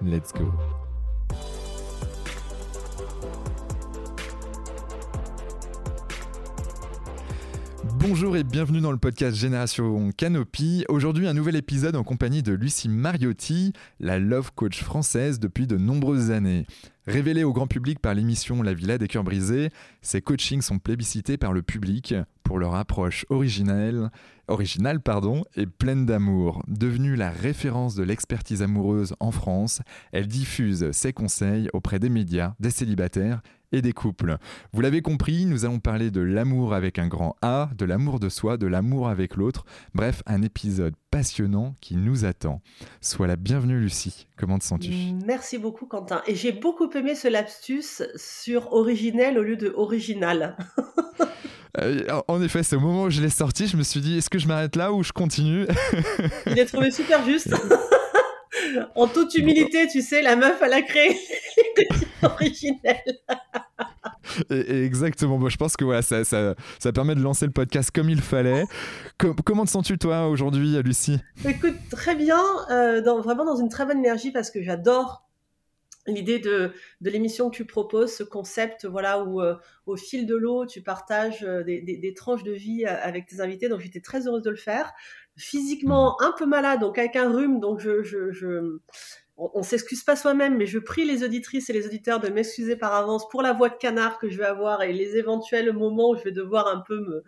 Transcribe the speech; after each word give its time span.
Let's 0.00 0.32
go. 0.32 0.52
Bonjour 7.98 8.36
et 8.36 8.44
bienvenue 8.44 8.80
dans 8.80 8.92
le 8.92 8.98
podcast 8.98 9.36
Génération 9.36 10.12
Canopy. 10.16 10.84
Aujourd'hui, 10.88 11.26
un 11.26 11.34
nouvel 11.34 11.56
épisode 11.56 11.96
en 11.96 12.04
compagnie 12.04 12.44
de 12.44 12.52
Lucie 12.52 12.88
Mariotti, 12.88 13.72
la 13.98 14.20
love 14.20 14.52
coach 14.54 14.84
française 14.84 15.40
depuis 15.40 15.66
de 15.66 15.76
nombreuses 15.76 16.30
années. 16.30 16.64
Révélée 17.08 17.42
au 17.42 17.54
grand 17.54 17.66
public 17.66 18.00
par 18.00 18.12
l'émission 18.12 18.62
La 18.62 18.74
Villa 18.74 18.98
des 18.98 19.08
Cœurs 19.08 19.24
Brisés, 19.24 19.70
ses 20.02 20.20
coachings 20.20 20.60
sont 20.60 20.78
plébiscités 20.78 21.38
par 21.38 21.54
le 21.54 21.62
public 21.62 22.14
pour 22.42 22.58
leur 22.58 22.74
approche 22.74 23.24
originelle, 23.30 24.10
originale 24.46 25.00
pardon, 25.00 25.46
et 25.56 25.64
pleine 25.64 26.04
d'amour. 26.04 26.62
Devenue 26.68 27.16
la 27.16 27.30
référence 27.30 27.94
de 27.94 28.02
l'expertise 28.02 28.60
amoureuse 28.60 29.14
en 29.20 29.30
France, 29.30 29.80
elle 30.12 30.26
diffuse 30.26 30.90
ses 30.92 31.14
conseils 31.14 31.70
auprès 31.72 31.98
des 31.98 32.10
médias, 32.10 32.52
des 32.60 32.68
célibataires 32.68 33.40
et 33.72 33.80
des 33.80 33.94
couples. 33.94 34.36
Vous 34.74 34.82
l'avez 34.82 35.00
compris, 35.00 35.46
nous 35.46 35.64
allons 35.64 35.80
parler 35.80 36.10
de 36.10 36.20
l'amour 36.20 36.74
avec 36.74 36.98
un 36.98 37.08
grand 37.08 37.36
A, 37.40 37.70
de 37.78 37.86
l'amour 37.86 38.20
de 38.20 38.28
soi, 38.28 38.58
de 38.58 38.66
l'amour 38.66 39.08
avec 39.08 39.34
l'autre. 39.36 39.64
Bref, 39.94 40.22
un 40.26 40.42
épisode 40.42 40.94
passionnant 41.10 41.74
qui 41.80 41.96
nous 41.96 42.24
attend. 42.24 42.60
Sois 43.00 43.26
la 43.26 43.36
bienvenue 43.36 43.78
Lucie. 43.78 44.26
Comment 44.36 44.58
te 44.58 44.64
sens-tu? 44.64 44.90
Merci 45.24 45.58
beaucoup 45.58 45.86
Quentin. 45.86 46.22
Et 46.26 46.34
j'ai 46.34 46.52
beaucoup 46.52 46.90
aimé 46.90 47.14
ce 47.14 47.28
lapsus 47.28 48.02
sur 48.16 48.72
originel 48.72 49.38
au 49.38 49.42
lieu 49.42 49.56
de 49.56 49.72
original. 49.76 50.56
Euh, 51.78 52.22
en 52.26 52.42
effet, 52.42 52.64
c'est 52.64 52.74
au 52.74 52.80
moment 52.80 53.04
où 53.04 53.10
je 53.10 53.20
l'ai 53.20 53.28
sorti, 53.28 53.68
je 53.68 53.76
me 53.76 53.82
suis 53.82 54.00
dit, 54.00 54.18
est-ce 54.18 54.30
que 54.30 54.38
je 54.38 54.48
m'arrête 54.48 54.74
là 54.74 54.92
ou 54.92 55.04
je 55.04 55.12
continue? 55.12 55.66
Il 56.46 56.58
est 56.58 56.64
trouvé 56.64 56.90
super 56.90 57.24
juste. 57.24 57.54
en 58.94 59.06
toute 59.06 59.34
humilité, 59.34 59.86
tu 59.88 60.02
sais, 60.02 60.22
la 60.22 60.36
meuf, 60.36 60.60
elle 60.62 60.72
a 60.72 60.82
créé 60.82 61.16
originel. 62.22 63.02
et, 64.50 64.84
exactement. 64.84 65.38
Bon, 65.38 65.48
je 65.48 65.56
pense 65.56 65.76
que 65.76 65.84
voilà, 65.84 66.02
ça, 66.02 66.24
ça, 66.24 66.54
ça, 66.78 66.92
permet 66.92 67.14
de 67.14 67.20
lancer 67.20 67.46
le 67.46 67.52
podcast 67.52 67.90
comme 67.94 68.10
il 68.10 68.20
fallait. 68.20 68.64
comment 69.44 69.64
te 69.64 69.70
sens-tu, 69.70 69.98
toi, 69.98 70.28
aujourd'hui, 70.28 70.80
Lucie? 70.82 71.18
Écoute, 71.46 71.76
très 71.90 72.14
bien. 72.14 72.42
Euh, 72.70 73.00
dans, 73.00 73.20
vraiment 73.20 73.44
dans 73.44 73.56
une 73.56 73.68
très 73.68 73.86
bonne 73.86 73.98
énergie 73.98 74.30
parce 74.30 74.50
que 74.50 74.62
j'adore 74.62 75.24
l'idée 76.06 76.38
de, 76.38 76.72
de 77.02 77.10
l'émission 77.10 77.50
que 77.50 77.56
tu 77.56 77.66
proposes, 77.66 78.14
ce 78.14 78.22
concept, 78.22 78.86
voilà, 78.86 79.22
où 79.22 79.42
euh, 79.42 79.56
au 79.86 79.96
fil 79.96 80.26
de 80.26 80.34
l'eau, 80.34 80.64
tu 80.64 80.80
partages 80.80 81.44
euh, 81.44 81.62
des, 81.62 81.82
des, 81.82 82.14
tranches 82.14 82.44
de 82.44 82.52
vie 82.52 82.86
avec 82.86 83.26
tes 83.26 83.40
invités. 83.40 83.68
Donc, 83.68 83.80
j'étais 83.80 84.00
très 84.00 84.26
heureuse 84.26 84.42
de 84.42 84.50
le 84.50 84.56
faire. 84.56 84.92
Physiquement, 85.38 86.16
mmh. 86.20 86.24
un 86.24 86.32
peu 86.32 86.46
malade, 86.46 86.80
donc 86.80 86.98
avec 86.98 87.16
un 87.16 87.32
rhume, 87.32 87.60
donc 87.60 87.80
je, 87.80 88.02
je, 88.02 88.32
je 88.32 88.78
on, 89.38 89.62
s'excuse 89.62 90.02
pas 90.02 90.16
soi-même, 90.16 90.56
mais 90.56 90.66
je 90.66 90.78
prie 90.78 91.04
les 91.04 91.22
auditrices 91.22 91.70
et 91.70 91.72
les 91.72 91.86
auditeurs 91.86 92.18
de 92.18 92.28
m'excuser 92.28 92.74
par 92.74 92.92
avance 92.94 93.28
pour 93.28 93.40
la 93.40 93.52
voix 93.52 93.68
de 93.68 93.76
canard 93.76 94.18
que 94.18 94.28
je 94.28 94.36
vais 94.38 94.44
avoir 94.44 94.82
et 94.82 94.92
les 94.92 95.16
éventuels 95.16 95.72
moments 95.72 96.10
où 96.10 96.16
je 96.16 96.24
vais 96.24 96.32
devoir 96.32 96.66
un 96.66 96.80
peu 96.80 96.98
me 96.98 97.22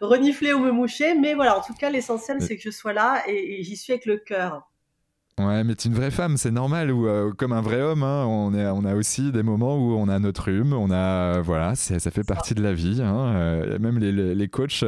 renifler 0.00 0.52
ou 0.52 0.60
me 0.60 0.70
moucher. 0.70 1.14
Mais 1.14 1.34
voilà, 1.34 1.58
en 1.58 1.62
tout 1.62 1.74
cas, 1.74 1.90
l'essentiel, 1.90 2.40
c'est 2.40 2.56
que 2.56 2.62
je 2.62 2.70
sois 2.70 2.92
là 2.92 3.22
et 3.26 3.62
j'y 3.64 3.76
suis 3.76 3.92
avec 3.92 4.06
le 4.06 4.16
cœur. 4.16 4.62
Ouais, 5.38 5.64
mais 5.64 5.74
tu 5.74 5.88
es 5.88 5.90
une 5.90 5.96
vraie 5.96 6.10
femme, 6.10 6.38
c'est 6.38 6.50
normal. 6.50 6.90
Ou 6.90 7.06
euh, 7.06 7.30
comme 7.30 7.52
un 7.52 7.60
vrai 7.60 7.82
homme, 7.82 8.02
hein, 8.02 8.24
on, 8.26 8.54
est, 8.54 8.66
on 8.68 8.86
a 8.86 8.94
aussi 8.94 9.32
des 9.32 9.42
moments 9.42 9.76
où 9.76 9.92
on 9.92 10.08
a 10.08 10.18
notre 10.18 10.44
rhume, 10.44 10.72
on 10.72 10.90
a 10.90 11.42
voilà, 11.42 11.74
ça 11.74 11.98
fait 12.10 12.24
partie 12.24 12.54
de 12.54 12.62
la 12.62 12.72
vie. 12.72 13.02
Hein, 13.02 13.34
euh, 13.36 13.78
même 13.78 13.98
les, 13.98 14.12
les, 14.12 14.48
coachs 14.48 14.82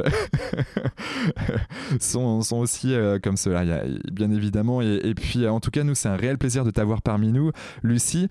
sont, 2.00 2.40
sont, 2.40 2.56
aussi 2.56 2.94
euh, 2.94 3.18
comme 3.18 3.36
cela, 3.36 3.62
y 3.64 3.72
a, 3.72 3.84
bien 4.10 4.30
évidemment. 4.30 4.80
Et, 4.80 5.00
et, 5.04 5.14
puis, 5.14 5.46
en 5.46 5.60
tout 5.60 5.70
cas, 5.70 5.84
nous, 5.84 5.94
c'est 5.94 6.08
un 6.08 6.16
réel 6.16 6.38
plaisir 6.38 6.64
de 6.64 6.70
t'avoir 6.70 7.02
parmi 7.02 7.30
nous, 7.30 7.52
Lucie. 7.82 8.28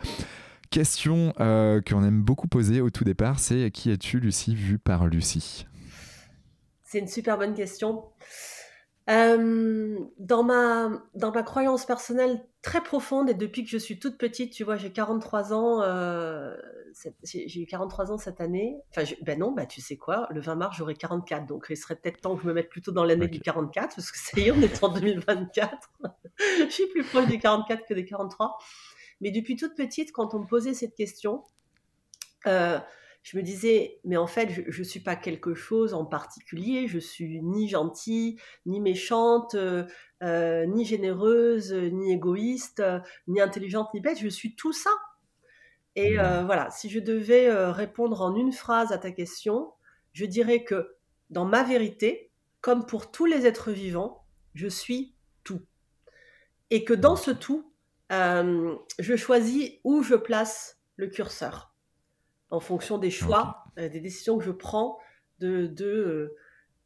Question 0.71 1.33
qu'on 1.37 2.03
aime 2.03 2.23
beaucoup 2.23 2.47
poser 2.47 2.81
au 2.81 2.89
tout 2.89 3.03
départ, 3.03 3.37
c'est 3.37 3.69
qui 3.69 3.91
es-tu, 3.91 4.19
Lucie, 4.19 4.55
vue 4.55 4.79
par 4.79 5.05
Lucie? 5.05 5.67
C'est 6.83 6.97
une 6.97 7.07
super 7.07 7.37
bonne 7.37 7.53
question. 7.53 8.05
Euh, 9.09 9.97
dans, 10.17 10.43
ma, 10.43 10.91
dans 11.15 11.31
ma 11.31 11.43
croyance 11.43 11.85
personnelle 11.85 12.45
très 12.61 12.81
profonde, 12.81 13.29
et 13.29 13.33
depuis 13.33 13.63
que 13.63 13.69
je 13.69 13.77
suis 13.77 13.99
toute 13.99 14.17
petite, 14.17 14.51
tu 14.51 14.65
vois, 14.65 14.75
j'ai 14.75 14.91
43 14.91 15.53
ans, 15.53 15.81
euh, 15.81 16.55
j'ai 17.23 17.61
eu 17.61 17.65
43 17.65 18.11
ans 18.11 18.17
cette 18.17 18.41
année. 18.41 18.75
Enfin, 18.89 19.09
ben 19.21 19.39
non, 19.39 19.51
bah 19.51 19.65
tu 19.65 19.79
sais 19.79 19.95
quoi, 19.95 20.27
le 20.31 20.41
20 20.41 20.55
mars, 20.55 20.77
j'aurai 20.77 20.93
44. 20.93 21.45
Donc, 21.45 21.67
il 21.69 21.77
serait 21.77 21.95
peut-être 21.95 22.19
temps 22.19 22.35
que 22.35 22.43
je 22.43 22.47
me 22.47 22.53
mette 22.53 22.69
plutôt 22.69 22.91
dans 22.91 23.05
l'année 23.05 23.29
du 23.29 23.39
44, 23.39 23.95
parce 23.95 24.11
que 24.11 24.17
ça 24.19 24.39
y 24.39 24.47
est, 24.47 24.51
on 24.51 24.61
est 24.61 24.83
en 24.83 24.89
2024. 24.89 25.89
je 26.65 26.69
suis 26.69 26.87
plus 26.87 27.03
proche 27.03 27.27
des 27.27 27.39
44 27.39 27.85
que 27.87 27.93
des 27.93 28.03
43. 28.03 28.57
Mais 29.21 29.31
depuis 29.31 29.55
toute 29.55 29.75
petite, 29.75 30.11
quand 30.11 30.33
on 30.33 30.39
me 30.39 30.45
posait 30.45 30.73
cette 30.73 30.95
question, 30.95 31.43
euh, 32.45 32.77
je 33.27 33.35
me 33.35 33.43
disais, 33.43 33.99
mais 34.05 34.15
en 34.15 34.25
fait, 34.25 34.63
je 34.69 34.79
ne 34.79 34.83
suis 34.85 35.01
pas 35.01 35.17
quelque 35.17 35.53
chose 35.53 35.93
en 35.93 36.05
particulier, 36.05 36.87
je 36.87 36.97
suis 36.97 37.41
ni 37.41 37.67
gentille, 37.67 38.39
ni 38.65 38.79
méchante, 38.79 39.53
euh, 39.55 39.83
euh, 40.23 40.65
ni 40.65 40.85
généreuse, 40.85 41.73
ni 41.73 42.13
égoïste, 42.13 42.81
ni 43.27 43.41
intelligente, 43.41 43.89
ni 43.93 43.99
bête, 43.99 44.17
je 44.17 44.29
suis 44.29 44.55
tout 44.55 44.71
ça. 44.71 44.91
Et 45.97 46.17
euh, 46.17 46.45
voilà, 46.45 46.69
si 46.71 46.89
je 46.89 47.01
devais 47.01 47.51
répondre 47.69 48.21
en 48.21 48.33
une 48.33 48.53
phrase 48.53 48.93
à 48.93 48.97
ta 48.97 49.11
question, 49.11 49.73
je 50.13 50.23
dirais 50.23 50.63
que 50.63 50.95
dans 51.29 51.43
ma 51.43 51.63
vérité, 51.63 52.31
comme 52.61 52.85
pour 52.85 53.11
tous 53.11 53.25
les 53.25 53.45
êtres 53.45 53.71
vivants, 53.71 54.23
je 54.53 54.69
suis 54.69 55.15
tout. 55.43 55.59
Et 56.69 56.85
que 56.85 56.93
dans 56.93 57.17
ce 57.17 57.31
tout, 57.31 57.73
je 58.09 59.15
choisis 59.17 59.73
où 59.83 60.01
je 60.01 60.15
place 60.15 60.79
le 60.95 61.07
curseur 61.07 61.73
en 62.49 62.59
fonction 62.59 62.97
des 62.97 63.11
choix, 63.11 63.65
euh, 63.77 63.89
des 63.89 63.99
décisions 63.99 64.37
que 64.37 64.43
je 64.43 64.51
prends, 64.51 64.99
de, 65.39 65.67
de 65.67 65.85
euh, 65.85 66.35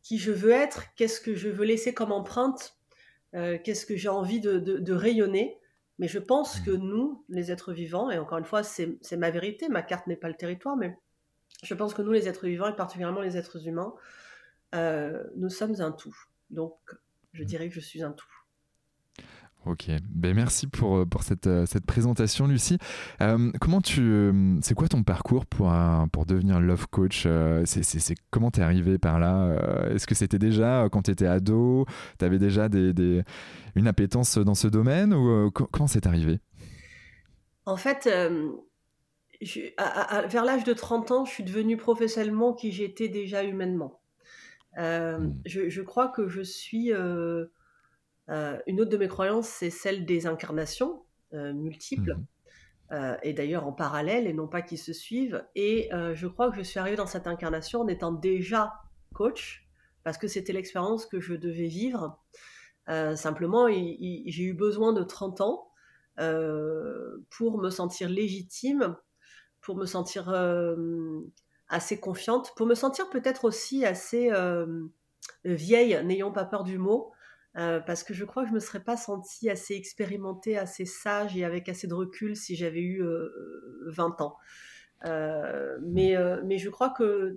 qui 0.01 0.17
je 0.17 0.31
veux 0.31 0.51
être, 0.51 0.93
qu'est-ce 0.95 1.21
que 1.21 1.35
je 1.35 1.49
veux 1.49 1.65
laisser 1.65 1.93
comme 1.93 2.11
empreinte, 2.11 2.75
euh, 3.35 3.57
qu'est-ce 3.63 3.85
que 3.85 3.95
j'ai 3.95 4.09
envie 4.09 4.39
de, 4.39 4.57
de, 4.59 4.93
rayonner. 4.93 5.59
Mais 5.99 6.07
je 6.07 6.19
pense 6.19 6.59
que 6.59 6.71
mmh. 6.71 6.83
nous, 6.83 7.25
les 7.29 7.51
êtres 7.51 7.73
vivants, 7.73 8.09
et 8.09 8.17
encore 8.17 8.39
une 8.39 8.45
fois, 8.45 8.63
c'est 8.63 8.99
ma 9.17 9.29
vérité, 9.29 9.69
ma 9.69 9.83
carte 9.83 10.07
n'est 10.07 10.15
pas 10.15 10.29
le 10.29 10.35
territoire, 10.35 10.75
mais 10.75 10.97
je 11.63 11.73
pense 11.75 11.93
que 11.93 12.01
nous, 12.01 12.11
les 12.11 12.27
êtres 12.27 12.47
vivants, 12.47 12.67
et 12.67 12.75
particulièrement 12.75 13.21
les 13.21 13.37
êtres 13.37 13.67
humains, 13.67 13.93
nous 15.35 15.49
sommes 15.49 15.79
un 15.79 15.91
tout. 15.91 16.15
Donc, 16.49 16.75
je 17.33 17.43
mmh. 17.43 17.45
dirais 17.45 17.69
que 17.69 17.75
je 17.75 17.79
suis 17.79 18.01
un 18.01 18.11
tout. 18.11 18.40
Ok, 19.67 19.91
ben 20.09 20.33
merci 20.33 20.65
pour, 20.65 20.97
euh, 20.97 21.05
pour 21.05 21.21
cette, 21.21 21.45
euh, 21.45 21.67
cette 21.67 21.85
présentation 21.85 22.47
Lucie. 22.47 22.79
Euh, 23.21 23.51
comment 23.61 23.79
tu, 23.79 24.33
c'est 24.61 24.73
quoi 24.73 24.87
ton 24.87 25.03
parcours 25.03 25.45
pour, 25.45 25.71
pour 26.11 26.25
devenir 26.25 26.59
love 26.59 26.87
coach 26.87 27.27
c'est, 27.65 27.83
c'est, 27.83 28.15
Comment 28.31 28.49
t'es 28.49 28.63
arrivé 28.63 28.97
par 28.97 29.19
là 29.19 29.87
Est-ce 29.91 30.07
que 30.07 30.15
c'était 30.15 30.39
déjà 30.39 30.89
quand 30.91 31.03
tu 31.03 31.11
étais 31.11 31.27
ado 31.27 31.85
Tu 32.17 32.25
avais 32.25 32.39
déjà 32.39 32.69
des, 32.69 32.91
des, 32.91 33.21
une 33.75 33.87
appétence 33.87 34.39
dans 34.39 34.55
ce 34.55 34.67
domaine 34.67 35.13
ou 35.13 35.51
comment 35.51 35.87
c'est 35.87 36.07
arrivé? 36.07 36.39
En 37.65 37.77
fait, 37.77 38.09
vers 39.39 40.43
l'âge 40.43 40.63
de 40.63 40.73
30 40.73 41.11
ans, 41.11 41.25
je 41.25 41.31
suis 41.31 41.43
devenue 41.43 41.77
professionnellement 41.77 42.53
qui 42.53 42.71
j'étais 42.71 43.09
déjà 43.09 43.43
humainement. 43.43 44.01
Hmm. 44.75 45.33
Je, 45.45 45.69
je, 45.69 45.81
crois 45.81 46.07
que 46.07 46.27
je 46.27 46.41
suis 46.41 46.93
euh, 46.93 47.45
une 48.27 48.79
autre 48.79 48.89
de 48.89 48.97
mes 48.97 49.07
croyances, 49.07 49.47
c'est 49.47 49.69
celle 49.69 50.05
des 50.05 50.25
incarnations 50.27 51.03
euh, 51.33 51.53
multiples. 51.53 52.15
Mhm. 52.15 53.17
et 53.23 53.31
d'ailleurs 53.31 53.65
en 53.65 53.71
parallèle 53.71 54.27
et 54.27 54.33
non 54.33 54.49
pas 54.49 54.61
qu'ils 54.61 54.77
se 54.77 54.91
suivent. 54.91 55.45
Et 55.55 55.89
je 56.13 56.27
crois 56.27 56.51
que 56.51 56.57
je 56.57 56.61
suis 56.61 56.77
arrivée 56.77 56.97
dans 56.97 57.05
cette 57.05 57.25
incarnation 57.25 57.79
en 57.81 57.87
étant 57.87 58.11
déjà 58.11 58.73
coach, 59.13 59.65
parce 60.03 60.17
que 60.17 60.27
c'était 60.27 60.51
l'expérience 60.51 61.05
que 61.05 61.21
je 61.21 61.33
devais 61.33 61.67
vivre. 61.67 62.19
simplement, 63.15 63.69
j'ai 63.69 64.43
eu 64.43 64.53
besoin 64.53 64.91
de 64.91 65.03
30 65.03 65.39
ans 65.39 65.71
pour 67.29 67.59
me 67.59 67.69
sentir 67.69 68.09
légitime, 68.09 68.97
pour 69.61 69.77
me 69.77 69.85
sentir 69.85 70.29
assez 71.69 71.97
confiante, 71.97 72.53
pour 72.57 72.67
me 72.67 72.75
sentir 72.75 73.09
peut-être 73.09 73.45
aussi 73.45 73.85
assez 73.85 74.29
vieille, 75.45 76.03
n'ayons 76.03 76.33
pas 76.33 76.43
peur 76.43 76.65
du 76.65 76.77
mot, 76.77 77.13
parce 77.53 78.03
que 78.03 78.13
je 78.13 78.25
crois 78.25 78.43
que 78.43 78.49
je 78.49 78.53
me 78.53 78.59
serais 78.59 78.83
pas 78.83 78.97
sentie 78.97 79.49
assez 79.49 79.75
expérimentée, 79.75 80.57
assez 80.57 80.85
sage 80.85 81.35
et 81.35 81.43
avec 81.43 81.69
assez 81.69 81.87
de 81.87 81.93
recul 81.93 82.35
si 82.35 82.55
j'avais 82.55 82.81
eu 82.81 83.03
20 83.87 84.21
ans. 84.21 84.37
mais, 85.03 86.15
mais 86.45 86.57
je 86.57 86.69
crois 86.69 86.89
que 86.89 87.35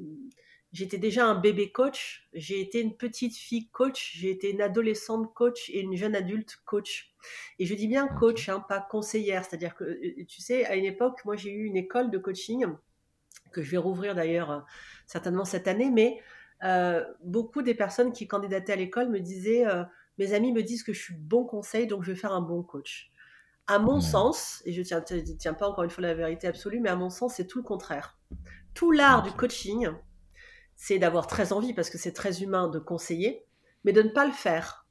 j'étais 0.72 0.98
déjà 0.98 1.24
un 1.24 1.36
bébé 1.36 1.70
coach, 1.70 2.28
j'ai 2.32 2.60
été 2.60 2.80
une 2.80 2.96
petite 2.96 3.36
fille 3.36 3.68
coach, 3.70 4.12
j'ai 4.16 4.30
été 4.30 4.50
une 4.50 4.60
adolescente 4.60 5.32
coach 5.32 5.70
et 5.70 5.80
une 5.80 5.94
jeune 5.96 6.16
adulte 6.16 6.58
coach. 6.64 7.14
Et 7.58 7.64
je 7.64 7.74
dis 7.74 7.86
bien 7.86 8.08
coach, 8.08 8.48
hein, 8.48 8.60
pas 8.68 8.80
conseillère, 8.80 9.44
c'est-à-dire 9.44 9.76
que, 9.76 10.22
tu 10.24 10.42
sais, 10.42 10.64
à 10.66 10.74
une 10.74 10.84
époque, 10.84 11.24
moi 11.24 11.36
j'ai 11.36 11.50
eu 11.50 11.64
une 11.64 11.76
école 11.76 12.10
de 12.10 12.18
coaching 12.18 12.66
que 13.52 13.62
je 13.62 13.70
vais 13.70 13.76
rouvrir 13.76 14.14
d'ailleurs 14.16 14.66
certainement 15.06 15.44
cette 15.44 15.68
année, 15.68 15.90
mais 15.90 16.20
beaucoup 17.22 17.62
des 17.62 17.74
personnes 17.74 18.12
qui 18.12 18.26
candidataient 18.26 18.72
à 18.72 18.76
l'école 18.76 19.10
me 19.10 19.20
disaient 19.20 19.64
mes 20.18 20.32
amis 20.32 20.52
me 20.52 20.62
disent 20.62 20.82
que 20.82 20.92
je 20.92 21.00
suis 21.00 21.14
bon 21.14 21.44
conseil, 21.44 21.86
donc 21.86 22.02
je 22.04 22.12
vais 22.12 22.18
faire 22.18 22.32
un 22.32 22.40
bon 22.40 22.62
coach. 22.62 23.10
À 23.66 23.78
mon 23.78 24.00
sens, 24.00 24.62
et 24.66 24.72
je 24.72 24.80
ne 24.80 24.84
tiens, 24.84 25.02
tiens, 25.38 25.54
pas 25.54 25.68
encore 25.68 25.84
une 25.84 25.90
fois 25.90 26.02
la 26.02 26.14
vérité 26.14 26.46
absolue, 26.46 26.80
mais 26.80 26.90
à 26.90 26.96
mon 26.96 27.10
sens, 27.10 27.34
c'est 27.36 27.46
tout 27.46 27.58
le 27.58 27.64
contraire. 27.64 28.18
Tout 28.74 28.90
l'art 28.90 29.22
du 29.22 29.32
coaching, 29.32 29.88
c'est 30.76 30.98
d'avoir 30.98 31.26
très 31.26 31.52
envie, 31.52 31.72
parce 31.72 31.88
que 31.88 31.98
c'est 31.98 32.12
très 32.12 32.42
humain 32.42 32.68
de 32.68 32.78
conseiller, 32.78 33.46
mais 33.84 33.92
de 33.92 34.02
ne 34.02 34.10
pas 34.10 34.26
le 34.26 34.32
faire. 34.32 34.86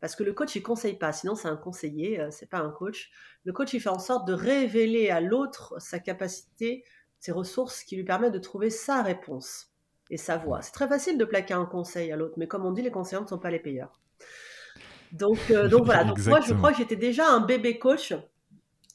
Parce 0.00 0.14
que 0.16 0.24
le 0.24 0.32
coach, 0.32 0.54
il 0.56 0.62
conseille 0.62 0.98
pas, 0.98 1.12
sinon 1.12 1.34
c'est 1.36 1.48
un 1.48 1.56
conseiller, 1.56 2.20
euh, 2.20 2.30
c'est 2.30 2.50
pas 2.50 2.58
un 2.58 2.70
coach. 2.70 3.10
Le 3.44 3.52
coach, 3.52 3.72
il 3.72 3.80
fait 3.80 3.88
en 3.88 3.98
sorte 3.98 4.26
de 4.26 4.34
révéler 4.34 5.10
à 5.10 5.20
l'autre 5.20 5.74
sa 5.78 5.98
capacité, 5.98 6.84
ses 7.18 7.32
ressources 7.32 7.82
qui 7.82 7.96
lui 7.96 8.04
permettent 8.04 8.34
de 8.34 8.38
trouver 8.38 8.70
sa 8.70 9.02
réponse 9.02 9.72
et 10.10 10.16
sa 10.16 10.36
voix. 10.36 10.62
C'est 10.62 10.72
très 10.72 10.88
facile 10.88 11.16
de 11.16 11.24
plaquer 11.24 11.54
un 11.54 11.64
conseil 11.64 12.12
à 12.12 12.16
l'autre, 12.16 12.34
mais 12.36 12.46
comme 12.46 12.66
on 12.66 12.72
dit, 12.72 12.82
les 12.82 12.90
conseillers 12.90 13.22
ne 13.22 13.26
sont 13.26 13.38
pas 13.38 13.50
les 13.50 13.58
payeurs. 13.58 14.00
Donc, 15.12 15.38
euh, 15.50 15.68
donc 15.68 15.84
voilà, 15.84 16.04
donc 16.04 16.18
moi 16.26 16.40
je 16.40 16.54
crois 16.54 16.72
que 16.72 16.78
j'étais 16.78 16.96
déjà 16.96 17.28
un 17.28 17.40
bébé 17.40 17.78
coach 17.78 18.14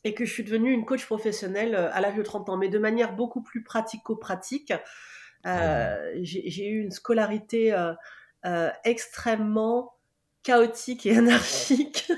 et 0.04 0.14
que 0.14 0.26
je 0.26 0.34
suis 0.34 0.44
devenue 0.44 0.72
une 0.72 0.86
coach 0.86 1.06
professionnelle 1.06 1.76
euh, 1.76 1.92
à 1.92 2.02
l'âge 2.02 2.16
de 2.16 2.24
30 2.24 2.50
ans, 2.50 2.58
mais 2.58 2.70
de 2.70 2.80
manière 2.80 3.16
beaucoup 3.16 3.42
plus 3.42 3.64
pratico-pratique. 3.64 4.74
Euh, 5.46 6.12
j'ai 6.22 6.68
eu 6.68 6.82
une 6.82 6.92
scolarité 6.92 7.76
extrêmement 8.84 9.94
chaotique 10.44 11.06
et 11.06 11.18
anarchique. 11.18 12.12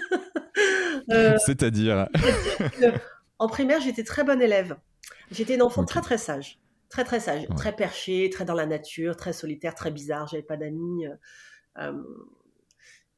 C'est-à-dire 1.46 2.08
En 3.40 3.48
primaire, 3.48 3.82
j'étais 3.82 4.04
très 4.04 4.24
bonne 4.24 4.42
élève. 4.42 4.78
J'étais 5.32 5.56
une 5.56 5.62
enfant 5.62 5.86
très 5.86 6.02
très 6.02 6.18
sage. 6.18 6.60
Très 6.90 7.04
très 7.04 7.20
sage, 7.20 7.48
très 7.58 7.76
perché, 7.76 8.30
très 8.30 8.46
dans 8.46 8.54
la 8.54 8.68
nature, 8.68 9.18
très 9.18 9.34
solitaire, 9.34 9.74
très 9.74 9.90
bizarre. 9.90 10.28
J'avais 10.28 10.44
pas 10.44 10.58
d'amis 10.58 11.06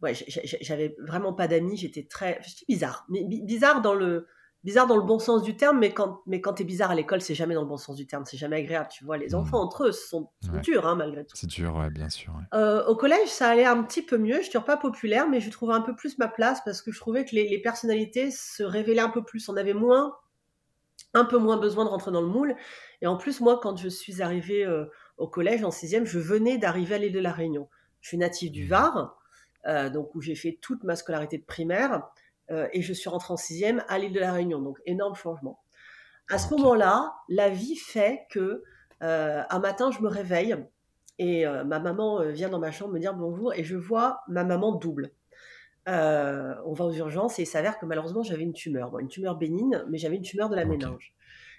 ouais, 0.06 0.14
j'avais 0.62 0.96
vraiment 1.00 1.34
pas 1.34 1.48
d'amis, 1.48 1.78
j'étais 1.78 2.04
très, 2.04 2.40
j'étais 2.42 2.66
bizarre, 2.68 3.06
mais 3.10 3.24
bizarre 3.24 3.82
dans 3.82 3.94
le, 3.94 4.28
bizarre 4.66 4.88
dans 4.88 4.98
le 4.98 5.04
bon 5.04 5.20
sens 5.20 5.44
du 5.44 5.56
terme, 5.56 5.78
mais 5.78 5.94
quand, 5.94 6.24
mais 6.26 6.42
quand 6.42 6.54
t'es 6.54 6.64
bizarre 6.64 6.90
à 6.90 6.96
l'école, 6.96 7.22
c'est 7.22 7.36
jamais 7.36 7.54
dans 7.54 7.62
le 7.62 7.68
bon 7.68 7.78
sens 7.78 7.96
du 7.96 8.08
terme, 8.08 8.26
c'est 8.26 8.36
jamais 8.36 8.58
agréable, 8.58 8.90
tu 8.92 9.06
vois. 9.06 9.16
Les 9.16 9.30
mmh. 9.30 9.36
enfants 9.36 9.62
entre 9.62 9.86
eux 9.86 9.92
sont, 9.92 10.32
durs, 10.64 10.88
hein, 10.88 10.96
malgré 10.96 11.24
tout. 11.24 11.36
C'est 11.38 11.46
dur, 11.46 11.76
ouais, 11.76 11.92
bien 11.92 12.10
sûr. 12.10 12.34
Euh, 12.56 12.84
au 12.88 12.96
collège, 12.96 13.28
ça 13.28 13.48
allait 13.48 13.66
un 13.66 13.84
petit 13.84 14.02
peu 14.02 14.18
mieux. 14.18 14.42
Je 14.42 14.58
ne 14.58 14.64
pas 14.64 14.76
populaire, 14.76 15.30
mais 15.30 15.40
je 15.40 15.52
trouvais 15.52 15.76
un 15.76 15.82
peu 15.82 15.96
plus 15.96 16.18
ma 16.18 16.28
place 16.28 16.62
parce 16.66 16.82
que 16.82 16.92
je 16.92 17.00
trouvais 17.00 17.26
que 17.26 17.36
les, 17.36 17.62
personnalités 17.62 18.32
se 18.32 18.64
révélaient 18.64 19.02
un 19.02 19.10
peu 19.10 19.24
plus. 19.24 19.48
On 19.50 19.56
avait 19.56 19.76
moins, 19.76 20.16
un 21.14 21.26
peu 21.26 21.38
moins 21.38 21.58
besoin 21.58 21.86
de 21.86 21.90
rentrer 21.90 22.12
dans 22.12 22.22
le 22.22 22.28
moule. 22.28 22.56
Et 23.02 23.08
en 23.08 23.18
plus, 23.18 23.42
moi, 23.42 23.60
quand 23.62 23.78
je 23.78 23.88
suis 23.88 24.24
arrivée 24.24 24.66
euh, 24.66 24.86
au 25.18 25.28
collège 25.28 25.64
en 25.64 25.70
sixième, 25.70 26.08
je 26.08 26.18
venais 26.18 26.58
d'arriver 26.58 26.96
à 26.96 26.98
l'île 26.98 27.14
de 27.14 27.20
la 27.20 27.32
Réunion. 27.32 27.70
Je 28.02 28.08
suis 28.08 28.18
native 28.18 28.52
du 28.52 28.66
mmh. 28.66 28.70
Var. 28.70 29.16
Euh, 29.68 29.90
donc 29.90 30.14
où 30.14 30.22
j'ai 30.22 30.36
fait 30.36 30.60
toute 30.62 30.84
ma 30.84 30.96
scolarité 30.96 31.38
de 31.38 31.44
primaire, 31.44 32.04
euh, 32.52 32.68
et 32.72 32.84
je 32.84 32.94
suis 32.94 33.10
rentrée 33.10 33.34
en 33.34 33.38
sixième 33.38 33.84
à 33.88 33.98
l'île 33.98 34.14
de 34.14 34.20
la 34.20 34.32
Réunion, 34.32 34.62
donc 34.62 34.80
énorme 34.86 35.16
changement. 35.16 35.60
À 36.30 36.38
ce 36.38 36.54
moment-là, 36.54 37.16
la 37.30 37.50
vie 37.50 37.76
fait 37.76 38.28
que 38.30 38.64
euh, 39.02 39.44
un 39.50 39.60
matin, 39.60 39.90
je 39.90 40.02
me 40.02 40.08
réveille 40.08 40.56
et 41.18 41.46
ma 41.46 41.80
maman 41.80 42.26
vient 42.26 42.50
dans 42.50 42.60
ma 42.60 42.72
chambre 42.72 42.94
me 42.94 43.00
dire 43.00 43.14
bonjour 43.14 43.54
et 43.54 43.64
je 43.64 43.78
vois 43.78 44.20
ma 44.28 44.44
maman 44.44 44.74
double. 44.74 45.12
on 45.88 46.74
va 46.74 46.86
aux 46.86 46.92
urgences 46.92 47.40
et 47.40 47.44
il 47.44 47.46
s'avère 47.46 47.80
que 47.80 47.86
malheureusement 47.86 48.22
j'avais 48.22 48.44
une 48.44 48.52
tumeur, 48.52 49.00
une 49.00 49.08
tumeur 49.08 49.38
bénigne, 49.38 49.82
mais 49.88 49.98
j'avais 49.98 50.18
une 50.18 50.24
tumeur 50.24 50.50
de 50.50 50.58
la 50.58 50.66
méninge. 50.66 51.16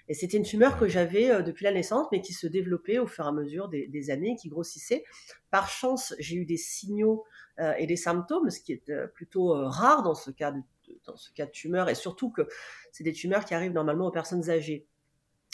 Et 0.07 0.13
c'était 0.13 0.37
une 0.37 0.43
tumeur 0.43 0.77
que 0.77 0.87
j'avais 0.87 1.43
depuis 1.43 1.65
la 1.65 1.73
naissance, 1.73 2.07
mais 2.11 2.21
qui 2.21 2.33
se 2.33 2.47
développait 2.47 2.97
au 2.97 3.07
fur 3.07 3.25
et 3.25 3.27
à 3.27 3.31
mesure 3.31 3.67
des, 3.67 3.87
des 3.87 4.09
années, 4.09 4.35
qui 4.35 4.47
grossissait. 4.47 5.03
Par 5.51 5.69
chance, 5.69 6.13
j'ai 6.19 6.35
eu 6.37 6.45
des 6.45 6.57
signaux 6.57 7.25
euh, 7.59 7.73
et 7.79 7.87
des 7.87 7.95
symptômes, 7.95 8.51
ce 8.51 8.59
qui 8.59 8.71
est 8.71 8.89
euh, 8.89 9.07
plutôt 9.07 9.55
euh, 9.55 9.67
rare 9.67 10.03
dans 10.03 10.13
ce 10.13 10.29
cas 10.29 10.51
de, 10.51 10.61
dans 11.07 11.15
ce 11.15 11.31
cas 11.33 11.47
de 11.47 11.51
tumeur, 11.51 11.89
et 11.89 11.95
surtout 11.95 12.29
que 12.29 12.43
c'est 12.91 13.03
des 13.03 13.13
tumeurs 13.13 13.45
qui 13.45 13.55
arrivent 13.55 13.71
normalement 13.71 14.07
aux 14.07 14.11
personnes 14.11 14.47
âgées. 14.51 14.85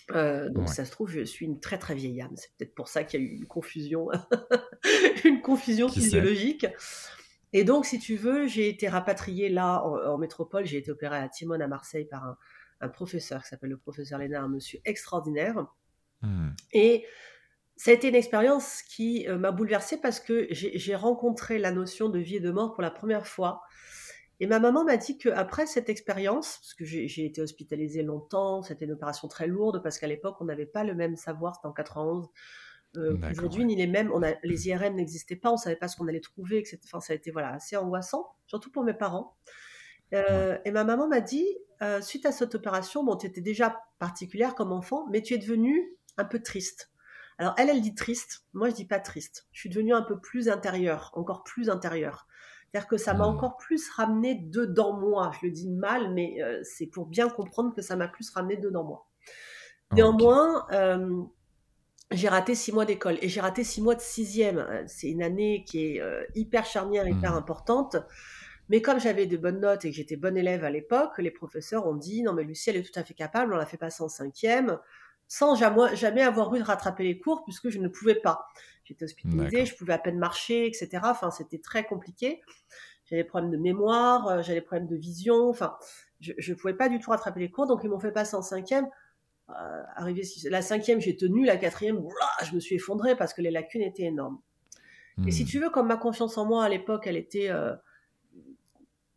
donc 0.09 0.67
ça 0.67 0.83
se 0.83 0.91
trouve, 0.91 1.09
je 1.09 1.23
suis 1.23 1.45
une 1.45 1.61
très 1.61 1.77
très 1.77 1.95
vieille 1.95 2.21
âme. 2.21 2.35
C'est 2.35 2.51
peut-être 2.57 2.75
pour 2.75 2.89
ça 2.89 3.05
qu'il 3.05 3.21
y 3.21 3.23
a 3.23 3.25
eu 3.25 3.29
une 3.37 3.45
confusion, 3.45 4.09
une 5.23 5.41
confusion 5.41 5.87
physiologique. 5.87 6.65
Et 7.53 7.63
donc, 7.63 7.85
si 7.85 7.99
tu 7.99 8.17
veux, 8.17 8.47
j'ai 8.47 8.67
été 8.67 8.89
rapatriée 8.89 9.47
là 9.47 9.81
en, 9.85 10.17
métropole. 10.17 10.65
J'ai 10.65 10.79
été 10.79 10.91
opérée 10.91 11.19
à 11.19 11.29
Timone 11.29 11.61
à 11.61 11.67
Marseille 11.69 12.05
par 12.05 12.25
un, 12.25 12.37
un 12.83 12.89
professeur 12.89 13.41
qui 13.41 13.49
s'appelle 13.49 13.69
le 13.69 13.77
professeur 13.77 14.19
Lénard, 14.19 14.43
un 14.43 14.49
monsieur 14.49 14.79
extraordinaire. 14.85 15.65
Hmm. 16.21 16.49
Et 16.71 17.05
ça 17.75 17.91
a 17.91 17.93
été 17.93 18.09
une 18.09 18.15
expérience 18.15 18.81
qui 18.83 19.27
euh, 19.27 19.37
m'a 19.37 19.51
bouleversée 19.51 19.99
parce 19.99 20.19
que 20.19 20.47
j'ai 20.51 20.95
rencontré 20.95 21.57
la 21.57 21.71
notion 21.71 22.09
de 22.09 22.19
vie 22.19 22.37
et 22.37 22.39
de 22.39 22.51
mort 22.51 22.73
pour 22.73 22.83
la 22.83 22.91
première 22.91 23.27
fois. 23.27 23.61
Et 24.39 24.47
ma 24.47 24.59
maman 24.59 24.83
m'a 24.83 24.97
dit 24.97 25.17
qu'après 25.17 25.65
cette 25.65 25.89
expérience, 25.89 26.57
parce 26.57 26.73
que 26.73 26.85
j'ai 26.85 27.25
été 27.25 27.41
hospitalisée 27.41 28.03
longtemps, 28.03 28.61
c'était 28.61 28.85
une 28.85 28.91
opération 28.91 29.27
très 29.27 29.47
lourde 29.47 29.81
parce 29.81 29.99
qu'à 29.99 30.07
l'époque 30.07 30.37
on 30.41 30.45
n'avait 30.45 30.65
pas 30.65 30.83
le 30.83 30.95
même 30.95 31.15
savoir, 31.15 31.55
c'était 31.55 31.67
en 31.67 31.73
91. 31.73 32.27
Euh, 32.95 33.17
Aujourd'hui, 33.31 33.65
ni 33.65 33.75
les 33.75 33.87
mêmes, 33.87 34.11
on 34.13 34.21
a, 34.21 34.33
les 34.43 34.67
IRM 34.67 34.95
n'existaient 34.95 35.35
pas, 35.35 35.51
on 35.51 35.57
savait 35.57 35.75
pas 35.75 35.87
ce 35.87 35.97
qu'on 35.97 36.07
allait 36.07 36.19
trouver, 36.19 36.59
etc. 36.59 36.79
Enfin, 36.85 36.99
ça 36.99 37.13
a 37.13 37.15
été 37.15 37.31
voilà 37.31 37.53
assez 37.53 37.75
angoissant, 37.75 38.35
surtout 38.45 38.71
pour 38.71 38.83
mes 38.83 38.93
parents. 38.93 39.35
Euh, 40.13 40.57
et 40.65 40.71
ma 40.71 40.83
maman 40.83 41.07
m'a 41.07 41.21
dit, 41.21 41.47
euh, 41.83 42.01
suite 42.01 42.25
à 42.25 42.31
cette 42.31 42.55
opération, 42.55 43.03
bon, 43.03 43.17
tu 43.17 43.27
étais 43.27 43.41
déjà 43.41 43.81
particulière 43.99 44.55
comme 44.55 44.71
enfant, 44.71 45.05
mais 45.11 45.21
tu 45.21 45.33
es 45.33 45.37
devenue 45.37 45.97
un 46.17 46.25
peu 46.25 46.39
triste. 46.39 46.91
Alors 47.37 47.53
elle, 47.57 47.69
elle 47.69 47.81
dit 47.81 47.95
triste. 47.95 48.45
Moi, 48.53 48.69
je 48.69 48.75
dis 48.75 48.85
pas 48.85 48.99
triste. 48.99 49.47
Je 49.51 49.59
suis 49.59 49.69
devenue 49.69 49.93
un 49.93 50.01
peu 50.01 50.19
plus 50.19 50.49
intérieure, 50.49 51.11
encore 51.13 51.43
plus 51.43 51.69
intérieure. 51.69 52.27
C'est-à-dire 52.71 52.87
que 52.87 52.97
ça 52.97 53.13
m'a 53.13 53.25
mmh. 53.25 53.35
encore 53.35 53.57
plus 53.57 53.89
ramené 53.89 54.35
dedans 54.35 54.97
moi. 54.97 55.31
Je 55.39 55.47
le 55.47 55.51
dis 55.51 55.69
mal, 55.69 56.13
mais 56.13 56.41
euh, 56.41 56.61
c'est 56.63 56.87
pour 56.87 57.05
bien 57.05 57.29
comprendre 57.29 57.75
que 57.75 57.81
ça 57.81 57.95
m'a 57.95 58.07
plus 58.07 58.29
ramené 58.29 58.57
dedans 58.57 58.83
moi. 58.83 59.07
Néanmoins, 59.91 60.65
euh, 60.71 61.21
j'ai 62.11 62.29
raté 62.29 62.55
six 62.55 62.71
mois 62.71 62.85
d'école 62.85 63.17
et 63.21 63.29
j'ai 63.29 63.41
raté 63.41 63.63
six 63.63 63.81
mois 63.81 63.95
de 63.95 64.01
sixième. 64.01 64.65
C'est 64.87 65.09
une 65.09 65.21
année 65.21 65.65
qui 65.67 65.85
est 65.85 66.01
hyper 66.33 66.65
charnière, 66.65 67.07
hyper 67.07 67.33
mmh. 67.33 67.37
importante. 67.37 67.97
Mais 68.69 68.81
comme 68.81 68.99
j'avais 68.99 69.25
de 69.25 69.37
bonnes 69.37 69.59
notes 69.59 69.85
et 69.85 69.89
que 69.89 69.95
j'étais 69.95 70.15
bonne 70.15 70.37
élève 70.37 70.63
à 70.63 70.69
l'époque, 70.69 71.17
les 71.17 71.31
professeurs 71.31 71.85
ont 71.87 71.95
dit 71.95 72.23
non 72.23 72.33
mais 72.33 72.43
Lucie 72.43 72.69
elle 72.69 72.77
est 72.77 72.83
tout 72.83 72.97
à 72.97 73.03
fait 73.03 73.13
capable, 73.13 73.53
on 73.53 73.57
l'a 73.57 73.65
fait 73.65 73.77
passer 73.77 74.03
en 74.03 74.09
cinquième 74.09 74.79
sans 75.27 75.55
jamais, 75.55 76.21
avoir 76.21 76.53
eu 76.53 76.59
de 76.59 76.63
rattraper 76.63 77.03
les 77.03 77.17
cours 77.17 77.43
puisque 77.43 77.69
je 77.69 77.79
ne 77.79 77.87
pouvais 77.87 78.15
pas. 78.15 78.45
J'étais 78.83 79.05
hospitalisée, 79.05 79.65
je 79.65 79.75
pouvais 79.75 79.93
à 79.93 79.97
peine 79.97 80.19
marcher, 80.19 80.67
etc. 80.67 80.89
Enfin, 81.05 81.31
c'était 81.31 81.57
très 81.57 81.85
compliqué. 81.85 82.41
J'avais 83.05 83.23
des 83.23 83.27
problèmes 83.27 83.51
de 83.51 83.57
mémoire, 83.57 84.27
euh, 84.27 84.41
j'avais 84.43 84.59
des 84.59 84.65
problèmes 84.65 84.87
de 84.87 84.95
vision. 84.95 85.49
Enfin, 85.49 85.75
je 86.19 86.33
ne 86.51 86.55
pouvais 86.55 86.75
pas 86.75 86.87
du 86.87 86.99
tout 86.99 87.09
rattraper 87.09 87.39
les 87.39 87.49
cours, 87.49 87.65
donc 87.65 87.81
ils 87.83 87.89
m'ont 87.89 87.99
fait 87.99 88.11
passer 88.11 88.35
en 88.35 88.41
cinquième. 88.41 88.87
Euh, 89.49 89.83
arrivé, 89.95 90.21
la 90.45 90.61
cinquième, 90.61 91.01
j'ai 91.01 91.15
tenu. 91.15 91.45
La 91.45 91.57
quatrième, 91.57 92.01
je 92.43 92.53
me 92.53 92.59
suis 92.59 92.75
effondrée 92.75 93.15
parce 93.15 93.33
que 93.33 93.41
les 93.41 93.51
lacunes 93.51 93.81
étaient 93.81 94.03
énormes. 94.03 94.39
Et 95.27 95.31
si 95.31 95.43
hmm. 95.43 95.47
tu 95.47 95.59
veux, 95.59 95.69
comme 95.69 95.87
ma 95.87 95.97
confiance 95.97 96.37
en 96.37 96.45
moi 96.45 96.63
à 96.63 96.69
l'époque, 96.69 97.05
elle 97.05 97.17
était 97.17 97.49
euh, 97.49 97.73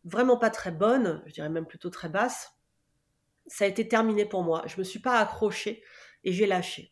vraiment 0.07 0.37
pas 0.37 0.49
très 0.49 0.71
bonne, 0.71 1.21
je 1.25 1.33
dirais 1.33 1.49
même 1.49 1.65
plutôt 1.65 1.89
très 1.89 2.09
basse, 2.09 2.57
ça 3.47 3.65
a 3.65 3.67
été 3.67 3.87
terminé 3.87 4.25
pour 4.25 4.43
moi. 4.43 4.63
Je 4.65 4.77
me 4.77 4.83
suis 4.83 4.99
pas 4.99 5.19
accrochée 5.19 5.83
et 6.23 6.31
j'ai 6.31 6.45
lâché. 6.45 6.91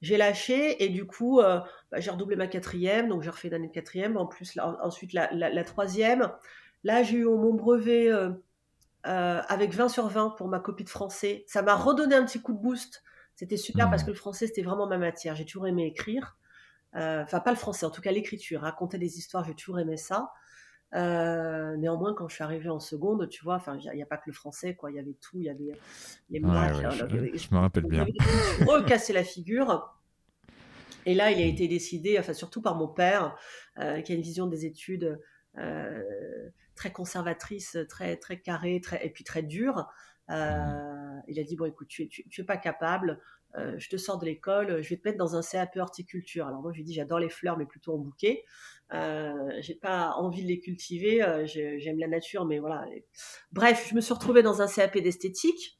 J'ai 0.00 0.16
lâché 0.16 0.82
et 0.82 0.88
du 0.88 1.06
coup, 1.06 1.40
euh, 1.40 1.60
bah, 1.90 2.00
j'ai 2.00 2.10
redoublé 2.10 2.34
ma 2.36 2.48
quatrième, 2.48 3.08
donc 3.08 3.22
j'ai 3.22 3.30
refait 3.30 3.48
une 3.48 3.54
année 3.54 3.68
de 3.68 3.72
quatrième. 3.72 4.16
En 4.16 4.26
plus, 4.26 4.58
ensuite 4.58 5.12
la, 5.12 5.64
troisième. 5.64 6.32
Là, 6.82 7.02
j'ai 7.02 7.18
eu 7.18 7.24
mon 7.24 7.54
brevet 7.54 8.10
euh, 8.10 8.32
avec 9.04 9.72
20 9.72 9.88
sur 9.88 10.08
20 10.08 10.30
pour 10.30 10.48
ma 10.48 10.58
copie 10.58 10.84
de 10.84 10.88
français. 10.88 11.44
Ça 11.46 11.62
m'a 11.62 11.76
redonné 11.76 12.16
un 12.16 12.24
petit 12.24 12.40
coup 12.40 12.52
de 12.52 12.58
boost. 12.58 13.02
C'était 13.36 13.56
super 13.56 13.90
parce 13.90 14.02
mmh. 14.02 14.06
que 14.06 14.10
le 14.10 14.16
français, 14.16 14.46
c'était 14.48 14.62
vraiment 14.62 14.86
ma 14.86 14.98
matière. 14.98 15.36
J'ai 15.36 15.44
toujours 15.44 15.68
aimé 15.68 15.86
écrire. 15.86 16.36
Enfin, 16.94 17.40
pas 17.40 17.50
le 17.50 17.56
français, 17.56 17.86
en 17.86 17.90
tout 17.90 18.02
cas 18.02 18.12
l'écriture. 18.12 18.62
Raconter 18.62 18.98
des 18.98 19.18
histoires, 19.18 19.44
j'ai 19.44 19.54
toujours 19.54 19.78
aimé 19.78 19.96
ça. 19.96 20.30
Euh, 20.94 21.76
néanmoins, 21.76 22.14
quand 22.14 22.28
je 22.28 22.34
suis 22.34 22.44
arrivée 22.44 22.68
en 22.68 22.80
seconde, 22.80 23.28
tu 23.28 23.42
vois, 23.44 23.54
enfin, 23.56 23.78
il 23.78 23.90
n'y 23.92 24.02
a, 24.02 24.06
pas 24.06 24.18
que 24.18 24.24
le 24.26 24.32
français, 24.32 24.74
quoi. 24.74 24.90
Il 24.90 24.96
y 24.96 24.98
avait 24.98 25.16
tout, 25.20 25.38
il 25.38 25.44
y 25.44 25.48
avait 25.48 25.72
les 26.28 26.40
maths. 26.40 26.74
je, 26.74 27.54
me 27.54 27.58
rappelle 27.58 27.84
bien. 27.84 28.06
Recasser 28.66 29.12
la 29.12 29.24
figure. 29.24 29.94
Et 31.06 31.14
là, 31.14 31.30
il 31.30 31.40
a 31.40 31.46
été 31.46 31.66
décidé, 31.66 32.18
enfin, 32.18 32.34
surtout 32.34 32.60
par 32.60 32.76
mon 32.76 32.88
père, 32.88 33.36
euh, 33.78 34.02
qui 34.02 34.12
a 34.12 34.14
une 34.14 34.22
vision 34.22 34.46
des 34.46 34.66
études 34.66 35.18
euh, 35.58 36.02
très 36.76 36.92
conservatrice, 36.92 37.78
très, 37.88 38.16
très 38.16 38.40
carrée, 38.40 38.80
très, 38.80 39.04
et 39.04 39.10
puis 39.10 39.24
très 39.24 39.42
dure. 39.42 39.88
Mmh. 40.28 41.22
il 41.28 41.38
a 41.40 41.42
dit 41.42 41.56
bon, 41.56 41.66
écoute, 41.66 41.88
tu, 41.88 42.08
tu, 42.08 42.26
tu 42.28 42.40
es 42.40 42.44
pas 42.44 42.56
capable. 42.56 43.20
Je 43.54 43.88
te 43.88 43.96
sors 43.96 44.18
de 44.18 44.24
l'école, 44.24 44.82
je 44.82 44.88
vais 44.88 44.96
te 44.96 45.06
mettre 45.06 45.18
dans 45.18 45.36
un 45.36 45.42
CAP 45.42 45.76
horticulture. 45.76 46.46
Alors 46.46 46.62
moi, 46.62 46.72
je 46.72 46.78
lui 46.78 46.84
dis, 46.84 46.94
j'adore 46.94 47.18
les 47.18 47.28
fleurs, 47.28 47.58
mais 47.58 47.66
plutôt 47.66 47.94
en 47.94 47.98
bouquet. 47.98 48.44
Euh, 48.94 49.32
j'ai 49.60 49.74
pas 49.74 50.12
envie 50.16 50.42
de 50.42 50.48
les 50.48 50.60
cultiver. 50.60 51.22
Euh, 51.22 51.46
j'aime 51.46 51.98
la 51.98 52.08
nature, 52.08 52.44
mais 52.44 52.58
voilà. 52.58 52.84
Bref, 53.52 53.86
je 53.88 53.94
me 53.94 54.00
suis 54.00 54.12
retrouvée 54.12 54.42
dans 54.42 54.60
un 54.60 54.66
CAP 54.66 54.98
d'esthétique. 54.98 55.78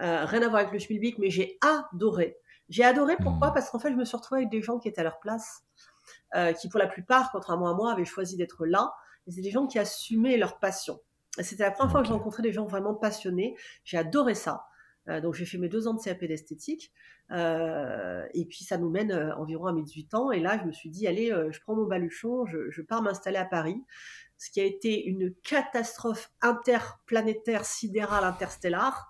Euh, 0.00 0.24
rien 0.24 0.42
à 0.42 0.48
voir 0.48 0.60
avec 0.60 0.72
le 0.72 0.78
schmilblick, 0.78 1.18
mais 1.18 1.30
j'ai 1.30 1.58
adoré. 1.60 2.36
J'ai 2.68 2.84
adoré 2.84 3.16
pourquoi? 3.16 3.50
Mmh. 3.50 3.54
Parce 3.54 3.70
qu'en 3.70 3.78
fait, 3.78 3.90
je 3.90 3.96
me 3.96 4.04
suis 4.04 4.16
retrouvée 4.16 4.42
avec 4.42 4.50
des 4.50 4.62
gens 4.62 4.78
qui 4.78 4.88
étaient 4.88 5.00
à 5.00 5.04
leur 5.04 5.20
place, 5.20 5.62
qui 6.60 6.68
pour 6.68 6.80
la 6.80 6.88
plupart, 6.88 7.30
contrairement 7.30 7.68
à 7.68 7.74
moi, 7.74 7.92
avaient 7.92 8.04
choisi 8.04 8.36
d'être 8.36 8.66
là. 8.66 8.92
C'est 9.28 9.40
des 9.40 9.50
gens 9.50 9.66
qui 9.66 9.78
assumaient 9.78 10.36
leur 10.36 10.58
passion. 10.58 11.00
C'était 11.40 11.62
la 11.62 11.70
première 11.70 11.90
fois 11.90 12.00
que 12.02 12.08
j'ai 12.08 12.12
rencontré 12.12 12.42
des 12.42 12.52
gens 12.52 12.66
vraiment 12.66 12.94
passionnés. 12.94 13.56
J'ai 13.84 13.98
adoré 13.98 14.34
ça. 14.34 14.66
Euh, 15.08 15.20
donc 15.20 15.34
j'ai 15.34 15.44
fait 15.44 15.58
mes 15.58 15.68
deux 15.68 15.86
ans 15.86 15.94
de 15.94 16.02
CAP 16.02 16.24
d'esthétique. 16.24 16.92
Euh, 17.30 18.22
et 18.34 18.44
puis 18.44 18.64
ça 18.64 18.76
nous 18.76 18.90
mène 18.90 19.10
euh, 19.10 19.34
environ 19.36 19.66
à 19.66 19.72
mes 19.72 19.82
18 19.82 20.14
ans. 20.14 20.30
Et 20.30 20.40
là, 20.40 20.58
je 20.60 20.66
me 20.66 20.72
suis 20.72 20.90
dit, 20.90 21.06
allez, 21.06 21.32
je 21.50 21.60
prends 21.60 21.74
mon 21.74 21.86
baluchon, 21.86 22.46
je, 22.46 22.82
pars 22.82 23.02
m'installer 23.02 23.38
à 23.38 23.44
Paris. 23.44 23.82
Ce 24.36 24.50
qui 24.50 24.60
a 24.60 24.64
été 24.64 25.04
une 25.04 25.32
catastrophe 25.42 26.30
interplanétaire, 26.42 27.64
sidérale, 27.64 28.24
interstellare. 28.24 29.08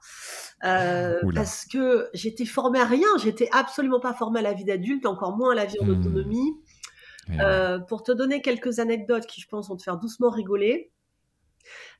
parce 0.60 1.66
que 1.66 2.08
j'étais 2.12 2.44
formée 2.44 2.80
à 2.80 2.84
rien. 2.84 3.08
J'étais 3.18 3.48
absolument 3.52 4.00
pas 4.00 4.14
formée 4.14 4.40
à 4.40 4.42
la 4.42 4.52
vie 4.52 4.64
d'adulte, 4.64 5.06
encore 5.06 5.36
moins 5.36 5.52
à 5.52 5.54
la 5.54 5.64
vie 5.64 5.78
en 5.80 5.86
mmh. 5.86 5.90
autonomie. 5.90 6.52
pour 7.88 8.02
te 8.02 8.12
donner 8.12 8.42
quelques 8.42 8.78
anecdotes 8.78 9.26
qui, 9.26 9.40
je 9.40 9.48
pense, 9.48 9.68
vont 9.68 9.76
te 9.76 9.82
faire 9.82 9.98
doucement 9.98 10.30
rigoler. 10.30 10.92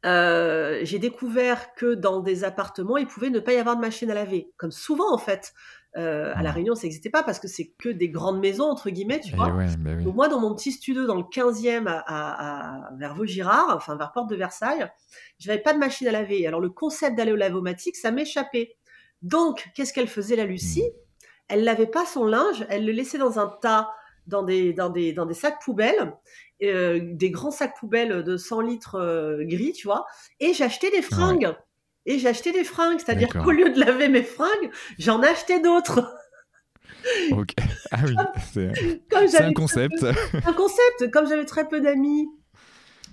Euh, 0.04 0.80
j'ai 0.82 0.98
découvert 0.98 1.74
que 1.74 1.94
dans 1.94 2.20
des 2.20 2.44
appartements, 2.44 2.96
il 2.96 3.06
pouvait 3.06 3.30
ne 3.30 3.40
pas 3.40 3.52
y 3.52 3.56
avoir 3.56 3.76
de 3.76 3.80
machine 3.80 4.10
à 4.10 4.14
laver, 4.14 4.52
comme 4.56 4.72
souvent 4.72 5.12
en 5.12 5.18
fait. 5.18 5.52
Euh, 5.96 6.32
à 6.34 6.42
la 6.42 6.50
mmh. 6.50 6.54
Réunion, 6.54 6.74
ça 6.74 6.82
n'existait 6.82 7.10
pas 7.10 7.22
parce 7.22 7.38
que 7.38 7.46
c'est 7.46 7.72
que 7.78 7.88
des 7.88 8.08
grandes 8.08 8.40
maisons 8.40 8.64
entre 8.64 8.90
guillemets, 8.90 9.20
tu 9.20 9.36
vois. 9.36 9.50
Bah 9.50 9.94
Donc 10.02 10.16
moi, 10.16 10.26
dans 10.26 10.40
mon 10.40 10.52
petit 10.54 10.72
studio 10.72 11.06
dans 11.06 11.14
le 11.14 11.22
15e 11.22 11.84
à, 11.86 12.90
vers 12.98 13.14
Vaugirard, 13.14 13.72
enfin 13.76 13.96
vers 13.96 14.10
Porte 14.10 14.28
de 14.28 14.34
Versailles, 14.34 14.90
je 15.38 15.48
n'avais 15.48 15.62
pas 15.62 15.72
de 15.72 15.78
machine 15.78 16.08
à 16.08 16.12
laver. 16.12 16.46
Alors 16.48 16.60
le 16.60 16.70
concept 16.70 17.16
d'aller 17.16 17.32
au 17.32 17.36
lavomatique, 17.36 17.94
ça 17.94 18.10
m'échappait. 18.10 18.76
Donc, 19.22 19.70
qu'est-ce 19.74 19.92
qu'elle 19.92 20.08
faisait 20.08 20.36
la 20.36 20.46
Lucie? 20.46 20.82
Mmh. 20.82 21.28
Elle 21.48 21.64
lavait 21.64 21.86
pas 21.86 22.06
son 22.06 22.24
linge, 22.24 22.66
elle 22.70 22.84
le 22.84 22.92
laissait 22.92 23.18
dans 23.18 23.38
un 23.38 23.46
tas, 23.46 23.90
dans 24.26 24.42
des, 24.42 24.72
dans 24.72 24.90
des, 24.90 25.12
dans 25.12 25.26
des 25.26 25.34
sacs 25.34 25.60
poubelles. 25.62 26.14
Euh, 26.62 27.00
des 27.02 27.30
grands 27.30 27.50
sacs 27.50 27.76
poubelles 27.78 28.22
de 28.22 28.36
100 28.36 28.60
litres 28.60 28.94
euh, 28.94 29.44
gris, 29.44 29.72
tu 29.72 29.86
vois, 29.86 30.06
et 30.40 30.54
j'achetais 30.54 30.90
des 30.90 31.02
fringues. 31.02 31.52
Et 32.06 32.18
j'achetais 32.18 32.52
des 32.52 32.64
fringues, 32.64 33.00
c'est-à-dire 33.00 33.28
qu'au 33.28 33.50
lieu 33.50 33.70
de 33.70 33.80
laver 33.80 34.08
mes 34.08 34.22
fringues, 34.22 34.70
j'en 34.98 35.22
achetais 35.22 35.60
d'autres. 35.60 36.14
ok. 37.32 37.50
Ah 37.90 38.00
oui, 38.06 38.14
c'est 38.52 39.40
un 39.40 39.52
concept. 39.52 40.06
un 40.46 40.52
concept. 40.52 41.10
Comme 41.10 41.26
j'avais 41.28 41.44
très 41.44 41.68
peu 41.68 41.80
d'amis 41.80 42.28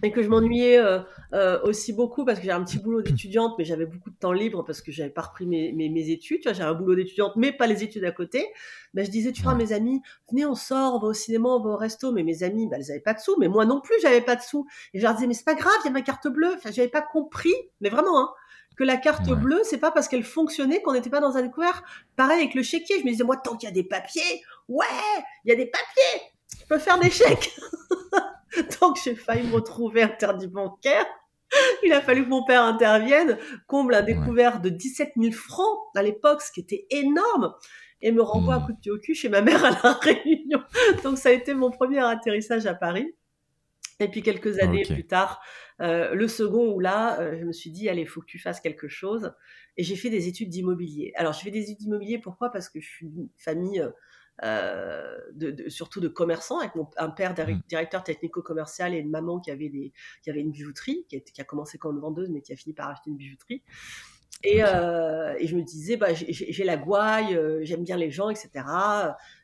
et 0.04 0.12
que 0.12 0.24
je 0.24 0.28
m'ennuyais 0.30 0.78
euh, 0.80 1.00
euh, 1.34 1.62
aussi 1.64 1.94
beaucoup 1.94 2.26
parce 2.26 2.40
que 2.40 2.46
j'ai 2.46 2.52
un 2.52 2.64
petit 2.64 2.80
boulot 2.80 3.02
d'étudiante, 3.02 3.56
mais 3.58 3.66
j'avais 3.66 3.86
beaucoup 3.86 4.10
de 4.10 4.16
temps 4.16 4.32
libre 4.32 4.64
parce 4.64 4.82
que 4.82 4.92
j'avais 4.92 5.10
pas 5.10 5.22
repris 5.22 5.46
mes, 5.46 5.72
mes, 5.72 6.10
études. 6.10 6.42
Tu 6.42 6.50
vois, 6.50 6.54
j'ai 6.54 6.64
un 6.64 6.74
boulot 6.74 6.96
d'étudiante, 6.96 7.34
mais 7.36 7.52
pas 7.52 7.68
les 7.68 7.84
études 7.84 8.04
à 8.06 8.12
côté. 8.12 8.48
Ben, 8.94 9.06
je 9.06 9.12
disais, 9.12 9.32
tu 9.32 9.44
vois, 9.44 9.56
mes 9.56 9.74
amis, 9.74 10.02
venez, 10.30 10.46
on 10.46 10.56
sort, 10.56 10.96
on 10.96 11.00
va 11.00 11.08
au 11.08 11.14
cinéma, 11.14 11.50
on 11.50 11.60
va 11.62 11.70
au 11.70 11.78
resto. 11.78 12.12
Mais 12.12 12.24
mes 12.24 12.44
amis, 12.44 12.68
ben, 12.68 12.80
elles 12.80 12.92
avaient 12.92 13.00
pas 13.00 13.14
de 13.14 13.20
sous, 13.20 13.38
mais 13.38 13.48
moi 13.48 13.66
non 13.66 13.82
plus, 13.82 13.96
j'avais 14.02 14.22
pas 14.22 14.36
de 14.36 14.42
sous. 14.42 14.66
Et 14.94 15.00
je 15.00 15.04
leur 15.04 15.14
disais, 15.14 15.28
mais 15.28 15.34
c'est 15.34 15.46
pas 15.46 15.56
grave, 15.56 15.74
il 15.84 15.88
y 15.88 15.90
a 15.90 15.94
ma 15.94 16.02
carte 16.02 16.28
bleue. 16.28 16.54
Enfin, 16.56 16.72
j'avais 16.72 16.90
pas 16.90 17.02
compris, 17.02 17.54
mais 17.80 17.90
vraiment, 17.90 18.20
hein, 18.20 18.30
que 18.76 18.84
la 18.84 18.98
carte 18.98 19.30
bleue, 19.30 19.62
c'est 19.64 19.78
pas 19.78 19.92
parce 19.92 20.08
qu'elle 20.08 20.24
fonctionnait 20.24 20.82
qu'on 20.82 20.94
n'était 20.94 21.10
pas 21.10 21.20
dans 21.20 21.38
un 21.38 21.42
découvert. 21.44 21.84
Pareil 22.16 22.40
avec 22.40 22.56
le 22.56 22.64
chéquier, 22.64 23.00
je 23.00 23.06
me 23.06 23.12
disais, 23.12 23.24
moi, 23.24 23.38
tant 23.38 23.56
qu'il 23.56 23.70
y 23.70 23.72
a 23.72 23.76
des 23.76 23.84
papiers, 23.84 24.42
ouais, 24.68 24.86
il 25.46 25.50
y 25.50 25.54
a 25.54 25.56
des 25.56 25.68
papiers, 25.68 26.32
je 26.60 26.66
peux 26.66 26.80
faire 26.80 27.00
des 27.00 27.10
chèques. 27.12 27.52
Donc 28.82 28.98
j'ai 29.04 29.16
failli 29.16 29.48
me 29.48 29.56
retrouver 29.56 30.04
interdit 30.04 30.48
bancaire. 30.48 31.06
Il 31.84 31.92
a 31.92 32.02
fallu 32.02 32.24
que 32.24 32.30
mon 32.30 32.46
père 32.46 32.64
intervienne, 32.64 33.38
comble 33.68 33.94
un 33.94 34.02
découvert 34.02 34.62
de 34.62 34.70
17 34.70 35.14
000 35.18 35.34
francs 35.34 35.80
à 35.96 36.02
l'époque, 36.02 36.42
ce 36.42 36.52
qui 36.52 36.62
était 36.62 36.86
énorme, 36.90 37.54
et 38.02 38.12
me 38.12 38.22
renvoie 38.22 38.56
un 38.56 38.60
mmh. 38.60 38.66
coup 38.66 38.72
de 38.72 38.80
pied 38.80 38.92
au 38.92 38.98
cul 39.00 39.14
chez 39.14 39.28
ma 39.28 39.42
mère 39.42 39.66
à 39.66 39.72
la 39.72 39.94
Réunion. 40.02 40.62
Donc 41.04 41.18
ça 41.18 41.30
a 41.30 41.32
été 41.34 41.54
mon 41.54 41.70
premier 41.70 42.00
atterrissage 42.00 42.66
à 42.66 42.74
Paris. 42.74 43.14
Et 44.00 44.08
puis 44.08 44.24
quelques 44.24 44.60
années 44.60 44.84
plus 44.84 45.06
tard, 45.06 45.42
euh, 45.82 46.14
le 46.14 46.28
second 46.28 46.74
où 46.74 46.80
là, 46.80 47.20
euh, 47.20 47.38
je 47.40 47.46
me 47.46 47.52
suis 47.52 47.72
dit, 47.72 47.90
allez, 47.90 48.02
il 48.02 48.08
faut 48.08 48.22
que 48.22 48.28
tu 48.28 48.40
fasses 48.40 48.62
quelque 48.62 48.88
chose. 48.88 49.34
Et 49.78 49.84
j'ai 49.84 49.96
fait 49.96 50.10
des 50.10 50.28
études 50.28 50.50
d'immobilier. 50.50 51.12
Alors, 51.16 51.34
je 51.34 51.42
fais 51.42 51.52
des 51.52 51.64
études 51.64 51.78
d'immobilier, 51.78 52.20
pourquoi? 52.20 52.52
Parce 52.52 52.70
que 52.70 52.80
je 52.80 52.88
suis 52.88 53.08
une 53.08 53.30
famille 53.38 53.84
euh, 54.44 55.18
de, 55.34 55.70
surtout 55.70 56.00
de 56.00 56.08
commerçants, 56.08 56.60
avec 56.60 56.76
mon, 56.76 56.90
un 56.98 57.10
père 57.10 57.32
mmh. 57.32 57.62
directeur 57.68 58.04
technico-commercial 58.04 58.94
et 58.94 58.98
une 58.98 59.10
maman 59.10 59.40
qui 59.40 59.52
avait, 59.52 59.70
des, 59.70 59.94
qui 60.24 60.30
avait 60.30 60.42
une 60.42 60.52
bijouterie, 60.52 61.06
qui 61.10 61.22
a, 61.40 61.44
commencé 61.44 61.78
comme 61.78 62.00
vendeuse, 62.00 62.30
mais 62.30 62.42
qui 62.42 62.54
a 62.54 62.56
fini 62.56 62.74
par 62.74 62.90
acheter 62.90 63.10
une 63.10 63.18
bijouterie. 63.18 63.64
Et, 64.44 64.64
euh, 64.64 65.36
et 65.40 65.48
je 65.48 65.56
me 65.56 65.62
disais, 65.62 65.98
bah, 65.98 66.14
j'ai 66.14 66.64
la 66.64 66.78
gouaille, 66.78 67.36
euh, 67.36 67.60
j'aime 67.64 67.84
bien 67.84 67.98
les 67.98 68.10
gens, 68.10 68.30
etc. 68.30 68.50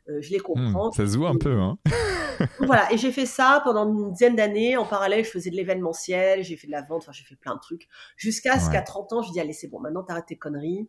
je 0.08 0.30
les 0.32 0.40
mmh, 0.40 0.42
comprends. 0.42 0.92
ça 0.92 1.06
se 1.06 1.18
voit 1.18 1.30
un 1.30 1.38
peu, 1.38 1.54
hein 1.54 1.78
Voilà, 2.60 2.92
et 2.94 2.98
j'ai 2.98 3.12
fait 3.12 3.26
ça 3.26 3.62
pendant 3.64 3.88
une 3.88 4.12
dizaine 4.12 4.36
d'années. 4.36 4.78
En 4.78 4.86
parallèle, 4.86 5.26
je 5.26 5.30
faisais 5.30 5.50
de 5.50 5.56
l'événementiel, 5.56 6.44
j'ai 6.44 6.56
fait 6.56 6.68
de 6.68 6.72
la 6.72 6.82
vente, 6.84 7.02
enfin, 7.04 7.12
j'ai 7.12 7.24
fait 7.24 7.36
plein 7.36 7.56
de 7.56 7.60
trucs. 7.60 7.88
Jusqu'à 8.16 8.60
ce 8.60 8.70
qu'à 8.70 8.82
30 8.82 9.14
ans, 9.14 9.22
je 9.22 9.32
dis, 9.32 9.40
allez, 9.40 9.54
c'est 9.54 9.68
bon, 9.68 9.80
maintenant, 9.80 10.04
t'arrêtes 10.04 10.28
tes 10.28 10.38
conneries, 10.38 10.88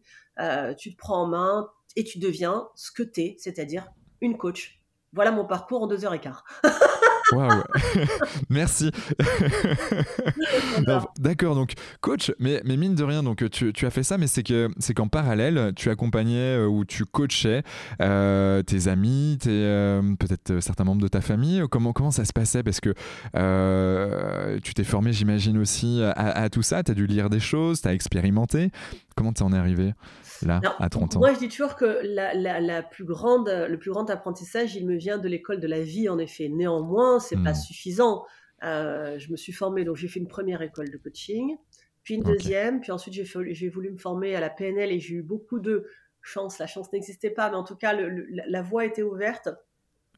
tu 0.79 0.93
te 0.93 0.97
prends 0.97 1.23
en 1.23 1.27
main 1.27 1.69
et 1.97 2.05
tu 2.05 2.19
deviens 2.19 2.69
ce 2.75 2.91
que 2.91 3.03
t'es, 3.03 3.37
c'est-à-dire 3.38 3.91
une 4.21 4.37
coach. 4.37 4.81
Voilà 5.12 5.31
mon 5.31 5.47
parcours 5.47 5.83
en 5.83 5.87
deux 5.87 6.05
heures 6.05 6.15
et 6.15 6.21
quart. 6.21 6.45
Waouh, 7.33 7.63
merci. 8.51 8.91
D'accord, 11.19 11.55
donc 11.55 11.73
coach, 12.01 12.33
mais, 12.39 12.63
mais 12.65 12.77
mine 12.77 12.95
de 12.95 13.05
rien, 13.05 13.23
donc 13.23 13.49
tu, 13.51 13.73
tu 13.73 13.87
as 13.87 13.91
fait 13.91 14.03
ça, 14.03 14.19
mais 14.19 14.27
c'est 14.27 14.43
que 14.43 14.69
c'est 14.79 14.95
qu'en 14.95 15.09
parallèle, 15.09 15.73
tu 15.77 15.91
accompagnais 15.91 16.57
euh, 16.57 16.67
ou 16.67 16.85
tu 16.85 17.05
coachais 17.05 17.63
euh, 18.01 18.63
tes 18.63 18.89
amis, 18.89 19.39
tes 19.41 19.51
euh, 19.51 20.03
peut-être 20.19 20.61
certains 20.61 20.85
membres 20.85 21.03
de 21.03 21.09
ta 21.09 21.21
famille. 21.21 21.63
Comment 21.71 21.93
comment 21.93 22.11
ça 22.11 22.25
se 22.25 22.33
passait? 22.33 22.63
Parce 22.63 22.81
que 22.81 22.95
tu 24.61 24.75
t'es 24.75 24.85
formé, 24.85 25.13
j'imagine 25.13 25.59
aussi 25.59 26.01
à, 26.03 26.11
à, 26.13 26.49
tout 26.49 26.63
ça. 26.63 26.83
Tu 26.83 26.93
as 26.93 26.95
dû 26.95 27.07
lire 27.07 27.31
des 27.31 27.41
choses, 27.41 27.83
tu 27.83 27.89
as 27.89 27.95
expérimenté. 27.95 28.71
Comment 29.17 29.33
tu 29.33 29.43
en 29.43 29.53
es 29.53 29.59
arrivé? 29.59 29.93
Là, 30.47 30.61
à 30.78 30.88
30 30.88 31.16
ans 31.16 31.18
Moi, 31.21 31.35
je 31.35 31.38
dis 31.38 31.49
toujours 31.49 31.76
que 31.76 32.00
la, 32.04 32.83
plus 32.83 33.04
grande, 33.04 33.49
le 33.49 33.78
plus 33.78 33.90
grand 33.90 34.09
apprentissage, 34.11 34.75
il 34.76 34.87
me 34.87 34.97
vient 34.97 35.18
de 35.18 35.28
l'école 35.28 35.61
de 35.61 35.66
la 35.66 35.80
vie, 35.80 36.09
en 36.09 36.18
effet. 36.18 36.49
Néanmoins, 36.49 37.21
c'est 37.21 37.42
pas 37.42 37.52
hmm. 37.52 37.57
suffisant. 37.57 38.25
Euh, 38.64 39.18
je 39.18 39.30
me 39.30 39.37
suis 39.37 39.52
formée, 39.52 39.85
donc 39.85 39.97
j'ai 39.97 40.09
fait 40.09 40.21
une 40.21 40.28
première 40.28 40.62
école 40.62 40.90
de 40.90 40.97
coaching, 40.97 41.57
puis 42.02 42.14
une 42.14 42.25
deuxième, 42.25 42.80
puis 42.80 42.90
ensuite 42.90 43.14
j'ai 43.14 43.68
voulu 43.68 43.92
me 43.92 43.99
former 43.99 44.35
à 44.35 44.40
la 44.40 44.50
PNL 44.50 44.90
et 44.90 44.99
j'ai 44.99 45.16
eu 45.16 45.23
beaucoup 45.23 45.61
de 45.61 45.87
chance. 46.23 46.59
La 46.59 46.66
chance 46.66 46.92
n'existait 46.92 47.30
pas, 47.30 47.50
mais 47.50 47.57
en 47.57 47.64
tout 47.64 47.76
cas, 47.76 47.95
la 47.95 48.62
voie 48.62 48.85
était 48.85 49.02
ouverte. 49.02 49.49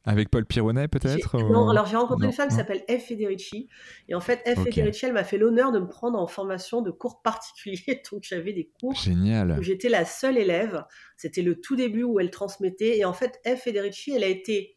Avec 0.03 0.29
Paul 0.29 0.45
Pironnet, 0.45 0.87
peut-être 0.87 1.37
Non, 1.37 1.69
alors 1.69 1.85
j'ai 1.85 1.95
rencontré 1.95 2.25
une 2.25 2.33
femme 2.33 2.49
qui 2.49 2.55
s'appelle 2.55 2.83
F. 2.89 3.05
Federici. 3.07 3.69
Et 4.09 4.15
en 4.15 4.19
fait, 4.19 4.41
F. 4.47 4.63
Federici, 4.63 5.05
elle 5.05 5.13
m'a 5.13 5.23
fait 5.23 5.37
l'honneur 5.37 5.71
de 5.71 5.79
me 5.79 5.87
prendre 5.87 6.17
en 6.19 6.25
formation 6.25 6.81
de 6.81 6.89
cours 6.89 7.21
particuliers. 7.21 8.01
Donc 8.11 8.23
j'avais 8.23 8.53
des 8.53 8.71
cours 8.79 8.95
Génial. 8.95 9.57
où 9.59 9.61
j'étais 9.61 9.89
la 9.89 10.05
seule 10.05 10.37
élève. 10.37 10.85
C'était 11.17 11.43
le 11.43 11.61
tout 11.61 11.75
début 11.75 12.03
où 12.03 12.19
elle 12.19 12.31
transmettait. 12.31 12.97
Et 12.97 13.05
en 13.05 13.13
fait, 13.13 13.39
F. 13.45 13.61
Federici, 13.61 14.11
elle 14.11 14.23
a 14.23 14.27
été 14.27 14.75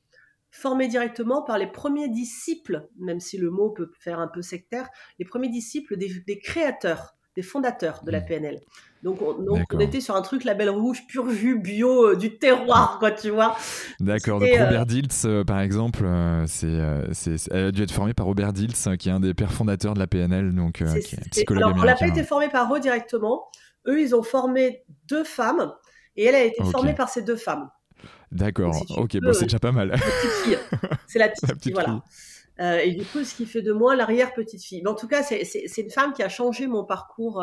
formée 0.55 0.87
directement 0.87 1.43
par 1.43 1.59
les 1.59 1.67
premiers 1.67 2.09
disciples, 2.09 2.89
même 2.99 3.19
si 3.19 3.39
le 3.39 3.51
mot 3.51 3.71
peut 3.71 3.91
faire 3.99 4.21
un 4.21 4.29
peu 4.29 4.41
sectaire, 4.41 4.89
les 5.19 5.25
premiers 5.25 5.49
disciples 5.49 5.97
des, 5.97 6.39
créateurs 6.39 7.14
des 7.37 7.43
fondateurs 7.43 8.03
de 8.05 8.11
la 8.11 8.21
mmh. 8.21 8.27
PNL. 8.27 8.61
Donc 9.03 9.19
on, 9.21 9.81
était 9.81 10.01
sur 10.01 10.17
un 10.17 10.23
truc 10.23 10.45
label 10.45 10.71
rouge, 10.71 11.07
pur 11.07 11.29
jus, 11.29 11.59
bio, 11.59 12.13
euh, 12.13 12.17
du 12.17 12.39
terroir, 12.39 12.99
quoi, 12.99 13.11
tu 13.11 13.29
vois. 13.29 13.55
D'accord. 14.01 14.41
Donc 14.41 14.49
Robert 14.49 14.81
euh, 14.81 14.85
Diltz, 14.87 15.27
euh, 15.27 15.45
par 15.45 15.61
exemple, 15.61 16.07
c'est, 16.47 16.81
c'est, 17.13 17.37
elle 17.51 17.67
a 17.67 17.71
dû 17.71 17.83
être 17.83 17.93
formée 17.93 18.15
par 18.15 18.25
Robert 18.25 18.55
Diltz, 18.55 18.89
qui 18.99 19.11
est 19.11 19.13
un 19.13 19.21
des 19.21 19.35
pères 19.35 19.53
fondateurs 19.53 19.93
de 19.93 19.99
la 19.99 20.07
PNL, 20.07 20.55
donc 20.55 20.77
qui 20.77 20.85
est 20.85 21.31
psychologue 21.31 21.65
alors, 21.65 21.77
On 21.77 21.85
n'a 21.85 21.97
pas 21.97 22.09
été 22.09 22.25
formé 22.25 22.49
par 22.49 22.75
eux 22.75 22.81
directement. 22.81 23.45
Eux, 23.87 24.01
ils 24.01 24.15
ont 24.15 24.23
formé 24.23 24.85
deux 25.07 25.25
femmes, 25.25 25.75
et 26.17 26.25
elle 26.25 26.35
a 26.35 26.45
été 26.45 26.65
formée 26.65 26.95
par 26.95 27.11
ces 27.11 27.21
deux 27.21 27.37
femmes. 27.37 27.69
D'accord. 28.33 28.75
ok, 28.97 29.19
bon, 29.21 29.35
c'est 29.35 29.45
déjà 29.45 29.59
pas 29.59 29.73
mal. 29.73 29.95
C'est 31.07 31.19
la 31.19 31.29
petite 31.29 31.63
fille. 31.63 31.73
voilà. 31.75 32.03
Et 32.59 32.93
du 32.93 33.05
coup, 33.05 33.25
ce 33.25 33.35
qui 33.35 33.47
fait 33.47 33.63
de 33.63 33.73
moi 33.73 33.97
l'arrière 33.97 34.33
petite 34.33 34.63
fille. 34.63 34.83
Mais 34.83 34.91
en 34.91 34.95
tout 34.95 35.09
cas, 35.09 35.23
c'est 35.23 35.79
une 35.79 35.91
femme 35.91 36.13
qui 36.13 36.23
a 36.23 36.29
changé 36.29 36.67
mon 36.67 36.85
parcours 36.85 37.43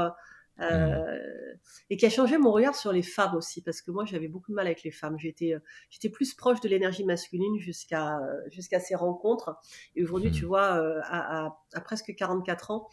euh, 0.59 1.45
et 1.89 1.97
qui 1.97 2.05
a 2.05 2.09
changé 2.09 2.37
mon 2.37 2.51
regard 2.51 2.75
sur 2.75 2.91
les 2.91 3.01
femmes 3.01 3.35
aussi, 3.35 3.61
parce 3.61 3.81
que 3.81 3.89
moi 3.89 4.05
j'avais 4.05 4.27
beaucoup 4.27 4.51
de 4.51 4.55
mal 4.55 4.67
avec 4.67 4.83
les 4.83 4.91
femmes. 4.91 5.17
J'étais, 5.17 5.53
euh, 5.53 5.59
j'étais 5.89 6.09
plus 6.09 6.33
proche 6.33 6.59
de 6.61 6.69
l'énergie 6.69 7.03
masculine 7.03 7.57
jusqu'à 7.57 8.19
euh, 8.19 8.41
jusqu'à 8.49 8.79
ces 8.79 8.95
rencontres. 8.95 9.55
Et 9.95 10.03
aujourd'hui, 10.03 10.31
tu 10.31 10.45
mmh. 10.45 10.47
vois, 10.47 11.01
à, 11.03 11.57
à, 11.73 11.81
presque 11.81 12.13
44 12.15 12.71
ans, 12.71 12.87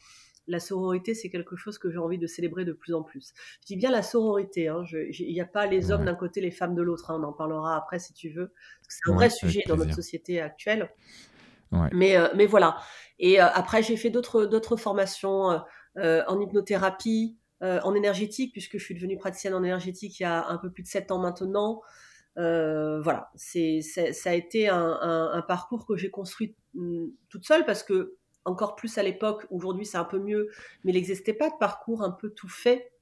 la 0.47 0.61
sororité, 0.61 1.15
c'est 1.15 1.29
quelque 1.29 1.57
chose 1.57 1.79
que 1.79 1.91
j'ai 1.91 1.99
envie 1.99 2.17
de 2.17 2.27
célébrer 2.27 2.65
de 2.65 2.73
plus 2.73 2.95
en 2.95 3.03
plus. 3.03 3.35
Je 3.61 3.67
dis 3.67 3.77
bien 3.77 3.91
la 3.91 4.03
sororité, 4.03 4.69
hein, 4.69 4.83
il 4.93 5.33
n'y 5.33 5.41
a 5.41 5.47
pas 5.47 5.67
les 5.67 5.91
hommes 5.91 6.07
d'un 6.07 6.15
côté, 6.15 6.41
les 6.41 6.51
femmes 6.51 6.75
de 6.75 6.81
l'autre, 6.81 7.11
hein, 7.11 7.21
on 7.21 7.25
en 7.25 7.33
parlera 7.35 7.77
après 7.77 7.99
si 7.99 8.15
tu 8.15 8.31
veux, 8.31 8.53
c'est 8.89 9.11
un 9.11 9.15
vrai 9.15 9.29
sujet 9.29 9.63
dans 9.67 9.77
notre 9.77 9.95
société 9.95 10.41
actuelle. 10.41 10.91
Mais, 11.93 12.17
mais 12.35 12.47
voilà. 12.47 12.79
Et 13.19 13.39
après, 13.39 13.83
j'ai 13.83 13.97
fait 13.97 14.11
d'autres, 14.11 14.45
d'autres 14.45 14.77
formations 14.77 15.61
en 15.97 16.41
hypnothérapie, 16.41 17.37
euh, 17.61 17.81
en 17.83 17.97
énergétique, 17.97 18.53
puisque 18.53 18.79
je 18.79 18.85
suis 18.85 18.95
devenue 18.95 19.17
praticienne 19.17 19.53
en 19.53 19.65
énergétique 19.65 20.21
il 20.21 20.23
y 20.23 20.27
a 20.27 20.47
un 20.47 20.59
peu 20.59 20.71
plus 20.71 20.85
de 20.85 20.89
7 20.89 21.11
ans 21.11 21.19
maintenant. 21.19 21.83
Euh, 22.37 23.01
voilà, 23.01 23.33
c'est, 23.35 23.81
ça 23.81 24.31
a 24.31 24.35
été 24.35 24.69
un, 24.69 25.45
parcours 25.49 25.85
que 25.85 25.97
j'ai 25.97 26.09
construit 26.09 26.55
mm, 26.75 27.07
toute 27.29 27.45
seule 27.45 27.67
parce 27.67 27.83
que, 27.83 28.15
encore 28.45 28.77
plus 28.77 28.97
à 28.97 29.03
l'époque, 29.03 29.45
aujourd'hui 29.51 29.87
c'est 29.87 29.97
un 29.97 30.05
peu 30.05 30.21
mieux, 30.21 30.51
mais 30.85 30.93
il 30.93 30.95
n'existait 30.95 31.33
pas 31.33 31.51
de 31.51 31.57
parcours 31.59 32.03
un 32.03 32.13
peu 32.13 32.31
tout 32.31 32.49
fait 32.49 32.93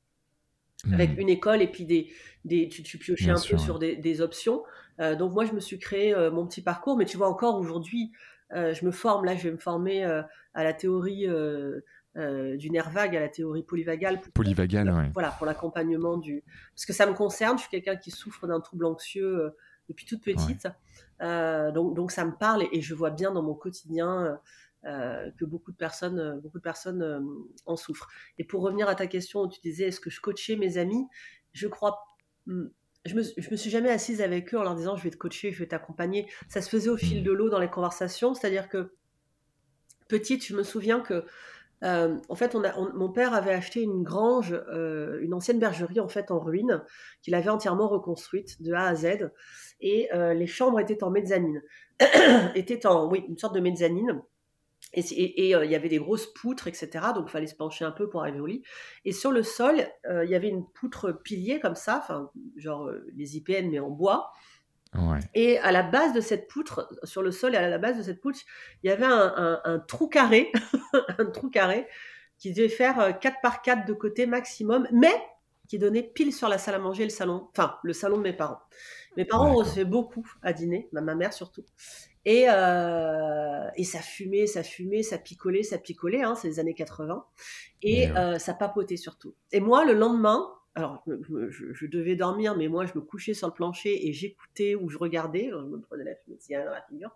avec 0.91 1.17
mmh. 1.17 1.21
une 1.21 1.29
école 1.29 1.61
et 1.61 1.71
puis 1.71 1.85
des, 1.85 2.11
des 2.47 2.71
tu, 2.71 2.83
tu 2.83 2.97
piochais 2.97 3.31
un 3.31 3.35
peu 3.35 3.59
sur 3.59 3.79
des, 3.79 4.21
options. 4.23 4.63
Euh, 5.01 5.17
donc 5.17 5.35
moi, 5.35 5.45
je 5.45 5.53
me 5.53 5.61
suis 5.61 5.79
créé 5.79 6.15
mon 6.31 6.47
petit 6.47 6.63
parcours, 6.63 6.97
mais 6.97 7.05
tu 7.05 7.19
vois 7.19 7.29
encore 7.29 7.61
aujourd'hui, 7.61 8.11
je 8.51 8.85
me 8.85 8.91
forme, 8.91 9.25
là, 9.25 9.37
je 9.37 9.45
vais 9.45 9.53
me 9.53 9.59
former 9.59 10.05
à 10.05 10.65
la 10.65 10.73
théorie 10.73 11.27
euh, 12.17 12.57
du 12.57 12.71
nerf 12.71 12.89
vague 12.89 13.15
à 13.15 13.21
la 13.21 13.29
théorie 13.29 13.63
polyvagale. 13.63 14.21
Pour, 14.23 14.33
polyvagale, 14.33 14.91
oui. 14.91 15.11
Voilà, 15.13 15.33
pour 15.33 15.45
l'accompagnement 15.45 16.17
du. 16.17 16.43
Parce 16.75 16.87
que 16.87 16.95
ça 16.95 17.07
me 17.07 17.13
concerne, 17.13 17.59
je 17.59 17.63
suis 17.63 17.71
quelqu'un 17.71 17.97
qui 17.97 18.11
souffre 18.11 18.47
d'un 18.47 18.61
trouble 18.61 18.87
anxieux 18.87 19.39
euh, 19.39 19.51
depuis 19.91 20.07
toute 20.07 20.23
petite. 20.23 20.67
Euh, 21.21 21.71
donc, 21.73 21.95
donc 21.95 22.11
ça 22.11 22.25
me 22.25 22.33
parle 22.33 22.65
et, 22.73 22.81
je 22.81 22.95
vois 22.95 23.11
bien 23.11 23.33
dans 23.33 23.43
mon 23.43 23.55
quotidien 23.55 24.39
que 24.85 25.45
beaucoup 25.45 25.73
de 25.73 25.77
personnes, 25.77 26.39
beaucoup 26.41 26.59
de 26.59 26.63
personnes 26.63 27.27
en 27.67 27.75
souffrent. 27.75 28.09
Et 28.39 28.45
pour 28.45 28.63
revenir 28.63 28.89
à 28.89 28.95
ta 28.95 29.09
question 29.09 29.41
où 29.41 29.49
tu 29.49 29.61
disais 29.61 29.89
est-ce 29.89 29.99
que 29.99 30.11
je 30.11 30.21
coachais 30.21 30.55
mes 30.55 30.79
amis, 30.79 31.09
je 31.53 31.67
crois. 31.67 32.05
Je 33.07 33.15
me, 33.15 33.23
je 33.23 33.51
me 33.51 33.57
suis 33.57 33.71
jamais 33.71 33.91
assise 33.91 34.21
avec 34.21 34.53
eux 34.53 34.59
en 34.59 34.63
leur 34.63 34.75
disant 34.75 34.97
je 34.97 35.05
vais 35.05 35.11
te 35.11 35.17
coacher, 35.17 35.53
je 35.53 35.59
vais 35.59 35.69
t'accompagner. 35.69 36.27
Ça 36.49 36.61
se 36.61 36.69
faisait 36.69 36.91
au 36.91 36.97
fil 36.97 37.21
hmm. 37.21 37.25
de 37.25 37.33
l'eau 37.33 37.49
dans 37.49 37.61
les 37.61 37.69
conversations, 37.69 38.35
c'est-à-dire 38.35 38.69
que 38.69 38.93
petite, 40.09 40.45
je 40.45 40.55
me 40.55 40.63
souviens 40.63 41.01
que 41.01 41.25
euh, 41.85 42.17
en 42.29 42.35
fait, 42.35 42.55
mon 42.55 43.11
père 43.11 43.35
avait 43.35 43.53
acheté 43.53 43.83
une 43.83 44.03
grange, 44.03 44.55
euh, 44.73 45.21
une 45.21 45.35
ancienne 45.35 45.59
bergerie 45.59 46.01
en 46.01 46.09
fait 46.09 46.31
en 46.31 46.39
ruine, 46.39 46.83
qu'il 47.23 47.35
avait 47.35 47.51
entièrement 47.51 47.89
reconstruite 47.89 48.63
de 48.63 48.73
A 48.73 48.87
à 48.87 48.95
Z, 48.95 49.31
et 49.81 50.09
euh, 50.15 50.33
les 50.33 50.47
chambres 50.47 50.81
étaient 50.81 51.05
en 51.05 51.11
mezzanine, 51.11 51.63
étaient 52.55 52.87
en 52.87 53.11
oui 53.11 53.25
une 53.29 53.37
sorte 53.37 53.55
de 53.55 53.61
mezzanine, 53.61 54.23
et 54.97 55.51
il 55.51 55.71
y 55.71 55.75
avait 55.75 55.89
des 55.89 55.99
grosses 55.99 56.27
poutres, 56.27 56.67
etc. 56.67 56.89
Donc 57.15 57.27
il 57.29 57.31
fallait 57.31 57.47
se 57.47 57.55
pencher 57.55 57.85
un 57.85 57.93
peu 57.93 58.09
pour 58.09 58.23
arriver 58.23 58.41
au 58.41 58.47
lit. 58.47 58.63
Et 59.05 59.13
sur 59.13 59.31
le 59.31 59.43
sol, 59.43 59.87
il 60.09 60.29
y 60.29 60.35
avait 60.35 60.49
une 60.49 60.67
poutre 60.67 61.13
pilier 61.13 61.61
comme 61.61 61.75
ça, 61.75 62.01
enfin 62.03 62.31
genre 62.57 62.91
les 63.15 63.37
IPN 63.37 63.71
mais 63.71 63.79
en 63.79 63.91
bois. 63.91 64.33
Et 65.35 65.59
à 65.59 65.73
la 65.73 65.83
base 65.83 66.13
de 66.13 66.21
cette 66.21 66.49
poutre, 66.49 66.89
sur 67.05 67.23
le 67.23 67.31
sol 67.31 67.55
et 67.55 67.59
à 67.59 67.69
la 67.69 67.79
base 67.79 67.99
de 67.99 68.03
cette 68.03 68.21
poutre, 68.21 68.39
il 68.83 68.89
y 68.89 68.91
avait 68.91 69.07
un, 69.07 69.85
trou 69.87 70.09
carré, 70.09 70.53
un 71.19 71.27
trou 71.27 71.51
carré 71.51 71.87
qui 72.39 72.53
devait 72.53 72.69
faire 72.69 73.19
4 73.19 73.27
euh, 73.27 73.37
par 73.43 73.63
4 73.63 73.87
de 73.87 73.93
côté 73.93 74.27
maximum, 74.27 74.87
mais 74.93 75.15
qui 75.69 75.79
donnait 75.79 76.03
pile 76.03 76.33
sur 76.33 76.49
la 76.49 76.59
salle 76.59 76.77
à 76.77 76.79
manger 76.79 77.03
et 77.03 77.07
le 77.07 77.11
salon, 77.11 77.49
enfin 77.51 77.77
le 77.83 77.93
salon 77.93 78.19
de 78.19 78.23
mes 78.23 78.33
parents. 78.33 78.61
Mes 79.17 79.25
parents 79.25 79.65
fait 79.65 79.85
beaucoup 79.85 80.27
à 80.43 80.53
dîner, 80.53 80.89
ma, 80.93 81.15
mère 81.15 81.33
surtout. 81.33 81.65
Et, 82.27 82.47
euh, 82.51 83.69
et 83.77 83.85
ça 83.85 84.01
fumait, 84.01 84.49
ça 84.49 84.65
fumait, 84.65 85.05
ça 85.05 85.17
picolait, 85.17 85.63
ça 85.63 85.79
picolait, 85.79 86.23
hein, 86.23 86.35
c'est 86.35 86.49
les 86.49 86.59
années 86.59 86.75
80. 86.75 87.25
Et 87.83 88.11
euh, 88.11 88.39
ça 88.41 88.53
papotait 88.53 88.97
surtout. 88.97 89.37
Et 89.53 89.61
moi, 89.61 89.85
le 89.85 89.93
lendemain, 89.93 90.53
alors 90.75 91.05
je, 91.07 91.87
devais 91.87 92.17
dormir, 92.17 92.57
mais 92.57 92.67
moi 92.67 92.85
je 92.85 92.93
me 92.97 93.01
couchais 93.01 93.33
sur 93.33 93.47
le 93.47 93.55
plancher 93.55 94.09
et 94.09 94.13
j'écoutais 94.13 94.75
ou 94.75 94.89
je 94.89 94.99
regardais, 94.99 95.51
je 95.51 95.57
me 95.57 95.81
prenais 95.81 96.03
la 96.05 96.17
fumée 96.17 96.37
dans 96.51 96.73
la 96.73 96.83
figure. 96.83 97.15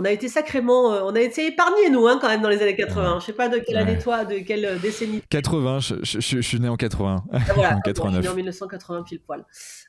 On 0.00 0.04
a 0.04 0.12
été 0.12 0.28
sacrément, 0.28 0.92
euh, 0.92 1.00
on 1.02 1.16
a 1.16 1.20
été 1.20 1.48
épargnés 1.48 1.90
nous 1.90 2.06
hein, 2.06 2.20
quand 2.20 2.28
même 2.28 2.40
dans 2.40 2.48
les 2.48 2.62
années 2.62 2.76
80. 2.76 3.18
Je 3.18 3.26
sais 3.26 3.32
pas 3.32 3.48
de 3.48 3.58
quelle 3.58 3.78
année 3.78 3.98
toi, 3.98 4.24
de 4.24 4.38
quelle 4.38 4.64
euh, 4.64 4.78
décennie. 4.78 5.22
80, 5.28 5.80
je, 5.80 6.40
suis 6.40 6.60
né 6.60 6.68
en 6.68 6.76
80. 6.76 7.24
Ah, 7.32 7.38
voilà, 7.52 7.76
en 7.76 7.80
89. 7.80 8.30
en 8.30 8.34
1980 8.36 9.02
pile 9.02 9.20
poil. 9.20 9.44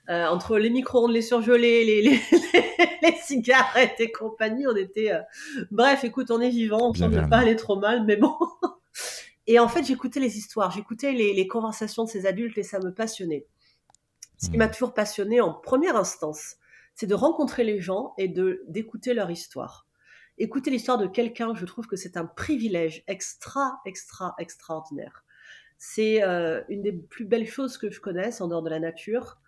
Euh, 0.09 0.25
entre 0.25 0.57
les 0.57 0.71
micro-ondes, 0.71 1.11
les 1.11 1.21
surgelés, 1.21 1.85
les, 1.85 2.01
les, 2.01 3.15
cigarettes 3.23 3.99
et 3.99 4.11
compagnie, 4.11 4.65
on 4.65 4.75
était. 4.75 5.11
Bref, 5.69 6.03
écoute, 6.03 6.31
on 6.31 6.41
est 6.41 6.49
vivant, 6.49 6.89
on 6.89 6.93
semble 6.95 7.29
pas 7.29 7.37
aller 7.37 7.55
trop 7.55 7.75
mal, 7.79 8.03
mais 8.03 8.15
bon. 8.15 8.33
Et 9.45 9.59
en 9.59 9.67
fait, 9.67 9.83
j'écoutais 9.83 10.19
les 10.19 10.39
histoires, 10.39 10.71
j'écoutais 10.71 11.11
les, 11.11 11.47
conversations 11.47 12.05
de 12.05 12.09
ces 12.09 12.25
adultes 12.25 12.57
et 12.57 12.63
ça 12.63 12.79
me 12.79 12.91
passionnait. 12.91 13.45
Ce 14.39 14.49
qui 14.49 14.57
m'a 14.57 14.67
mmh. 14.67 14.71
toujours 14.71 14.93
passionné 14.95 15.39
en 15.39 15.53
première 15.53 15.95
instance, 15.95 16.55
c'est 16.95 17.05
de 17.05 17.13
rencontrer 17.13 17.63
les 17.63 17.79
gens 17.79 18.15
et 18.17 18.27
de 18.27 18.63
d'écouter 18.67 19.13
leur 19.13 19.29
histoire. 19.29 19.85
Écouter 20.39 20.71
l'histoire 20.71 20.97
de 20.97 21.07
quelqu'un, 21.07 21.53
je 21.53 21.65
trouve 21.65 21.87
que 21.87 21.95
c'est 21.95 22.17
un 22.17 22.25
privilège 22.25 23.03
extra, 23.07 23.81
extra, 23.85 24.35
extraordinaire. 24.39 25.25
C'est 25.77 26.23
euh, 26.23 26.61
une 26.69 26.81
des 26.81 26.93
plus 26.93 27.25
belles 27.25 27.47
choses 27.47 27.77
que 27.77 27.91
je 27.91 28.01
connaisse 28.01 28.41
en 28.41 28.47
dehors 28.47 28.63
de 28.63 28.69
la 28.69 28.79
nature. 28.79 29.39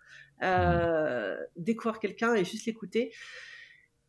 Euh, 0.42 1.36
découvrir 1.56 2.00
quelqu'un 2.00 2.34
et 2.34 2.44
juste 2.44 2.66
l'écouter 2.66 3.12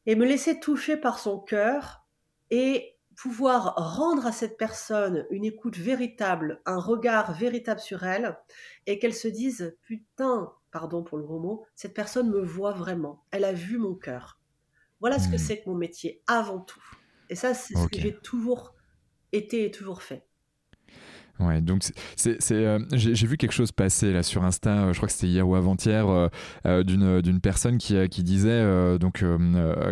et 0.08 0.16
me 0.16 0.26
laisser 0.26 0.60
toucher 0.60 0.98
par 0.98 1.20
son 1.20 1.40
cœur 1.40 2.08
et 2.50 2.98
pouvoir 3.16 3.76
rendre 3.76 4.26
à 4.26 4.32
cette 4.32 4.58
personne 4.58 5.28
une 5.30 5.46
écoute 5.46 5.78
véritable, 5.78 6.62
un 6.66 6.80
regard 6.80 7.34
véritable 7.34 7.80
sur 7.80 8.04
elle, 8.04 8.38
et 8.88 8.98
qu'elle 8.98 9.14
se 9.14 9.28
dise 9.28 9.78
putain, 9.84 10.52
pardon 10.72 11.04
pour 11.04 11.18
le 11.18 11.24
gros 11.24 11.40
mot, 11.40 11.66
cette 11.76 11.94
personne 11.94 12.30
me 12.30 12.42
voit 12.42 12.74
vraiment, 12.74 13.24
elle 13.32 13.46
a 13.46 13.54
vu 13.54 13.78
mon 13.78 13.94
cœur. 13.94 14.40
Voilà 15.04 15.20
ce 15.20 15.28
que 15.28 15.36
hmm. 15.36 15.38
c'est 15.38 15.58
que 15.58 15.70
mon 15.70 15.76
métier 15.76 16.22
avant 16.28 16.62
tout. 16.62 16.82
Et 17.30 17.36
ça, 17.36 17.54
c'est 17.54 17.74
ce 17.78 17.88
que 17.88 18.00
j'ai 18.00 18.16
toujours 18.16 18.74
été 19.34 19.66
et 19.66 19.70
toujours 19.70 20.02
fait. 20.02 20.26
Ouais, 21.42 21.60
donc 21.60 21.84
c'est, 22.16 22.38
euh, 22.52 22.80
j'ai, 22.94 23.28
vu 23.28 23.36
quelque 23.36 23.52
chose 23.52 23.74
passer 23.74 24.14
là 24.14 24.24
sur 24.24 24.46
Insta, 24.46 24.70
euh, 24.70 24.94
je 24.94 24.98
crois 25.00 25.08
que 25.08 25.14
c'était 25.14 25.28
hier 25.28 25.46
ou 25.46 25.56
avant-hier, 25.56 26.30
euh, 26.66 26.84
d'une, 26.84 27.20
d'une 27.20 27.42
personne 27.42 27.80
qui, 27.80 28.08
qui 28.08 28.24
disait, 28.24 28.98
donc, 28.98 29.26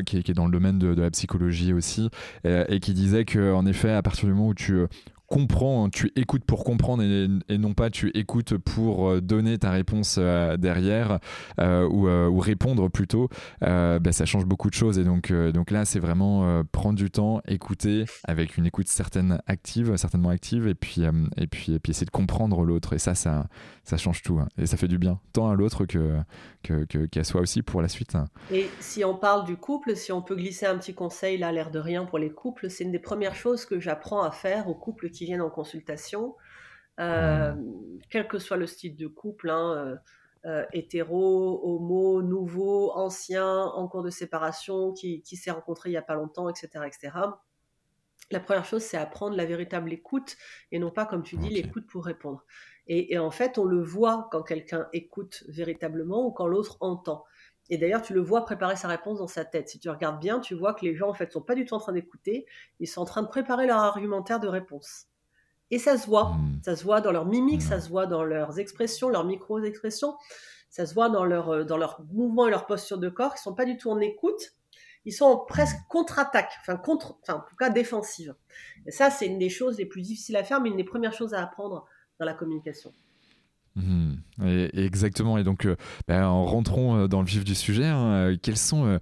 qui, 0.06 0.18
est 0.18 0.34
dans 0.34 0.46
le 0.46 0.52
domaine 0.52 0.80
de, 0.80 0.94
de 0.94 1.02
la 1.02 1.12
psychologie 1.12 1.74
aussi, 1.74 2.10
et 2.46 2.80
qui 2.80 2.94
disait 2.94 3.26
que 3.26 3.52
en 3.52 3.66
effet, 3.66 3.92
à 3.92 4.02
partir 4.02 4.30
du 4.30 4.34
moment 4.34 4.48
où 4.48 4.54
tu 4.54 4.86
comprends, 5.32 5.90
tu 5.90 6.12
écoutes 6.18 6.44
pour 6.44 6.66
comprendre 6.66 7.04
et, 7.04 7.58
non 7.58 7.74
pas 7.74 7.90
tu 7.90 8.12
écoutes 8.14 8.58
pour 8.58 9.08
euh, 9.08 9.22
donner 9.22 9.58
ta 9.58 9.72
réponse 9.72 10.18
euh, 10.20 10.58
derrière 10.58 11.20
euh, 11.60 11.88
ou, 11.88 12.40
répondre 12.40 12.90
plutôt, 12.90 13.30
bah, 13.62 14.12
ça 14.12 14.26
change 14.26 14.46
beaucoup 14.46 14.70
de 14.70 14.74
choses. 14.74 15.00
Et 15.00 15.04
donc, 15.04 15.32
donc 15.32 15.72
là, 15.72 15.86
c'est 15.86 16.00
vraiment 16.00 16.64
prendre 16.72 16.98
du 16.98 17.10
temps, 17.10 17.40
écouter 17.48 18.06
avec 18.26 18.58
une 18.58 18.66
écoute 18.66 18.88
certaine 18.88 19.40
active, 19.48 19.96
certainement 19.96 20.30
active, 20.30 20.68
et 20.68 20.74
puis, 20.74 21.04
et 21.38 21.48
puis, 21.48 21.74
et 21.74 21.80
puis 21.80 21.92
essayer 21.92 22.06
de 22.06 22.12
comprendre 22.12 22.64
l'autre. 22.66 22.94
Et 22.94 23.00
ça, 23.00 23.14
ça, 23.16 23.48
ça 23.84 23.98
change 23.98 24.24
tout. 24.24 24.40
Hein. 24.40 24.48
Et 24.58 24.66
ça 24.66 24.76
fait 24.76 24.88
du 24.88 24.98
bien, 24.98 25.20
tant 25.34 25.50
à 25.50 25.56
l'autre 25.56 25.86
que, 25.86 26.18
qu'à 26.64 26.86
que, 26.86 27.24
soi 27.24 27.42
aussi 27.42 27.62
pour 27.62 27.82
la 27.82 27.88
suite. 27.88 28.18
Et 28.52 28.68
si 28.80 29.06
on 29.06 29.16
parle 29.16 29.46
du 29.46 29.56
couple, 29.56 29.96
si 29.96 30.12
on 30.12 30.22
peut 30.22 30.36
glisser 30.36 30.66
un 30.66 30.78
petit 30.78 30.96
conseil, 30.96 31.38
là, 31.38 31.52
l'air 31.52 31.70
de 31.70 31.80
rien 31.80 32.06
pour 32.06 32.18
les 32.18 32.32
couples, 32.32 32.70
c'est 32.70 32.84
une 32.84 32.92
des 32.92 33.00
premières 33.00 33.36
choses 33.36 33.66
que 33.66 33.80
j'apprends 33.80 34.24
à 34.24 34.32
faire 34.32 34.68
aux 34.68 34.76
couples 34.76 35.10
qui 35.10 35.21
viennent 35.26 35.42
en 35.42 35.50
consultation, 35.50 36.36
euh, 37.00 37.54
quel 38.10 38.28
que 38.28 38.40
soit 38.40 38.58
le 38.58 38.68
style 38.68 38.96
de 38.96 39.08
couple, 39.08 39.50
hein, 39.50 39.74
euh, 39.76 39.96
euh, 40.46 40.66
hétéro, 40.74 41.62
homo, 41.64 42.22
nouveau, 42.22 42.92
ancien, 42.92 43.48
en 43.48 43.88
cours 43.88 44.04
de 44.04 44.10
séparation, 44.10 44.92
qui, 44.94 45.24
s'est 45.24 45.52
rencontré 45.52 45.90
il 45.90 45.94
n'y 45.94 45.98
a 45.98 46.02
pas 46.02 46.16
longtemps, 46.16 46.50
etc., 46.50 46.86
etc. 46.86 47.12
La 48.32 48.40
première 48.40 48.66
chose, 48.66 48.82
c'est 48.82 48.98
apprendre 48.98 49.36
la 49.36 49.46
véritable 49.46 49.92
écoute 49.92 50.38
et 50.72 50.80
non 50.80 50.90
pas, 50.90 51.06
comme 51.06 51.24
tu 51.24 51.38
dis, 51.38 51.50
l'écoute 51.50 51.86
pour 51.88 52.06
répondre. 52.06 52.46
Et, 52.88 53.18
en 53.20 53.32
fait, 53.32 53.58
on 53.58 53.66
le 53.66 53.82
voit 53.82 54.28
quand 54.32 54.42
quelqu'un 54.42 54.88
écoute 54.94 55.44
véritablement 55.48 56.26
ou 56.26 56.32
quand 56.32 56.48
l'autre 56.48 56.78
entend. 56.82 57.24
Et 57.70 57.78
d'ailleurs, 57.78 58.02
tu 58.02 58.14
le 58.14 58.22
vois 58.22 58.44
préparer 58.44 58.76
sa 58.76 58.88
réponse 58.88 59.20
dans 59.20 59.28
sa 59.28 59.46
tête. 59.46 59.70
Si 59.70 59.80
tu 59.80 59.90
regardes 59.90 60.20
bien, 60.20 60.40
tu 60.40 60.56
vois 60.56 60.74
que 60.74 60.86
les 60.86 60.96
gens, 60.96 61.10
en 61.10 61.14
fait, 61.14 61.32
sont 61.32 61.42
pas 61.42 61.56
du 61.56 61.66
tout 61.66 61.74
en 61.74 61.80
train 61.80 61.94
d'écouter. 61.94 62.46
Ils 62.80 62.88
sont 62.88 63.02
en 63.02 63.06
train 63.06 63.22
de 63.22 63.28
préparer 63.28 63.68
leur 63.68 63.78
argumentaire 63.78 64.40
de 64.40 64.48
réponse. 64.48 65.11
Et 65.72 65.80
ça 65.80 65.98
se 65.98 66.06
voit. 66.06 66.34
Hmm. 66.34 66.62
Ça 66.64 66.76
se 66.76 66.84
voit 66.84 67.02
dans 67.02 67.12
leur 67.12 67.26
mimique, 67.26 67.62
ça 67.62 67.78
hmm. 67.78 67.82
se 67.82 67.90
voit 67.90 68.06
dans 68.06 68.24
leurs 68.24 68.60
expressions, 68.60 69.10
leurs 69.10 69.26
micro-expressions. 69.26 70.16
Ça 70.70 70.86
se 70.86 70.94
voit 70.94 71.10
dans 71.10 71.26
leur, 71.26 71.50
euh, 71.50 71.64
dans 71.64 71.78
leur 71.78 72.02
mouvement 72.14 72.48
et 72.48 72.52
leur 72.52 72.66
posture 72.66 72.98
de 72.98 73.10
corps. 73.10 73.34
Ils 73.36 73.42
sont 73.42 73.56
pas 73.56 73.66
du 73.66 73.78
tout 73.78 73.90
en 73.90 74.00
écoute. 74.00 74.54
Ils 75.06 75.14
sont 75.14 75.46
presque 75.48 75.78
contre-attaque, 75.90 76.52
enfin, 76.62 76.78
contre, 76.78 77.18
enfin, 77.24 77.40
en 77.40 77.50
tout 77.50 77.56
cas 77.56 77.70
défensive. 77.70 78.36
Et 78.86 78.92
ça, 78.92 79.10
c'est 79.10 79.26
une 79.26 79.40
des 79.40 79.50
choses 79.50 79.78
les 79.80 79.88
plus 79.88 80.02
difficiles 80.02 80.36
à 80.36 80.44
faire, 80.44 80.62
mais 80.62 80.70
une 80.70 80.78
des 80.78 80.84
premières 80.84 81.14
choses 81.14 81.34
à 81.34 81.42
apprendre 81.42 81.88
dans 82.20 82.26
la 82.26 82.36
communication. 82.36 82.94
Hmm. 83.76 84.16
exactement. 84.74 85.38
Et 85.38 85.44
donc, 85.44 85.66
euh, 85.66 85.78
ben, 86.08 86.26
en 86.26 86.46
rentrons 86.46 86.96
euh, 86.96 87.08
dans 87.08 87.22
le 87.22 87.28
vif 87.28 87.46
du 87.46 87.56
sujet, 87.56 87.86
hein, 87.86 88.36
quelles 88.42 88.58
sont, 88.58 89.00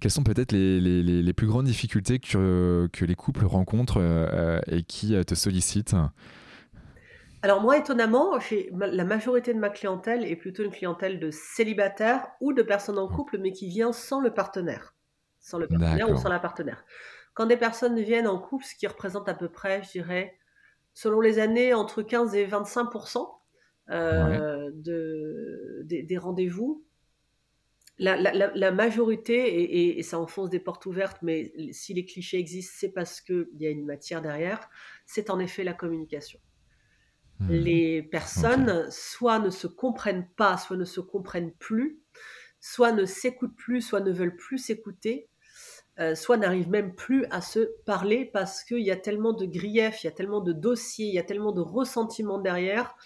quelles 0.00 0.12
sont 0.12 0.22
peut-être 0.22 0.52
les, 0.52 0.80
les, 0.80 1.02
les, 1.02 1.32
plus 1.32 1.46
grandes 1.46 1.66
difficultés 1.66 2.20
que, 2.20 2.88
que 2.92 3.04
les 3.04 3.16
couples 3.16 3.44
rencontrent 3.44 4.00
et 4.68 4.82
qui 4.84 5.14
te 5.24 5.34
sollicitent? 5.34 5.96
Alors 7.42 7.60
moi, 7.60 7.76
étonnamment, 7.76 8.38
la 8.70 9.04
majorité 9.04 9.52
de 9.52 9.58
ma 9.58 9.68
clientèle 9.68 10.24
est 10.24 10.36
plutôt 10.36 10.62
une 10.62 10.70
clientèle 10.70 11.18
de 11.18 11.32
célibataires 11.32 12.28
ou 12.40 12.52
de 12.52 12.62
personnes 12.62 12.98
en 12.98 13.08
couple, 13.08 13.38
mais 13.38 13.50
qui 13.50 13.68
vient 13.68 13.92
sans 13.92 14.20
le 14.20 14.32
partenaire, 14.32 14.94
sans 15.40 15.58
le 15.58 15.66
partenaire 15.66 16.08
ou 16.08 16.16
sans 16.16 16.28
la 16.28 16.38
partenaire. 16.38 16.84
Quand 17.34 17.46
des 17.46 17.56
personnes 17.56 18.00
viennent 18.00 18.28
en 18.28 18.38
couple, 18.38 18.64
ce 18.64 18.76
qui 18.76 18.86
représente 18.86 19.28
à 19.28 19.34
peu 19.34 19.48
près, 19.48 19.82
je 19.82 19.90
dirais, 19.90 20.38
selon 20.94 21.20
les 21.20 21.40
années, 21.40 21.74
entre 21.74 22.02
15 22.02 22.36
et 22.36 22.44
25 22.44 22.90
euh, 23.90 24.70
de, 24.74 25.82
des, 25.84 26.16
rendez-vous, 26.16 26.84
la, 27.98 28.72
majorité, 28.72 29.98
et, 29.98 30.02
ça 30.02 30.18
enfonce 30.18 30.50
des 30.50 30.60
portes 30.60 30.86
ouvertes, 30.86 31.18
mais 31.22 31.52
si 31.72 31.94
les 31.94 32.04
clichés 32.04 32.38
existent, 32.38 32.74
c'est 32.78 32.92
parce 32.92 33.20
qu'il 33.20 33.48
y 33.58 33.66
a 33.66 33.70
une 33.70 33.84
matière 33.84 34.22
derrière, 34.22 34.68
c'est 35.06 35.30
en 35.30 35.38
effet 35.38 35.64
la 35.64 35.74
communication. 35.74 36.40
Mmh. 37.40 37.50
Les 37.50 38.02
personnes 38.02 38.90
soit 38.90 39.38
ne 39.38 39.50
se 39.50 39.66
comprennent 39.66 40.28
pas, 40.36 40.56
soit 40.56 40.76
ne 40.76 40.84
se 40.84 41.00
comprennent 41.00 41.52
plus, 41.52 42.00
soit 42.60 42.92
ne 42.92 43.04
s'écoutent 43.04 43.56
plus, 43.56 43.82
soit 43.82 44.00
ne 44.00 44.12
veulent 44.12 44.36
plus 44.36 44.58
s'écouter, 44.58 45.28
euh, 45.98 46.14
soit 46.14 46.38
n'arrivent 46.38 46.70
même 46.70 46.94
plus 46.94 47.26
à 47.26 47.42
se 47.42 47.68
parler 47.84 48.24
parce 48.24 48.64
qu'il 48.64 48.80
y 48.80 48.90
a 48.90 48.96
tellement 48.96 49.34
de 49.34 49.44
griefs, 49.44 50.02
il 50.02 50.06
y 50.06 50.08
a 50.08 50.12
tellement 50.12 50.40
de 50.40 50.52
dossiers, 50.52 51.06
il 51.06 51.14
y 51.14 51.18
a 51.18 51.22
tellement 51.22 51.52
de 51.52 51.60
ressentiments 51.60 52.38
derrière 52.38 52.96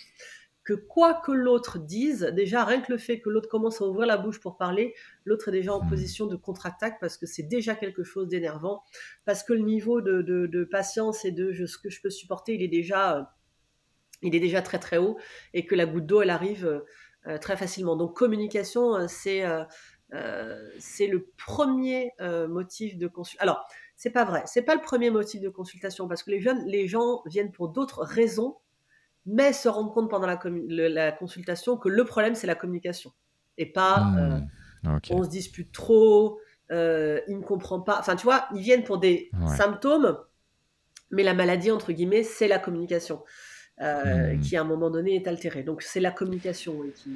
que 0.67 0.75
quoi 0.75 1.15
que 1.15 1.33
l'autre 1.33 1.79
dise, 1.79 2.31
déjà 2.35 2.65
rien 2.65 2.83
que 2.83 2.93
le 2.93 2.99
fait 2.99 3.21
que 3.21 3.31
l'autre 3.31 3.49
commence 3.49 3.81
à 3.81 3.87
ouvrir 3.87 4.07
la 4.07 4.19
bouche 4.19 4.41
pour 4.41 4.59
parler, 4.59 4.95
l'autre 5.25 5.49
est 5.49 5.53
déjà 5.53 5.73
en 5.73 5.83
mmh. 5.83 5.89
position 5.89 6.27
de 6.27 6.37
contre-attaque 6.37 6.99
parce 7.01 7.17
que 7.17 7.25
c'est 7.25 7.45
déjà 7.45 7.75
quelque 7.75 8.03
chose 8.03 8.29
d'énervant, 8.29 8.83
parce 9.25 9.43
que 9.43 9.55
le 9.55 9.61
niveau 9.61 10.03
de, 10.03 10.69
patience 10.71 11.25
et 11.25 11.31
de 11.33 11.67
ce 11.67 11.79
que 11.79 11.89
je 11.89 12.03
peux 12.03 12.11
supporter, 12.11 12.55
il 12.55 12.63
est 12.63 12.69
déjà 12.69 13.19
euh, 13.19 13.23
il 14.23 14.35
est 14.35 14.41
déjà 14.41 14.63
très 14.63 14.79
très 14.79 14.99
haut 14.99 15.19
et 15.55 15.67
que 15.67 15.75
la 15.75 15.87
goutte 15.87 16.07
d'eau, 16.07 16.23
elle 16.23 16.31
arrive 16.31 16.67
euh, 16.67 16.81
euh, 17.27 17.39
très 17.39 17.57
facilement. 17.57 17.97
Donc 17.97 18.17
communication, 18.17 18.97
euh, 18.97 19.07
c'est 19.09 19.45
c'est 20.79 21.09
le 21.09 21.29
premier 21.37 22.13
motif 22.49 22.97
de 22.97 23.09
consultation. 23.09 23.43
Alors, 23.43 23.67
c'est 23.97 24.11
pas 24.11 24.25
vrai, 24.25 24.43
c'est 24.47 24.63
pas 24.63 24.77
le 24.77 24.81
premier 24.81 25.11
motif 25.11 25.41
de 25.41 25.49
consultation 25.49 26.07
parce 26.07 26.23
que 26.23 26.31
les 26.31 26.41
jeunes, 26.41 26.65
les 26.65 26.87
gens 26.87 27.23
viennent 27.27 27.51
pour 27.51 27.71
d'autres 27.71 28.05
raisons, 28.05 28.57
mais 29.27 29.53
se 29.53 29.69
rendent 29.69 29.93
compte 29.93 30.09
pendant 30.09 30.27
la, 30.27 30.39
la 30.89 31.13
consultation 31.13 31.77
que 31.77 31.89
le 31.89 32.05
problème 32.05 32.35
c'est 32.35 32.47
la 32.47 32.55
communication 32.55 33.13
et 33.59 33.67
pas 33.67 34.01
mmh. 34.01 35.01
on 35.11 35.25
se 35.25 35.29
dispute 35.29 35.73
trop, 35.73 36.39
il 36.71 36.75
ne 36.77 37.43
comprend 37.43 37.81
pas. 37.81 37.99
Enfin, 37.99 38.17
tu 38.17 38.25
vois, 38.25 38.47
ils 38.55 38.61
viennent 38.61 38.85
pour 38.85 38.99
des 38.99 39.31
symptômes, 39.57 40.17
mais 41.11 41.23
la 41.23 41.35
maladie 41.35 41.71
entre 41.71 41.93
guillemets 41.93 42.23
c'est 42.23 42.49
la 42.49 42.59
communication. 42.59 43.23
Euh, 43.83 44.33
hmm. 44.33 44.41
qui 44.41 44.57
à 44.57 44.63
un 44.63 44.65
moment 44.65 44.89
donné 44.89 45.17
est 45.17 45.29
altérée. 45.29 45.63
Donc 45.63 45.83
c'est 45.83 46.01
la 46.01 46.11
communication 46.11 46.77
qui 46.95 47.11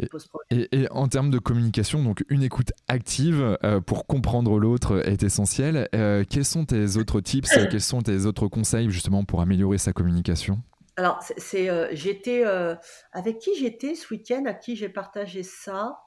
euh, 0.00 0.06
pose 0.10 0.26
problème. 0.26 0.66
Et, 0.72 0.90
en 0.90 1.06
termes 1.06 1.30
de 1.30 1.38
communication, 1.38 2.02
donc 2.02 2.24
une 2.30 2.42
écoute 2.42 2.72
active 2.88 3.58
euh, 3.62 3.78
pour 3.82 4.06
comprendre 4.06 4.58
l'autre 4.58 5.06
est 5.06 5.22
essentielle. 5.22 5.88
quels 6.30 6.46
sont 6.46 6.64
tes 6.64 6.96
autres 6.96 7.20
tips, 7.20 7.50
quels 7.70 7.82
sont 7.82 8.00
tes 8.00 8.24
autres 8.24 8.48
conseils 8.48 8.90
justement 8.90 9.24
pour 9.24 9.42
améliorer 9.42 9.76
sa 9.76 9.92
communication? 9.92 10.62
Alors, 10.96 11.22
c'est, 11.22 11.96
j'étais 11.96 12.44
avec 13.12 13.38
qui 13.38 13.54
j'étais 13.54 13.94
ce 13.94 14.12
week-end, 14.12 14.44
à 14.46 14.54
qui 14.54 14.76
j'ai 14.76 14.88
partagé 14.88 15.42
ça. 15.42 15.98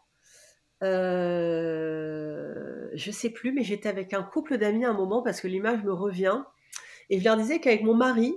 Euh, 0.83 2.89
je 2.93 3.11
sais 3.11 3.29
plus, 3.29 3.51
mais 3.51 3.63
j'étais 3.63 3.89
avec 3.89 4.13
un 4.13 4.23
couple 4.23 4.57
d'amis 4.57 4.85
à 4.85 4.89
un 4.89 4.93
moment 4.93 5.21
parce 5.21 5.41
que 5.41 5.47
l'image 5.47 5.83
me 5.83 5.93
revient. 5.93 6.43
Et 7.09 7.19
je 7.19 7.23
leur 7.23 7.37
disais 7.37 7.59
qu'avec 7.59 7.83
mon 7.83 7.93
mari, 7.93 8.35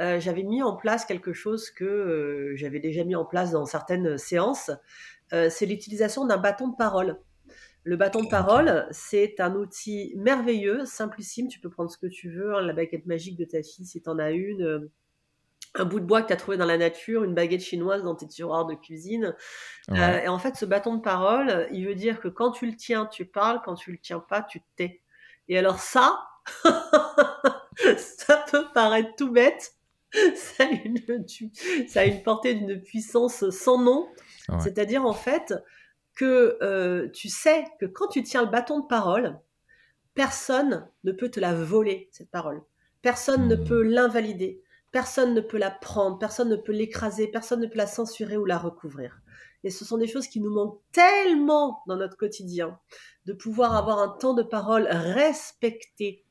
euh, 0.00 0.20
j'avais 0.20 0.42
mis 0.42 0.62
en 0.62 0.76
place 0.76 1.04
quelque 1.04 1.32
chose 1.32 1.70
que 1.70 1.84
euh, 1.84 2.56
j'avais 2.56 2.80
déjà 2.80 3.04
mis 3.04 3.14
en 3.14 3.24
place 3.24 3.52
dans 3.52 3.66
certaines 3.66 4.18
séances. 4.18 4.70
Euh, 5.32 5.48
c'est 5.50 5.66
l'utilisation 5.66 6.26
d'un 6.26 6.38
bâton 6.38 6.68
de 6.68 6.76
parole. 6.76 7.20
Le 7.84 7.96
bâton 7.96 8.22
de 8.22 8.28
parole, 8.28 8.86
c'est 8.92 9.40
un 9.40 9.56
outil 9.56 10.14
merveilleux, 10.16 10.86
simplissime. 10.86 11.48
Tu 11.48 11.58
peux 11.58 11.70
prendre 11.70 11.90
ce 11.90 11.98
que 11.98 12.06
tu 12.06 12.30
veux, 12.30 12.54
hein, 12.54 12.62
la 12.62 12.72
baguette 12.72 13.06
magique 13.06 13.36
de 13.36 13.44
ta 13.44 13.60
fille 13.62 13.86
si 13.86 14.00
tu 14.00 14.08
en 14.08 14.20
as 14.20 14.30
une, 14.30 14.88
un 15.74 15.84
bout 15.84 16.00
de 16.00 16.04
bois 16.04 16.22
que 16.22 16.28
tu 16.28 16.32
as 16.32 16.36
trouvé 16.36 16.56
dans 16.56 16.66
la 16.66 16.76
nature, 16.76 17.24
une 17.24 17.34
baguette 17.34 17.62
chinoise 17.62 18.02
dans 18.02 18.14
tes 18.14 18.26
tiroirs 18.26 18.66
de 18.66 18.74
cuisine. 18.74 19.34
et 19.94 20.28
en 20.28 20.38
fait, 20.38 20.56
ce 20.56 20.64
bâton 20.64 20.96
de 20.96 21.00
parole, 21.00 21.68
il 21.72 21.86
veut 21.86 21.94
dire 21.94 22.20
que 22.20 22.28
quand 22.28 22.50
tu 22.50 22.66
le 22.66 22.76
tiens, 22.76 23.06
tu 23.06 23.24
parles, 23.24 23.60
quand 23.64 23.74
tu 23.74 23.92
le 23.92 23.98
tiens 23.98 24.20
pas, 24.20 24.42
tu 24.42 24.60
te 24.60 24.66
tais. 24.76 25.02
Et 25.48 25.58
alors 25.58 25.78
ça, 25.78 26.22
ça 27.96 28.44
peut 28.50 28.66
paraître 28.74 29.14
tout 29.16 29.30
bête, 29.30 29.74
ça, 30.34 30.64
a 30.64 30.68
une, 30.84 30.98
ça 31.88 32.00
a 32.00 32.04
une 32.04 32.22
portée 32.22 32.54
d'une 32.54 32.80
puissance 32.82 33.48
sans 33.50 33.78
nom. 33.78 34.08
C'est-à-dire 34.60 35.04
en 35.06 35.14
fait 35.14 35.54
que 36.14 36.58
euh, 36.62 37.08
tu 37.10 37.28
sais 37.28 37.64
que 37.80 37.86
quand 37.86 38.08
tu 38.08 38.22
tiens 38.22 38.42
le 38.42 38.50
bâton 38.50 38.80
de 38.80 38.86
parole, 38.86 39.38
personne 40.14 40.88
ne 41.04 41.12
peut 41.12 41.30
te 41.30 41.40
la 41.40 41.54
voler, 41.54 42.08
cette 42.12 42.30
parole. 42.30 42.62
Personne 43.00 43.48
ne 43.48 43.56
hmm. 43.56 43.64
peut 43.64 43.82
l'invalider. 43.82 44.62
Personne 44.92 45.34
ne 45.34 45.40
peut 45.40 45.58
la 45.58 45.70
prendre, 45.70 46.18
personne 46.18 46.48
ne 46.48 46.56
peut 46.56 46.72
l'écraser, 46.72 47.26
personne 47.26 47.60
ne 47.60 47.66
peut 47.66 47.78
la 47.78 47.86
censurer 47.86 48.36
ou 48.36 48.44
la 48.44 48.58
recouvrir. 48.58 49.20
Et 49.64 49.70
ce 49.70 49.84
sont 49.84 49.98
des 49.98 50.06
choses 50.06 50.28
qui 50.28 50.40
nous 50.40 50.52
manquent 50.52 50.80
tellement 50.92 51.82
dans 51.86 51.96
notre 51.96 52.16
quotidien, 52.16 52.78
de 53.26 53.32
pouvoir 53.32 53.76
avoir 53.76 53.98
un 53.98 54.08
temps 54.08 54.34
de 54.34 54.42
parole 54.42 54.86
respecté, 54.90 56.24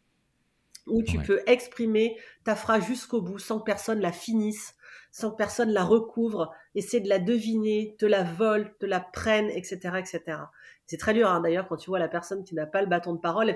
où 0.87 1.03
tu 1.03 1.19
peux 1.19 1.41
exprimer 1.47 2.17
ta 2.43 2.55
phrase 2.55 2.85
jusqu'au 2.85 3.21
bout 3.21 3.39
sans 3.39 3.59
que 3.59 3.65
personne 3.65 3.99
la 3.99 4.11
finisse, 4.11 4.75
sans 5.11 5.31
que 5.31 5.37
personne 5.37 5.71
la 5.71 5.83
recouvre, 5.83 6.51
essayer 6.75 7.01
de 7.01 7.09
la 7.09 7.19
deviner, 7.19 7.95
te 7.99 8.05
la 8.05 8.23
vole, 8.23 8.75
te 8.79 8.85
la 8.85 8.99
prenne, 8.99 9.49
etc. 9.49 9.97
etc. 9.97 10.21
C'est 10.85 10.97
très 10.97 11.13
dur 11.13 11.29
hein, 11.29 11.41
d'ailleurs 11.41 11.67
quand 11.67 11.77
tu 11.77 11.89
vois 11.89 11.99
la 11.99 12.07
personne 12.07 12.43
qui 12.43 12.55
n'a 12.55 12.65
pas 12.65 12.81
le 12.81 12.87
bâton 12.87 13.13
de 13.13 13.19
parole. 13.19 13.55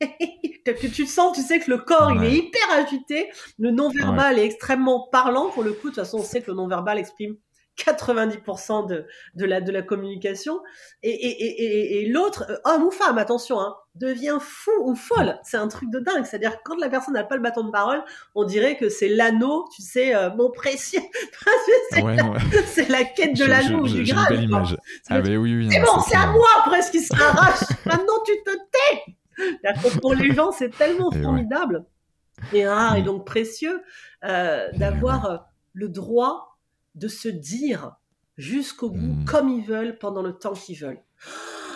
que 0.72 0.86
tu 0.86 1.06
sens, 1.06 1.36
tu 1.36 1.42
sais 1.42 1.58
que 1.60 1.70
le 1.70 1.78
corps 1.78 2.12
il 2.12 2.24
est 2.24 2.32
hyper 2.32 2.70
agité, 2.72 3.30
le 3.58 3.70
non-verbal 3.70 4.38
est 4.38 4.44
extrêmement 4.44 5.08
parlant. 5.10 5.50
Pour 5.50 5.62
le 5.62 5.72
coup, 5.72 5.90
de 5.90 5.94
toute 5.94 6.04
façon, 6.04 6.18
on 6.18 6.22
sait 6.22 6.42
que 6.42 6.50
le 6.50 6.56
non-verbal 6.56 6.98
exprime 6.98 7.36
90% 7.78 8.88
de, 8.88 9.06
de, 9.34 9.44
la, 9.44 9.60
de 9.60 9.70
la 9.70 9.82
communication. 9.82 10.60
Et, 11.02 11.10
et, 11.10 11.42
et, 11.42 12.02
et 12.02 12.08
l'autre, 12.08 12.46
euh, 12.48 12.56
homme 12.64 12.84
ou 12.84 12.90
femme, 12.90 13.18
attention, 13.18 13.60
hein, 13.60 13.76
devient 13.94 14.38
fou 14.40 14.70
ou 14.82 14.94
folle. 14.94 15.38
C'est 15.42 15.56
un 15.56 15.68
truc 15.68 15.90
de 15.90 15.98
dingue. 15.98 16.24
C'est-à-dire 16.24 16.58
quand 16.64 16.76
la 16.78 16.88
personne 16.88 17.14
n'a 17.14 17.24
pas 17.24 17.36
le 17.36 17.42
bâton 17.42 17.64
de 17.64 17.70
parole, 17.70 18.02
on 18.34 18.44
dirait 18.44 18.76
que 18.76 18.88
c'est 18.88 19.08
l'anneau, 19.08 19.68
tu 19.74 19.82
sais, 19.82 20.14
euh, 20.14 20.30
mon 20.34 20.50
précieux. 20.50 21.00
c'est 22.66 22.88
la, 22.88 23.04
quête 23.04 23.36
de 23.36 23.44
l'anneau 23.44 23.86
du 23.86 24.04
Graal. 24.04 24.48
Ah, 25.08 25.20
oui, 25.20 25.36
oui, 25.36 25.68
c'est 25.70 25.80
bon, 25.80 26.00
c'est 26.06 26.16
à 26.16 26.26
moi 26.26 26.48
presque 26.66 26.92
qui 26.92 27.00
s'arrache. 27.00 27.60
Maintenant, 27.84 28.22
tu 28.24 28.32
te 28.44 28.50
tais. 28.50 29.16
Pour 30.00 30.14
les 30.14 30.32
gens, 30.32 30.52
c'est 30.52 30.70
tellement 30.70 31.10
formidable 31.10 31.84
et 32.52 32.66
rare 32.66 32.96
et 32.96 33.02
donc 33.02 33.26
précieux 33.26 33.82
euh, 34.24 34.68
d'avoir 34.72 35.50
le 35.72 35.88
droit 35.88 36.58
de 36.94 37.08
se 37.08 37.28
dire 37.28 37.96
jusqu'au 38.36 38.90
bout 38.90 39.14
hmm. 39.14 39.24
comme 39.24 39.48
ils 39.48 39.64
veulent 39.64 39.98
pendant 39.98 40.22
le 40.22 40.32
temps 40.32 40.52
qu'ils 40.52 40.78
veulent. 40.78 41.02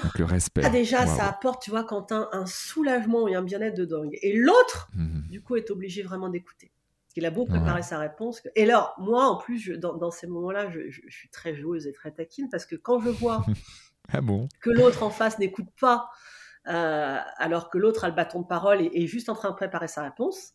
Donc 0.02 0.18
le 0.18 0.24
respect. 0.24 0.62
Ah, 0.64 0.70
déjà, 0.70 1.06
ça 1.06 1.26
apporte, 1.26 1.62
tu 1.62 1.70
vois, 1.70 1.84
Quentin, 1.84 2.28
un 2.32 2.46
soulagement 2.46 3.28
et 3.28 3.34
un 3.34 3.42
bien-être 3.42 3.76
de 3.76 3.84
dingue. 3.84 4.18
Et 4.22 4.34
l'autre, 4.34 4.90
hmm. 4.94 5.28
du 5.28 5.42
coup, 5.42 5.56
est 5.56 5.70
obligé 5.70 6.02
vraiment 6.02 6.28
d'écouter. 6.28 6.72
Parce 7.04 7.14
qu'il 7.14 7.26
a 7.26 7.30
beau 7.30 7.44
préparer 7.44 7.82
sa 7.82 7.98
réponse. 7.98 8.40
Et 8.54 8.62
alors, 8.62 8.94
moi, 8.98 9.24
en 9.26 9.36
plus, 9.36 9.68
dans, 9.70 10.10
ces 10.10 10.26
moments-là, 10.28 10.70
je, 10.70 10.90
suis 11.08 11.28
très 11.28 11.54
joueuse 11.54 11.86
et 11.86 11.92
très 11.92 12.12
taquine 12.12 12.48
parce 12.48 12.66
que 12.66 12.76
quand 12.76 13.00
je 13.00 13.10
vois 13.10 13.44
ah 14.12 14.20
bon? 14.20 14.48
que 14.60 14.70
l'autre 14.70 15.02
en 15.02 15.10
face 15.10 15.38
n'écoute 15.38 15.66
pas, 15.80 16.08
alors 16.64 17.70
que 17.70 17.78
l'autre 17.78 18.04
a 18.04 18.08
le 18.08 18.14
bâton 18.14 18.40
de 18.40 18.46
parole 18.46 18.80
et 18.82 18.90
est 18.94 19.06
juste 19.06 19.28
en 19.28 19.34
train 19.34 19.50
de 19.50 19.56
préparer 19.56 19.88
sa 19.88 20.02
réponse. 20.02 20.54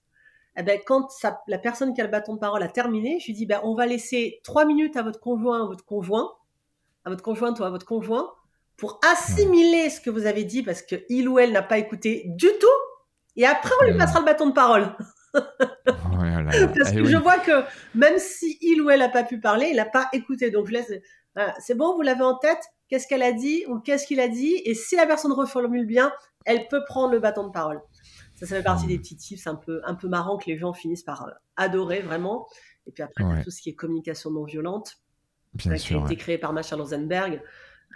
Eh 0.58 0.64
ben, 0.64 0.80
quand 0.86 1.10
la 1.48 1.58
personne 1.58 1.94
qui 1.94 2.02
a 2.02 2.06
le 2.06 2.10
bâton 2.10 2.36
de 2.36 2.40
parole 2.40 2.64
a 2.64 2.70
terminé, 2.70 3.20
je 3.20 3.26
lui 3.28 3.34
dis 3.34 3.46
ben, 3.46 3.60
on 3.64 3.76
va 3.76 3.86
laisser 3.86 4.40
trois 4.44 4.66
minutes 4.66 4.96
à 4.96 5.04
votre 5.04 5.20
conjoint, 5.20 5.64
à 5.64 5.66
votre 5.66 5.84
conjoint, 5.84 6.32
à 7.04 7.10
votre 7.10 7.24
conjointe 7.24 7.60
ou 7.60 7.64
à 7.64 7.70
votre 7.70 7.86
conjoint, 7.86 8.32
pour 8.78 9.00
assimiler 9.12 9.90
ce 9.90 10.00
que 10.00 10.10
vous 10.10 10.26
avez 10.26 10.46
dit 10.46 10.64
parce 10.64 10.82
que 10.82 10.96
il 11.10 11.28
ou 11.28 11.40
elle 11.40 11.52
n'a 11.52 11.62
pas 11.62 11.78
écouté 11.78 12.24
du 12.28 12.48
tout. 12.60 12.68
Et 13.36 13.46
après, 13.46 13.72
on 13.82 13.86
lui 13.86 13.94
hmm. 13.94 13.98
passera 13.98 14.20
le 14.20 14.26
bâton 14.26 14.48
de 14.48 14.54
parole. 14.54 14.96
parce 15.34 16.92
eh 16.94 16.96
que 16.96 17.06
je 17.06 17.18
vois 17.18 17.40
que 17.40 17.64
même 17.94 18.18
si 18.18 18.58
il 18.62 18.82
ou 18.82 18.90
elle 18.90 19.00
n'a 19.00 19.10
pas 19.10 19.24
pu 19.24 19.42
parler, 19.42 19.68
il 19.72 19.76
n'a 19.76 19.86
pas 19.86 20.08
écouté. 20.14 20.52
Donc 20.52 20.68
je 20.68 20.72
laisse. 20.72 20.92
c'est 21.60 21.76
bon, 21.76 21.96
vous 21.96 22.02
l'avez 22.02 22.24
en 22.24 22.36
tête? 22.36 22.64
Qu'est-ce 22.88 23.08
qu'elle 23.08 23.24
a 23.24 23.32
dit 23.32 23.64
ou 23.68 23.80
qu'est-ce 23.80 24.06
qu'il 24.06 24.20
a 24.20 24.28
dit 24.28 24.62
Et 24.66 24.74
si 24.74 24.96
la 24.96 25.08
personne 25.08 25.32
reformule 25.32 25.86
bien, 25.86 26.12
elle 26.46 26.68
peut 26.68 26.84
prendre 26.86 27.12
le 27.12 27.20
bâton 27.20 27.48
de 27.48 27.52
parole. 27.52 27.82
Ça, 28.36 28.46
ça 28.46 28.58
fait 28.58 28.64
partie 28.64 28.86
des 28.86 28.98
petits 28.98 29.16
tips 29.16 29.48
un 29.48 29.56
peu, 29.56 29.82
un 29.86 29.96
peu 29.96 30.08
marrants 30.08 30.38
que 30.38 30.46
les 30.48 30.58
gens 30.58 30.74
finissent 30.74 31.04
par 31.04 31.26
euh, 31.26 31.32
adorer 31.56 32.02
vraiment. 32.02 32.48
Et 32.86 32.92
puis 32.92 33.02
après, 33.02 33.44
tout 33.44 33.50
ce 33.50 33.62
qui 33.62 33.70
est 33.70 33.76
communication 33.76 34.30
non 34.30 34.44
violente, 34.44 34.98
Bien 35.54 35.72
euh, 35.72 35.78
qui 35.78 35.94
a 35.94 36.04
été 36.04 36.16
créé 36.18 36.38
par 36.38 36.54
Marshall 36.54 36.82
Rosenberg. 36.82 37.42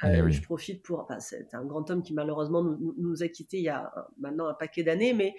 Eh 0.02 0.06
euh, 0.06 0.30
je 0.30 0.42
profite 0.42 0.82
pour. 0.82 1.02
Enfin, 1.02 1.20
c'est 1.20 1.54
un 1.54 1.66
grand 1.66 1.92
homme 1.92 2.02
qui 2.02 2.14
malheureusement 2.14 2.64
nous, 2.64 3.22
a 3.22 3.28
quittés 3.28 3.58
il 3.58 3.64
y 3.64 3.70
a 3.70 3.92
maintenant 4.18 4.48
un 4.48 4.54
paquet 4.54 4.82
d'années, 4.82 5.14
mais 5.14 5.36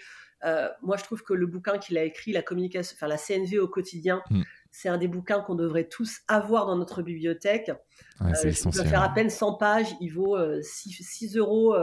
moi 0.82 0.96
je 0.98 1.04
trouve 1.04 1.22
que 1.22 1.32
le 1.32 1.46
bouquin 1.46 1.78
qu'il 1.78 1.96
a 1.96 2.04
écrit, 2.04 2.32
la 2.32 2.42
communication, 2.42 2.94
enfin 2.94 3.08
la 3.08 3.16
CNV 3.16 3.58
au 3.58 3.68
quotidien, 3.68 4.22
hmm. 4.30 4.42
C'est 4.70 4.88
un 4.88 4.98
des 4.98 5.08
bouquins 5.08 5.40
qu'on 5.40 5.54
devrait 5.54 5.88
tous 5.88 6.20
avoir 6.28 6.66
dans 6.66 6.76
notre 6.76 7.02
bibliothèque. 7.02 7.70
Ouais, 8.20 8.32
euh, 8.44 8.50
il 8.50 8.70
peut 8.70 8.84
faire 8.84 9.02
à 9.02 9.08
peine 9.08 9.30
100 9.30 9.54
pages, 9.54 9.94
il 10.00 10.10
vaut 10.10 10.36
6, 10.62 11.02
6, 11.02 11.36
euros 11.36 11.76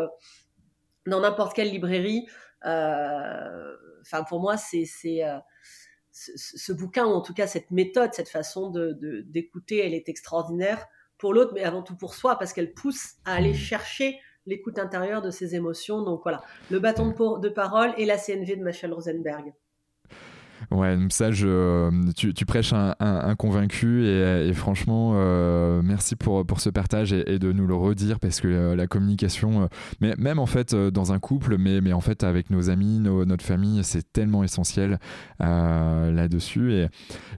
dans 1.06 1.20
n'importe 1.20 1.56
quelle 1.56 1.70
librairie. 1.70 2.28
Enfin, 2.64 4.24
pour 4.28 4.40
moi, 4.40 4.58
c'est 4.58 4.86
ce, 4.86 6.72
bouquin, 6.74 7.06
ou 7.06 7.12
en 7.12 7.22
tout 7.22 7.34
cas 7.34 7.48
cette 7.48 7.72
méthode, 7.72 8.14
cette 8.14 8.30
façon 8.30 8.72
d'écouter, 8.72 9.82
de, 9.82 9.86
elle 9.86 9.94
est 9.94 10.10
extraordinaire 10.10 10.88
pour 11.18 11.34
l'autre, 11.34 11.52
mais 11.54 11.64
avant 11.64 11.84
tout 11.84 11.96
pour 11.96 12.14
soi, 12.14 12.38
parce 12.38 12.54
qu'elle 12.54 12.74
pousse 12.74 13.16
à 13.26 13.36
aller 13.36 13.54
chercher 13.54 14.20
l'écoute 14.46 14.80
intérieure 14.80 15.22
de 15.22 15.32
ses 15.32 15.56
émotions. 15.56 16.02
Donc 16.04 16.22
voilà, 16.24 16.42
le 16.72 16.80
bâton 16.80 17.08
de, 17.08 17.40
de 17.40 17.50
parole 17.50 17.94
et 17.98 18.06
la 18.06 18.18
CNV 18.18 18.56
de 18.56 18.64
Michel 18.64 18.94
Rosenberg. 18.94 19.54
Ouais, 20.72 20.98
ça, 21.10 21.32
je, 21.32 22.12
tu, 22.14 22.46
prêches 22.46 22.74
un, 22.74 23.36
convaincu 23.36 24.06
et, 24.06 24.52
franchement, 24.54 25.14
euh, 25.16 25.82
merci 25.84 26.16
pour, 26.16 26.46
ce 26.60 26.70
partage 26.70 27.14
et, 27.14 27.40
de 27.40 27.52
nous 27.52 27.68
le 27.68 27.76
redire 27.76 28.20
parce 28.20 28.42
que 28.42 28.48
euh, 28.48 28.76
la 28.76 28.88
communication, 28.88 29.70
euh, 30.02 30.14
même 30.18 30.40
en 30.40 30.46
fait 30.46 30.76
dans 30.76 31.14
un 31.14 31.20
couple, 31.20 31.58
mais 31.58 31.94
en 31.94 32.02
fait 32.02 32.24
avec 32.24 32.50
nos 32.50 32.70
amis, 32.70 33.00
notre 33.00 33.46
famille, 33.46 33.84
c'est 33.84 34.12
tellement 34.12 34.44
essentiel 34.44 35.00
là-dessus. 35.40 36.74
Et 36.74 36.88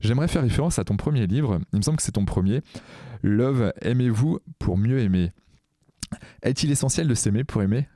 j'aimerais 0.02 0.28
faire 0.28 0.42
référence 0.42 0.80
à 0.80 0.84
ton 0.84 0.98
premier 0.98 1.28
livre, 1.28 1.60
il 1.74 1.78
me 1.78 1.84
semble 1.84 1.98
que 1.98 2.04
c'est 2.04 2.14
ton 2.14 2.26
premier, 2.26 2.62
Love, 3.22 3.74
aimez-vous 3.82 4.40
pour 4.60 4.78
mieux 4.78 5.00
aimer? 5.00 5.32
Est-il 6.42 6.72
essentiel 6.72 7.08
de 7.08 7.14
s'aimer 7.14 7.44
pour 7.44 7.62
aimer? 7.62 7.88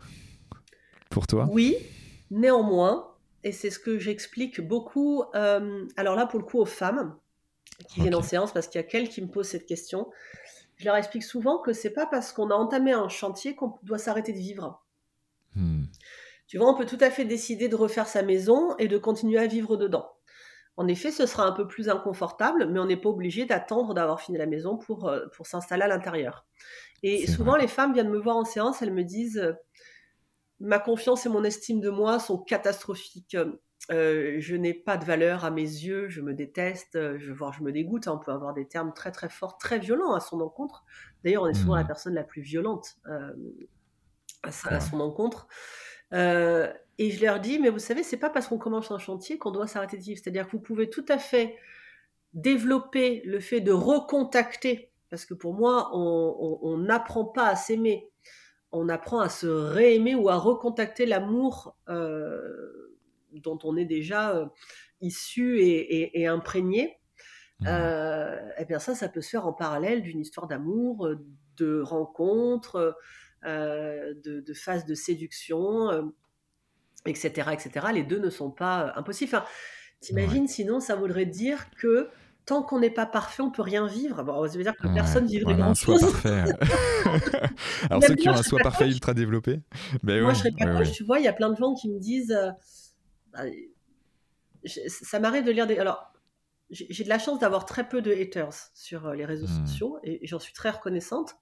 Pour 1.09 1.27
toi? 1.27 1.47
Oui, 1.51 1.75
néanmoins 2.29 3.05
et 3.43 3.51
c'est 3.51 3.69
ce 3.69 3.79
que 3.79 3.99
j'explique 3.99 4.61
beaucoup, 4.61 5.23
euh, 5.35 5.85
alors 5.97 6.15
là 6.15 6.25
pour 6.25 6.39
le 6.39 6.45
coup 6.45 6.59
aux 6.59 6.65
femmes 6.65 7.17
qui 7.89 8.01
viennent 8.01 8.15
en 8.15 8.21
séance, 8.21 8.53
parce 8.53 8.67
qu'il 8.67 8.79
y 8.79 8.83
a 8.83 8.87
quelques 8.87 9.11
qui 9.11 9.21
me 9.21 9.27
posent 9.27 9.47
cette 9.47 9.65
question. 9.65 10.09
Je 10.77 10.85
leur 10.85 10.95
explique 10.95 11.23
souvent 11.23 11.59
que 11.59 11.73
c'est 11.73 11.91
pas 11.91 12.05
parce 12.05 12.31
qu'on 12.31 12.49
a 12.49 12.55
entamé 12.55 12.91
un 12.91 13.09
chantier 13.09 13.55
qu'on 13.55 13.73
doit 13.83 13.97
s'arrêter 13.97 14.31
de 14.31 14.37
vivre. 14.37 14.83
Hmm. 15.55 15.85
Tu 16.47 16.57
vois, 16.57 16.69
on 16.69 16.75
peut 16.75 16.85
tout 16.85 16.97
à 17.01 17.09
fait 17.09 17.25
décider 17.25 17.67
de 17.67 17.75
refaire 17.75 18.07
sa 18.07 18.21
maison 18.21 18.75
et 18.77 18.87
de 18.87 18.97
continuer 18.97 19.39
à 19.39 19.47
vivre 19.47 19.75
dedans. 19.77 20.11
En 20.75 20.87
effet, 20.87 21.11
ce 21.11 21.25
sera 21.25 21.45
un 21.45 21.51
peu 21.51 21.67
plus 21.67 21.89
inconfortable, 21.89 22.67
mais 22.69 22.79
on 22.79 22.85
n'est 22.85 22.97
pas 22.97 23.09
obligé 23.09 23.45
d'attendre 23.45 23.93
d'avoir 23.93 24.21
fini 24.21 24.37
la 24.37 24.47
maison 24.47 24.77
pour, 24.77 25.07
euh, 25.07 25.25
pour 25.35 25.45
s'installer 25.45 25.83
à 25.83 25.87
l'intérieur. 25.87 26.45
Et 27.03 27.27
souvent, 27.27 27.57
les 27.57 27.67
femmes 27.67 27.93
viennent 27.93 28.09
me 28.09 28.19
voir 28.19 28.37
en 28.37 28.45
séance, 28.45 28.81
elles 28.81 28.93
me 28.93 29.03
disent 29.03 29.55
ma 30.63 30.79
confiance 30.79 31.25
et 31.25 31.29
mon 31.29 31.43
estime 31.43 31.81
de 31.81 31.89
moi 31.89 32.19
sont 32.19 32.37
catastrophiques. 32.37 33.37
Euh, 33.91 34.37
je 34.39 34.55
n'ai 34.55 34.73
pas 34.73 34.95
de 34.95 35.03
valeur 35.03 35.43
à 35.43 35.51
mes 35.51 35.61
yeux, 35.61 36.07
je 36.07 36.21
me 36.21 36.33
déteste, 36.33 37.17
je, 37.17 37.33
vois, 37.33 37.51
je 37.51 37.63
me 37.63 37.73
dégoûte. 37.73 38.07
On 38.07 38.17
peut 38.17 38.31
avoir 38.31 38.53
des 38.53 38.65
termes 38.65 38.93
très 38.93 39.11
très 39.11 39.27
forts, 39.27 39.57
très 39.57 39.77
violents 39.77 40.13
à 40.13 40.21
son 40.21 40.39
encontre. 40.39 40.85
D'ailleurs, 41.23 41.43
on 41.43 41.47
est 41.47 41.53
souvent 41.53 41.75
la 41.75 41.83
mmh. 41.83 41.87
personne 41.87 42.13
la 42.13 42.23
plus 42.23 42.41
violente 42.41 42.95
euh, 43.07 43.33
à, 44.43 44.79
son 44.79 45.01
encontre. 45.01 45.47
Euh, 46.13 46.71
et 46.97 47.11
je 47.11 47.21
leur 47.25 47.41
dis, 47.41 47.59
mais 47.59 47.69
vous 47.69 47.79
savez, 47.79 48.01
c'est 48.01 48.17
pas 48.17 48.29
parce 48.29 48.47
qu'on 48.47 48.57
commence 48.57 48.89
un 48.89 48.99
chantier 48.99 49.37
qu'on 49.37 49.51
doit 49.51 49.67
s'arrêter 49.67 49.97
de 49.97 50.03
vivre. 50.03 50.21
C'est-à-dire 50.23 50.45
que 50.45 50.53
vous 50.53 50.61
pouvez 50.61 50.89
tout 50.89 51.05
à 51.09 51.17
fait 51.17 51.57
développer 52.33 53.21
le 53.25 53.41
fait 53.41 53.59
de 53.59 53.73
recontacter, 53.73 54.91
parce 55.09 55.25
que 55.25 55.33
pour 55.33 55.53
moi, 55.55 55.89
on 55.93 56.77
n'apprend 56.77 57.25
pas 57.25 57.47
à 57.47 57.55
s'aimer 57.57 58.12
on 58.73 58.89
apprend 58.89 59.19
à 59.19 59.29
se 59.29 59.47
réaimer 59.47 60.15
ou 60.15 60.29
à 60.29 60.35
recontacter 60.35 61.05
l'amour 61.05 61.77
euh, 61.89 62.97
dont 63.31 63.59
on 63.63 63.77
est 63.77 63.85
déjà 63.85 64.35
euh, 64.35 64.45
issu 64.99 65.59
et, 65.61 66.27
imprégné. 66.27 66.99
Mmh. 67.59 67.67
Euh, 67.67 68.39
eh 68.57 68.65
bien 68.65 68.79
ça, 68.79 68.95
ça 68.95 69.07
peut 69.07 69.21
se 69.21 69.29
faire 69.29 69.47
en 69.47 69.53
parallèle 69.53 70.01
d'une 70.01 70.19
histoire 70.19 70.47
d'amour, 70.47 71.07
de 71.57 71.81
rencontre, 71.81 72.97
de, 73.45 74.13
de 74.23 74.53
phase 74.53 74.85
de 74.85 74.95
séduction, 74.95 76.11
etc., 77.05 77.49
etc. 77.53 77.87
Les 77.93 78.03
deux 78.03 78.19
ne 78.19 78.29
sont 78.29 78.51
pas 78.51 78.93
impossibles. 78.95 79.35
Enfin, 79.35 79.45
T'imagines, 80.03 80.49
sinon, 80.49 80.81
ça 80.81 80.97
voudrait 80.97 81.25
dire 81.25 81.69
que 81.77 82.09
tant 82.45 82.63
qu'on 82.63 82.79
n'est 82.79 82.89
pas 82.89 83.05
parfait, 83.05 83.41
on 83.41 83.51
peut 83.51 83.61
rien 83.61 83.87
vivre. 83.87 84.23
Bon, 84.23 84.47
ça 84.47 84.57
veut 84.57 84.63
dire 84.63 84.75
que 84.75 84.93
personne 84.93 85.25
vivrait 85.25 85.55
grand 85.55 85.73
chose. 85.73 86.01
Parfait. 86.01 86.43
Alors 87.89 88.03
ceux 88.03 88.15
qui 88.15 88.29
ont 88.29 88.33
un 88.33 88.43
soi 88.43 88.59
parfait 88.61 88.87
ultra 88.87 89.13
développé, 89.13 89.61
ben 90.03 90.21
moi 90.21 90.33
je 90.33 90.39
serais 90.39 90.51
pas 90.51 90.83
Tu 90.83 91.03
vois, 91.03 91.19
il 91.19 91.25
y 91.25 91.27
a 91.27 91.33
plein 91.33 91.49
de 91.49 91.57
gens 91.57 91.73
qui 91.73 91.89
me 91.89 91.99
disent, 91.99 92.31
euh, 92.31 92.51
bah, 93.31 93.43
ça 94.87 95.19
m'arrive 95.19 95.45
de 95.45 95.51
lire 95.51 95.67
des. 95.67 95.77
Alors 95.77 96.11
j'ai 96.69 97.03
de 97.03 97.09
la 97.09 97.19
chance 97.19 97.39
d'avoir 97.39 97.65
très 97.65 97.87
peu 97.87 98.01
de 98.01 98.11
haters 98.11 98.71
sur 98.73 99.07
euh, 99.07 99.15
les 99.15 99.25
réseaux 99.25 99.47
hmm. 99.47 99.67
sociaux 99.67 99.99
et, 100.03 100.25
j'en 100.25 100.39
suis 100.39 100.53
très 100.53 100.71
reconnaissante. 100.71 101.35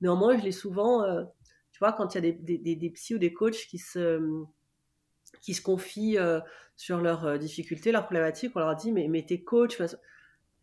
Néanmoins, 0.00 0.38
je 0.38 0.42
l'ai 0.42 0.52
souvent, 0.52 1.02
euh, 1.02 1.22
tu 1.70 1.78
vois, 1.80 1.92
quand 1.92 2.14
il 2.14 2.24
y 2.24 2.28
a 2.28 2.32
des, 2.32 2.58
des, 2.58 2.76
des, 2.76 2.90
psy 2.90 3.14
ou 3.14 3.18
des 3.18 3.32
coachs 3.32 3.66
qui 3.68 3.78
se 3.78 4.20
qui 5.42 5.52
se 5.52 5.60
confient 5.60 6.16
sur 6.76 6.98
leurs 6.98 7.38
difficultés, 7.38 7.92
leurs 7.92 8.04
problématiques, 8.04 8.52
on 8.54 8.60
leur 8.60 8.74
dit 8.76 8.92
mais, 8.92 9.08
mais 9.08 9.26
t'es 9.26 9.42
coach, 9.42 9.78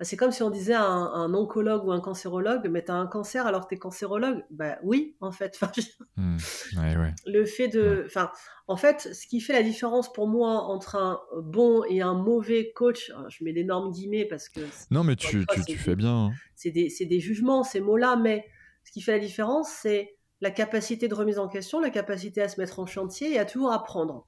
c'est 0.03 0.17
comme 0.17 0.31
si 0.31 0.43
on 0.43 0.49
disait 0.49 0.73
à 0.73 0.83
un, 0.83 1.33
oncologue 1.33 1.85
ou 1.85 1.91
un 1.91 1.99
cancérologue, 1.99 2.67
mais 2.69 2.83
tu 2.83 2.91
as 2.91 2.95
un 2.95 3.07
cancer 3.07 3.45
alors 3.45 3.63
que 3.63 3.69
tu 3.69 3.75
es 3.75 3.77
cancérologue? 3.77 4.43
Bah 4.49 4.77
oui, 4.83 5.15
en 5.21 5.31
fait. 5.31 5.59
Mmh. 6.17 6.37
Le 7.25 7.45
fait 7.45 7.67
de. 7.67 8.03
Enfin, 8.05 8.31
en 8.67 8.75
fait, 8.75 9.13
ce 9.13 9.25
qui 9.27 9.39
fait 9.39 9.53
la 9.53 9.63
différence 9.63 10.11
pour 10.11 10.27
moi 10.27 10.63
entre 10.63 10.95
un 10.95 11.19
bon 11.41 11.83
et 11.85 12.01
un 12.01 12.13
mauvais 12.13 12.71
coach, 12.73 13.11
je 13.29 13.43
mets 13.43 13.53
d'énormes 13.53 13.91
guillemets 13.91 14.25
parce 14.25 14.49
que. 14.49 14.59
Non, 14.91 15.03
mais 15.03 15.15
tu, 15.15 15.45
tu, 15.65 15.77
fais 15.77 15.95
bien. 15.95 16.25
Hein. 16.25 16.31
C'est 16.55 16.71
des, 16.71 16.89
des, 16.99 17.19
jugements, 17.19 17.63
ces 17.63 17.79
mots-là, 17.79 18.17
mais 18.17 18.45
ce 18.83 18.91
qui 18.91 19.01
fait 19.01 19.13
la 19.13 19.19
différence, 19.19 19.69
c'est 19.69 20.17
la 20.41 20.51
capacité 20.51 21.07
de 21.07 21.15
remise 21.15 21.39
en 21.39 21.47
question, 21.47 21.79
la 21.79 21.89
capacité 21.89 22.41
à 22.41 22.49
se 22.49 22.59
mettre 22.59 22.79
en 22.79 22.85
chantier 22.85 23.33
et 23.33 23.39
à 23.39 23.45
toujours 23.45 23.71
apprendre. 23.71 24.27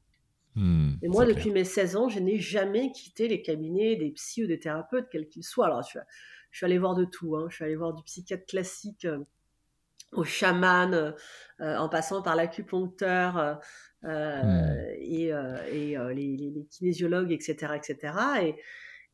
Hmm, 0.56 0.94
et 1.02 1.08
moi, 1.08 1.26
depuis 1.26 1.52
mes 1.52 1.64
16 1.64 1.96
ans, 1.96 2.10
je 2.10 2.20
n'ai 2.20 2.40
jamais 2.40 2.92
quitté 2.92 3.28
les 3.28 3.42
cabinets 3.42 3.96
des 3.96 4.12
psy 4.12 4.44
ou 4.44 4.48
des 4.48 4.60
thérapeutes, 4.60 5.08
quels 5.12 5.28
qu'ils 5.28 5.44
soient. 5.44 5.66
Alors, 5.66 5.84
je, 5.84 6.00
suis 6.52 6.66
allée 6.66 6.78
voir 6.78 6.96
de 6.96 7.06
tout. 7.06 7.36
Hein. 7.36 7.48
Je 7.50 7.56
suis 7.56 7.66
allée 7.66 7.76
voir 7.76 7.94
du 7.94 8.04
psychiatre 8.04 8.46
classique 8.46 9.06
euh, 9.06 9.20
au 10.12 10.24
chaman, 10.24 10.94
euh, 10.94 11.78
en 11.78 11.90
passant 11.90 12.22
par 12.22 12.36
l'acupuncteur 12.36 13.60
euh, 14.04 14.44
hmm. 14.44 14.78
et, 15.00 15.32
les, 16.14 16.38
les, 16.38 16.68
kinésiologues, 16.70 17.32
etc. 17.32 17.74
etc. 17.76 18.14
Et, 18.44 18.56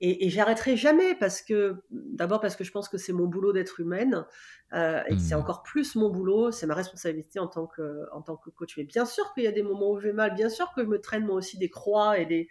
et, 0.01 0.29
j'arrêterai 0.29 0.77
jamais 0.77 1.15
parce 1.15 1.41
que, 1.41 1.75
d'abord 1.91 2.39
parce 2.39 2.55
que 2.55 2.63
je 2.63 2.71
pense 2.71 2.87
que 2.87 2.97
c'est 2.97 3.11
mon 3.11 3.27
boulot 3.27 3.51
d'être 3.51 3.79
humaine 3.79 4.25
euh, 4.73 5.01
et 5.07 5.17
c'est 5.17 5.35
mmh. 5.35 5.39
encore 5.39 5.63
plus 5.63 5.95
mon 5.95 6.09
boulot, 6.09 6.51
c'est 6.51 6.67
ma 6.67 6.73
responsabilité 6.73 7.39
en 7.39 7.47
tant 7.47 7.67
que, 7.67 8.05
en 8.13 8.21
tant 8.21 8.37
que 8.37 8.49
coach. 8.49 8.77
Mais 8.77 8.85
bien 8.85 9.05
sûr 9.05 9.33
qu'il 9.33 9.43
y 9.43 9.47
a 9.47 9.51
des 9.51 9.63
moments 9.63 9.91
où 9.91 9.99
je 9.99 10.07
vais 10.07 10.13
mal, 10.13 10.33
bien 10.35 10.49
sûr 10.49 10.71
que 10.73 10.83
je 10.83 10.87
me 10.87 11.01
traîne 11.01 11.25
moi 11.25 11.35
aussi 11.35 11.57
des 11.57 11.69
croix 11.69 12.17
et 12.17 12.25
des, 12.25 12.47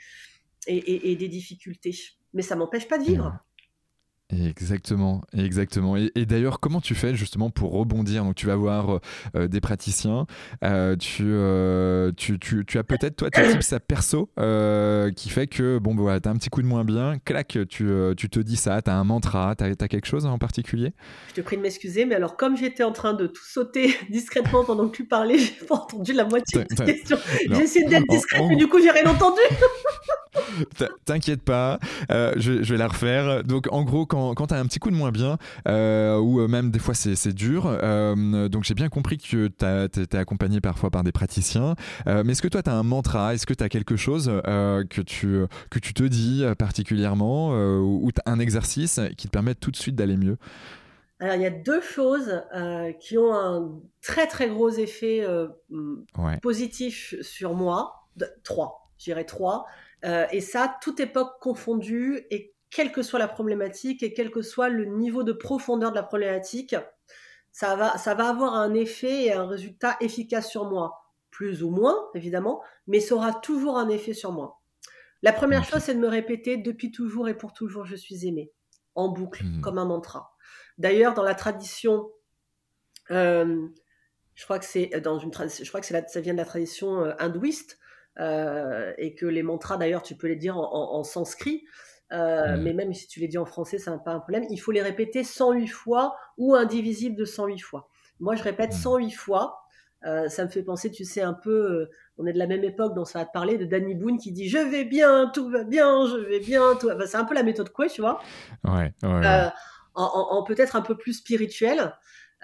et, 0.67 1.13
et 1.13 1.17
des 1.17 1.29
difficultés, 1.29 1.95
mais 2.35 2.43
ça 2.43 2.55
m'empêche 2.55 2.87
pas 2.87 2.99
de 2.99 3.05
vivre. 3.05 3.39
Exactement, 4.31 5.23
exactement. 5.35 5.97
Et, 5.97 6.27
d'ailleurs, 6.27 6.61
comment 6.61 6.83
tu 6.83 6.95
fais 6.95 7.15
justement 7.15 7.49
pour 7.49 7.73
rebondir? 7.73 8.25
Donc, 8.25 8.35
tu 8.35 8.45
vas 8.45 8.57
voir 8.57 9.01
euh, 9.35 9.49
des 9.49 9.63
praticiens. 9.63 10.27
Euh, 10.63 10.97
euh, 11.21 12.13
tu, 12.15 12.39
tu, 12.39 12.65
tu, 12.67 12.79
as 12.79 12.85
peut-être 12.85 13.17
toi 13.17 13.31
tes 13.31 13.51
tips 13.51 13.73
à 13.73 13.81
perso 13.81 14.31
qui 15.17 15.31
fait 15.31 15.47
que 15.47 15.79
bon, 15.79 15.95
bah, 15.95 16.03
voilà, 16.03 16.21
t'as 16.21 16.31
un 16.31 16.37
petit 16.37 16.51
coup 16.51 16.61
de 16.61 16.67
moins 16.67 16.85
bien, 16.85 17.19
clac, 17.25 17.59
tu, 17.71 17.89
tu 18.17 18.29
te 18.29 18.41
dis 18.41 18.57
ça. 18.57 18.83
T'as 18.83 18.93
un 18.93 19.05
mantra, 19.05 19.55
t'as 19.57 19.71
as 19.71 19.89
quelque 19.89 20.07
chose 20.07 20.27
en 20.27 20.39
particulier? 20.39 20.93
Je 21.31 21.35
te 21.35 21.41
prie 21.41 21.57
de 21.57 21.63
m'excuser, 21.63 22.05
mais 22.05 22.15
alors 22.15 22.37
comme 22.37 22.55
j'étais 22.55 22.85
en 22.85 22.93
train 22.93 23.15
de 23.15 23.27
tout 23.27 23.45
sauter 23.45 23.95
discrètement 24.11 24.63
pendant 24.63 24.89
que 24.89 24.97
tu 24.97 25.07
parlais, 25.07 25.39
j'ai 25.39 25.67
pas 25.67 25.77
entendu 25.77 26.13
la 26.13 26.25
moitié 26.25 26.65
de 26.65 26.75
ta 26.75 26.85
question. 26.85 27.17
J'ai 27.51 27.63
essayé 27.63 27.87
d'être 27.87 28.07
discrète, 28.09 28.43
mais 28.47 28.57
du 28.57 28.69
coup, 28.69 28.79
j'ai 28.79 28.91
rien 28.91 29.07
entendu. 29.07 29.41
T'inquiète 31.07 31.43
pas, 31.43 31.79
je, 32.11 32.63
je, 32.63 32.75
vais 32.75 32.79
la 32.79 32.89
refaire. 32.89 33.43
Donc, 33.43 33.69
en 33.71 33.83
gros, 33.85 34.05
quand 34.05 34.18
quand, 34.35 34.47
tu 34.49 34.55
as 34.55 34.59
un 34.59 34.67
petit 34.67 34.79
coup 34.79 34.91
de 34.91 34.97
moins 34.97 35.11
bien, 35.11 35.39
euh, 35.67 36.19
ou 36.19 36.41
euh, 36.41 36.49
même 36.49 36.71
des 36.71 36.79
fois 36.79 36.95
c'est 36.95 37.33
dur. 37.33 37.65
Euh, 37.67 38.49
donc 38.49 38.65
j'ai 38.65 38.75
bien 38.75 38.89
compris 38.89 39.19
que 39.19 39.49
tu 39.49 39.51
es 39.65 40.17
accompagné 40.17 40.61
parfois 40.61 40.91
par 40.91 41.05
des 41.05 41.13
praticiens. 41.13 41.75
mais 42.07 42.33
est-ce 42.33 42.43
que 42.43 42.49
toi 42.49 42.63
tu 42.63 42.71
as 42.71 42.75
un 42.75 42.83
mantra? 42.83 43.35
Est-ce 43.35 43.47
que 43.47 43.55
tu 43.55 43.65
as 43.65 43.69
quelque 43.69 43.97
chose 43.97 44.27
que, 44.45 45.01
tu, 45.03 45.45
que 45.71 45.79
tu 45.79 45.95
te 45.95 46.03
dis 46.03 46.45
particulièrement 46.59 47.51
ou, 47.51 48.11
tu 48.13 48.21
as 48.25 48.31
un 48.31 48.39
exercice 48.39 49.01
qui 49.17 49.27
te 49.27 49.33
permet 49.33 49.55
tout 49.55 49.71
de 49.71 49.77
suite 49.77 49.97
d'aller 49.97 50.17
mieux? 50.17 50.37
Alors, 51.21 51.35
il 51.35 51.43
y 51.43 51.47
a 51.47 51.51
deux 51.51 51.81
choses 51.81 52.43
qui 53.01 53.19
ont 53.19 53.35
un 53.35 53.81
très 54.03 54.27
très 54.27 54.49
gros 54.49 54.71
effet 54.71 55.27
positif 56.43 57.15
sur 57.23 57.55
moi. 57.55 58.09
trois, 58.45 58.91
je 58.99 59.05
dirais 59.05 59.25
trois. 59.25 59.67
et 60.05 60.41
ça, 60.41 60.77
toute 60.83 61.01
époque 61.01 61.33
confondue 61.41 62.21
et 62.31 62.55
quelle 62.71 62.93
que 62.93 63.03
soit 63.03 63.19
la 63.19 63.29
problématique 63.29 64.03
et 64.03 64.13
quel 64.13 64.31
que 64.31 64.43
soit 64.43 64.69
le 64.69 64.85
niveau 64.85 65.23
de 65.23 65.33
profondeur 65.33 65.91
de 65.91 65.97
la 65.97 66.03
problématique, 66.03 66.77
ça 67.51 67.77
va, 67.77 67.97
ça 67.99 68.15
va 68.15 68.29
avoir 68.29 68.55
un 68.55 68.75
effet 68.75 69.25
et 69.25 69.33
un 69.33 69.47
résultat 69.47 69.97
efficace 70.01 70.51
sur 70.51 70.65
moi. 70.65 71.05
Plus 71.31 71.63
ou 71.63 71.71
moins, 71.71 72.09
évidemment, 72.15 72.63
mais 72.87 73.01
ça 73.01 73.15
aura 73.15 73.33
toujours 73.33 73.79
un 73.79 73.89
effet 73.89 74.15
sur 74.15 74.33
moi. 74.33 74.61
La 75.23 75.33
première 75.33 75.65
chose, 75.65 75.83
c'est 75.83 75.95
de 75.95 76.01
me 76.01 76.09
répéter 76.09 76.57
depuis 76.57 76.91
toujours 76.91 77.29
et 77.29 77.37
pour 77.37 77.53
toujours, 77.53 77.85
je 77.85 77.97
suis 77.97 78.27
aimé, 78.27 78.53
en 78.95 79.09
boucle, 79.09 79.45
mmh. 79.45 79.61
comme 79.61 79.79
un 79.79 79.85
mantra. 79.85 80.33
D'ailleurs, 80.79 81.15
dans 81.15 81.23
la 81.23 81.35
tradition, 81.35 82.11
euh, 83.11 83.67
je 84.35 84.45
crois 84.45 84.59
que 84.59 84.65
c'est 84.65 84.89
dans 85.01 85.19
une 85.19 85.33
je 85.33 85.69
crois 85.69 85.81
que 85.81 85.87
ça 85.87 86.21
vient 86.21 86.33
de 86.33 86.39
la 86.39 86.45
tradition 86.45 87.05
euh, 87.05 87.13
hindouiste, 87.19 87.79
euh, 88.21 88.93
et 88.99 89.15
que 89.15 89.27
les 89.27 89.43
mantras, 89.43 89.77
d'ailleurs, 89.77 90.03
tu 90.03 90.17
peux 90.17 90.29
les 90.29 90.37
dire 90.37 90.57
en, 90.57 90.95
en 90.95 91.05
sanskrit. 91.05 91.65
Euh, 92.13 92.57
mmh. 92.57 92.63
Mais 92.63 92.73
même 92.73 92.95
si 92.95 93.07
tu 93.07 93.21
les 93.21 93.29
dis 93.29 93.39
en 93.39 93.45
français, 93.45 93.79
c'est 93.79 93.91
pas 94.05 94.13
un 94.13 94.21
problème. 94.21 94.45
Il 94.51 94.59
faut 94.59 94.73
les 94.73 94.83
répéter 94.83 95.25
108 95.25 95.67
fois 95.69 96.17
ou 96.37 96.55
indivisible 96.55 97.17
de 97.17 97.25
108 97.25 97.59
fois. 97.59 97.89
Moi, 98.21 98.35
je 98.35 98.43
répète 98.43 98.73
108 98.73 99.07
mmh. 99.07 99.11
fois. 99.11 99.61
Euh, 100.05 100.29
ça 100.29 100.45
me 100.45 100.49
fait 100.49 100.63
penser, 100.63 100.91
tu 100.93 101.05
sais, 101.05 101.23
un 101.23 101.35
peu, 101.35 101.51
euh, 101.51 101.91
on 102.19 102.27
est 102.27 102.33
de 102.33 102.39
la 102.39 102.47
même 102.47 102.63
époque, 102.63 102.95
donc 102.95 103.09
ça 103.09 103.19
va 103.19 103.25
te 103.25 103.33
parler 103.33 103.59
de 103.59 103.65
Danny 103.65 103.97
Boone 103.97 104.17
qui 104.17 104.31
dit 104.31 104.49
Je 104.49 104.59
vais 104.59 104.85
bien, 104.85 105.29
tout 105.35 105.51
va 105.51 105.65
bien, 105.65 106.07
je 106.07 106.19
vais 106.19 106.39
bien. 106.39 106.77
Tout 106.77 106.89
c'est 107.05 107.17
un 107.17 107.25
peu 107.25 107.35
la 107.35 107.43
méthode 107.43 107.71
quoi, 107.71 107.89
tu 107.89 108.01
vois. 108.01 108.21
Ouais, 108.63 108.93
en, 109.95 110.45
peut-être 110.45 110.77
un 110.77 110.83
peu 110.83 110.97
plus 110.97 111.15
spirituel. 111.15 111.93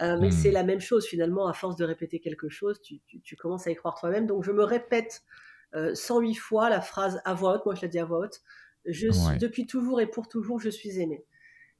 mais 0.00 0.16
mmh. 0.16 0.30
c'est 0.32 0.50
la 0.50 0.64
même 0.64 0.80
chose 0.80 1.06
finalement, 1.06 1.46
à 1.46 1.52
force 1.52 1.76
de 1.76 1.84
répéter 1.84 2.18
quelque 2.18 2.48
chose, 2.48 2.80
tu, 2.82 3.00
tu 3.22 3.36
commences 3.36 3.68
à 3.68 3.70
y 3.70 3.76
croire 3.76 3.94
toi-même. 4.00 4.26
Donc 4.26 4.42
je 4.42 4.50
me 4.50 4.64
répète 4.64 5.22
108 5.94 6.34
fois 6.34 6.70
la 6.70 6.80
phrase 6.80 7.20
à 7.24 7.34
voix 7.34 7.54
haute, 7.54 7.66
moi 7.66 7.76
je 7.76 7.82
la 7.82 7.88
dis 7.88 8.00
à 8.00 8.04
voix 8.04 8.18
haute, 8.18 8.40
je 8.86 9.10
suis, 9.10 9.38
depuis 9.38 9.66
toujours 9.66 10.00
et 10.00 10.06
pour 10.06 10.28
toujours, 10.28 10.60
je 10.60 10.70
suis 10.70 11.00
aimé. 11.00 11.24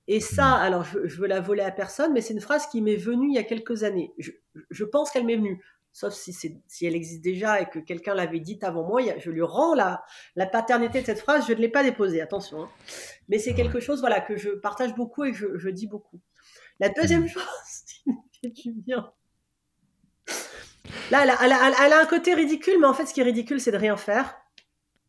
Et 0.07 0.21
ça, 0.21 0.59
mmh. 0.59 0.63
alors 0.63 0.85
je, 0.85 0.99
veux 0.99 1.27
la 1.27 1.41
voler 1.41 1.63
à 1.63 1.71
personne, 1.71 2.13
mais 2.13 2.21
c'est 2.21 2.35
une 2.35 2.41
phrase 2.41 2.67
qui 2.67 2.83
m'est 2.83 2.97
venue 2.97 3.29
il 3.29 3.35
y 3.35 3.39
a 3.39 3.45
quelques 3.45 3.85
années. 3.85 4.13
Je, 4.19 4.85
pense 4.85 5.11
qu'elle 5.11 5.25
m'est 5.25 5.37
venue, 5.37 5.63
sauf 5.93 6.13
si, 6.13 6.33
si 6.33 6.87
elle 6.87 6.95
existe 6.95 7.23
déjà 7.23 7.61
et 7.61 7.67
que 7.67 7.79
quelqu'un 7.79 8.15
l'avait 8.15 8.41
dite 8.41 8.65
avant 8.65 8.87
moi. 8.87 9.01
Je 9.19 9.31
lui 9.31 9.43
rends 9.43 9.75
la, 9.75 10.05
la 10.37 10.47
paternité 10.47 11.01
de 11.01 11.07
cette 11.07 11.21
phrase, 11.21 11.47
je 11.49 11.55
ne 11.55 11.59
l'ai 11.59 11.71
pas 11.71 11.83
déposée, 11.83 12.21
attention. 12.21 12.65
Hein. 12.65 12.71
Mais 13.29 13.39
c'est 13.39 13.55
quelque 13.55 13.81
chose 13.81 14.01
voilà, 14.01 14.21
que 14.21 14.37
je 14.37 14.51
partage 14.51 14.95
beaucoup 14.95 15.25
et 15.25 15.33
que 15.33 15.59
je, 15.59 15.69
dis 15.71 15.87
beaucoup. 15.87 16.21
La 16.81 16.91
deuxième 16.91 17.25
mmh. 17.25 17.29
chose 17.29 17.43
qui 17.87 18.11
me 18.11 18.15
fait 18.43 18.51
du 18.51 18.73
bien. 18.73 19.11
Là, 21.11 21.23
elle 21.23 21.31
a, 21.31 21.85
elle 21.85 21.93
a, 21.93 22.01
un 22.01 22.07
côté 22.07 22.35
ridicule, 22.35 22.75
mais 22.79 22.87
en 22.87 22.95
fait, 22.95 23.07
ce 23.07 23.15
qui 23.15 23.21
est 23.21 23.25
ridicule, 23.25 23.61
c'est 23.61 23.73
de 23.73 23.79
rien 23.79 23.97
faire. 23.97 24.37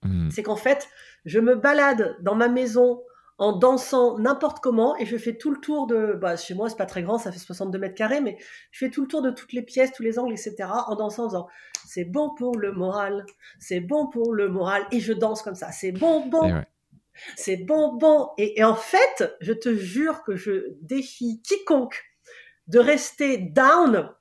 Mmh. 0.03 0.29
C'est 0.29 0.43
qu'en 0.43 0.55
fait, 0.55 0.87
je 1.25 1.39
me 1.39 1.55
balade 1.55 2.15
dans 2.21 2.35
ma 2.35 2.47
maison 2.47 3.01
en 3.37 3.51
dansant 3.51 4.17
n'importe 4.17 4.59
comment 4.59 4.95
et 4.97 5.05
je 5.05 5.17
fais 5.17 5.35
tout 5.37 5.51
le 5.51 5.59
tour 5.59 5.87
de 5.87 6.13
bah, 6.13 6.37
chez 6.37 6.53
moi 6.53 6.69
c'est 6.69 6.77
pas 6.77 6.85
très 6.85 7.03
grand 7.03 7.17
ça 7.17 7.31
fait 7.31 7.39
62 7.39 7.77
mètres 7.77 7.95
carrés 7.95 8.21
mais 8.21 8.37
je 8.71 8.85
fais 8.85 8.89
tout 8.89 9.01
le 9.01 9.07
tour 9.07 9.21
de 9.21 9.29
toutes 9.29 9.51
les 9.51 9.61
pièces 9.61 9.91
tous 9.91 10.03
les 10.03 10.17
angles 10.19 10.33
etc 10.33 10.69
en 10.87 10.95
dansant 10.95 11.23
en 11.23 11.27
disant 11.27 11.47
c'est 11.85 12.05
bon 12.05 12.33
pour 12.35 12.57
le 12.57 12.71
moral 12.71 13.25
c'est 13.59 13.81
bon 13.81 14.07
pour 14.07 14.33
le 14.33 14.47
moral 14.47 14.85
et 14.91 15.01
je 15.01 15.11
danse 15.11 15.41
comme 15.41 15.55
ça 15.55 15.71
c'est 15.71 15.91
bon 15.91 16.25
bon. 16.27 16.63
C'est 17.37 17.55
bon 17.55 17.93
bon. 17.93 18.31
Et, 18.37 18.61
en 18.63 18.75
fait 18.75 19.35
je 19.39 19.53
te 19.53 19.73
jure 19.73 20.23
que 20.23 20.35
je 20.35 20.75
défie 20.81 21.41
quiconque 21.41 22.03
de 22.67 22.79
rester 22.79 23.37
down 23.37 24.11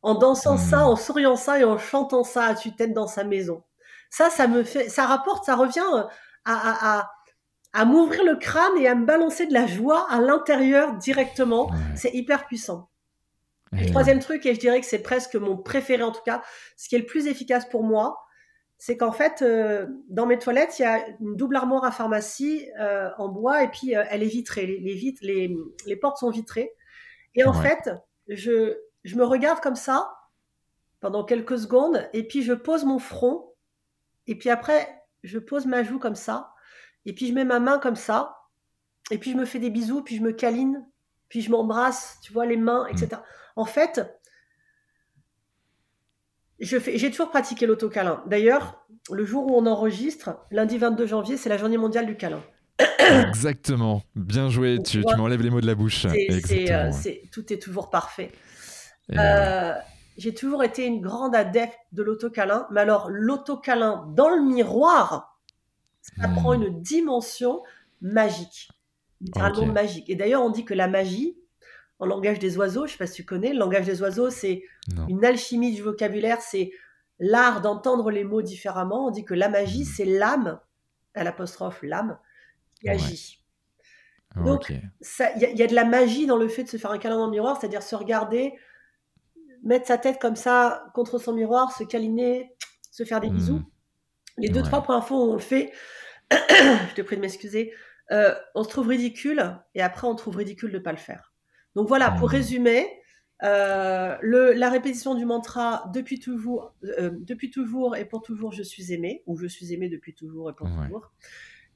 en 0.00 0.14
dansant 0.14 0.56
ça 0.56 0.78
hmm. 0.78 0.88
en 0.88 0.96
souriant 0.96 1.36
ça 1.36 1.58
et 1.58 1.64
en 1.64 1.78
chantant 1.78 2.24
ça 2.24 2.44
à 2.44 2.54
tue-tête 2.54 2.94
dans 2.94 3.06
sa 3.06 3.24
maison. 3.24 3.64
Ça 4.10 4.30
ça 4.30 4.46
me 4.46 4.62
fait 4.62 4.88
ça 4.88 5.06
rapporte 5.06 5.44
ça 5.44 5.56
revient 5.56 6.06
à, 6.48 7.10
à, 7.72 7.84
m'ouvrir 7.84 8.24
le 8.24 8.36
crâne 8.36 8.76
et 8.78 8.88
à 8.88 8.94
me 8.94 9.04
balancer 9.04 9.46
de 9.46 9.52
la 9.52 9.66
joie 9.66 10.06
à 10.10 10.20
l'intérieur 10.20 10.94
directement. 10.94 11.70
C'est 11.94 12.14
hyper 12.14 12.46
puissant. 12.46 12.90
le 13.72 13.86
troisième 13.88 14.18
truc, 14.18 14.46
et 14.46 14.54
je 14.54 14.60
dirais 14.60 14.80
que 14.80 14.86
c'est 14.86 15.02
presque 15.02 15.36
mon 15.36 15.56
préféré 15.56 16.02
en 16.02 16.12
tout 16.12 16.22
cas, 16.24 16.42
ce 16.76 16.88
qui 16.88 16.96
est 16.96 17.00
le 17.00 17.06
plus 17.06 17.26
efficace 17.26 17.68
pour 17.68 17.82
moi, 17.82 18.18
c'est 18.78 18.96
qu'en 18.96 19.10
fait, 19.10 19.42
euh, 19.42 19.86
dans 20.08 20.24
mes 20.24 20.38
toilettes, 20.38 20.78
il 20.78 20.82
y 20.82 20.84
a 20.84 21.04
une 21.20 21.34
double 21.34 21.56
armoire 21.56 21.84
à 21.84 21.90
pharmacie 21.90 22.68
euh, 22.80 23.10
en 23.18 23.28
bois 23.28 23.64
et 23.64 23.68
puis 23.68 23.96
euh, 23.96 24.04
elle 24.08 24.22
est 24.22 24.28
vitrée. 24.28 24.66
Les, 24.66 25.14
les, 25.20 25.56
les, 25.84 25.96
portes 25.96 26.18
sont 26.18 26.30
vitrées. 26.30 26.72
Et 27.34 27.44
en 27.44 27.52
fait, 27.52 27.90
je, 28.28 28.78
je 29.02 29.16
me 29.16 29.24
regarde 29.24 29.60
comme 29.60 29.74
ça 29.74 30.16
pendant 31.00 31.24
quelques 31.24 31.58
secondes 31.58 32.08
et 32.12 32.22
puis 32.22 32.42
je 32.42 32.52
pose 32.52 32.84
mon 32.84 33.00
front. 33.00 33.52
Et 34.28 34.36
puis 34.38 34.48
après, 34.48 34.97
je 35.28 35.38
pose 35.38 35.66
ma 35.66 35.82
joue 35.82 35.98
comme 35.98 36.14
ça, 36.14 36.52
et 37.06 37.12
puis 37.14 37.28
je 37.28 37.32
mets 37.32 37.44
ma 37.44 37.60
main 37.60 37.78
comme 37.78 37.96
ça, 37.96 38.36
et 39.10 39.18
puis 39.18 39.32
je 39.32 39.36
me 39.36 39.44
fais 39.44 39.58
des 39.58 39.70
bisous, 39.70 40.02
puis 40.02 40.16
je 40.16 40.22
me 40.22 40.32
câline, 40.32 40.84
puis 41.28 41.40
je 41.40 41.50
m'embrasse, 41.50 42.18
tu 42.22 42.32
vois, 42.32 42.46
les 42.46 42.56
mains, 42.56 42.86
etc. 42.86 43.08
Mm. 43.12 43.60
En 43.60 43.64
fait, 43.64 44.00
j'ai 46.60 47.10
toujours 47.10 47.30
pratiqué 47.30 47.66
l'autocâlin. 47.66 48.22
D'ailleurs, 48.26 48.86
le 49.12 49.24
jour 49.24 49.46
où 49.46 49.56
on 49.56 49.66
enregistre, 49.66 50.30
lundi 50.50 50.78
22 50.78 51.06
janvier, 51.06 51.36
c'est 51.36 51.48
la 51.48 51.56
journée 51.56 51.78
mondiale 51.78 52.06
du 52.06 52.16
câlin. 52.16 52.42
Exactement. 53.28 54.02
Bien 54.14 54.50
joué. 54.50 54.78
Tu, 54.82 55.02
m'enlèves 55.16 55.42
les 55.42 55.50
mots 55.50 55.60
de 55.60 55.66
la 55.66 55.74
bouche. 55.74 56.06
Euh, 56.06 56.90
tout 57.32 57.52
est 57.52 57.60
toujours 57.60 57.90
parfait. 57.90 58.32
Euh, 59.12 59.72
j'ai 60.18 60.34
toujours 60.34 60.64
été 60.64 60.84
une 60.84 61.00
grande 61.00 61.34
adepte 61.34 61.78
de 61.92 62.02
l'autocalin, 62.02 62.66
mais 62.72 62.80
alors 62.80 63.08
l'autocalin 63.08 64.12
dans 64.14 64.28
le 64.28 64.42
miroir, 64.42 65.40
ça 66.02 66.26
hmm. 66.26 66.34
prend 66.34 66.52
une 66.54 66.82
dimension 66.82 67.62
magique, 68.00 68.68
littéralement 69.20 69.66
magique. 69.66 70.10
Et 70.10 70.16
d'ailleurs, 70.16 70.42
on 70.42 70.50
dit 70.50 70.64
que 70.64 70.74
la 70.74 70.88
magie, 70.88 71.38
en 72.00 72.06
langage 72.06 72.40
des 72.40 72.58
oiseaux, 72.58 72.86
je 72.86 72.92
ne 72.92 72.92
sais 72.92 72.98
pas 72.98 73.06
si 73.06 73.14
tu 73.14 73.24
connais, 73.24 73.52
le 73.52 73.60
langage 73.60 73.86
des 73.86 74.02
oiseaux, 74.02 74.28
c'est 74.28 74.64
une 75.08 75.24
alchimie 75.24 75.72
du 75.72 75.82
vocabulaire, 75.82 76.40
c'est 76.40 76.72
l'art 77.20 77.60
d'entendre 77.60 78.10
les 78.10 78.24
mots 78.24 78.42
différemment. 78.42 79.06
On 79.06 79.10
dit 79.10 79.24
que 79.24 79.34
la 79.34 79.48
magie, 79.48 79.82
hmm. 79.82 79.92
c'est 79.96 80.04
l'âme, 80.04 80.60
à 81.14 81.22
l'apostrophe 81.22 81.80
l'âme, 81.82 82.18
qui 82.80 82.88
agit. 82.88 83.38
Donc, 84.36 84.68
il 84.70 84.80
y, 85.40 85.62
a 85.62 85.66
de 85.66 85.74
la 85.74 85.84
magie 85.84 86.26
dans 86.26 86.36
le 86.36 86.48
fait 86.48 86.64
de 86.64 86.68
se 86.68 86.76
faire 86.76 86.90
un 86.90 86.98
câlin 86.98 87.16
dans 87.16 87.26
le 87.26 87.30
miroir, 87.30 87.58
c'est-à-dire 87.58 87.82
se 87.82 87.96
regarder, 87.96 88.54
mettre 89.62 89.86
sa 89.86 89.98
tête 89.98 90.18
comme 90.20 90.36
ça 90.36 90.84
contre 90.94 91.18
son 91.18 91.32
miroir, 91.32 91.76
se 91.76 91.84
câliner, 91.84 92.54
se 92.90 93.04
faire 93.04 93.20
des 93.20 93.30
bisous. 93.30 93.58
Hmm. 93.58 93.66
Les 94.38 94.48
deux, 94.48 94.62
trois 94.62 94.82
points 94.82 95.00
faux, 95.00 95.30
on 95.30 95.34
le 95.34 95.40
fait. 95.40 95.72
je 96.30 96.94
te 96.94 97.02
prie 97.02 97.16
de 97.16 97.20
m'excuser. 97.20 97.72
Euh, 98.10 98.34
on 98.54 98.62
se 98.62 98.68
trouve 98.68 98.88
ridicule 98.88 99.58
et 99.74 99.82
après 99.82 100.06
on 100.06 100.14
trouve 100.14 100.36
ridicule 100.36 100.72
de 100.72 100.78
ne 100.78 100.82
pas 100.82 100.92
le 100.92 100.98
faire. 100.98 101.32
Donc 101.74 101.88
voilà, 101.88 102.10
pour 102.12 102.28
hmm. 102.28 102.32
résumer, 102.32 102.86
euh, 103.44 104.16
le, 104.20 104.52
la 104.52 104.68
répétition 104.68 105.14
du 105.14 105.24
mantra 105.24 105.90
depuis 105.94 106.18
toujours, 106.18 106.74
euh, 106.84 107.10
depuis 107.20 107.50
toujours 107.50 107.96
et 107.96 108.04
pour 108.04 108.22
toujours 108.22 108.52
je 108.52 108.62
suis 108.62 108.92
aimé, 108.92 109.22
ou 109.26 109.36
je 109.36 109.46
suis 109.46 109.72
aimé 109.72 109.88
depuis 109.88 110.14
toujours 110.14 110.50
et 110.50 110.54
pour 110.54 110.68
toujours 110.68 111.12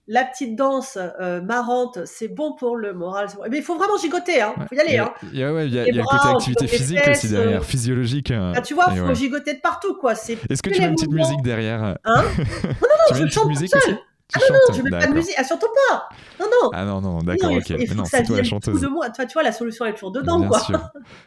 la 0.08 0.24
petite 0.24 0.56
danse 0.56 0.98
euh, 1.20 1.40
marrante, 1.40 2.00
c'est 2.06 2.28
bon 2.28 2.54
pour 2.54 2.76
le 2.76 2.92
moral. 2.92 3.28
Mais 3.50 3.58
il 3.58 3.62
faut 3.62 3.76
vraiment 3.76 3.96
gigoter, 3.96 4.40
hein. 4.40 4.54
Il 4.56 4.68
faut 4.68 4.74
y 4.74 4.80
aller. 4.80 4.98
Hein. 4.98 5.12
Il 5.32 5.38
y 5.38 5.44
a, 5.44 5.52
ouais, 5.52 5.68
y 5.68 5.78
a, 5.78 5.86
y 5.86 5.90
a 5.90 5.92
le 5.92 6.02
côté 6.02 6.28
activité 6.28 6.66
physique 6.66 7.00
aussi 7.08 7.28
derrière, 7.28 7.60
euh. 7.60 7.64
physiologique. 7.64 8.30
Hein. 8.32 8.52
Ah, 8.56 8.62
tu 8.62 8.74
vois, 8.74 8.88
il 8.92 8.98
faut 8.98 9.14
gigoter 9.14 9.54
de 9.54 9.60
partout, 9.60 9.94
quoi. 9.94 10.12
Est-ce 10.12 10.62
que 10.62 10.70
tu 10.70 10.80
mets 10.80 10.88
une 10.88 10.94
petite 10.94 11.12
musique 11.12 11.42
derrière 11.42 11.82
Hein? 11.82 11.96
Non, 12.04 12.88
non, 13.14 13.20
non, 13.20 13.26
je 13.26 13.32
chante 13.32 13.48
toute 13.48 13.68
seule. 13.68 13.98
ah 14.34 14.38
non, 14.38 14.56
non, 14.68 14.74
je 14.74 14.82
mets 14.82 14.90
pas 14.90 15.06
de 15.06 15.12
musique, 15.12 15.34
ah, 15.36 15.44
surtout 15.44 15.66
pas. 15.88 16.08
Non, 16.40 16.46
non. 16.46 16.70
Ah 16.72 16.84
non, 16.84 17.00
non, 17.00 17.18
d'accord, 17.18 17.52
ok. 17.52 17.70
Il 17.70 17.88
faut, 17.88 17.94
mais 17.94 18.04
c'est 18.06 18.22
toi 18.22 18.36
la 18.36 18.44
chanteuse. 18.44 18.80
De 18.80 18.86
moi. 18.88 19.10
Toi, 19.10 19.26
tu 19.26 19.34
vois, 19.34 19.42
la 19.42 19.52
solution 19.52 19.84
est 19.86 19.92
toujours 19.92 20.12
dedans, 20.12 20.38
Bien 20.38 20.48
quoi. 20.48 20.60
Sûr. 20.60 20.80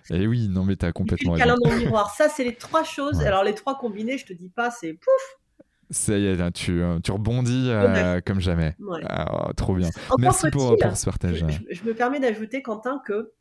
Et 0.09 0.21
eh 0.21 0.27
oui, 0.27 0.47
non, 0.49 0.63
mais 0.63 0.75
t'as 0.75 0.91
complètement 0.91 1.33
raison. 1.33 1.43
câlin 1.43 1.55
dans 1.63 1.69
le 1.71 1.77
miroir. 1.77 2.13
Ça, 2.15 2.29
c'est 2.29 2.43
les 2.43 2.55
trois 2.55 2.83
choses. 2.83 3.21
Alors, 3.21 3.43
les 3.43 3.53
trois 3.53 3.77
combinés, 3.77 4.17
je 4.17 4.25
te 4.25 4.33
dis 4.33 4.49
pas, 4.49 4.71
c'est 4.71 4.93
pouf. 4.93 5.37
Ça 5.91 6.17
y 6.17 6.25
est, 6.25 6.51
tu, 6.51 6.81
tu 7.03 7.11
rebondis 7.11 7.69
euh, 7.69 8.19
comme 8.25 8.39
jamais. 8.39 8.75
Ah, 9.07 9.51
trop 9.55 9.75
bien. 9.75 9.89
Merci 10.17 10.49
pour, 10.49 10.75
pour, 10.77 10.97
ce 10.97 11.05
partage. 11.05 11.45
Je, 11.47 11.75
je 11.75 11.83
me 11.83 11.93
permets 11.93 12.19
d'ajouter, 12.19 12.61
Quentin, 12.61 13.01
que 13.05 13.33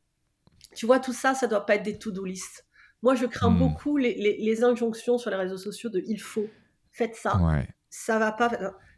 tu 0.75 0.87
vois, 0.87 1.01
tout 1.01 1.13
ça, 1.13 1.35
ça 1.35 1.47
doit 1.47 1.65
pas 1.65 1.77
être 1.77 1.83
des 1.83 1.99
to-do 1.99 2.25
list. 2.25 2.67
Moi, 3.03 3.15
je 3.15 3.27
crains 3.27 3.51
hmm. 3.51 3.59
beaucoup 3.59 3.97
les, 3.97 4.15
les, 4.15 4.39
les, 4.39 4.65
injonctions 4.65 5.19
sur 5.19 5.31
les 5.31 5.37
réseaux 5.37 5.59
sociaux 5.59 5.91
de 5.91 6.03
il 6.07 6.21
faut, 6.21 6.47
faites 6.91 7.17
ça. 7.17 7.37
Ouais. 7.37 7.69
Ça 7.91 8.19
va 8.19 8.33
pas 8.33 8.51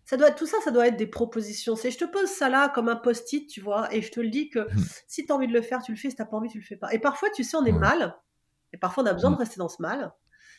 ça 0.05 0.17
doit 0.17 0.31
tout 0.31 0.47
ça, 0.47 0.59
ça 0.63 0.71
doit 0.71 0.87
être 0.87 0.97
des 0.97 1.09
propositions. 1.09 1.75
C'est 1.75 1.91
je 1.91 1.99
te 1.99 2.05
pose 2.05 2.29
ça 2.29 2.49
là 2.49 2.69
comme 2.69 2.89
un 2.89 2.95
post-it, 2.95 3.49
tu 3.51 3.61
vois, 3.61 3.93
et 3.93 4.03
je 4.03 4.13
te 4.13 4.21
le 4.21 4.29
dis 4.29 4.49
que 4.49 4.61
hmm. 4.61 4.85
si 5.09 5.27
tu 5.27 5.33
as 5.33 5.35
envie 5.35 5.49
de 5.49 5.53
le 5.53 5.63
faire, 5.63 5.83
tu 5.83 5.91
le 5.91 5.99
fais, 5.99 6.09
si 6.09 6.17
t'as 6.17 6.25
pas 6.25 6.37
envie, 6.37 6.49
tu 6.49 6.59
le 6.59 6.65
fais 6.65 6.77
pas. 6.77 6.95
Et 6.95 7.01
parfois, 7.01 7.29
tu 7.31 7.43
sais, 7.43 7.57
on 7.57 7.65
est 7.65 7.73
mal, 7.73 8.17
et 8.73 8.77
parfois 8.77 9.03
on 9.03 9.07
a 9.07 9.13
besoin 9.13 9.31
de 9.31 9.37
hmm. 9.37 9.41
rester 9.41 9.57
dans 9.59 9.69
ce 9.69 9.83
mal, 9.83 10.13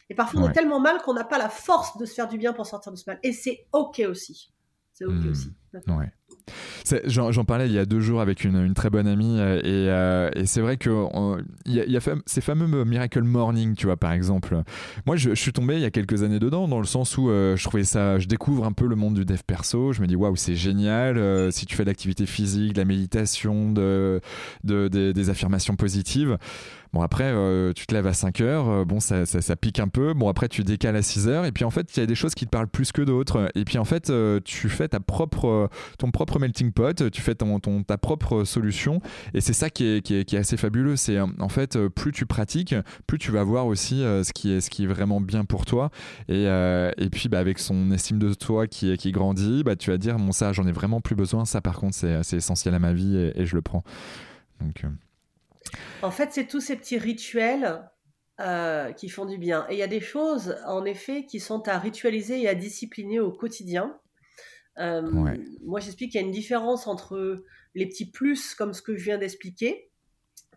et 0.10 0.16
parfois 0.16 0.42
on 0.42 0.50
est 0.50 0.54
tellement 0.54 0.80
mal 0.80 1.02
qu'on 1.02 1.14
n'a 1.14 1.24
pas 1.24 1.38
la 1.38 1.50
force 1.50 1.98
de 1.98 2.06
se 2.06 2.14
faire 2.14 2.28
du 2.28 2.38
bien 2.38 2.54
pour 2.54 2.66
sortir 2.66 2.92
de 2.92 2.98
ce 2.98 3.04
mal. 3.08 3.20
Et 3.24 3.34
c'est 3.34 3.68
ok 3.74 4.04
aussi. 4.10 4.54
C'est 4.94 5.06
ok 5.06 5.14
hmm. 5.14 5.30
aussi. 5.30 5.50
Ouais. 5.88 6.12
J'en 7.06 7.44
parlais 7.44 7.68
il 7.68 7.74
y 7.74 7.80
a 7.80 7.86
deux 7.86 8.00
jours 8.00 8.22
avec 8.22 8.44
une, 8.44 8.56
une 8.56 8.74
très 8.74 8.90
bonne 8.90 9.08
amie 9.08 9.40
euh, 9.40 9.60
et, 9.60 9.90
euh, 9.90 10.30
et 10.34 10.46
c'est 10.46 10.62
vrai 10.62 10.78
que 10.78 10.90
il 11.66 11.74
y, 11.74 11.98
a, 11.98 12.00
ces 12.26 12.42
fameux 12.42 12.86
Miracle 12.86 13.24
Morning, 13.24 13.76
tu 13.76 13.88
vois, 13.88 13.98
par 13.98 14.14
exemple. 14.14 14.64
Moi, 15.06 15.18
je, 15.18 15.36
suis 15.36 15.52
tombé 15.52 15.76
il 15.76 15.82
y 15.82 15.86
a 15.86 15.92
quelques 15.92 16.24
années 16.24 16.40
dedans, 16.40 16.68
dans 16.68 16.80
le 16.80 16.86
sens 16.86 17.18
où 17.18 17.30
euh, 17.30 17.58
je 17.58 17.64
trouvais 17.64 17.84
ça, 17.84 18.18
je 18.20 18.28
découvre 18.28 18.66
un 18.66 18.72
peu 18.72 18.88
le 18.88 18.96
monde 18.96 19.16
du 19.16 19.26
dev 19.26 19.42
perso. 19.46 19.92
Je 19.92 20.02
me 20.02 20.08
dis 20.08 20.16
waouh, 20.16 20.36
c'est 20.36 20.56
génial. 20.56 21.52
si 21.52 21.66
tu 21.66 21.76
fais 21.76 21.84
de 21.84 21.90
l'activité 21.90 22.26
physique, 22.26 22.74
de 22.74 22.80
la 22.80 22.86
méditation, 22.86 23.72
de, 23.72 24.22
de 24.64 24.88
des 24.88 25.30
affirmations 25.30 25.76
positives. 25.76 26.38
Bon, 26.94 27.02
après, 27.02 27.26
euh, 27.26 27.74
tu 27.74 27.86
te 27.86 27.94
lèves 27.94 28.08
à 28.08 28.14
5 28.14 28.42
heures, 28.42 28.70
euh, 28.70 28.86
bon, 28.86 29.00
ça, 29.00 29.26
ça, 29.26 29.56
pique 29.56 29.80
un 29.80 29.88
peu. 29.88 30.14
Bon, 30.14 30.30
après, 30.30 30.48
tu 30.48 30.64
décales 30.64 30.96
à 30.96 31.02
6 31.02 31.28
heures. 31.28 31.46
Et 31.46 31.52
puis, 31.52 31.64
en 31.64 31.70
fait, 31.70 31.96
il 31.96 32.00
y 32.00 32.04
a 32.04 32.06
des 32.06 32.16
choses 32.16 32.34
qui 32.34 32.46
te 32.46 32.50
parlent 32.50 32.68
plus 32.68 32.92
que 32.92 33.02
d'autres. 33.02 33.52
Et 33.56 33.66
puis, 33.66 33.78
en 33.78 33.86
fait, 33.86 34.10
euh, 34.10 34.40
tu 34.44 34.70
fais 34.70 34.88
ta 34.88 35.00
propre, 35.00 35.70
ton 35.98 36.12
propre 36.12 36.40
melting 36.40 36.72
pot, 36.72 37.10
tu 37.12 37.22
fais 37.22 37.36
ton, 37.36 37.60
ta 37.60 37.98
propre 37.98 38.44
solution. 38.44 39.02
Et 39.34 39.42
c'est 39.42 39.54
ça 39.54 39.70
qui 39.70 39.86
est, 39.86 40.02
qui 40.02 40.16
est, 40.16 40.26
qui 40.26 40.36
est, 40.36 40.40
assez 40.40 40.58
fabuleux. 40.58 40.96
C'est 40.96 41.20
en 41.20 41.50
fait, 41.50 41.78
plus 41.90 42.12
tu 42.12 42.26
pratiques, 42.26 42.76
plus 43.06 43.18
tu 43.18 43.32
vas 43.32 43.44
voir 43.44 43.68
aussi 43.68 44.00
ce, 44.00 44.32
qui 44.34 44.52
est, 44.52 44.62
ce 44.62 44.70
qui 44.70 44.84
est 44.84 44.88
vraiment 44.88 45.20
bien 45.22 45.46
pour 45.46 45.66
toi. 45.66 45.90
Et, 46.30 46.46
et 46.46 47.10
puis, 47.10 47.30
bah, 47.30 47.40
avec 47.40 47.60
son 47.60 47.92
estime 47.92 48.20
de 48.20 48.34
toi 48.34 48.68
qui, 48.68 48.96
qui 48.98 49.12
grandit, 49.12 49.64
bah, 49.64 49.76
tu 49.76 49.92
vas 49.92 49.98
dire, 49.98 50.18
bon, 50.18 50.32
ça, 50.32 50.54
j'en 50.54 50.66
ai 50.68 50.72
vraiment 50.72 51.02
plus 51.02 51.16
besoin. 51.16 51.46
Ça, 51.46 51.62
par 51.62 51.80
contre, 51.80 51.96
c'est 51.96 52.38
essentiel 52.38 52.74
à 52.74 52.80
ma 52.80 52.94
vie 52.94 53.18
et, 53.18 53.42
et 53.42 53.46
je 53.46 53.56
le 53.56 53.62
prends. 53.62 53.84
Donc. 54.62 54.84
En 56.02 56.12
fait, 56.12 56.32
c'est 56.32 56.48
tous 56.48 56.62
ces 56.62 56.76
petits 56.76 56.98
rituels 56.98 57.84
euh, 58.40 58.92
qui 58.92 59.10
font 59.10 59.26
du 59.26 59.38
bien. 59.38 59.66
Et 59.70 59.74
il 59.74 59.80
y 59.80 59.84
a 59.84 59.88
des 59.88 60.00
choses, 60.00 60.58
en 60.68 60.86
effet, 60.86 61.26
qui 61.26 61.40
sont 61.40 61.68
à 61.68 61.80
ritualiser 61.80 62.42
et 62.42 62.48
à 62.48 62.54
discipliner 62.54 63.20
au 63.20 63.32
quotidien. 63.32 64.00
Euh, 64.78 65.02
moi, 65.64 65.80
j'explique 65.80 66.12
qu'il 66.12 66.22
y 66.22 66.24
a 66.24 66.28
une 66.28 66.34
différence 66.34 66.86
entre 66.86 67.44
les 67.74 67.88
petits 67.88 68.12
plus, 68.12 68.54
comme 68.54 68.74
ce 68.74 68.84
que 68.84 68.96
je 68.96 69.04
viens 69.04 69.18
d'expliquer, 69.18 69.90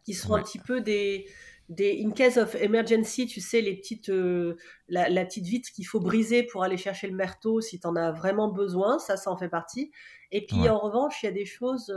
qui 0.05 0.13
sont 0.13 0.35
un 0.35 0.43
petit 0.43 0.59
peu 0.59 0.83
des, 0.83 1.27
des 1.71 2.03
in 2.05 2.11
case 2.11 2.37
of 2.37 2.55
emergency, 2.57 3.27
tu 3.27 3.41
sais, 3.41 3.63
les 3.63 3.77
petites, 3.77 4.11
euh, 4.11 4.59
la, 4.89 5.25
petite 5.25 5.47
vitre 5.47 5.71
qu'il 5.75 5.87
faut 5.87 6.01
briser 6.01 6.43
pour 6.43 6.63
aller 6.63 6.77
chercher 6.77 7.07
le 7.07 7.15
merteau 7.15 7.63
si 7.63 7.81
tu 7.81 7.87
en 7.87 7.97
as 7.97 8.13
vraiment 8.13 8.53
besoin, 8.53 8.99
ça, 8.99 9.17
ça 9.17 9.31
en 9.31 9.39
fait 9.39 9.49
partie. 9.49 9.91
Et 10.33 10.45
puis 10.45 10.69
en 10.69 10.79
revanche, 10.79 11.23
il 11.23 11.27
y 11.27 11.29
a 11.31 11.33
des 11.33 11.47
choses 11.47 11.91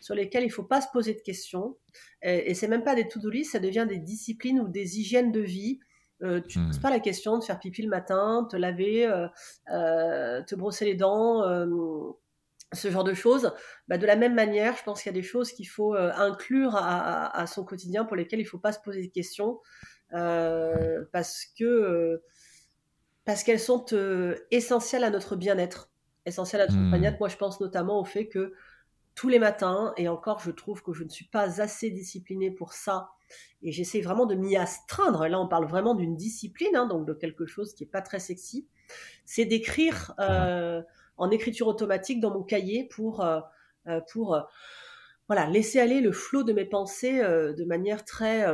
sur 0.00 0.14
lesquels 0.14 0.44
il 0.44 0.48
ne 0.48 0.52
faut 0.52 0.64
pas 0.64 0.80
se 0.80 0.88
poser 0.92 1.14
de 1.14 1.20
questions. 1.20 1.76
Et, 2.22 2.50
et 2.50 2.54
c'est 2.54 2.68
même 2.68 2.84
pas 2.84 2.94
des 2.94 3.08
to-do 3.08 3.30
list, 3.30 3.52
ça 3.52 3.58
devient 3.58 3.86
des 3.88 3.98
disciplines 3.98 4.60
ou 4.60 4.68
des 4.68 4.98
hygiènes 4.98 5.32
de 5.32 5.40
vie. 5.40 5.80
Euh, 6.22 6.40
tu 6.40 6.58
ne 6.58 6.64
te 6.64 6.68
poses 6.68 6.78
hmm. 6.78 6.82
pas 6.82 6.90
la 6.90 7.00
question 7.00 7.38
de 7.38 7.44
faire 7.44 7.58
pipi 7.58 7.82
le 7.82 7.88
matin, 7.88 8.46
te 8.50 8.56
laver, 8.56 9.06
euh, 9.06 9.28
euh, 9.72 10.42
te 10.42 10.54
brosser 10.54 10.84
les 10.84 10.94
dents, 10.94 11.42
ce 12.72 12.90
genre 12.90 13.04
de 13.04 13.14
choses. 13.14 13.52
Bah, 13.86 13.98
de 13.98 14.06
la 14.06 14.16
même 14.16 14.34
manière, 14.34 14.76
je 14.76 14.82
pense 14.82 15.02
qu'il 15.02 15.10
y 15.10 15.14
a 15.14 15.18
des 15.20 15.26
choses 15.26 15.52
qu'il 15.52 15.68
faut 15.68 15.94
inclure 15.94 16.74
à, 16.76 17.46
son 17.46 17.64
quotidien 17.64 18.04
pour 18.04 18.16
lesquelles 18.16 18.40
il 18.40 18.44
ne 18.44 18.48
faut 18.48 18.58
pas 18.58 18.72
se 18.72 18.80
poser 18.80 19.06
de 19.06 19.12
questions 19.12 19.60
parce 20.10 21.46
que 21.58 22.20
parce 23.24 23.42
qu'elles 23.42 23.60
sont 23.60 23.84
essentielles 24.50 25.04
à 25.04 25.10
notre 25.10 25.36
bien-être, 25.36 25.90
essentielles 26.24 26.62
à 26.62 26.66
notre 26.66 26.78
hmm. 26.78 26.90
bien-être. 26.90 27.20
Moi, 27.20 27.28
je 27.28 27.36
pense 27.36 27.60
notamment 27.60 28.00
au 28.00 28.04
fait 28.04 28.26
que 28.26 28.54
tous 29.18 29.28
les 29.28 29.40
matins, 29.40 29.92
et 29.96 30.06
encore, 30.06 30.38
je 30.38 30.52
trouve 30.52 30.80
que 30.80 30.92
je 30.92 31.02
ne 31.02 31.08
suis 31.08 31.24
pas 31.24 31.60
assez 31.60 31.90
disciplinée 31.90 32.52
pour 32.52 32.72
ça, 32.72 33.10
et 33.62 33.72
j'essaie 33.72 34.00
vraiment 34.00 34.26
de 34.26 34.36
m'y 34.36 34.56
astreindre. 34.56 35.26
Là, 35.26 35.40
on 35.40 35.48
parle 35.48 35.66
vraiment 35.66 35.96
d'une 35.96 36.14
discipline, 36.14 36.76
hein, 36.76 36.86
donc 36.86 37.04
de 37.04 37.12
quelque 37.12 37.44
chose 37.44 37.74
qui 37.74 37.82
n'est 37.82 37.90
pas 37.90 38.00
très 38.00 38.20
sexy. 38.20 38.68
C'est 39.24 39.44
d'écrire 39.44 40.14
euh, 40.20 40.82
en 41.16 41.32
écriture 41.32 41.66
automatique 41.66 42.20
dans 42.20 42.32
mon 42.32 42.44
cahier 42.44 42.84
pour, 42.84 43.24
euh, 43.24 43.40
euh, 43.88 44.00
voilà, 45.26 45.50
laisser 45.50 45.80
aller 45.80 46.00
le 46.00 46.12
flot 46.12 46.44
de 46.44 46.52
mes 46.52 46.64
pensées 46.64 47.18
de 47.18 47.64
manière 47.64 48.04
très, 48.04 48.46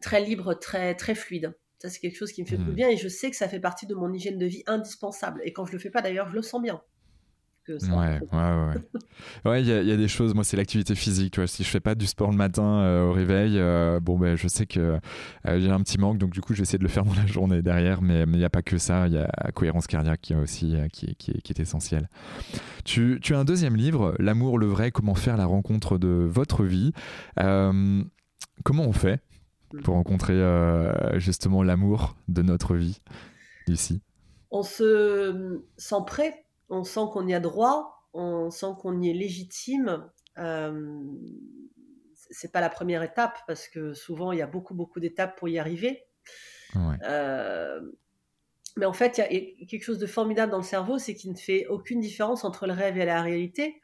très 0.00 0.24
libre, 0.24 0.54
très, 0.54 0.94
très 0.94 1.14
fluide. 1.14 1.54
Ça, 1.80 1.90
c'est 1.90 2.00
quelque 2.00 2.16
chose 2.16 2.32
qui 2.32 2.42
me 2.42 2.46
fait 2.46 2.56
mmh. 2.56 2.72
bien 2.72 2.88
et 2.88 2.96
je 2.96 3.08
sais 3.08 3.30
que 3.30 3.36
ça 3.36 3.46
fait 3.46 3.60
partie 3.60 3.86
de 3.86 3.94
mon 3.94 4.10
hygiène 4.10 4.38
de 4.38 4.46
vie 4.46 4.62
indispensable. 4.66 5.42
Et 5.44 5.52
quand 5.52 5.66
je 5.66 5.72
le 5.72 5.78
fais 5.78 5.90
pas, 5.90 6.00
d'ailleurs, 6.00 6.30
je 6.30 6.34
le 6.34 6.42
sens 6.42 6.62
bien. 6.62 6.80
Ouais, 7.70 8.20
ouais, 8.32 8.38
ouais. 8.38 8.74
Ouais, 9.44 9.62
il 9.62 9.66
y, 9.66 9.70
y, 9.70 9.92
a 9.92 9.96
des 9.96 10.08
choses. 10.08 10.34
Moi, 10.34 10.44
c'est 10.44 10.56
l'activité 10.56 10.94
physique. 10.94 11.32
Tu 11.32 11.40
vois, 11.40 11.46
si 11.46 11.62
je 11.62 11.68
fais 11.68 11.80
pas 11.80 11.94
du 11.94 12.06
sport 12.06 12.30
le 12.30 12.36
matin 12.36 12.80
euh, 12.80 13.08
au 13.08 13.12
réveil, 13.12 13.58
euh, 13.58 14.00
bon, 14.00 14.18
ben, 14.18 14.36
je 14.36 14.48
sais 14.48 14.66
que 14.66 14.98
euh, 15.46 15.60
j'ai 15.60 15.70
un 15.70 15.80
petit 15.80 15.98
manque. 15.98 16.18
Donc, 16.18 16.30
du 16.30 16.40
coup, 16.40 16.54
j'essaie 16.54 16.78
de 16.78 16.82
le 16.82 16.88
faire 16.88 17.04
dans 17.06 17.14
la 17.14 17.26
journée 17.26 17.62
derrière. 17.62 18.02
Mais 18.02 18.22
il 18.22 18.38
n'y 18.38 18.44
a 18.44 18.50
pas 18.50 18.62
que 18.62 18.78
ça. 18.78 19.06
Il 19.06 19.14
y 19.14 19.18
a 19.18 19.30
la 19.42 19.52
cohérence 19.52 19.86
cardiaque 19.86 20.20
qui, 20.20 20.34
aussi, 20.34 20.74
qui, 20.92 21.14
qui, 21.16 21.40
qui 21.40 21.52
est 21.52 21.60
essentielle. 21.60 22.08
Tu, 22.84 23.18
tu, 23.22 23.34
as 23.34 23.38
un 23.38 23.44
deuxième 23.44 23.76
livre, 23.76 24.14
L'amour, 24.18 24.58
le 24.58 24.66
vrai, 24.66 24.90
comment 24.90 25.14
faire 25.14 25.36
la 25.36 25.46
rencontre 25.46 25.98
de 25.98 26.08
votre 26.08 26.64
vie. 26.64 26.92
comment 27.36 28.84
on 28.84 28.92
fait 28.92 29.20
pour 29.84 29.94
rencontrer 29.94 30.40
justement 31.16 31.62
l'amour 31.62 32.16
de 32.28 32.42
notre 32.42 32.74
vie, 32.74 33.00
Lucie? 33.68 34.00
On 34.50 34.62
se 34.62 35.60
sent 35.76 35.96
prêt 36.06 36.44
on 36.70 36.84
sent 36.84 37.00
qu'on 37.12 37.26
y 37.26 37.34
a 37.34 37.40
droit, 37.40 38.06
on 38.12 38.50
sent 38.50 38.74
qu'on 38.80 39.00
y 39.00 39.10
est 39.10 39.14
légitime. 39.14 40.08
Euh, 40.38 41.02
c'est 42.30 42.52
pas 42.52 42.60
la 42.60 42.70
première 42.70 43.02
étape 43.02 43.38
parce 43.46 43.68
que 43.68 43.92
souvent 43.92 44.32
il 44.32 44.38
y 44.38 44.42
a 44.42 44.46
beaucoup 44.46 44.74
beaucoup 44.74 45.00
d'étapes 45.00 45.36
pour 45.36 45.48
y 45.48 45.58
arriver. 45.58 46.04
Euh, 47.02 47.80
mais 48.76 48.86
en 48.86 48.92
fait, 48.92 49.18
il 49.18 49.36
y 49.36 49.64
a 49.64 49.66
quelque 49.66 49.82
chose 49.82 49.98
de 49.98 50.06
formidable 50.06 50.52
dans 50.52 50.58
le 50.58 50.64
cerveau, 50.64 50.98
c'est 50.98 51.14
qu'il 51.14 51.32
ne 51.32 51.36
fait 51.36 51.66
aucune 51.66 52.00
différence 52.00 52.44
entre 52.44 52.66
le 52.66 52.72
rêve 52.72 52.96
et 52.98 53.04
la 53.04 53.20
réalité. 53.20 53.82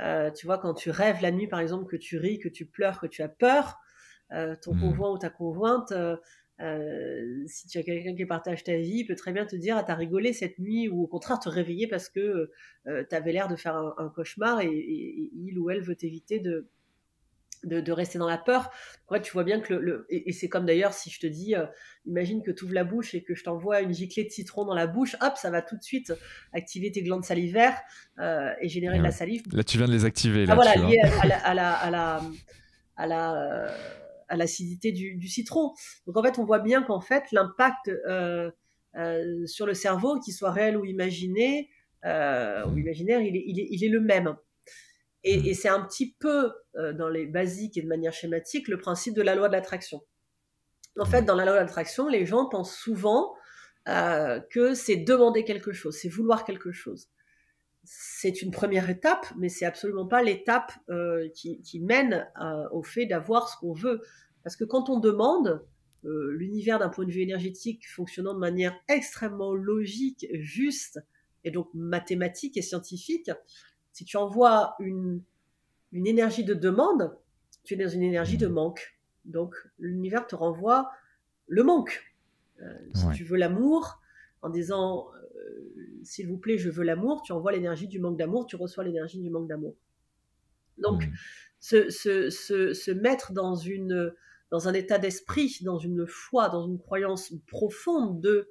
Euh, 0.00 0.30
tu 0.30 0.46
vois, 0.46 0.58
quand 0.58 0.74
tu 0.74 0.90
rêves 0.90 1.20
la 1.22 1.32
nuit, 1.32 1.48
par 1.48 1.60
exemple, 1.60 1.86
que 1.86 1.96
tu 1.96 2.18
ris, 2.18 2.38
que 2.38 2.48
tu 2.48 2.66
pleures, 2.66 3.00
que 3.00 3.06
tu 3.06 3.22
as 3.22 3.28
peur, 3.28 3.78
euh, 4.32 4.54
ton 4.62 4.74
mmh. 4.74 4.80
conjoint 4.80 5.10
ou 5.10 5.18
ta 5.18 5.28
conjointe 5.28 5.92
euh, 6.62 7.42
si 7.46 7.66
tu 7.66 7.78
as 7.78 7.82
quelqu'un 7.82 8.14
qui 8.14 8.24
partage 8.24 8.62
ta 8.62 8.76
vie, 8.76 8.98
il 8.98 9.06
peut 9.06 9.16
très 9.16 9.32
bien 9.32 9.46
te 9.46 9.56
dire 9.56 9.76
ah, 9.76 9.82
t'as 9.82 9.94
rigolé 9.94 10.32
cette 10.32 10.58
nuit 10.58 10.88
ou 10.88 11.02
au 11.02 11.06
contraire 11.06 11.40
te 11.40 11.48
réveiller 11.48 11.88
parce 11.88 12.08
que 12.08 12.50
euh, 12.86 13.04
tu 13.08 13.14
avais 13.14 13.32
l'air 13.32 13.48
de 13.48 13.56
faire 13.56 13.74
un, 13.76 14.12
cauchemar 14.14 14.60
et, 14.60 14.70
il 14.70 15.58
ou 15.58 15.70
elle 15.70 15.80
veut 15.80 15.96
t'éviter 15.96 16.38
de, 16.38 16.68
de, 17.64 17.92
rester 17.92 18.18
dans 18.18 18.28
la 18.28 18.38
peur. 18.38 18.70
Ouais, 19.10 19.20
tu 19.20 19.32
vois 19.32 19.42
bien 19.42 19.60
que 19.60 19.74
le, 19.74 20.06
et, 20.08 20.32
c'est 20.32 20.48
comme 20.48 20.64
d'ailleurs 20.64 20.92
si 20.92 21.10
je 21.10 21.18
te 21.18 21.26
dis 21.26 21.56
euh, 21.56 21.66
imagine 22.06 22.42
que 22.42 22.52
tu 22.52 22.64
ouvres 22.64 22.74
la 22.74 22.84
bouche 22.84 23.14
et 23.14 23.24
que 23.24 23.34
je 23.34 23.42
t'envoie 23.42 23.80
une 23.80 23.92
giclée 23.92 24.24
de 24.24 24.30
citron 24.30 24.64
dans 24.64 24.74
la 24.74 24.86
bouche, 24.86 25.16
hop, 25.20 25.32
ça 25.36 25.50
va 25.50 25.62
tout 25.62 25.76
de 25.76 25.82
suite 25.82 26.12
activer 26.52 26.92
tes 26.92 27.02
glandes 27.02 27.24
salivaires 27.24 27.80
et 28.20 28.68
générer 28.68 28.98
de 28.98 29.02
la 29.02 29.10
salive. 29.10 29.42
Là, 29.52 29.64
tu 29.64 29.78
viens 29.78 29.88
de 29.88 29.92
les 29.92 30.04
activer. 30.04 30.46
Là, 30.46 30.52
ah, 30.52 30.56
voilà, 30.56 30.74
lié 30.76 31.00
à, 31.00 31.26
la, 31.26 31.38
à 31.38 31.54
la, 31.54 31.72
à 31.72 31.90
la, 31.90 32.22
à 32.96 33.06
la 33.08 34.01
à 34.32 34.36
l'acidité 34.36 34.92
du, 34.92 35.28
citron. 35.28 35.74
Donc 36.06 36.16
en 36.16 36.22
fait, 36.22 36.38
on 36.38 36.44
voit 36.44 36.58
bien 36.58 36.82
qu'en 36.82 37.00
fait, 37.00 37.24
l'impact 37.32 37.88
euh, 37.88 38.50
euh, 38.96 39.46
sur 39.46 39.66
le 39.66 39.74
cerveau, 39.74 40.18
qu'il 40.20 40.32
soit 40.32 40.50
réel 40.50 40.78
ou 40.78 40.86
imaginé, 40.86 41.68
euh, 42.06 42.64
ou 42.66 42.78
imaginaire, 42.78 43.20
il 43.20 43.36
est, 43.36 43.44
il, 43.46 43.84
est, 43.84 43.88
le 43.88 44.00
même. 44.00 44.34
Et, 45.22 45.52
c'est 45.52 45.68
un 45.68 45.82
petit 45.82 46.16
peu, 46.18 46.50
dans 46.74 47.10
les 47.10 47.26
basiques 47.26 47.76
et 47.76 47.82
de 47.82 47.86
manière 47.86 48.14
schématique, 48.14 48.68
le 48.68 48.78
principe 48.78 49.14
de 49.14 49.22
la 49.22 49.34
loi 49.34 49.48
de 49.48 49.52
l'attraction. 49.52 50.00
En 50.98 51.04
fait, 51.04 51.22
dans 51.22 51.34
la 51.34 51.44
loi 51.44 51.52
de 51.52 51.58
l'attraction, 51.58 52.08
les 52.08 52.24
gens 52.24 52.48
pensent 52.48 52.74
souvent 52.74 53.34
que 53.84 54.72
c'est 54.74 54.96
demander 54.96 55.44
quelque 55.44 55.72
chose, 55.72 55.98
c'est 56.00 56.08
vouloir 56.08 56.44
quelque 56.44 56.72
chose 56.72 57.10
c'est 57.84 58.42
une 58.42 58.50
première 58.50 58.88
étape, 58.90 59.26
mais 59.36 59.48
c'est 59.48 59.64
absolument 59.64 60.06
pas 60.06 60.22
l'étape 60.22 60.72
euh, 60.88 61.28
qui, 61.34 61.80
mène 61.80 62.28
euh, 62.40 62.68
au 62.70 62.82
fait 62.82 63.06
d'avoir 63.06 63.48
ce 63.48 63.56
qu'on 63.58 63.72
veut. 63.72 64.02
Parce 64.44 64.56
que 64.56 64.64
quand 64.64 64.88
on 64.88 65.00
demande, 65.00 65.64
euh, 66.04 66.32
l'univers 66.32 66.78
d'un 66.78 66.88
point 66.88 67.04
de 67.04 67.10
vue 67.10 67.22
énergétique 67.22 67.88
fonctionnant 67.88 68.34
de 68.34 68.38
manière 68.38 68.74
extrêmement 68.88 69.54
logique, 69.54 70.26
juste, 70.34 71.00
et 71.44 71.50
donc 71.50 71.68
mathématique 71.74 72.56
et 72.56 72.62
scientifique. 72.62 73.30
Si 73.92 74.04
tu 74.04 74.16
envoies 74.16 74.74
une, 74.78 75.22
une 75.92 76.06
énergie 76.06 76.44
de 76.44 76.54
demande, 76.54 77.16
tu 77.64 77.74
es 77.74 77.76
dans 77.76 77.88
une 77.88 78.02
énergie 78.02 78.38
de 78.38 78.46
manque. 78.46 78.98
Donc 79.24 79.54
l'univers 79.78 80.26
te 80.26 80.34
renvoie 80.34 80.90
le 81.46 81.62
manque. 81.62 82.14
Euh, 82.60 82.78
si 82.94 83.10
tu 83.14 83.24
veux 83.24 83.36
l'amour, 83.36 84.00
en 84.40 84.50
disant 84.50 85.08
euh, 85.14 85.72
s'il 86.04 86.28
vous 86.28 86.38
plaît, 86.38 86.58
je 86.58 86.70
veux 86.70 86.84
l'amour, 86.84 87.22
tu 87.22 87.32
envoies 87.32 87.52
l'énergie 87.52 87.88
du 87.88 88.00
manque 88.00 88.18
d'amour, 88.18 88.46
tu 88.46 88.56
reçois 88.56 88.84
l'énergie 88.84 89.20
du 89.20 89.30
manque 89.30 89.48
d'amour. 89.48 89.76
Donc, 90.78 91.04
hmm. 91.04 91.12
se, 91.60 91.90
se, 91.90 92.30
se, 92.30 92.72
se, 92.72 92.90
mettre 92.90 93.32
dans, 93.32 93.54
une, 93.54 94.12
dans 94.50 94.68
un 94.68 94.74
état 94.74 94.98
d'esprit, 94.98 95.58
dans 95.62 95.78
une 95.78 96.06
foi, 96.06 96.48
dans 96.48 96.66
une 96.66 96.78
croyance 96.78 97.32
profonde 97.46 98.20
de 98.20 98.48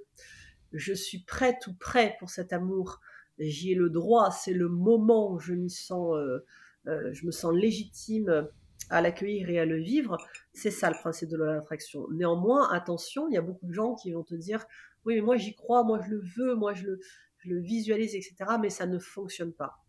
je 0.73 0.93
suis 0.93 1.19
prête 1.19 1.67
ou 1.67 1.73
prêt 1.73 2.15
pour 2.19 2.29
cet 2.29 2.53
amour, 2.53 3.01
j'y 3.39 3.71
ai 3.71 3.75
le 3.75 3.89
droit, 3.89 4.31
c'est 4.31 4.53
le 4.53 4.69
moment 4.69 5.33
où 5.33 5.39
je, 5.39 5.53
sens, 5.67 6.15
euh, 6.15 7.13
je 7.13 7.25
me 7.25 7.31
sens 7.31 7.53
légitime 7.53 8.47
à 8.89 9.01
l'accueillir 9.01 9.49
et 9.49 9.59
à 9.59 9.65
le 9.65 9.77
vivre, 9.77 10.17
c'est 10.53 10.71
ça 10.71 10.89
le 10.89 10.95
principe 10.95 11.29
de 11.29 11.37
l'attraction. 11.37 12.07
Néanmoins, 12.11 12.71
attention, 12.71 13.27
il 13.29 13.33
y 13.33 13.37
a 13.37 13.41
beaucoup 13.41 13.65
de 13.65 13.73
gens 13.73 13.95
qui 13.95 14.11
vont 14.11 14.23
te 14.23 14.35
dire 14.35 14.65
oui, 15.05 15.15
mais 15.15 15.21
moi 15.21 15.37
j'y 15.37 15.55
crois, 15.55 15.83
moi 15.83 15.99
je 16.05 16.11
le 16.11 16.21
veux, 16.37 16.55
moi 16.55 16.73
je 16.73 16.85
le, 16.85 16.99
le 17.43 17.59
visualise, 17.59 18.15
etc. 18.15 18.35
Mais 18.61 18.69
ça 18.69 18.85
ne 18.85 18.99
fonctionne 18.99 19.53
pas. 19.53 19.83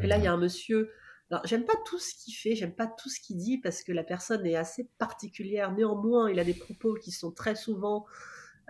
Et 0.00 0.06
là, 0.06 0.18
il 0.18 0.24
y 0.24 0.26
a 0.26 0.32
un 0.32 0.38
monsieur. 0.38 0.90
Alors, 1.30 1.46
j'aime 1.46 1.64
pas 1.64 1.76
tout 1.84 1.98
ce 1.98 2.14
qu'il 2.14 2.34
fait, 2.34 2.54
j'aime 2.54 2.74
pas 2.74 2.86
tout 2.86 3.08
ce 3.08 3.20
qu'il 3.20 3.38
dit 3.38 3.58
parce 3.58 3.82
que 3.82 3.92
la 3.92 4.04
personne 4.04 4.44
est 4.46 4.56
assez 4.56 4.88
particulière. 4.98 5.72
Néanmoins, 5.72 6.30
il 6.30 6.38
a 6.38 6.44
des 6.44 6.54
propos 6.54 6.94
qui 6.94 7.10
sont 7.10 7.32
très 7.32 7.54
souvent 7.54 8.06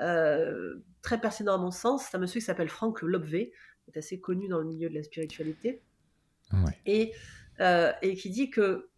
euh, 0.01 0.77
très 1.03 1.21
pertinents 1.21 1.55
à 1.55 1.59
mon 1.59 1.71
sens. 1.71 2.07
C'est 2.11 2.17
un 2.17 2.21
monsieur 2.21 2.41
qui 2.41 2.47
s'appelle 2.47 2.69
Franck 2.69 3.03
Lobvé, 3.03 3.53
qui 3.85 3.91
est 3.91 3.99
assez 3.99 4.21
connu 4.21 4.49
dans 4.49 4.59
le 4.59 4.65
milieu 4.65 4.89
de 4.89 4.95
la 4.95 5.03
spiritualité. 5.03 5.83
Et, 6.85 7.13
euh, 7.61 7.93
et 8.03 8.15
qui 8.15 8.29
dit 8.29 8.51
que 8.51 8.91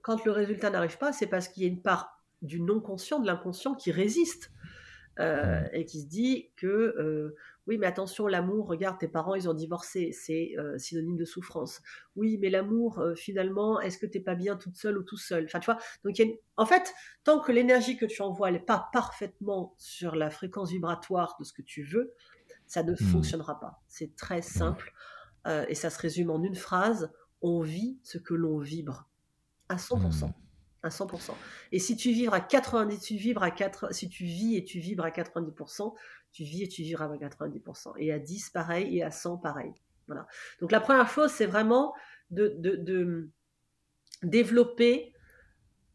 quand 0.00 0.24
le 0.24 0.32
résultat 0.32 0.70
n'arrive 0.70 0.96
pas, 0.96 1.12
c'est 1.12 1.26
parce 1.26 1.48
qu'il 1.48 1.62
y 1.62 1.66
a 1.66 1.68
une 1.68 1.82
part 1.82 2.24
du 2.40 2.60
non-conscient, 2.60 3.20
de 3.20 3.26
l'inconscient 3.26 3.74
qui 3.74 3.92
résiste 3.92 4.50
euh, 5.18 5.62
et 5.72 5.84
qui 5.84 6.00
se 6.00 6.06
dit 6.06 6.50
que 6.56 7.34
oui, 7.66 7.78
mais 7.78 7.86
attention, 7.86 8.26
l'amour, 8.26 8.66
regarde, 8.66 8.98
tes 8.98 9.08
parents, 9.08 9.34
ils 9.34 9.48
ont 9.48 9.54
divorcé, 9.54 10.12
c'est 10.12 10.52
euh, 10.58 10.78
synonyme 10.78 11.16
de 11.16 11.24
souffrance. 11.24 11.80
Oui, 12.16 12.38
mais 12.40 12.50
l'amour, 12.50 13.02
finalement, 13.16 13.80
est-ce 13.80 13.98
que 13.98 14.06
t'es 14.06 14.20
pas 14.20 14.34
bien 14.34 14.56
toute 14.56 14.76
seule 14.76 14.98
ou 14.98 15.02
tout 15.02 15.16
seul? 15.16 15.44
Enfin, 15.44 15.60
tu 15.60 15.66
vois, 15.66 15.78
donc 16.04 16.20
en 16.56 16.66
fait, 16.66 16.92
tant 17.24 17.40
que 17.40 17.52
l'énergie 17.52 17.96
que 17.96 18.06
tu 18.06 18.22
envoies 18.22 18.50
n'est 18.50 18.58
pas 18.58 18.88
parfaitement 18.92 19.74
sur 19.78 20.14
la 20.14 20.30
fréquence 20.30 20.70
vibratoire 20.70 21.36
de 21.40 21.44
ce 21.44 21.52
que 21.52 21.62
tu 21.62 21.82
veux, 21.84 22.12
ça 22.66 22.82
ne 22.82 22.92
mmh. 22.92 22.96
fonctionnera 22.96 23.58
pas. 23.60 23.82
C'est 23.88 24.14
très 24.16 24.42
simple 24.42 24.92
et 25.68 25.74
ça 25.74 25.90
se 25.90 25.98
résume 25.98 26.30
en 26.30 26.42
une 26.42 26.54
phrase 26.54 27.12
on 27.44 27.60
vit 27.60 27.98
ce 28.02 28.16
que 28.16 28.32
l'on 28.32 28.58
vibre 28.58 29.06
à 29.68 29.76
100%. 29.76 30.28
Mmh. 30.28 30.32
À 30.82 30.88
100%. 30.88 31.30
Et 31.72 31.78
si 31.78 31.96
tu 31.96 32.10
vibres 32.10 32.34
à 32.34 32.40
90, 32.40 33.00
tu 33.00 33.16
vibres 33.16 33.42
à 33.42 33.50
4, 33.50 33.94
si 33.94 34.08
tu 34.08 34.24
vis 34.24 34.56
et 34.56 34.64
tu 34.64 34.80
vibres 34.80 35.04
à 35.04 35.10
90%, 35.10 35.94
tu 36.34 36.42
vis 36.42 36.64
et 36.64 36.68
tu 36.68 36.82
vibres 36.82 37.02
à 37.02 37.16
90%. 37.16 37.94
Et 37.98 38.12
à 38.12 38.18
10, 38.18 38.50
pareil, 38.50 38.98
et 38.98 39.02
à 39.04 39.12
100, 39.12 39.38
pareil. 39.38 39.72
Voilà. 40.08 40.26
Donc 40.60 40.72
la 40.72 40.80
première 40.80 41.08
chose, 41.08 41.30
c'est 41.30 41.46
vraiment 41.46 41.94
de, 42.30 43.30
développer 44.22 45.14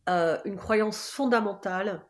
euh, 0.08 0.40
une 0.46 0.56
croyance 0.56 1.10
fondamentale, 1.10 2.06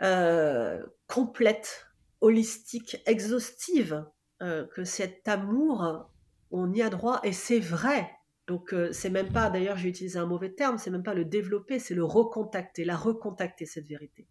euh, 0.00 0.82
complète, 1.06 1.86
holistique, 2.22 3.02
exhaustive, 3.04 4.06
euh, 4.40 4.66
que 4.68 4.84
cet 4.84 5.28
amour, 5.28 6.10
on 6.50 6.72
y 6.72 6.80
a 6.80 6.88
droit, 6.88 7.20
et 7.22 7.32
c'est 7.32 7.60
vrai. 7.60 8.10
Donc 8.46 8.74
c'est 8.92 9.10
même 9.10 9.30
pas, 9.30 9.50
d'ailleurs 9.50 9.76
j'ai 9.76 9.90
utilisé 9.90 10.18
un 10.18 10.24
mauvais 10.24 10.54
terme, 10.54 10.78
c'est 10.78 10.90
même 10.90 11.02
pas 11.02 11.12
le 11.12 11.26
développer, 11.26 11.78
c'est 11.78 11.94
le 11.94 12.04
recontacter, 12.04 12.86
la 12.86 12.96
recontacter 12.96 13.66
cette 13.66 13.86
vérité. 13.86 14.26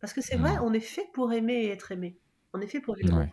Parce 0.00 0.12
que 0.12 0.20
c'est 0.20 0.36
vrai, 0.36 0.56
mmh. 0.56 0.62
on 0.62 0.72
est 0.72 0.80
fait 0.80 1.08
pour 1.12 1.32
aimer 1.32 1.64
et 1.64 1.70
être 1.70 1.92
aimé. 1.92 2.18
On 2.52 2.60
est 2.60 2.66
fait 2.66 2.80
pour 2.80 2.94
vivre. 2.94 3.26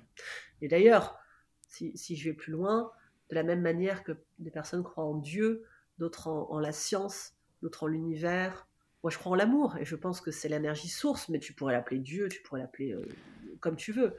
Et 0.61 0.67
d'ailleurs, 0.67 1.19
si, 1.67 2.15
je 2.15 2.29
vais 2.29 2.33
plus 2.33 2.51
loin, 2.51 2.91
de 3.29 3.35
la 3.35 3.43
même 3.43 3.61
manière 3.61 4.03
que 4.03 4.13
des 4.39 4.51
personnes 4.51 4.83
croient 4.83 5.05
en 5.05 5.15
Dieu, 5.15 5.63
d'autres 5.97 6.27
en, 6.27 6.59
la 6.59 6.71
science, 6.71 7.33
d'autres 7.61 7.83
en 7.83 7.87
l'univers. 7.87 8.67
Moi, 9.03 9.11
je 9.11 9.17
crois 9.17 9.33
en 9.33 9.35
l'amour 9.35 9.77
et 9.77 9.85
je 9.85 9.95
pense 9.95 10.21
que 10.21 10.31
c'est 10.31 10.49
l'énergie 10.49 10.87
source, 10.87 11.29
mais 11.29 11.39
tu 11.39 11.53
pourrais 11.53 11.73
l'appeler 11.73 11.99
Dieu, 11.99 12.29
tu 12.29 12.41
pourrais 12.41 12.61
l'appeler 12.61 12.93
euh, 12.93 13.05
comme 13.59 13.75
tu 13.75 13.91
veux. 13.91 14.15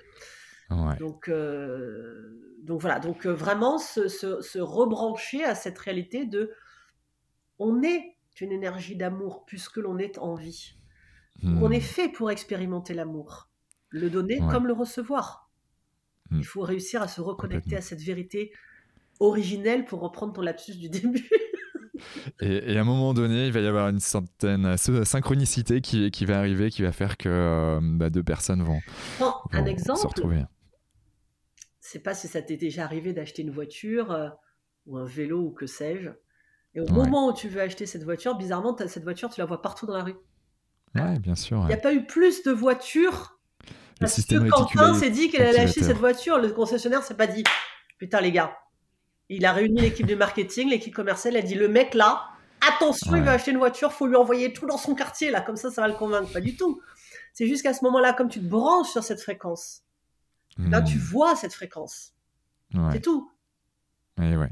Donc, 0.99 1.29
euh, 1.29 2.57
donc 2.63 2.81
voilà, 2.81 2.99
donc 2.99 3.27
euh, 3.27 3.33
vraiment 3.33 3.79
se, 3.79 4.59
rebrancher 4.59 5.45
à 5.45 5.55
cette 5.55 5.79
réalité 5.79 6.25
de 6.25 6.53
on 7.59 7.83
est 7.83 8.17
une 8.41 8.51
énergie 8.51 8.97
d'amour 8.97 9.45
puisque 9.47 9.77
l'on 9.77 9.99
est 9.99 10.19
en 10.19 10.35
vie. 10.35 10.75
On 11.43 11.70
est 11.70 11.78
hmm. 11.78 11.82
fait 11.82 12.09
pour 12.09 12.30
expérimenter 12.30 12.95
l'amour, 12.95 13.49
le 13.91 14.09
donner 14.09 14.39
comme 14.51 14.66
le 14.66 14.72
recevoir. 14.72 15.51
Hmm. 16.30 16.39
Il 16.39 16.45
faut 16.45 16.62
réussir 16.62 17.03
à 17.03 17.09
se 17.09 17.20
reconnecter 17.20 17.76
à 17.76 17.80
cette 17.80 18.01
vérité 18.01 18.53
originelle 19.20 19.85
pour 19.85 20.01
reprendre 20.01 20.32
ton 20.32 20.43
lapsus 20.43 20.76
du 20.76 20.89
début. 20.89 21.28
Et, 22.41 22.76
à 22.76 22.80
un 22.80 22.85
moment 22.85 23.14
donné, 23.14 23.47
il 23.47 23.53
va 23.53 23.61
y 23.61 23.66
avoir 23.66 23.89
une 23.89 24.01
certaine 24.01 24.76
synchronicité 24.76 25.80
qui, 25.80 26.11
qui 26.11 26.24
va 26.24 26.39
arriver, 26.39 26.70
qui 26.70 26.82
va 26.82 26.93
faire 26.93 27.16
que 27.16 27.28
euh, 27.28 27.80
bah, 27.82 28.11
deux 28.11 28.22
personnes 28.22 28.62
vont, 28.62 28.80
un 29.53 29.64
exemple, 29.64 30.01
se 30.01 30.07
retrouver 30.07 30.45
sais 31.95 32.01
pas 32.01 32.14
si 32.14 32.26
ça 32.26 32.43
t'est 32.43 32.57
déjà 32.57 32.85
arrivé 32.85 33.12
d'acheter 33.12 33.43
une 33.43 33.53
voiture 33.53 34.11
euh, 34.11 34.28
ou 34.87 34.97
un 34.97 35.05
vélo 35.05 35.39
ou 35.43 35.51
que 35.53 35.66
sais-je. 35.66 36.11
Et 36.74 36.80
au 36.80 36.89
moment 36.89 37.28
où 37.28 37.32
tu 37.32 37.49
veux 37.49 37.61
acheter 37.61 37.87
cette 37.87 38.03
voiture, 38.03 38.37
bizarrement, 38.37 38.76
cette 38.76 39.05
voiture, 39.05 39.30
tu 39.30 39.41
la 39.41 39.47
vois 39.47 39.62
partout 39.62 39.87
dans 39.87 39.97
la 39.97 40.03
rue. 40.03 40.16
Ouais, 40.95 41.19
bien 41.19 41.35
sûr. 41.35 41.61
Il 41.63 41.69
n'y 41.69 41.75
a 41.75 41.79
pas 41.79 41.93
eu 41.93 42.05
plus 42.05 42.43
de 42.43 42.53
voitures. 42.53 43.39
Le 44.01 44.07
parce 44.07 44.25
que 44.25 44.49
Quentin 44.49 44.95
s'est 44.95 45.11
dit 45.11 45.31
qu'elle 45.31 45.47
allait 45.47 45.61
acheter 45.61 45.83
cette 45.83 45.99
voiture, 45.99 46.39
le 46.39 46.51
concessionnaire 46.51 47.03
s'est 47.03 47.17
pas 47.17 47.27
dit 47.27 47.45
Putain, 47.99 48.21
les 48.21 48.33
gars. 48.33 48.59
Il 49.29 49.47
a 49.47 49.53
réuni 49.53 49.81
l'équipe 49.81 50.07
de 50.07 50.15
marketing, 50.15 50.69
l'équipe 50.69 50.95
commerciale, 50.95 51.37
a 51.37 51.43
dit 51.43 51.55
Le 51.55 51.69
mec 51.69 51.95
là, 51.95 52.25
attention, 52.75 53.15
il 53.17 53.23
va 53.23 53.33
acheter 53.33 53.53
une 53.53 53.59
voiture, 53.59 53.93
faut 53.93 54.07
lui 54.07 54.17
envoyer 54.17 54.53
tout 54.53 54.67
dans 54.67 54.77
son 54.77 54.95
quartier 54.95 55.31
là, 55.31 55.41
comme 55.41 55.57
ça, 55.57 55.71
ça 55.71 55.81
va 55.81 55.89
le 55.89 55.95
convaincre. 55.95 56.33
Pas 56.33 56.41
du 56.41 56.57
tout. 56.57 56.81
C'est 57.33 57.47
juste 57.47 57.63
qu'à 57.63 57.73
ce 57.73 57.85
moment-là, 57.85 58.13
comme 58.13 58.29
tu 58.29 58.41
te 58.41 58.47
branches 58.47 58.91
sur 58.91 59.03
cette 59.03 59.21
fréquence, 59.21 59.85
Là, 60.59 60.83
tu 60.83 60.99
hmm. 60.99 61.01
vois 61.01 61.37
cette 61.37 61.55
fréquence. 61.55 62.13
C'est 62.93 63.01
tout. 63.01 63.31
Ouais, 64.19 64.37
ouais. 64.37 64.51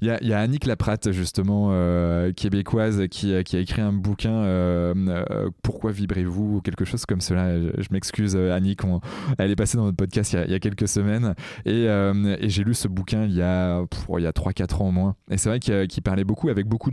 Il 0.00 0.08
y, 0.08 0.10
a, 0.10 0.22
y 0.22 0.32
a, 0.32 0.40
Annick 0.40 0.66
Laprate, 0.66 1.12
justement, 1.12 1.68
euh, 1.72 2.32
québécoise, 2.32 3.06
qui, 3.10 3.42
qui, 3.44 3.56
a 3.56 3.60
écrit 3.60 3.82
un 3.82 3.92
bouquin 3.92 4.32
euh, 4.32 4.94
euh, 5.30 5.50
Pourquoi 5.62 5.92
vibrez-vous 5.92 6.56
ou 6.56 6.60
quelque 6.60 6.84
chose 6.84 7.06
comme 7.06 7.20
cela. 7.20 7.58
Je, 7.58 7.88
m'excuse, 7.90 8.36
Annick, 8.36 8.80
elle 9.38 9.50
est 9.50 9.56
passée 9.56 9.76
dans 9.76 9.84
notre 9.84 9.96
podcast 9.96 10.32
il 10.32 10.50
y 10.50 10.54
a, 10.54 10.58
quelques 10.58 10.88
semaines. 10.88 11.34
Et, 11.64 11.88
j'ai 12.48 12.64
lu 12.64 12.74
ce 12.74 12.88
bouquin 12.88 13.24
il 13.24 13.34
y 13.34 13.42
a, 13.42 13.78
a 13.78 13.84
3-4 13.84 14.82
ans 14.82 14.88
au 14.88 14.92
moins. 14.92 15.16
Et 15.30 15.38
c'est 15.38 15.48
vrai 15.48 15.60
qu'il 15.60 16.02
parlait 16.02 16.24
beaucoup, 16.24 16.48
avec 16.48 16.66
beaucoup 16.66 16.90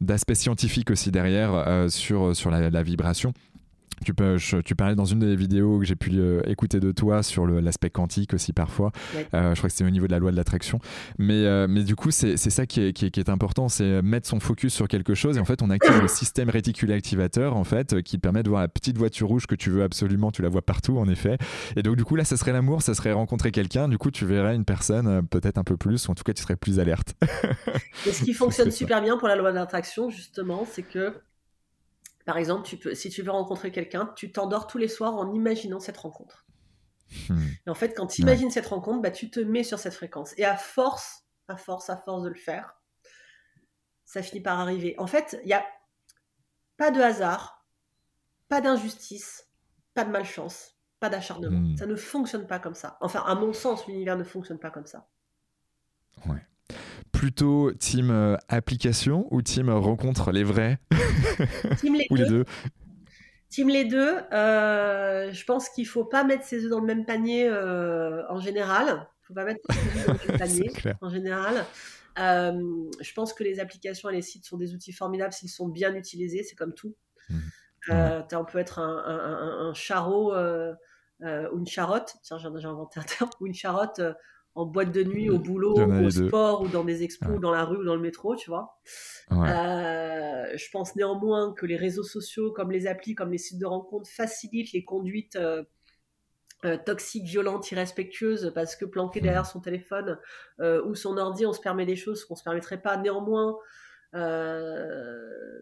d'aspects 0.00 0.34
scientifiques 0.34 0.90
aussi 0.90 1.10
derrière, 1.10 1.86
sur, 1.88 2.34
sur 2.36 2.50
la 2.50 2.82
vibration. 2.82 3.32
Tu, 4.04 4.14
peux, 4.14 4.36
tu 4.64 4.74
parlais 4.74 4.94
dans 4.94 5.04
une 5.04 5.20
des 5.20 5.36
vidéos 5.36 5.78
que 5.78 5.84
j'ai 5.84 5.96
pu 5.96 6.10
euh, 6.14 6.42
écouter 6.46 6.80
de 6.80 6.92
toi 6.92 7.22
sur 7.22 7.46
l'aspect 7.46 7.90
quantique 7.90 8.34
aussi 8.34 8.52
parfois. 8.52 8.92
Euh, 9.34 9.54
je 9.54 9.60
crois 9.60 9.68
que 9.68 9.74
c'était 9.74 9.84
au 9.84 9.90
niveau 9.90 10.06
de 10.06 10.12
la 10.12 10.18
loi 10.18 10.30
de 10.30 10.36
l'attraction. 10.36 10.78
Mais, 11.18 11.44
euh, 11.44 11.66
mais 11.68 11.84
du 11.84 11.96
coup, 11.96 12.10
c'est 12.10 12.36
ça 12.36 12.66
qui 12.66 12.80
est, 12.80 12.92
qui, 12.92 13.06
est, 13.06 13.28
important, 13.28 13.68
c'est 13.68 14.02
mettre 14.02 14.28
son 14.28 14.40
focus 14.40 14.74
sur 14.74 14.88
quelque 14.88 15.14
chose. 15.14 15.36
Et 15.36 15.40
en 15.40 15.44
fait, 15.44 15.62
on 15.62 15.70
active 15.70 16.00
le 16.00 16.08
système 16.08 16.50
réticulé 16.50 16.94
activateur 16.94 17.56
en 17.56 17.64
fait, 17.64 18.02
qui 18.02 18.16
te 18.16 18.20
permet 18.20 18.42
de 18.42 18.48
voir 18.48 18.60
la 18.62 18.68
petite 18.68 18.98
voiture 18.98 19.28
rouge 19.28 19.46
que 19.46 19.54
tu 19.54 19.70
veux 19.70 19.82
absolument. 19.82 20.30
Tu 20.30 20.42
la 20.42 20.48
vois 20.48 20.62
partout, 20.62 20.98
en 20.98 21.08
effet. 21.08 21.38
Et 21.76 21.82
donc, 21.82 21.96
du 21.96 22.04
coup, 22.04 22.16
là, 22.16 22.24
ça 22.24 22.36
serait 22.36 22.52
l'amour, 22.52 22.82
ça 22.82 22.94
serait 22.94 23.12
rencontrer 23.12 23.50
quelqu'un. 23.50 23.88
Du 23.88 23.98
coup, 23.98 24.10
tu 24.10 24.26
verrais 24.26 24.54
une 24.54 24.64
personne 24.64 25.26
peut-être 25.26 25.58
un 25.58 25.64
peu 25.64 25.76
plus, 25.76 26.08
ou 26.08 26.10
en 26.10 26.14
tout 26.14 26.24
cas, 26.24 26.32
tu 26.32 26.42
serais 26.42 26.56
plus 26.56 26.80
alerte. 26.80 27.14
et 28.06 28.12
ce 28.12 28.24
qui 28.24 28.32
fonctionne 28.32 28.70
super 28.74 29.02
bien 29.02 29.16
pour 29.16 29.28
la 29.28 29.36
loi 29.36 29.50
de 29.50 29.56
l'attraction, 29.56 30.10
justement, 30.10 30.66
c'est 30.70 30.82
que 30.82 31.12
par 32.24 32.38
exemple, 32.38 32.66
tu 32.66 32.78
peux, 32.78 32.94
si 32.94 33.10
tu 33.10 33.22
veux 33.22 33.30
rencontrer 33.30 33.70
quelqu'un, 33.70 34.12
tu 34.16 34.32
t'endors 34.32 34.66
tous 34.66 34.78
les 34.78 34.88
soirs 34.88 35.14
en 35.14 35.32
imaginant 35.32 35.80
cette 35.80 35.98
rencontre. 35.98 36.46
Hmm. 37.28 37.48
Et 37.66 37.70
en 37.70 37.74
fait, 37.74 37.94
quand 37.94 38.06
tu 38.06 38.22
imagines 38.22 38.50
cette 38.50 38.66
rencontre, 38.66 39.02
bah, 39.02 39.10
tu 39.10 39.30
te 39.30 39.40
mets 39.40 39.62
sur 39.62 39.78
cette 39.78 39.94
fréquence. 39.94 40.32
Et 40.38 40.44
à 40.44 40.56
force, 40.56 41.24
à 41.48 41.56
force, 41.56 41.90
à 41.90 41.96
force 41.96 42.22
de 42.22 42.28
le 42.28 42.34
faire, 42.34 42.74
ça 44.04 44.22
finit 44.22 44.42
par 44.42 44.58
arriver. 44.58 44.94
En 44.98 45.06
fait, 45.06 45.38
il 45.42 45.46
n'y 45.46 45.52
a 45.52 45.64
pas 46.76 46.90
de 46.90 47.00
hasard, 47.00 47.66
pas 48.48 48.60
d'injustice, 48.60 49.50
pas 49.92 50.04
de 50.04 50.10
malchance, 50.10 50.78
pas 51.00 51.10
d'acharnement. 51.10 51.60
Hmm. 51.60 51.76
Ça 51.76 51.86
ne 51.86 51.96
fonctionne 51.96 52.46
pas 52.46 52.58
comme 52.58 52.74
ça. 52.74 52.96
Enfin, 53.00 53.22
à 53.26 53.34
mon 53.34 53.52
sens, 53.52 53.86
l'univers 53.86 54.16
ne 54.16 54.24
fonctionne 54.24 54.58
pas 54.58 54.70
comme 54.70 54.86
ça. 54.86 55.08
Ouais 56.26 56.44
plutôt 57.14 57.72
team 57.72 58.10
euh, 58.10 58.36
application 58.48 59.28
ou 59.30 59.40
team 59.40 59.70
rencontre 59.70 60.32
les 60.32 60.44
vrais? 60.44 60.78
Team 61.78 61.94
les, 61.94 62.24
deux. 62.26 62.44
Team 63.48 63.68
les 63.68 63.84
deux. 63.84 64.16
Euh, 64.32 65.32
je 65.32 65.44
pense 65.44 65.68
qu'il 65.68 65.86
faut 65.86 66.04
pas 66.04 66.24
mettre 66.24 66.44
ses 66.44 66.64
œufs 66.64 66.70
dans 66.70 66.80
le 66.80 66.86
même 66.86 67.06
panier 67.06 67.48
euh, 67.48 68.22
en 68.28 68.40
général. 68.40 69.08
faut 69.22 69.34
pas 69.34 69.44
mettre 69.44 69.60
dans 70.06 70.12
le 70.12 70.38
panier 70.38 70.70
en 71.00 71.08
général. 71.08 71.64
Euh, 72.18 72.90
je 73.00 73.12
pense 73.14 73.32
que 73.32 73.44
les 73.44 73.60
applications 73.60 74.10
et 74.10 74.14
les 74.14 74.22
sites 74.22 74.44
sont 74.44 74.56
des 74.56 74.74
outils 74.74 74.92
formidables 74.92 75.32
s'ils 75.32 75.50
sont 75.50 75.68
bien 75.68 75.94
utilisés, 75.94 76.42
c'est 76.42 76.56
comme 76.56 76.74
tout. 76.74 76.96
Mmh. 77.28 77.38
Euh, 77.90 78.22
on 78.32 78.44
peut 78.44 78.58
être 78.58 78.78
un, 78.78 79.04
un, 79.06 79.72
euh, 81.22 81.48
ou 81.52 81.58
une 81.58 81.66
charotte, 81.66 82.16
tiens 82.22 82.38
j'ai 82.38 82.66
inventé 82.66 82.98
un 82.98 83.02
terme, 83.04 83.30
ou 83.40 83.46
une 83.46 83.54
charotte 83.54 84.00
en 84.54 84.66
boîte 84.66 84.92
de 84.92 85.02
nuit, 85.02 85.30
au 85.30 85.38
boulot, 85.38 85.74
au 85.76 86.10
sport, 86.10 86.62
ou 86.62 86.68
dans 86.68 86.84
des 86.84 87.02
expos, 87.02 87.36
ou 87.36 87.40
dans 87.40 87.50
la 87.50 87.64
rue, 87.64 87.78
ou 87.78 87.84
dans 87.84 87.96
le 87.96 88.02
métro, 88.02 88.36
tu 88.36 88.50
vois. 88.50 88.78
je 89.30 90.70
pense 90.70 90.94
néanmoins 90.96 91.54
que 91.56 91.66
les 91.66 91.76
réseaux 91.76 92.04
sociaux, 92.04 92.52
comme 92.52 92.70
les 92.70 92.86
applis, 92.86 93.14
comme 93.14 93.32
les 93.32 93.38
sites 93.38 93.58
de 93.58 93.66
rencontres, 93.66 94.08
facilitent 94.08 94.72
les 94.72 94.84
conduites 94.84 95.36
euh, 96.64 96.78
toxique, 96.78 97.24
violente, 97.24 97.70
irrespectueuse, 97.72 98.50
parce 98.54 98.74
que 98.74 98.86
planqué 98.86 99.20
hmm. 99.20 99.24
derrière 99.24 99.46
son 99.46 99.60
téléphone 99.60 100.18
euh, 100.60 100.82
ou 100.86 100.94
son 100.94 101.18
ordi, 101.18 101.44
on 101.44 101.52
se 101.52 101.60
permet 101.60 101.84
des 101.84 101.96
choses 101.96 102.24
qu'on 102.24 102.34
ne 102.34 102.38
se 102.38 102.44
permettrait 102.44 102.80
pas. 102.80 102.96
Néanmoins, 102.96 103.58
euh, 104.14 105.60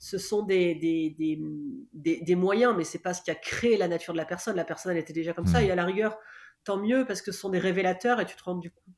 ce 0.00 0.18
sont 0.18 0.42
des, 0.42 0.74
des, 0.74 2.34
moyens, 2.34 2.74
mais 2.76 2.82
c'est 2.82 2.98
pas 2.98 3.14
ce 3.14 3.22
qui 3.22 3.30
a 3.30 3.36
créé 3.36 3.76
la 3.76 3.86
nature 3.86 4.12
de 4.12 4.18
la 4.18 4.24
personne. 4.24 4.56
La 4.56 4.64
personne, 4.64 4.90
elle 4.90 4.98
était 4.98 5.12
déjà 5.12 5.32
comme 5.32 5.46
ça, 5.46 5.60
hmm. 5.60 5.66
et 5.66 5.70
à 5.70 5.76
la 5.76 5.84
rigueur, 5.84 6.18
tant 6.64 6.78
mieux, 6.78 7.04
parce 7.06 7.22
que 7.22 7.32
ce 7.32 7.40
sont 7.40 7.50
des 7.50 7.58
révélateurs, 7.58 8.20
et 8.20 8.26
tu 8.26 8.36
te 8.36 8.44
rends 8.44 8.56
du 8.56 8.70
coup 8.70 8.90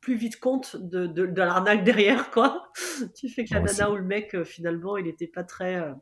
plus 0.00 0.14
vite 0.14 0.38
compte 0.38 0.76
de, 0.76 1.06
de, 1.06 1.22
l'arnaque 1.24 1.82
derrière, 1.82 2.30
quoi. 2.30 2.70
tu 3.16 3.28
fais 3.28 3.44
que 3.44 3.54
la 3.54 3.60
nana 3.60 3.90
ou 3.90 3.96
le 3.96 4.04
mec, 4.04 4.44
finalement, 4.44 4.96
il 4.96 5.06
n'était 5.06 5.26
pas 5.26 5.42
très 5.42 5.92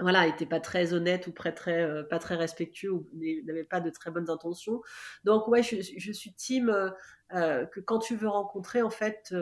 voilà, 0.00 0.26
n'était 0.26 0.46
pas 0.46 0.60
très 0.60 0.92
honnête 0.92 1.28
ou 1.28 1.32
très, 1.32 1.82
euh, 1.82 2.02
pas 2.02 2.18
très 2.18 2.34
respectueux 2.34 2.90
ou 2.90 3.06
n'avait 3.44 3.64
pas 3.64 3.80
de 3.80 3.90
très 3.90 4.10
bonnes 4.10 4.28
intentions. 4.28 4.82
Donc 5.22 5.46
ouais, 5.46 5.62
je, 5.62 6.12
suis 6.12 6.34
team 6.34 6.68
euh, 6.68 6.90
euh, 7.34 7.64
que 7.66 7.80
quand 7.80 8.00
tu 8.00 8.16
veux 8.16 8.28
rencontrer, 8.28 8.82
en 8.82 8.90
fait, 8.90 9.34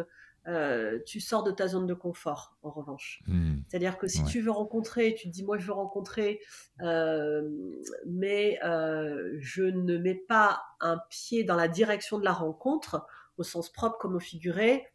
tu 1.07 1.21
sors 1.21 1.43
de 1.43 1.51
ta 1.51 1.69
zone 1.69 1.87
de 1.87 1.95
confort, 1.95 2.57
en 2.63 2.71
revanche. 2.71 3.23
Hmm. 3.27 3.61
C'est-à-dire 3.69 3.99
que 3.99 4.09
si 4.09 4.25
tu 4.25 4.41
veux 4.41 4.51
rencontrer, 4.51 5.15
tu 5.15 5.29
te 5.29 5.33
dis 5.33 5.45
moi 5.45 5.59
je 5.59 5.67
veux 5.67 5.73
rencontrer, 5.73 6.41
mais 8.07 8.59
je 8.63 9.63
ne 9.63 9.99
mets 9.99 10.15
pas 10.15 10.63
un 10.81 10.99
pied 11.11 11.45
dans 11.45 11.57
la 11.57 11.69
direction 11.69 12.19
de 12.19 12.25
la 12.25 12.33
rencontre, 12.33 13.07
au 13.39 13.43
sens 13.43 13.71
propre 13.73 13.99
comme 13.99 14.15
au 14.15 14.21
figuré, 14.21 14.93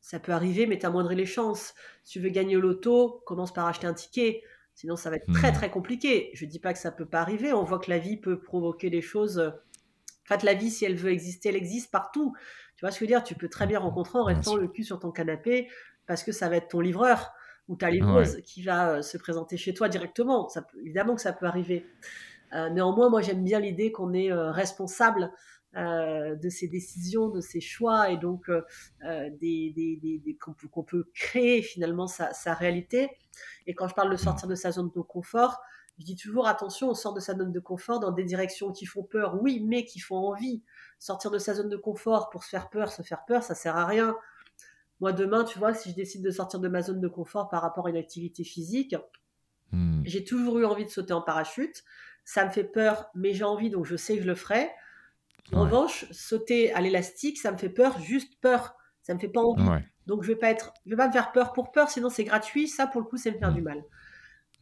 ça 0.00 0.18
peut 0.18 0.32
arriver, 0.32 0.66
mais 0.66 0.78
tu 0.78 0.86
amoindris 0.86 1.14
les 1.14 1.26
chances. 1.26 1.74
Si 2.02 2.12
tu 2.12 2.20
veux 2.20 2.30
gagner 2.30 2.56
au 2.56 2.60
loto, 2.60 3.22
commence 3.26 3.52
par 3.52 3.66
acheter 3.66 3.86
un 3.86 3.94
ticket. 3.94 4.42
Sinon, 4.74 4.96
ça 4.96 5.10
va 5.10 5.16
être 5.16 5.30
très, 5.32 5.50
hmm. 5.50 5.54
très 5.54 5.70
compliqué. 5.70 6.30
Je 6.32 6.46
ne 6.46 6.50
dis 6.50 6.58
pas 6.58 6.72
que 6.72 6.78
ça 6.78 6.90
ne 6.90 6.96
peut 6.96 7.06
pas 7.06 7.20
arriver. 7.20 7.52
On 7.52 7.64
voit 7.64 7.78
que 7.78 7.90
la 7.90 7.98
vie 7.98 8.16
peut 8.16 8.40
provoquer 8.40 8.88
des 8.88 9.02
choses. 9.02 9.38
En 9.38 10.26
fait, 10.26 10.42
la 10.42 10.54
vie, 10.54 10.70
si 10.70 10.84
elle 10.84 10.96
veut 10.96 11.10
exister, 11.10 11.50
elle 11.50 11.56
existe 11.56 11.90
partout. 11.90 12.34
Tu 12.80 12.86
vois 12.86 12.90
ce 12.90 12.96
que 12.98 13.04
je 13.04 13.10
veux 13.10 13.18
dire? 13.18 13.22
Tu 13.22 13.34
peux 13.34 13.50
très 13.50 13.66
bien 13.66 13.78
rencontrer 13.78 14.18
en 14.18 14.24
restant 14.24 14.56
le 14.56 14.66
cul 14.66 14.84
sur 14.84 14.98
ton 14.98 15.10
canapé 15.10 15.68
parce 16.06 16.24
que 16.24 16.32
ça 16.32 16.48
va 16.48 16.56
être 16.56 16.68
ton 16.68 16.80
livreur 16.80 17.32
ou 17.68 17.76
ta 17.76 17.90
livreuse 17.90 18.40
qui 18.42 18.62
va 18.62 18.94
euh, 18.94 19.02
se 19.02 19.18
présenter 19.18 19.58
chez 19.58 19.74
toi 19.74 19.88
directement. 19.88 20.48
Ça 20.48 20.66
évidemment 20.82 21.14
que 21.14 21.20
ça 21.20 21.34
peut 21.34 21.46
arriver. 21.46 21.86
Euh, 22.54 22.70
néanmoins, 22.70 23.10
moi, 23.10 23.20
j'aime 23.20 23.44
bien 23.44 23.60
l'idée 23.60 23.92
qu'on 23.92 24.12
est 24.14 24.32
euh, 24.32 24.50
responsable 24.50 25.30
euh, 25.76 26.34
de 26.34 26.48
ses 26.48 26.66
décisions, 26.66 27.28
de 27.28 27.40
ses 27.40 27.60
choix, 27.60 28.10
et 28.10 28.16
donc 28.16 28.48
euh, 28.48 28.62
euh, 29.04 29.30
des, 29.40 29.72
des, 29.72 30.36
qu'on, 30.36 30.82
peut, 30.82 31.04
créer 31.14 31.62
finalement 31.62 32.08
sa, 32.08 32.54
réalité. 32.54 33.08
Et 33.68 33.74
quand 33.74 33.86
je 33.86 33.94
parle 33.94 34.10
de 34.10 34.16
sortir 34.16 34.48
de 34.48 34.56
sa 34.56 34.72
zone 34.72 34.90
de 34.92 35.00
confort, 35.00 35.60
je 35.96 36.04
dis 36.04 36.16
toujours 36.16 36.48
attention, 36.48 36.90
on 36.90 36.94
sort 36.94 37.14
de 37.14 37.20
sa 37.20 37.36
zone 37.36 37.52
de 37.52 37.60
confort 37.60 38.00
dans 38.00 38.10
des 38.10 38.24
directions 38.24 38.72
qui 38.72 38.84
font 38.84 39.04
peur, 39.04 39.40
oui, 39.40 39.64
mais 39.64 39.84
qui 39.84 40.00
font 40.00 40.16
envie. 40.16 40.64
Sortir 41.00 41.30
de 41.30 41.38
sa 41.38 41.54
zone 41.54 41.70
de 41.70 41.76
confort 41.76 42.28
pour 42.28 42.44
se 42.44 42.50
faire 42.50 42.68
peur, 42.68 42.92
se 42.92 43.00
faire 43.00 43.24
peur, 43.24 43.42
ça 43.42 43.54
sert 43.54 43.76
à 43.76 43.86
rien. 43.86 44.14
Moi, 45.00 45.12
demain, 45.12 45.44
tu 45.44 45.58
vois, 45.58 45.72
si 45.72 45.90
je 45.90 45.94
décide 45.94 46.22
de 46.22 46.30
sortir 46.30 46.60
de 46.60 46.68
ma 46.68 46.82
zone 46.82 47.00
de 47.00 47.08
confort 47.08 47.48
par 47.48 47.62
rapport 47.62 47.86
à 47.86 47.90
une 47.90 47.96
activité 47.96 48.44
physique, 48.44 48.94
hmm. 49.72 50.02
j'ai 50.04 50.24
toujours 50.24 50.58
eu 50.58 50.66
envie 50.66 50.84
de 50.84 50.90
sauter 50.90 51.14
en 51.14 51.22
parachute. 51.22 51.84
Ça 52.26 52.44
me 52.44 52.50
fait 52.50 52.64
peur, 52.64 53.10
mais 53.14 53.32
j'ai 53.32 53.44
envie, 53.44 53.70
donc 53.70 53.86
je 53.86 53.96
sais 53.96 54.16
que 54.16 54.22
je 54.22 54.28
le 54.28 54.34
ferai. 54.34 54.70
En 55.52 55.62
revanche, 55.62 56.04
sauter 56.12 56.72
à 56.74 56.82
l'élastique, 56.82 57.38
ça 57.38 57.50
me 57.50 57.56
fait 57.56 57.70
peur, 57.70 57.98
juste 57.98 58.38
peur. 58.40 58.76
Ça 59.02 59.14
me 59.14 59.18
fait 59.18 59.28
pas 59.28 59.40
envie. 59.40 59.82
Donc 60.06 60.22
je 60.22 60.28
vais 60.28 60.36
pas 60.36 60.50
être, 60.50 60.74
je 60.84 60.90
vais 60.90 60.96
pas 60.96 61.08
me 61.08 61.12
faire 61.12 61.32
peur 61.32 61.54
pour 61.54 61.72
peur, 61.72 61.88
sinon 61.88 62.10
c'est 62.10 62.24
gratuit. 62.24 62.68
Ça, 62.68 62.86
pour 62.86 63.00
le 63.00 63.06
coup, 63.06 63.16
c'est 63.16 63.32
me 63.32 63.38
faire 63.38 63.50
mm. 63.50 63.54
du 63.54 63.62
mal. 63.62 63.82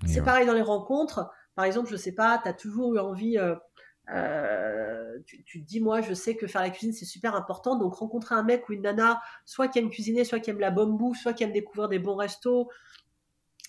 C'est 0.06 0.22
pareil 0.22 0.46
dans 0.46 0.54
les 0.54 0.62
rencontres. 0.62 1.28
Par 1.56 1.64
exemple, 1.64 1.90
je 1.90 1.96
sais 1.96 2.12
pas, 2.12 2.38
tu 2.40 2.48
as 2.48 2.52
toujours 2.52 2.94
eu 2.94 3.00
envie. 3.00 3.38
Euh, 3.38 3.56
euh, 4.14 5.18
tu, 5.26 5.42
te 5.42 5.66
dis, 5.66 5.80
moi, 5.80 6.00
je 6.00 6.14
sais 6.14 6.36
que 6.36 6.46
faire 6.46 6.62
la 6.62 6.70
cuisine, 6.70 6.92
c'est 6.92 7.04
super 7.04 7.34
important. 7.34 7.76
Donc, 7.76 7.94
rencontrer 7.94 8.34
un 8.34 8.42
mec 8.42 8.68
ou 8.68 8.72
une 8.72 8.82
nana, 8.82 9.20
soit 9.44 9.68
qui 9.68 9.78
aime 9.78 9.90
cuisiner, 9.90 10.24
soit 10.24 10.40
qui 10.40 10.50
aime 10.50 10.60
la 10.60 10.70
bonne 10.70 10.96
bouffe, 10.96 11.18
soit 11.18 11.32
qui 11.32 11.44
aime 11.44 11.52
découvrir 11.52 11.88
des 11.88 11.98
bons 11.98 12.16
restos, 12.16 12.68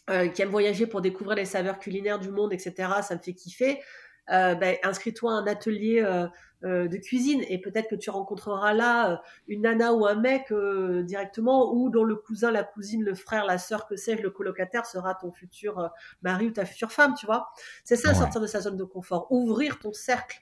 euh, 0.10 0.28
qui 0.28 0.42
aime 0.42 0.50
voyager 0.50 0.88
pour 0.88 1.02
découvrir 1.02 1.36
les 1.36 1.46
saveurs 1.46 1.80
culinaires 1.80 2.20
du 2.20 2.30
monde, 2.30 2.54
etc., 2.54 2.74
ça 3.02 3.16
me 3.16 3.20
fait 3.22 3.34
kiffer. 3.34 3.80
Ben, 4.28 4.78
inscris-toi 4.84 5.32
à 5.32 5.36
un 5.38 5.48
atelier 5.48 6.04
euh, 6.06 6.28
de 6.64 6.97
cuisine 6.97 7.41
et 7.47 7.60
peut-être 7.60 7.89
que 7.89 7.95
tu 7.95 8.10
rencontreras 8.10 8.74
là 8.74 9.12
euh, 9.12 9.18
une 9.47 9.62
nana 9.62 9.93
ou 9.93 10.05
un 10.05 10.16
mec 10.16 10.51
euh, 10.51 11.03
directement 11.03 11.74
ou 11.74 11.89
dont 11.89 12.03
le 12.03 12.16
cousin, 12.16 12.51
la 12.51 12.64
cousine, 12.64 13.03
le 13.03 13.16
frère, 13.16 13.45
la 13.45 13.57
sœur, 13.57 13.88
que 13.88 13.95
sais-je, 13.95 14.22
le 14.22 14.30
colocataire 14.30 14.86
sera 14.86 15.16
ton 15.16 15.32
futur 15.32 15.89
mari 16.22 16.47
ou 16.47 16.51
ta 16.51 16.66
future 16.66 16.91
femme, 16.91 17.14
tu 17.16 17.26
vois. 17.26 17.49
C'est 17.84 17.95
ça, 17.95 18.14
sortir 18.14 18.41
de 18.41 18.47
sa 18.47 18.62
zone 18.62 18.78
de 18.78 18.84
confort, 18.84 19.32
ouvrir 19.32 19.80
ton 19.80 19.93
cercle. 19.93 20.41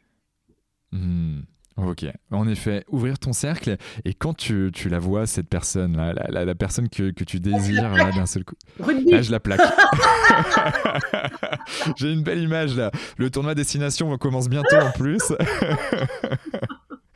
Hmm. 0.91 1.41
Ok, 1.77 2.05
en 2.31 2.47
effet, 2.47 2.83
ouvrir 2.89 3.19
ton 3.19 3.33
cercle 3.33 3.77
et 4.03 4.15
quand 4.15 4.33
tu, 4.33 4.71
tu 4.73 4.89
la 4.89 4.97
vois, 4.97 5.27
cette 5.27 5.47
personne, 5.47 5.95
là, 5.95 6.11
la, 6.29 6.43
la, 6.43 6.55
personne 6.55 6.89
que, 6.89 7.11
que, 7.11 7.23
tu 7.23 7.39
désires 7.39 7.91
d'un 8.15 8.25
seul 8.25 8.43
coup, 8.43 8.55
là 8.79 9.21
je 9.21 9.31
la 9.31 9.39
plaque. 9.39 9.61
J'ai 11.97 12.11
une 12.11 12.23
belle 12.23 12.39
image 12.39 12.75
là. 12.75 12.91
Le 13.17 13.29
tournoi 13.29 13.53
destination 13.53 14.17
commence 14.17 14.49
bientôt 14.49 14.75
en 14.75 14.91
plus. 14.91 15.21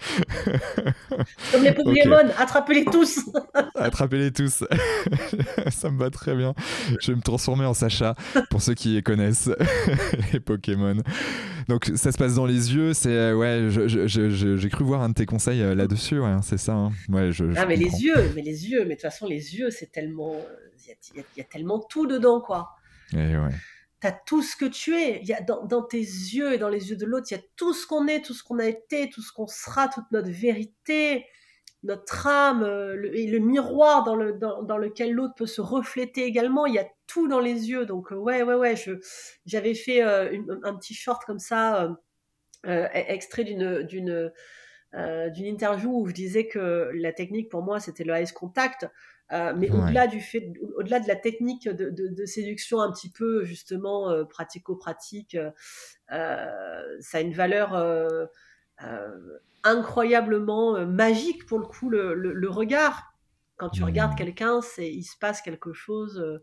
Comme 1.51 1.63
les 1.63 1.73
Pokémon, 1.73 2.29
attrapez-les 2.37 2.85
tous. 2.85 3.29
attrapez-les 3.75 4.31
tous. 4.31 4.63
Ça 5.71 5.89
me 5.89 5.99
va 5.99 6.09
très 6.09 6.35
bien. 6.35 6.53
Je 7.01 7.11
vais 7.11 7.17
me 7.17 7.21
transformer 7.21 7.65
en 7.65 7.73
Sacha 7.73 8.15
pour 8.49 8.61
ceux 8.61 8.73
qui 8.73 9.01
connaissent 9.03 9.49
les 10.33 10.39
Pokémon. 10.39 10.97
Donc 11.67 11.91
ça 11.95 12.11
se 12.11 12.17
passe 12.17 12.35
dans 12.35 12.45
les 12.45 12.73
yeux. 12.73 12.93
C'est 12.93 13.09
euh, 13.09 13.35
ouais, 13.35 13.69
j'ai 13.87 14.69
cru 14.69 14.83
voir 14.83 15.01
un 15.01 15.09
de 15.09 15.13
tes 15.13 15.25
conseils 15.25 15.61
euh, 15.61 15.75
là-dessus. 15.75 16.19
Ouais, 16.19 16.35
c'est 16.41 16.57
ça. 16.57 16.73
Hein. 16.73 16.91
Ouais, 17.09 17.31
je, 17.31 17.45
ah 17.55 17.65
mais 17.65 17.75
les 17.75 18.03
yeux, 18.03 18.31
mais 18.35 18.41
les 18.41 18.69
yeux, 18.69 18.79
mais 18.79 18.95
de 18.95 19.01
toute 19.01 19.01
façon 19.01 19.27
les 19.27 19.55
yeux, 19.55 19.69
c'est 19.69 19.91
tellement, 19.91 20.35
il 21.15 21.23
y, 21.37 21.41
a 21.41 21.43
tellement 21.43 21.79
tout 21.79 22.07
dedans 22.07 22.41
quoi. 22.41 22.71
Et 23.13 23.17
eh 23.17 23.37
ouais 23.37 23.51
tu 24.01 24.07
as 24.07 24.11
tout 24.11 24.41
ce 24.41 24.55
que 24.55 24.65
tu 24.65 24.95
es. 24.95 25.19
Il 25.21 25.27
y 25.27 25.33
a 25.33 25.41
dans, 25.41 25.83
tes 25.83 25.99
yeux 25.99 26.53
et 26.53 26.57
dans 26.57 26.69
les 26.69 26.89
yeux 26.89 26.97
de 26.97 27.05
l'autre, 27.05 27.27
il 27.31 27.35
y 27.35 27.39
a 27.39 27.43
tout 27.55 27.73
ce 27.73 27.85
qu'on 27.85 28.07
est, 28.07 28.21
tout 28.21 28.33
ce 28.33 28.43
qu'on 28.43 28.59
a 28.59 28.65
été, 28.65 29.09
tout 29.09 29.21
ce 29.21 29.31
qu'on 29.31 29.47
sera, 29.47 29.87
toute 29.87 30.11
notre 30.11 30.29
vérité, 30.29 31.25
notre 31.83 32.27
âme, 32.27 32.63
euh, 32.63 32.95
le, 32.95 33.15
et 33.15 33.27
le 33.27 33.39
miroir 33.39 34.03
dans, 34.03 34.15
le, 34.15 34.33
dans, 34.33 34.77
lequel 34.77 35.13
l'autre 35.13 35.35
peut 35.35 35.45
se 35.45 35.61
refléter 35.61 36.23
également. 36.23 36.65
Il 36.65 36.73
y 36.73 36.79
a 36.79 36.87
tout 37.07 37.27
dans 37.27 37.39
les 37.39 37.69
yeux. 37.69 37.85
Donc, 37.85 38.11
euh, 38.11 38.15
ouais, 38.15 38.41
ouais, 38.43 38.55
ouais. 38.55 38.75
J'avais 39.45 39.75
fait 39.75 40.03
euh, 40.03 40.35
un 40.63 40.75
petit 40.75 40.95
short 40.95 41.23
comme 41.25 41.39
ça, 41.39 41.95
extrait 42.63 43.43
d'une. 43.43 43.83
d'une 43.83 44.31
d'une 44.93 45.45
interview 45.45 46.01
où 46.01 46.07
je 46.09 46.13
disais 46.13 46.47
que 46.49 46.91
la 46.93 47.13
technique 47.13 47.47
pour 47.47 47.63
moi 47.63 47.79
c'était 47.79 48.03
le 48.03 48.13
ice 48.19 48.33
contact 48.33 48.89
euh, 49.31 49.53
mais 49.55 49.69
au-delà 49.71 50.07
du 50.07 50.19
fait, 50.19 50.53
au-delà 50.75 50.99
de 50.99 51.07
la 51.07 51.15
technique 51.15 51.69
de, 51.69 52.25
séduction 52.25 52.81
un 52.81 52.91
petit 52.91 53.09
peu 53.09 53.43
justement 53.45 54.09
euh, 54.09 54.25
pratico-pratique, 54.25 55.37
euh, 56.11 56.97
ça 56.99 57.17
a 57.17 57.21
une 57.21 57.33
valeur 57.33 58.29
incroyablement 59.63 60.85
magique 60.85 61.45
pour 61.45 61.59
le 61.59 61.65
coup 61.65 61.89
le, 61.89 62.49
regard. 62.49 63.13
Quand 63.57 63.69
tu 63.69 63.83
regardes 63.83 64.13
mmh. 64.13 64.17
quelqu'un, 64.17 64.61
c'est 64.61 64.91
il 64.91 65.03
se 65.03 65.17
passe 65.17 65.41
quelque 65.41 65.73
chose. 65.73 66.41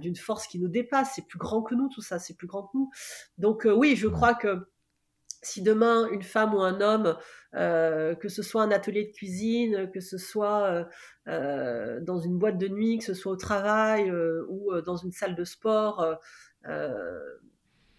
d'une 0.00 0.16
force 0.16 0.46
qui 0.46 0.58
nous 0.58 0.68
dépasse, 0.68 1.12
c'est 1.16 1.26
plus 1.26 1.38
grand 1.38 1.62
que 1.62 1.74
nous 1.74 1.90
tout 1.90 2.00
ça, 2.00 2.18
c'est 2.18 2.34
plus 2.34 2.46
grand 2.46 2.62
que 2.62 2.78
nous. 2.78 2.90
Donc 3.36 3.66
oui, 3.70 3.94
je 3.94 4.08
crois 4.08 4.34
que 4.34 4.66
si 5.42 5.62
demain 5.62 6.08
une 6.10 6.22
femme 6.22 6.54
ou 6.54 6.60
un 6.60 6.80
homme, 6.80 7.16
euh, 7.54 8.14
que 8.14 8.28
ce 8.28 8.42
soit 8.42 8.62
un 8.62 8.70
atelier 8.70 9.04
de 9.04 9.12
cuisine, 9.12 9.90
que 9.92 10.00
ce 10.00 10.18
soit 10.18 10.64
euh, 10.64 10.84
euh, 11.28 12.00
dans 12.00 12.20
une 12.20 12.38
boîte 12.38 12.58
de 12.58 12.68
nuit, 12.68 12.98
que 12.98 13.04
ce 13.04 13.14
soit 13.14 13.32
au 13.32 13.36
travail 13.36 14.12
ou 14.48 14.72
dans 14.82 14.96
une 14.96 15.12
salle 15.12 15.34
de 15.34 15.44
sport, 15.44 16.18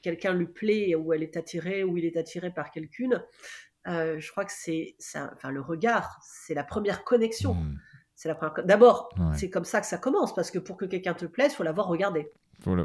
quelqu'un 0.01 0.33
lui 0.33 0.47
plaît 0.47 0.95
ou 0.95 1.13
elle 1.13 1.23
est 1.23 1.37
attirée 1.37 1.83
ou 1.83 1.97
il 1.97 2.05
est 2.05 2.17
attiré 2.17 2.51
par 2.51 2.71
quelqu'une, 2.71 3.23
je 3.85 4.31
crois 4.31 4.45
que 4.45 4.53
c'est, 4.53 4.95
enfin 5.15 5.51
le 5.51 5.61
regard, 5.61 6.19
c'est 6.21 6.53
la 6.53 6.63
première 6.63 7.03
connexion. 7.03 7.53
Mmh. 7.53 7.79
C'est 8.15 8.29
la 8.29 8.33
première. 8.33 8.65
D'abord, 8.65 9.09
c'est 9.35 9.51
comme 9.51 9.63
ça 9.63 9.79
que 9.79 9.85
ça 9.85 9.99
commence 9.99 10.33
parce 10.33 10.49
que 10.49 10.57
pour 10.57 10.75
que 10.75 10.85
quelqu'un 10.85 11.13
te 11.13 11.25
plaise, 11.27 11.53
faut 11.53 11.61
l'avoir 11.61 11.87
regardé. 11.87 12.31
Faut 12.59 12.75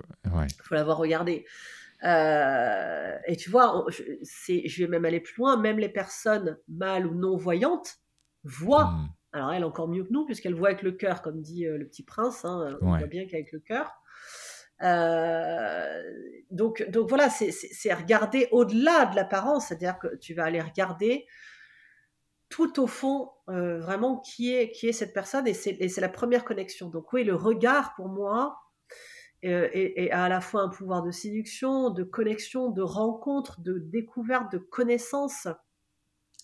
Faut 0.62 0.74
l'avoir 0.74 0.98
regardé. 0.98 1.46
Et 2.03 3.36
tu 3.36 3.50
vois, 3.50 3.84
je, 3.88 4.03
je 4.64 4.82
vais 4.82 4.88
même 4.88 5.05
aller 5.05 5.20
plus 5.20 5.36
loin, 5.36 5.57
même 5.57 5.78
les 5.78 5.88
personnes 5.88 6.59
mâles 6.68 7.07
ou 7.07 7.14
non-voyantes 7.14 7.98
voient. 8.44 8.86
Hmm. 8.86 9.09
Alors 9.32 9.53
elle 9.53 9.64
encore 9.64 9.88
mieux 9.88 10.05
que 10.05 10.12
nous, 10.12 10.26
puisqu'elle 10.26 10.55
voit 10.55 10.68
avec 10.68 10.82
le 10.82 10.92
cœur, 10.92 11.22
comme 11.22 11.40
dit 11.40 11.64
le 11.64 11.86
petit 11.86 12.05
prince, 12.05 12.44
hein, 12.44 12.76
on 12.82 12.96
voit 12.96 13.07
bien 13.07 13.26
qu'avec 13.26 13.53
le 13.53 13.61
cœur. 13.61 13.92
donc, 16.50 16.84
donc 16.90 17.09
voilà, 17.09 17.30
c'est 17.30 17.94
regarder 17.94 18.48
au-delà 18.50 19.07
de 19.07 19.16
l'apparence, 19.16 19.68
c'est-à-dire 19.68 19.98
que 19.98 20.16
tu 20.16 20.34
vas 20.34 20.44
aller 20.44 20.61
regarder 20.61 21.26
tout 22.53 22.82
au 22.82 22.86
fond, 22.86 23.30
euh, 23.48 23.80
vraiment, 23.80 24.18
qui 24.18 24.55
est, 24.55 24.72
qui 24.72 24.86
est 24.86 24.92
cette 24.92 25.14
personne, 25.14 25.48
et 25.48 25.55
c'est 25.55 26.00
la 26.00 26.09
première 26.11 26.44
connexion. 26.44 26.90
Donc 26.90 27.11
oui, 27.14 27.24
le 27.24 27.34
regard, 27.34 27.94
pour 27.94 28.11
moi, 28.11 28.59
euh, 29.45 29.68
est, 29.72 30.11
à 30.11 30.28
la 30.28 30.40
fois 30.40 30.62
un 30.62 30.68
pouvoir 30.68 31.03
de 31.03 31.11
séduction, 31.11 31.90
de 31.90 32.05
connexion, 32.05 32.70
de 32.70 32.82
rencontre, 32.82 33.61
de 33.61 33.78
découverte, 33.78 34.53
de 34.53 34.59
connaissance. 34.59 35.49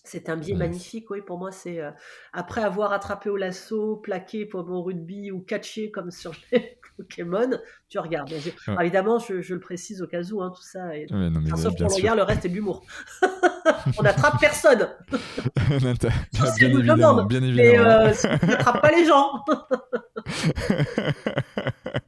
C'est 0.03 0.29
un 0.29 0.37
biais 0.37 0.55
magnifique, 0.55 1.09
oui, 1.11 1.21
pour 1.21 1.37
moi, 1.37 1.51
c'est 1.51 1.79
euh, 1.79 1.91
après 2.33 2.61
avoir 2.61 2.93
attrapé 2.93 3.29
au 3.29 3.37
lasso, 3.37 3.97
plaqué 3.97 4.45
pour 4.45 4.65
mon 4.65 4.81
rugby 4.81 5.31
ou 5.31 5.39
catché 5.41 5.91
comme 5.91 6.11
sur 6.11 6.33
les 6.51 6.79
Pokémon, 6.97 7.49
tu 7.87 7.99
regardes. 7.99 8.33
évidemment, 8.81 9.19
je, 9.19 9.53
le 9.53 9.59
précise 9.59 10.01
au 10.01 10.07
cas 10.07 10.23
où, 10.23 10.41
hein, 10.41 10.51
tout 10.53 10.63
ça. 10.63 10.97
Est... 10.97 11.07
sauf 11.55 11.75
pour 11.77 11.89
le 11.89 11.95
regard, 11.95 12.15
le 12.15 12.23
reste 12.23 12.45
est 12.45 12.49
de 12.49 12.55
l'humour. 12.55 12.85
on 13.97 14.03
n'attrape 14.03 14.39
personne. 14.39 14.87
bien, 15.69 16.69
évidemment, 16.69 17.25
bien 17.25 17.43
évidemment. 17.43 18.05
Mais, 18.05 18.29
on 18.43 18.47
n'attrape 18.47 18.81
pas 18.81 18.91
les 18.91 19.05
gens. 19.05 19.43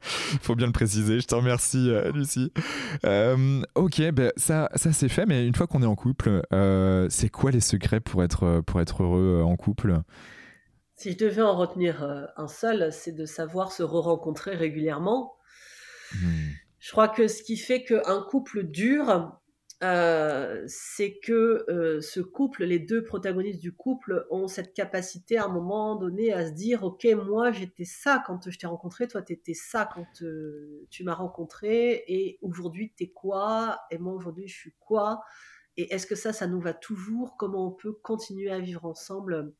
Faut 0.42 0.54
bien 0.54 0.66
le 0.66 0.72
préciser. 0.72 1.20
Je 1.20 1.26
te 1.26 1.34
remercie, 1.34 1.90
euh, 1.90 2.12
Lucie. 2.12 2.52
Euh, 3.06 3.62
ok, 3.74 4.02
ben 4.10 4.32
ça, 4.36 4.68
ça 4.74 4.92
c'est 4.92 5.08
fait. 5.08 5.26
Mais 5.26 5.46
une 5.46 5.54
fois 5.54 5.66
qu'on 5.66 5.82
est 5.82 5.86
en 5.86 5.94
couple, 5.94 6.42
euh, 6.52 7.06
c'est 7.10 7.28
quoi 7.28 7.50
les 7.50 7.60
secrets 7.60 8.00
pour 8.00 8.22
être, 8.22 8.62
pour 8.66 8.80
être 8.80 9.02
heureux 9.02 9.42
en 9.44 9.56
couple? 9.56 10.00
Si 10.96 11.12
je 11.12 11.18
devais 11.18 11.42
en 11.42 11.56
retenir 11.56 12.06
un 12.36 12.48
seul, 12.48 12.92
c'est 12.92 13.12
de 13.12 13.26
savoir 13.26 13.72
se 13.72 13.82
re-rencontrer 13.82 14.54
régulièrement. 14.54 15.34
Hmm. 16.14 16.50
Je 16.78 16.90
crois 16.90 17.08
que 17.08 17.28
ce 17.28 17.42
qui 17.42 17.56
fait 17.56 17.84
qu'un 17.84 18.22
couple 18.28 18.64
dure, 18.64 19.40
euh, 19.82 20.62
c'est 20.68 21.18
que 21.18 21.64
euh, 21.68 22.00
ce 22.00 22.20
couple, 22.20 22.64
les 22.64 22.78
deux 22.78 23.02
protagonistes 23.02 23.60
du 23.60 23.74
couple, 23.74 24.26
ont 24.30 24.46
cette 24.46 24.74
capacité 24.74 25.38
à 25.38 25.46
un 25.46 25.48
moment 25.48 25.96
donné 25.96 26.32
à 26.32 26.46
se 26.46 26.52
dire, 26.52 26.84
ok, 26.84 27.04
moi 27.26 27.50
j'étais 27.50 27.84
ça 27.84 28.22
quand 28.24 28.48
je 28.48 28.56
t'ai 28.56 28.66
rencontré, 28.68 29.08
toi 29.08 29.22
t'étais 29.22 29.54
ça 29.54 29.88
quand 29.92 30.22
euh, 30.22 30.86
tu 30.90 31.02
m'as 31.02 31.14
rencontré, 31.14 32.04
et 32.06 32.38
aujourd'hui 32.42 32.92
t'es 32.96 33.08
quoi, 33.08 33.80
et 33.90 33.98
moi 33.98 34.12
aujourd'hui 34.12 34.46
je 34.46 34.56
suis 34.56 34.74
quoi, 34.78 35.20
et 35.76 35.92
est-ce 35.92 36.06
que 36.06 36.14
ça, 36.14 36.32
ça 36.32 36.46
nous 36.46 36.60
va 36.60 36.74
toujours? 36.74 37.36
Comment 37.36 37.66
on 37.66 37.72
peut 37.72 37.92
continuer 37.92 38.50
à 38.50 38.60
vivre 38.60 38.84
ensemble 38.84 39.52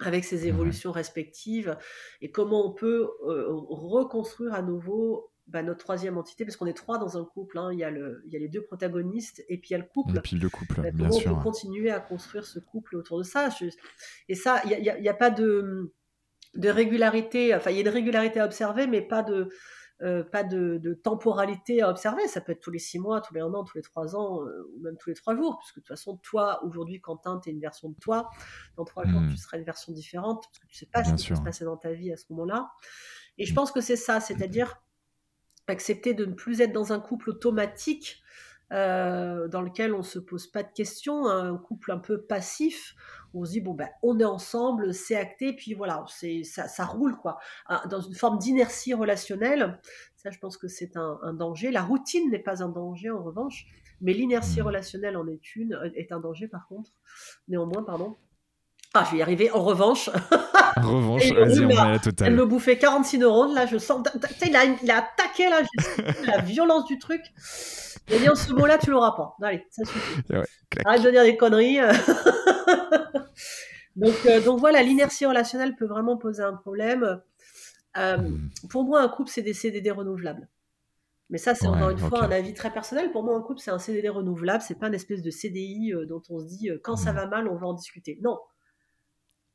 avec 0.00 0.24
ces 0.24 0.48
évolutions 0.48 0.90
respectives, 0.90 1.76
et 2.20 2.32
comment 2.32 2.66
on 2.66 2.72
peut 2.72 3.08
reconstruire 3.22 4.54
à 4.54 4.62
nouveau 4.62 5.31
bah, 5.46 5.62
notre 5.62 5.80
troisième 5.80 6.18
entité, 6.18 6.44
parce 6.44 6.56
qu'on 6.56 6.66
est 6.66 6.76
trois 6.76 6.98
dans 6.98 7.18
un 7.18 7.24
couple. 7.24 7.58
Hein. 7.58 7.70
Il, 7.72 7.78
y 7.78 7.84
a 7.84 7.90
le, 7.90 8.22
il 8.26 8.32
y 8.32 8.36
a 8.36 8.38
les 8.38 8.48
deux 8.48 8.62
protagonistes 8.62 9.42
et 9.48 9.58
puis 9.58 9.70
il 9.70 9.72
y 9.72 9.76
a 9.76 9.78
le 9.78 9.84
couple. 9.84 10.16
Et 10.16 10.20
puis 10.20 10.36
le 10.36 10.48
couple, 10.48 10.80
bah, 10.80 10.90
bien 10.92 11.10
sûr. 11.10 11.32
On 11.32 11.36
peut 11.36 11.42
continuer 11.42 11.90
à 11.90 12.00
construire 12.00 12.44
ce 12.44 12.58
couple 12.58 12.96
autour 12.96 13.18
de 13.18 13.24
ça? 13.24 13.48
Et 14.28 14.34
ça, 14.34 14.62
il 14.64 14.80
n'y 14.80 15.08
a, 15.08 15.10
a, 15.10 15.14
pas 15.14 15.30
de, 15.30 15.94
de 16.54 16.68
régularité. 16.68 17.54
Enfin, 17.54 17.70
il 17.70 17.74
y 17.74 17.78
a 17.78 17.82
une 17.82 17.88
régularité 17.88 18.40
à 18.40 18.44
observer, 18.44 18.86
mais 18.86 19.02
pas 19.02 19.22
de. 19.22 19.48
Euh, 20.00 20.24
pas 20.24 20.42
de, 20.42 20.78
de, 20.82 20.94
temporalité 20.94 21.80
à 21.80 21.88
observer. 21.88 22.26
Ça 22.26 22.40
peut 22.40 22.50
être 22.50 22.60
tous 22.60 22.72
les 22.72 22.80
six 22.80 22.98
mois, 22.98 23.20
tous 23.20 23.34
les 23.34 23.40
un 23.40 23.54
an, 23.54 23.62
tous 23.62 23.76
les 23.76 23.82
trois 23.82 24.16
ans, 24.16 24.42
euh, 24.42 24.68
ou 24.74 24.80
même 24.80 24.96
tous 24.96 25.10
les 25.10 25.14
trois 25.14 25.36
jours, 25.36 25.58
puisque 25.60 25.76
de 25.76 25.80
toute 25.82 25.88
façon, 25.88 26.16
toi, 26.24 26.64
aujourd'hui, 26.64 27.00
Quentin, 27.00 27.38
tu 27.38 27.50
es 27.50 27.52
une 27.52 27.60
version 27.60 27.90
de 27.90 27.94
toi. 28.00 28.28
Dans 28.76 28.84
trois 28.84 29.04
jours, 29.04 29.20
tu 29.20 29.34
hmm. 29.34 29.36
seras 29.36 29.58
une 29.58 29.64
version 29.64 29.92
différente, 29.92 30.42
parce 30.46 30.58
que 30.58 30.66
tu 30.66 30.74
sais 30.74 30.88
pas 30.92 31.04
ce 31.04 31.14
qui 31.14 31.28
va 31.28 31.36
se 31.36 31.42
passer 31.42 31.64
dans 31.64 31.76
ta 31.76 31.92
vie 31.92 32.12
à 32.12 32.16
ce 32.16 32.24
moment-là. 32.30 32.72
Et 33.38 33.46
je 33.46 33.52
hmm. 33.52 33.54
pense 33.54 33.70
que 33.70 33.80
c'est 33.80 33.94
ça, 33.94 34.18
c'est-à-dire 34.18 34.74
accepter 35.68 36.14
de 36.14 36.24
ne 36.24 36.34
plus 36.34 36.60
être 36.60 36.72
dans 36.72 36.92
un 36.92 37.00
couple 37.00 37.30
automatique 37.30 38.22
euh, 38.72 39.48
dans 39.48 39.60
lequel 39.60 39.92
on 39.92 40.02
se 40.02 40.18
pose 40.18 40.46
pas 40.46 40.62
de 40.62 40.72
questions, 40.72 41.26
un 41.26 41.58
couple 41.58 41.92
un 41.92 41.98
peu 41.98 42.22
passif 42.22 42.94
où 43.34 43.42
on 43.42 43.44
se 43.44 43.50
dit 43.50 43.60
bon 43.60 43.74
ben 43.74 43.88
on 44.02 44.18
est 44.18 44.24
ensemble, 44.24 44.94
c'est 44.94 45.14
acté, 45.14 45.52
puis 45.52 45.74
voilà, 45.74 46.04
c'est 46.08 46.42
ça, 46.42 46.68
ça, 46.68 46.86
roule 46.86 47.16
quoi, 47.18 47.38
dans 47.90 48.00
une 48.00 48.14
forme 48.14 48.38
d'inertie 48.38 48.94
relationnelle. 48.94 49.78
Ça, 50.16 50.30
je 50.30 50.38
pense 50.38 50.56
que 50.56 50.68
c'est 50.68 50.96
un, 50.96 51.18
un, 51.22 51.34
danger. 51.34 51.70
La 51.70 51.82
routine 51.82 52.30
n'est 52.30 52.38
pas 52.38 52.62
un 52.62 52.68
danger 52.68 53.10
en 53.10 53.22
revanche, 53.22 53.66
mais 54.00 54.14
l'inertie 54.14 54.60
mmh. 54.60 54.66
relationnelle 54.66 55.16
en 55.18 55.26
est 55.28 55.54
une, 55.54 55.78
est 55.94 56.10
un 56.10 56.20
danger 56.20 56.48
par 56.48 56.66
contre. 56.68 56.92
Néanmoins, 57.48 57.82
pardon. 57.82 58.16
Ah, 58.94 59.04
je 59.06 59.12
vais 59.12 59.18
y 59.18 59.22
arriver. 59.22 59.50
En 59.50 59.62
revanche. 59.62 60.10
En 60.76 60.96
revanche, 60.96 61.32
vas-y, 61.32 61.64
on 61.64 61.68
va 61.68 61.92
la 61.92 61.98
totale. 61.98 62.28
Elle 62.28 62.34
me 62.34 62.44
bouffait 62.44 62.76
46 62.76 63.18
neurones. 63.18 63.54
Là, 63.54 63.66
je 63.66 63.78
sens. 63.78 64.06
Il 64.46 64.56
a, 64.56 64.64
il 64.64 64.90
a 64.90 64.98
attaqué, 64.98 65.48
là. 65.48 65.62
la 66.26 66.42
violence 66.42 66.84
du 66.86 66.98
truc. 66.98 67.22
Il 68.08 68.14
a 68.14 68.18
dit, 68.18 68.28
en 68.28 68.34
ce 68.34 68.52
mot-là, 68.52 68.78
tu 68.78 68.90
l'auras 68.90 69.12
pas. 69.12 69.36
Allez, 69.42 69.64
ça 69.70 69.84
suffit. 69.84 70.22
Ouais, 70.30 70.44
Arrête 70.84 71.02
de 71.02 71.10
dire 71.10 71.24
des 71.24 71.36
conneries. 71.36 71.78
donc, 73.96 74.14
euh, 74.26 74.40
donc 74.40 74.60
voilà, 74.60 74.82
l'inertie 74.82 75.26
relationnelle 75.26 75.76
peut 75.76 75.86
vraiment 75.86 76.16
poser 76.16 76.42
un 76.42 76.54
problème. 76.54 77.20
Euh, 77.98 78.16
hmm. 78.16 78.48
Pour 78.70 78.84
moi, 78.84 79.02
un 79.02 79.08
couple, 79.08 79.30
c'est 79.30 79.42
des 79.42 79.52
CDD 79.52 79.90
renouvelables. 79.90 80.48
Mais 81.30 81.38
ça, 81.38 81.54
c'est 81.54 81.66
encore 81.66 81.90
une 81.90 81.98
fois 81.98 82.24
un 82.24 82.30
avis 82.30 82.52
très 82.52 82.70
personnel. 82.70 83.10
Pour 83.10 83.22
moi, 83.22 83.36
un 83.36 83.40
couple, 83.40 83.60
c'est 83.60 83.70
un 83.70 83.78
CDD 83.78 84.10
renouvelable. 84.10 84.62
C'est 84.66 84.78
pas 84.78 84.88
une 84.88 84.94
espèce 84.94 85.22
de 85.22 85.30
CDI 85.30 85.94
euh, 85.94 86.04
dont 86.04 86.22
on 86.28 86.40
se 86.40 86.46
dit 86.46 86.70
quand 86.82 86.96
ça 86.96 87.12
hmm. 87.12 87.16
va 87.16 87.26
mal, 87.26 87.48
on 87.48 87.56
va 87.56 87.68
en 87.68 87.74
discuter. 87.74 88.18
Non, 88.22 88.38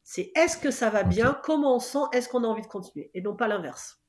c'est 0.09 0.31
est-ce 0.35 0.57
que 0.57 0.71
ça 0.71 0.89
va 0.89 1.03
bien, 1.03 1.37
comment 1.43 1.75
on 1.75 1.79
sent, 1.79 2.05
est-ce 2.13 2.29
qu'on 2.29 2.45
a 2.45 2.47
envie 2.47 2.61
de 2.61 2.67
continuer, 2.67 3.11
et 3.13 3.21
non 3.21 3.35
pas 3.35 3.49
l'inverse. 3.49 4.01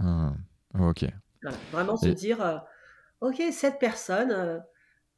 Ah, 0.00 0.32
ok. 0.76 1.06
vraiment 1.70 1.96
se 1.96 2.08
dire, 2.08 2.42
euh, 2.44 2.58
ok, 3.20 3.40
cette 3.52 3.78
personne, 3.78 4.32
euh, 4.32 4.58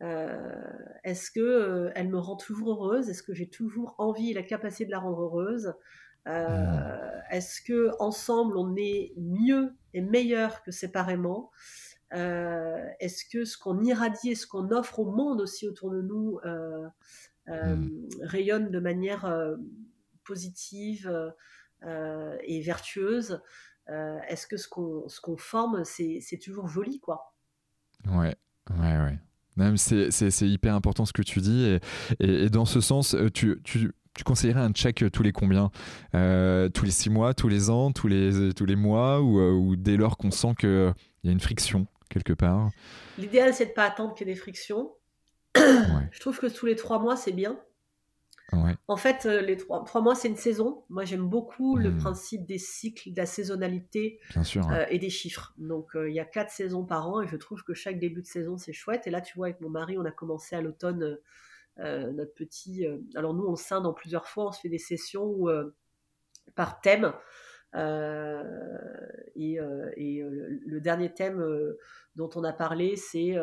euh, 0.02 0.78
est-ce 1.02 1.30
que 1.30 1.90
elle 1.94 2.10
me 2.10 2.18
rend 2.18 2.36
toujours 2.36 2.72
heureuse? 2.72 3.08
Est-ce 3.08 3.22
que 3.22 3.32
j'ai 3.32 3.48
toujours 3.48 3.94
envie 3.96 4.32
et 4.32 4.34
la 4.34 4.42
capacité 4.42 4.84
de 4.84 4.90
la 4.90 4.98
rendre 4.98 5.22
heureuse? 5.22 5.72
Hmm. 6.26 6.98
Est-ce 7.30 7.62
que 7.62 7.90
ensemble 7.98 8.58
on 8.58 8.76
est 8.76 9.14
mieux 9.16 9.72
et 9.94 10.02
meilleur 10.02 10.62
que 10.62 10.72
séparément? 10.72 11.50
Est-ce 12.10 13.24
que 13.24 13.46
ce 13.46 13.56
qu'on 13.56 13.80
irradie 13.82 14.32
et 14.32 14.34
ce 14.34 14.46
qu'on 14.46 14.70
offre 14.72 14.98
au 14.98 15.10
monde 15.10 15.40
aussi 15.40 15.66
autour 15.66 15.90
de 15.90 16.02
nous 16.02 16.38
hmm. 17.46 18.08
rayonne 18.24 18.70
de 18.70 18.78
manière 18.78 19.24
positive 20.24 21.08
euh, 21.08 21.30
euh, 21.84 22.36
et 22.44 22.60
vertueuse, 22.60 23.40
euh, 23.88 24.18
est-ce 24.28 24.46
que 24.46 24.56
ce 24.56 24.68
qu'on 24.68 25.06
qu'on 25.22 25.36
forme, 25.36 25.84
c'est 25.84 26.38
toujours 26.42 26.68
joli, 26.68 27.00
quoi? 27.00 27.34
Ouais, 28.08 28.36
ouais, 28.70 29.18
ouais. 29.58 29.76
C'est 29.76 30.48
hyper 30.48 30.74
important 30.74 31.04
ce 31.04 31.12
que 31.12 31.22
tu 31.22 31.40
dis. 31.40 31.78
Et, 32.20 32.44
et, 32.44 32.50
dans 32.50 32.64
ce 32.64 32.80
sens, 32.80 33.14
tu, 33.34 33.60
tu, 33.64 33.92
tu, 34.14 34.24
conseillerais 34.24 34.60
un 34.60 34.72
check 34.72 35.04
tous 35.12 35.22
les 35.22 35.32
combien? 35.32 35.70
Tous 36.12 36.84
les 36.84 36.90
six 36.90 37.10
mois, 37.10 37.34
tous 37.34 37.48
les 37.48 37.68
ans, 37.68 37.92
tous 37.92 38.08
les, 38.08 38.54
tous 38.54 38.64
les 38.64 38.76
mois 38.76 39.20
Ou, 39.20 39.38
ou 39.40 39.76
dès 39.76 39.96
lors 39.96 40.16
qu'on 40.16 40.30
sent 40.30 40.54
qu'il 40.58 40.94
y 41.24 41.28
a 41.28 41.32
une 41.32 41.40
friction 41.40 41.86
quelque 42.08 42.32
part? 42.32 42.70
L'idéal, 43.18 43.52
c'est 43.52 43.66
de 43.66 43.70
ne 43.70 43.74
pas 43.74 43.84
attendre 43.84 44.14
qu'il 44.14 44.26
y 44.26 44.30
ait 44.30 44.34
des 44.34 44.40
frictions. 44.40 44.92
Je 45.54 46.20
trouve 46.20 46.38
que 46.38 46.46
tous 46.46 46.66
les 46.66 46.76
trois 46.76 46.98
mois, 46.98 47.16
c'est 47.16 47.32
bien. 47.32 47.58
En 48.88 48.96
fait, 48.96 49.26
euh, 49.26 49.40
les 49.40 49.56
trois, 49.56 50.00
mois, 50.00 50.14
c'est 50.14 50.28
une 50.28 50.36
saison. 50.36 50.84
Moi, 50.90 51.04
j'aime 51.04 51.28
beaucoup 51.28 51.76
le 51.76 51.90
hmm. 51.90 51.98
principe 51.98 52.46
des 52.46 52.58
cycles, 52.58 53.12
de 53.12 53.16
la 53.16 53.26
saisonnalité 53.26 54.20
euh, 54.36 54.84
et 54.90 54.98
des 54.98 55.10
chiffres. 55.10 55.54
Donc, 55.56 55.96
euh, 55.96 56.10
il 56.10 56.14
y 56.14 56.20
a 56.20 56.24
quatre 56.24 56.50
saisons 56.50 56.84
par 56.84 57.08
an 57.08 57.22
et 57.22 57.28
je 57.28 57.36
trouve 57.36 57.62
que 57.62 57.74
chaque 57.74 57.98
début 57.98 58.22
de 58.22 58.26
saison, 58.26 58.58
c'est 58.58 58.72
chouette. 58.72 59.06
Et 59.06 59.10
là, 59.10 59.20
tu 59.20 59.36
vois, 59.36 59.46
avec 59.46 59.60
mon 59.60 59.70
mari, 59.70 59.96
on 59.98 60.04
a 60.04 60.10
commencé 60.10 60.54
à 60.56 60.60
l'automne 60.60 61.18
notre 61.78 62.34
petit. 62.34 62.84
alors, 63.14 63.32
nous, 63.32 63.46
on 63.46 63.56
scinde 63.56 63.86
en 63.86 63.94
plusieurs 63.94 64.26
fois, 64.26 64.48
on 64.48 64.52
se 64.52 64.60
fait 64.60 64.68
des 64.68 64.78
sessions 64.78 65.46
par 66.54 66.82
thème. 66.82 67.14
et, 67.74 69.58
le, 69.58 70.80
dernier 70.80 71.14
thème 71.14 71.42
dont 72.14 72.28
on 72.34 72.44
a 72.44 72.52
parlé, 72.52 72.96
c'est 72.96 73.36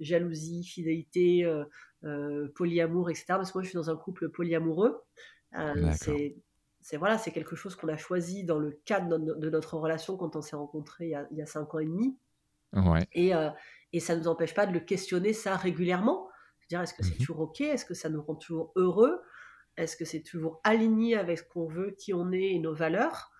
jalousie, 0.00 0.64
fidélité, 0.64 1.46
polyamour, 2.54 3.10
etc. 3.10 3.24
Parce 3.28 3.52
que 3.52 3.58
moi, 3.58 3.62
je 3.62 3.68
suis 3.68 3.76
dans 3.76 3.90
un 3.90 3.96
couple 3.96 4.28
polyamoureux. 4.28 5.02
Euh, 5.56 5.92
c'est 6.80 6.96
voilà, 6.96 7.18
c'est 7.18 7.32
quelque 7.32 7.56
chose 7.56 7.74
qu'on 7.74 7.88
a 7.88 7.96
choisi 7.96 8.44
dans 8.44 8.58
le 8.58 8.70
cadre 8.84 9.18
de, 9.18 9.50
notre 9.50 9.76
relation 9.76 10.16
quand 10.16 10.36
on 10.36 10.40
s'est 10.40 10.56
rencontrés 10.56 11.06
il 11.06 11.10
y, 11.10 11.14
a, 11.14 11.26
il 11.30 11.36
y, 11.36 11.42
a, 11.42 11.46
cinq 11.46 11.74
ans 11.74 11.80
et 11.80 11.84
demi. 11.84 12.16
Et, 13.12 13.34
euh, 13.34 13.50
et 13.92 14.00
ça 14.00 14.14
ne 14.14 14.20
nous 14.20 14.28
empêche 14.28 14.54
pas 14.54 14.66
de 14.66 14.72
le 14.72 14.80
questionner 14.80 15.32
ça 15.32 15.56
régulièrement. 15.56 16.28
dire, 16.68 16.80
est-ce 16.80 16.94
que 16.94 17.02
c'est 17.02 17.18
mhm. 17.18 17.18
toujours 17.18 17.40
OK? 17.40 17.60
Est-ce 17.60 17.84
que 17.84 17.94
ça 17.94 18.08
nous 18.08 18.22
rend 18.22 18.36
toujours 18.36 18.72
heureux? 18.76 19.20
Est-ce 19.76 19.96
que 19.96 20.04
c'est 20.04 20.22
toujours 20.22 20.60
aligné 20.64 21.16
avec 21.16 21.38
ce 21.38 21.44
qu'on 21.44 21.66
veut, 21.66 21.90
qui 21.98 22.14
on 22.14 22.32
est 22.32 22.52
et 22.54 22.58
nos 22.58 22.74
valeurs? 22.74 23.32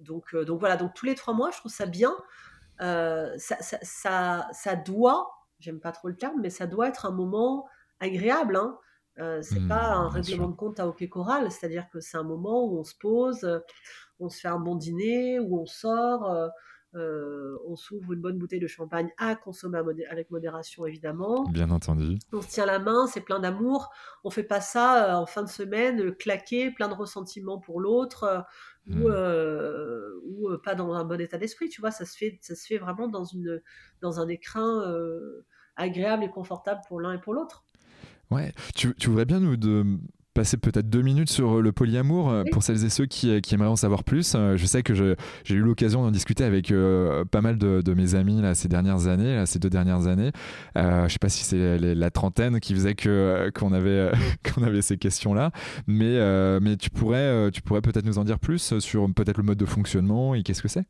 Donc, 0.00 0.36
donc 0.36 0.60
voilà, 0.60 0.76
donc 0.76 0.92
tous 0.94 1.06
les 1.06 1.14
trois 1.14 1.34
mois, 1.34 1.50
je 1.50 1.58
trouve 1.58 1.72
ça 1.72 1.86
bien 1.86 2.14
ça, 2.78 3.56
ça, 3.60 4.48
ça, 4.52 4.76
doit, 4.76 5.28
j'aime 5.64 5.80
pas 5.80 5.92
trop 5.92 6.08
le 6.08 6.16
terme, 6.16 6.40
mais 6.40 6.50
ça 6.50 6.66
doit 6.66 6.88
être 6.88 7.06
un 7.06 7.12
moment 7.12 7.66
agréable. 8.00 8.56
Hein. 8.56 8.78
c'est 9.42 9.60
mmh, 9.60 9.68
pas 9.68 9.92
un 9.92 10.08
règlement 10.08 10.48
de 10.48 10.56
compte 10.56 10.78
à 10.80 10.86
hockey 10.86 11.08
choral, 11.08 11.50
c'est-à-dire 11.50 11.88
que 11.90 12.00
c'est 12.00 12.16
un 12.16 12.24
moment 12.24 12.64
où 12.64 12.78
on 12.78 12.84
se 12.84 12.94
pose, 12.94 13.62
on 14.20 14.28
se 14.28 14.40
fait 14.40 14.48
un 14.48 14.58
bon 14.58 14.76
dîner, 14.76 15.38
où 15.40 15.60
on 15.60 15.66
sort, 15.66 16.50
euh, 16.96 17.58
on 17.66 17.74
s'ouvre 17.74 18.12
une 18.12 18.20
bonne 18.20 18.38
bouteille 18.38 18.60
de 18.60 18.68
champagne 18.68 19.10
à 19.18 19.34
consommer 19.34 19.80
avec 20.08 20.30
modération, 20.30 20.86
évidemment. 20.86 21.44
Bien 21.50 21.70
entendu. 21.70 22.18
On 22.32 22.40
se 22.40 22.48
tient 22.48 22.66
la 22.66 22.78
main, 22.78 23.08
c'est 23.08 23.20
plein 23.20 23.40
d'amour. 23.40 23.90
On 24.22 24.30
fait 24.30 24.44
pas 24.44 24.60
ça 24.60 25.10
euh, 25.10 25.14
en 25.16 25.26
fin 25.26 25.42
de 25.42 25.48
semaine, 25.48 26.00
euh, 26.00 26.12
claqué, 26.12 26.70
plein 26.70 26.88
de 26.88 26.94
ressentiments 26.94 27.58
pour 27.58 27.80
l'autre, 27.80 28.44
ou, 28.88 29.08
hmm. 29.08 30.58
pas 30.62 30.76
dans 30.76 30.92
un 30.94 31.04
bon 31.04 31.20
état 31.20 31.36
d'esprit. 31.36 31.68
Tu 31.68 31.80
vois, 31.80 31.90
ça 31.90 32.04
se 32.04 32.16
fait, 32.16 32.38
ça 32.42 32.54
se 32.54 32.64
fait 32.64 32.78
vraiment 32.78 33.08
dans 33.08 33.24
une, 33.24 33.60
dans 34.00 34.20
un 34.20 34.28
écrin 34.28 34.94
agréable 35.76 36.24
et 36.24 36.30
confortable 36.30 36.80
pour 36.88 37.00
l'un 37.00 37.14
et 37.14 37.18
pour 37.18 37.34
l'autre. 37.34 37.64
Ouais, 38.30 38.52
tu, 38.74 38.94
tu 38.94 39.10
voudrais 39.10 39.26
bien 39.26 39.40
nous 39.40 39.56
de 39.56 39.98
passer 40.34 40.56
peut-être 40.56 40.90
deux 40.90 41.00
minutes 41.00 41.30
sur 41.30 41.58
euh, 41.58 41.62
le 41.62 41.72
polyamour 41.72 42.28
euh, 42.28 42.42
pour 42.50 42.62
celles 42.64 42.84
et 42.84 42.90
ceux 42.90 43.06
qui, 43.06 43.30
euh, 43.30 43.40
qui, 43.40 43.54
aimeraient 43.54 43.68
en 43.68 43.76
savoir 43.76 44.02
plus. 44.02 44.36
Je 44.56 44.66
sais 44.66 44.82
que 44.82 44.92
j'ai 44.92 45.54
eu 45.54 45.60
l'occasion 45.60 46.02
d'en 46.02 46.10
discuter 46.10 46.44
avec 46.44 46.72
pas 47.30 47.40
mal 47.40 47.56
de, 47.56 47.94
mes 47.94 48.16
amis 48.16 48.42
là, 48.42 48.54
ces 48.54 48.68
dernières 48.68 49.06
années, 49.06 49.36
là, 49.36 49.46
ces 49.46 49.60
deux 49.60 49.70
dernières 49.70 50.08
années. 50.08 50.32
Euh, 50.76 51.06
je 51.06 51.12
sais 51.12 51.18
pas 51.20 51.28
si 51.28 51.44
c'est 51.44 51.78
la 51.78 52.10
trentaine 52.10 52.58
qui 52.58 52.74
faisait 52.74 52.94
que 52.94 53.50
qu'on 53.54 53.72
avait 53.72 54.10
qu'on 54.42 54.64
avait 54.64 54.82
ces 54.82 54.98
questions-là, 54.98 55.52
mais 55.86 56.18
mais 56.60 56.76
tu 56.76 56.90
pourrais 56.90 57.50
tu 57.52 57.62
pourrais 57.62 57.80
peut-être 57.80 58.04
nous 58.04 58.18
en 58.18 58.24
dire 58.24 58.40
plus 58.40 58.78
sur 58.80 59.12
peut-être 59.14 59.38
le 59.38 59.44
mode 59.44 59.58
de 59.58 59.66
fonctionnement 59.66 60.34
et 60.34 60.42
qu'est-ce 60.42 60.62
que 60.62 60.68
c'est? 60.68 60.86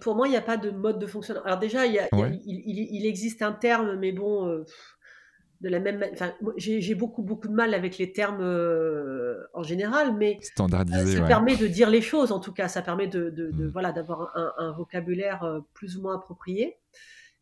Pour 0.00 0.14
moi, 0.14 0.28
il 0.28 0.30
n'y 0.30 0.36
a 0.36 0.42
pas 0.42 0.56
de 0.56 0.70
mode 0.70 0.98
de 0.98 1.06
fonctionnement. 1.06 1.44
Alors 1.44 1.58
déjà, 1.58 1.86
il, 1.86 2.00
il, 2.12 2.88
il, 2.92 3.06
existe 3.06 3.42
un 3.42 3.52
terme, 3.52 3.96
mais 3.96 4.12
bon, 4.12 4.64
de 5.60 5.68
la 5.68 5.80
même 5.80 6.04
enfin, 6.12 6.32
j'ai 6.56 6.94
beaucoup 6.94 7.22
beaucoup 7.22 7.48
de 7.48 7.54
mal 7.54 7.72
avec 7.72 7.96
les 7.98 8.12
termes 8.12 8.42
euh, 8.42 9.42
en 9.54 9.62
général 9.62 10.14
mais 10.14 10.38
Standardisé, 10.42 11.16
ça 11.18 11.24
permet 11.24 11.56
de 11.56 11.66
dire 11.66 11.88
les 11.88 12.02
choses 12.02 12.30
en 12.30 12.40
tout 12.40 12.52
cas 12.52 12.68
ça 12.68 12.82
permet 12.82 13.06
de, 13.06 13.30
de, 13.30 13.50
mm. 13.52 13.68
voilà 13.68 13.92
d'avoir 13.92 14.32
un, 14.34 14.72
vocabulaire 14.72 15.44
euh, 15.44 15.60
plus 15.72 15.96
ou 15.96 16.02
moins 16.02 16.16
approprié 16.16 16.76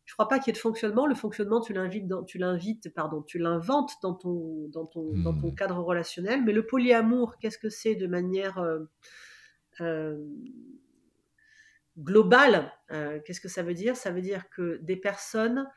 je 0.05 0.13
crois 0.13 0.27
pas 0.27 0.39
qu'il 0.39 0.47
y 0.47 0.49
ait 0.51 0.53
de 0.53 0.61
fonctionnement 0.61 1.07
le 1.07 1.15
fonctionnement 1.15 1.59
tu 1.59 1.73
l'invites 1.73 2.05
tu 2.25 2.37
l'invites 2.37 2.93
pardon 2.93 3.21
tu 3.21 3.37
l'inventes 3.37 3.91
dans 4.01 4.13
ton 4.13 4.69
dans 4.71 4.85
ton 4.85 5.11
dans 5.17 5.33
ton 5.33 5.49
mm. 5.49 5.55
cadre 5.55 5.79
relationnel 5.79 6.41
mais 6.43 6.53
le 6.53 6.65
polyamour 6.65 7.37
qu'est-ce 7.39 7.57
que 7.57 7.69
c'est 7.69 7.95
de 7.95 8.07
manière 8.07 8.59
euh, 9.81 10.17
globale 11.97 12.71
qu'est-ce 12.89 13.41
que 13.41 13.47
ça 13.47 13.63
veut 13.63 13.73
dire? 13.73 13.95
Ça 13.95 14.11
veut 14.11 14.21
dire 14.21 14.49
que 14.49 14.77
des 14.81 14.95
personnes 14.95 15.67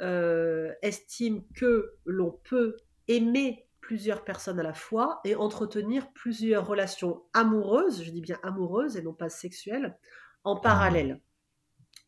euh, 0.00 0.72
estime 0.82 1.44
que 1.54 1.94
l'on 2.04 2.32
peut 2.32 2.76
aimer 3.06 3.68
plusieurs 3.80 4.24
personnes 4.24 4.58
à 4.58 4.62
la 4.62 4.74
fois 4.74 5.20
et 5.24 5.36
entretenir 5.36 6.10
plusieurs 6.12 6.66
relations 6.66 7.22
amoureuses, 7.32 8.02
je 8.02 8.10
dis 8.10 8.22
bien 8.22 8.38
amoureuses 8.42 8.96
et 8.96 9.02
non 9.02 9.12
pas 9.12 9.28
sexuelles, 9.28 9.96
en 10.42 10.56
parallèle. 10.56 11.20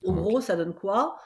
En 0.05 0.15
gros, 0.15 0.41
ça 0.41 0.57
donne 0.57 0.75
quoi? 0.75 1.19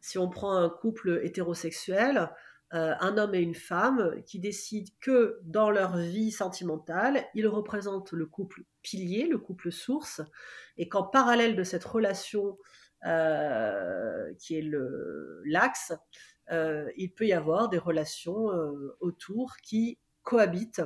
Si 0.00 0.18
on 0.18 0.28
prend 0.28 0.56
un 0.56 0.68
couple 0.68 1.20
hétérosexuel, 1.22 2.30
euh, 2.74 2.94
un 2.98 3.18
homme 3.18 3.36
et 3.36 3.40
une 3.40 3.54
femme 3.54 4.20
qui 4.26 4.40
décident 4.40 4.90
que 5.00 5.38
dans 5.44 5.70
leur 5.70 5.96
vie 5.96 6.32
sentimentale, 6.32 7.24
ils 7.34 7.46
représentent 7.46 8.10
le 8.10 8.26
couple 8.26 8.62
pilier, 8.82 9.28
le 9.28 9.38
couple 9.38 9.70
source, 9.70 10.20
et 10.76 10.88
qu'en 10.88 11.04
parallèle 11.04 11.54
de 11.54 11.62
cette 11.62 11.84
relation 11.84 12.58
euh, 13.06 14.34
qui 14.40 14.56
est 14.58 14.68
l'axe, 15.44 15.92
euh, 16.50 16.90
il 16.96 17.12
peut 17.14 17.26
y 17.26 17.32
avoir 17.32 17.68
des 17.68 17.78
relations 17.78 18.48
autour 18.98 19.56
qui 19.62 20.00
cohabitent, 20.22 20.82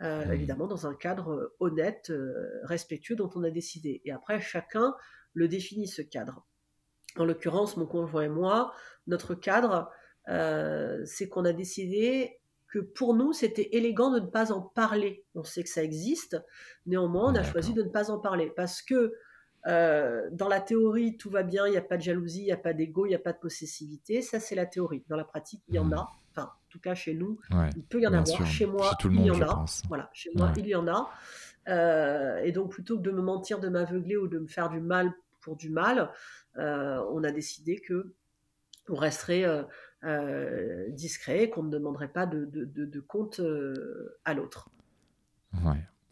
évidemment 0.00 0.68
dans 0.68 0.86
un 0.86 0.94
cadre 0.94 1.54
honnête, 1.60 2.10
respectueux 2.62 3.16
dont 3.16 3.30
on 3.34 3.44
a 3.44 3.50
décidé. 3.50 4.00
Et 4.06 4.12
après, 4.12 4.40
chacun 4.40 4.94
le 5.34 5.48
définit 5.48 5.86
ce 5.86 6.00
cadre. 6.00 6.46
En 7.16 7.26
l'occurrence, 7.26 7.76
mon 7.76 7.86
conjoint 7.86 8.22
et 8.22 8.28
moi, 8.28 8.72
notre 9.06 9.34
cadre, 9.34 9.90
c'est 11.04 11.28
qu'on 11.28 11.44
a 11.44 11.52
décidé 11.52 12.38
que 12.68 12.78
pour 12.78 13.14
nous, 13.14 13.32
c'était 13.32 13.68
élégant 13.72 14.12
de 14.12 14.20
ne 14.20 14.26
pas 14.26 14.52
en 14.52 14.60
parler. 14.60 15.24
On 15.34 15.42
sait 15.42 15.62
que 15.62 15.68
ça 15.68 15.82
existe, 15.82 16.40
néanmoins, 16.86 17.32
on 17.32 17.34
a 17.34 17.42
choisi 17.42 17.74
de 17.74 17.82
ne 17.82 17.88
pas 17.88 18.10
en 18.10 18.18
parler 18.18 18.52
parce 18.54 18.80
que 18.80 19.14
euh, 19.66 20.28
dans 20.32 20.48
la 20.48 20.60
théorie, 20.60 21.16
tout 21.16 21.30
va 21.30 21.42
bien, 21.42 21.66
il 21.66 21.72
n'y 21.72 21.76
a 21.76 21.82
pas 21.82 21.96
de 21.96 22.02
jalousie, 22.02 22.40
il 22.40 22.46
n'y 22.46 22.52
a 22.52 22.56
pas 22.56 22.72
d'ego, 22.72 23.06
il 23.06 23.10
n'y 23.10 23.14
a 23.14 23.20
pas 23.20 23.32
de 23.32 23.38
possessivité. 23.38 24.22
Ça, 24.22 24.40
c'est 24.40 24.54
la 24.54 24.66
théorie. 24.66 25.04
Dans 25.08 25.16
la 25.16 25.24
pratique, 25.24 25.62
il 25.68 25.74
y 25.74 25.78
en 25.78 25.84
hmm. 25.84 25.94
a. 25.94 26.10
Enfin, 26.30 26.44
en 26.44 26.70
tout 26.70 26.80
cas, 26.80 26.94
chez 26.94 27.14
nous, 27.14 27.38
il 27.76 27.82
peut 27.82 28.00
y 28.00 28.06
en 28.06 28.14
avoir. 28.14 28.46
Chez 28.46 28.66
moi, 28.66 28.96
il 29.04 29.24
y 29.24 29.30
en 29.30 29.42
a. 29.42 29.64
Voilà, 29.88 30.08
chez 30.12 30.30
moi, 30.34 30.52
il 30.56 30.66
y 30.66 30.74
en 30.74 30.88
a. 30.88 31.10
Euh, 31.68 32.38
et 32.38 32.52
donc, 32.52 32.70
plutôt 32.70 32.96
que 32.96 33.02
de 33.02 33.10
me 33.10 33.20
mentir, 33.20 33.58
de 33.58 33.68
m'aveugler 33.68 34.16
ou 34.16 34.28
de 34.28 34.38
me 34.38 34.46
faire 34.46 34.70
du 34.70 34.80
mal 34.80 35.12
pour 35.40 35.56
du 35.56 35.70
mal, 35.70 36.10
euh, 36.56 37.02
on 37.10 37.24
a 37.24 37.32
décidé 37.32 37.80
que 37.80 38.14
on 38.88 38.94
resterait 38.94 39.44
discret, 40.90 41.50
qu'on 41.50 41.62
ne 41.64 41.70
demanderait 41.70 42.12
pas 42.12 42.26
de, 42.26 43.00
compte 43.00 43.40
à 44.24 44.34
l'autre. 44.34 44.70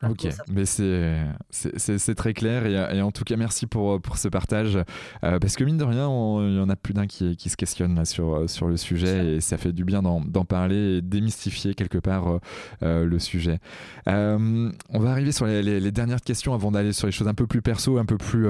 Ok, 0.06 0.28
mais 0.48 0.64
c'est 0.64 2.14
très 2.14 2.32
clair 2.32 2.66
et, 2.66 3.02
en 3.02 3.10
tout 3.10 3.24
cas 3.24 3.36
merci 3.36 3.66
pour, 3.66 4.00
pour 4.00 4.16
ce 4.16 4.28
partage 4.28 4.76
euh, 5.24 5.38
parce 5.40 5.56
que 5.56 5.64
mine 5.64 5.76
de 5.76 5.84
rien 5.84 6.08
il 6.40 6.56
y 6.56 6.60
en 6.60 6.68
a 6.68 6.76
plus 6.76 6.94
d'un 6.94 7.08
qui, 7.08 7.36
qui, 7.36 7.48
se 7.48 7.56
questionne 7.56 7.96
là 7.96 8.04
sur, 8.04 8.48
sur 8.48 8.68
le 8.68 8.76
sujet 8.76 9.34
et 9.34 9.40
ça 9.40 9.56
fait 9.56 9.72
du 9.72 9.84
bien 9.84 10.02
d'en 10.02 10.44
parler 10.44 10.98
et 10.98 11.02
démystifier 11.02 11.74
quelque 11.74 11.98
part 11.98 12.28
euh, 12.28 12.38
euh, 12.84 13.04
le 13.04 13.18
sujet. 13.18 13.58
on 14.06 14.70
va 14.92 15.10
arriver 15.10 15.32
sur 15.32 15.46
les, 15.46 15.62
les, 15.62 15.90
dernières 15.90 16.20
questions 16.20 16.54
avant 16.54 16.70
d'aller 16.70 16.92
sur 16.92 17.06
les 17.06 17.12
choses 17.12 17.28
un 17.28 17.34
peu 17.34 17.48
plus 17.48 17.62
perso, 17.62 17.98
un 17.98 18.04
peu 18.04 18.18
plus 18.18 18.46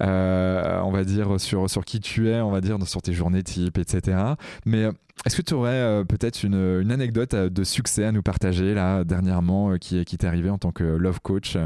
on 0.00 0.90
va 0.92 1.04
dire 1.04 1.40
sur, 1.40 1.68
sur 1.68 1.84
qui 1.84 1.98
tu 1.98 2.28
es, 2.28 2.40
on 2.40 2.50
va 2.50 2.60
dire 2.60 2.78
sur 2.86 3.02
tes 3.02 3.12
journées 3.12 3.42
type, 3.42 3.78
etc. 3.78 4.16
Mais 4.64 4.90
est-ce 5.26 5.36
que 5.36 5.42
tu 5.42 5.54
aurais 5.54 5.70
euh, 5.70 6.04
peut-être 6.04 6.42
une, 6.42 6.90
anecdote 6.90 7.32
euh, 7.32 7.48
de 7.48 7.64
succès 7.64 8.04
à 8.04 8.12
nous 8.12 8.22
partager 8.22 8.74
là 8.74 9.04
dernièrement 9.04 9.72
euh, 9.72 9.78
qui, 9.78 10.04
qui 10.04 10.18
t'est 10.18 10.26
arrivé 10.26 10.50
en 10.50 10.58
tant 10.58 10.70
que 10.70 10.84
love 10.84 11.20
coach 11.20 11.56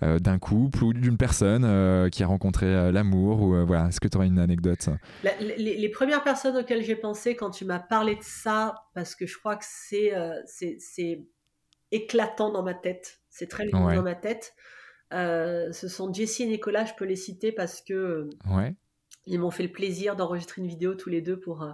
d'un 0.00 0.38
couple 0.38 0.84
ou 0.84 0.92
d'une 0.92 1.16
personne 1.16 2.10
qui 2.10 2.22
a 2.22 2.26
rencontré 2.26 2.92
l'amour 2.92 3.42
ou 3.42 3.66
voilà. 3.66 3.88
Est-ce 3.88 4.00
que 4.00 4.08
tu 4.08 4.16
aurais 4.16 4.26
une 4.26 4.38
anecdote? 4.38 4.88
Les, 5.40 5.88
premières 5.88 6.22
personnes 6.22 6.56
auxquelles 6.56 6.82
j'ai 6.82 6.94
pensé 6.96 7.34
quand 7.34 7.50
tu 7.50 7.64
m'as 7.64 7.80
parlé 7.80 8.14
de 8.14 8.22
ça 8.22 8.74
parce 8.94 9.14
que 9.14 9.26
je 9.26 9.36
crois 9.38 9.56
que 9.56 9.64
c'est 9.66 10.12
c'est 10.46 11.26
éclatant 11.90 12.52
dans 12.52 12.62
ma 12.62 12.74
tête 12.74 13.20
c'est 13.30 13.48
très 13.48 13.66
loin 13.66 13.94
dans 13.94 14.02
ma 14.02 14.14
tête 14.14 14.54
ce 15.10 15.88
sont 15.88 16.12
Jessie 16.12 16.44
et 16.44 16.46
Nicolas 16.48 16.84
je 16.84 16.92
peux 16.96 17.04
les 17.04 17.16
citer 17.16 17.52
parce 17.52 17.80
que 17.80 18.28
ils 19.26 19.40
m'ont 19.40 19.50
fait 19.50 19.64
le 19.64 19.72
plaisir 19.72 20.16
d'enregistrer 20.16 20.62
une 20.62 20.68
vidéo 20.68 20.94
tous 20.94 21.10
les 21.10 21.20
deux 21.20 21.38
pour 21.38 21.66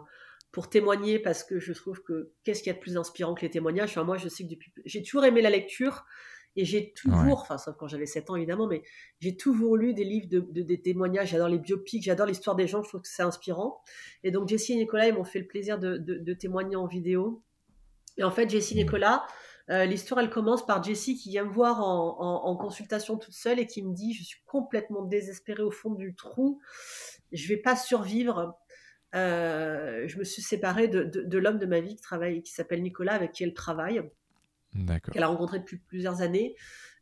pour 0.54 0.70
témoigner 0.70 1.18
parce 1.18 1.42
que 1.42 1.58
je 1.58 1.72
trouve 1.72 2.00
que 2.04 2.30
qu'est-ce 2.44 2.62
qu'il 2.62 2.70
y 2.70 2.70
a 2.70 2.74
de 2.74 2.80
plus 2.80 2.96
inspirant 2.96 3.34
que 3.34 3.42
les 3.42 3.50
témoignages 3.50 3.90
enfin, 3.90 4.04
Moi, 4.04 4.18
je 4.18 4.28
sais 4.28 4.44
que 4.44 4.50
depuis. 4.50 4.72
J'ai 4.84 5.02
toujours 5.02 5.24
aimé 5.24 5.42
la 5.42 5.50
lecture 5.50 6.06
et 6.54 6.64
j'ai 6.64 6.92
toujours, 6.92 7.40
enfin, 7.40 7.58
sauf 7.58 7.74
quand 7.76 7.88
j'avais 7.88 8.06
7 8.06 8.30
ans 8.30 8.36
évidemment, 8.36 8.68
mais 8.68 8.84
j'ai 9.18 9.36
toujours 9.36 9.76
lu 9.76 9.94
des 9.94 10.04
livres 10.04 10.28
de, 10.28 10.38
des 10.62 10.80
témoignages. 10.80 11.30
J'adore 11.30 11.48
les 11.48 11.58
biopics, 11.58 12.04
j'adore 12.04 12.26
l'histoire 12.26 12.54
des 12.54 12.68
gens, 12.68 12.84
je 12.84 12.88
trouve 12.88 13.00
que 13.00 13.08
c'est 13.08 13.24
inspirant. 13.24 13.82
Et 14.22 14.30
donc, 14.30 14.48
Jessie 14.48 14.74
et 14.74 14.76
Nicolas, 14.76 15.08
ils 15.08 15.14
m'ont 15.14 15.24
fait 15.24 15.40
le 15.40 15.48
plaisir 15.48 15.80
de, 15.80 15.96
de, 15.98 16.34
témoigner 16.34 16.76
en 16.76 16.86
vidéo. 16.86 17.42
Et 18.16 18.22
en 18.22 18.30
fait, 18.30 18.48
Jessie 18.48 18.74
et 18.74 18.84
mmh. 18.84 18.86
Nicolas, 18.86 19.26
euh, 19.70 19.86
l'histoire, 19.86 20.20
elle 20.20 20.30
commence 20.30 20.64
par 20.64 20.84
Jessie 20.84 21.16
qui 21.16 21.30
vient 21.30 21.46
me 21.46 21.52
voir 21.52 21.80
en, 21.82 22.16
en, 22.20 22.48
en, 22.48 22.56
consultation 22.56 23.18
toute 23.18 23.34
seule 23.34 23.58
et 23.58 23.66
qui 23.66 23.82
me 23.82 23.92
dit 23.92 24.14
Je 24.14 24.22
suis 24.22 24.40
complètement 24.46 25.02
désespérée 25.02 25.64
au 25.64 25.72
fond 25.72 25.90
du 25.90 26.14
trou, 26.14 26.60
je 27.32 27.48
vais 27.48 27.56
pas 27.56 27.74
survivre 27.74 28.56
je 29.14 30.18
me 30.18 30.24
suis 30.24 30.42
séparée 30.42 30.88
de, 30.88 31.38
l'homme 31.38 31.58
de 31.58 31.66
ma 31.66 31.80
vie 31.80 31.96
qui 31.96 32.02
travaille, 32.02 32.42
qui 32.42 32.52
s'appelle 32.52 32.82
Nicolas, 32.82 33.14
avec 33.14 33.32
qui 33.32 33.44
elle 33.44 33.54
travaille, 33.54 34.02
qu'elle 35.12 35.22
a 35.22 35.28
rencontré 35.28 35.58
depuis 35.58 35.78
plusieurs 35.78 36.20
années. 36.20 36.54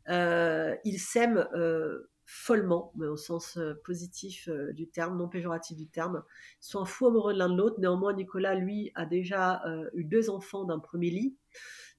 Euh, 0.09 0.75
ils 0.83 0.99
s'aiment 0.99 1.47
euh, 1.55 2.09
follement, 2.25 2.91
mais 2.95 3.07
au 3.07 3.17
sens 3.17 3.57
positif 3.83 4.49
du 4.73 4.87
terme, 4.87 5.17
non 5.17 5.27
péjoratif 5.27 5.77
du 5.77 5.87
terme. 5.87 6.23
Ils 6.61 6.67
sont 6.67 6.85
fou 6.85 7.07
amoureux 7.07 7.33
de 7.33 7.39
l'un 7.39 7.49
de 7.49 7.57
l'autre. 7.57 7.79
Néanmoins, 7.79 8.13
Nicolas, 8.13 8.55
lui, 8.55 8.91
a 8.95 9.05
déjà 9.05 9.63
eu 9.93 10.03
deux 10.03 10.29
enfants 10.29 10.65
d'un 10.65 10.79
premier 10.79 11.09
lit. 11.09 11.35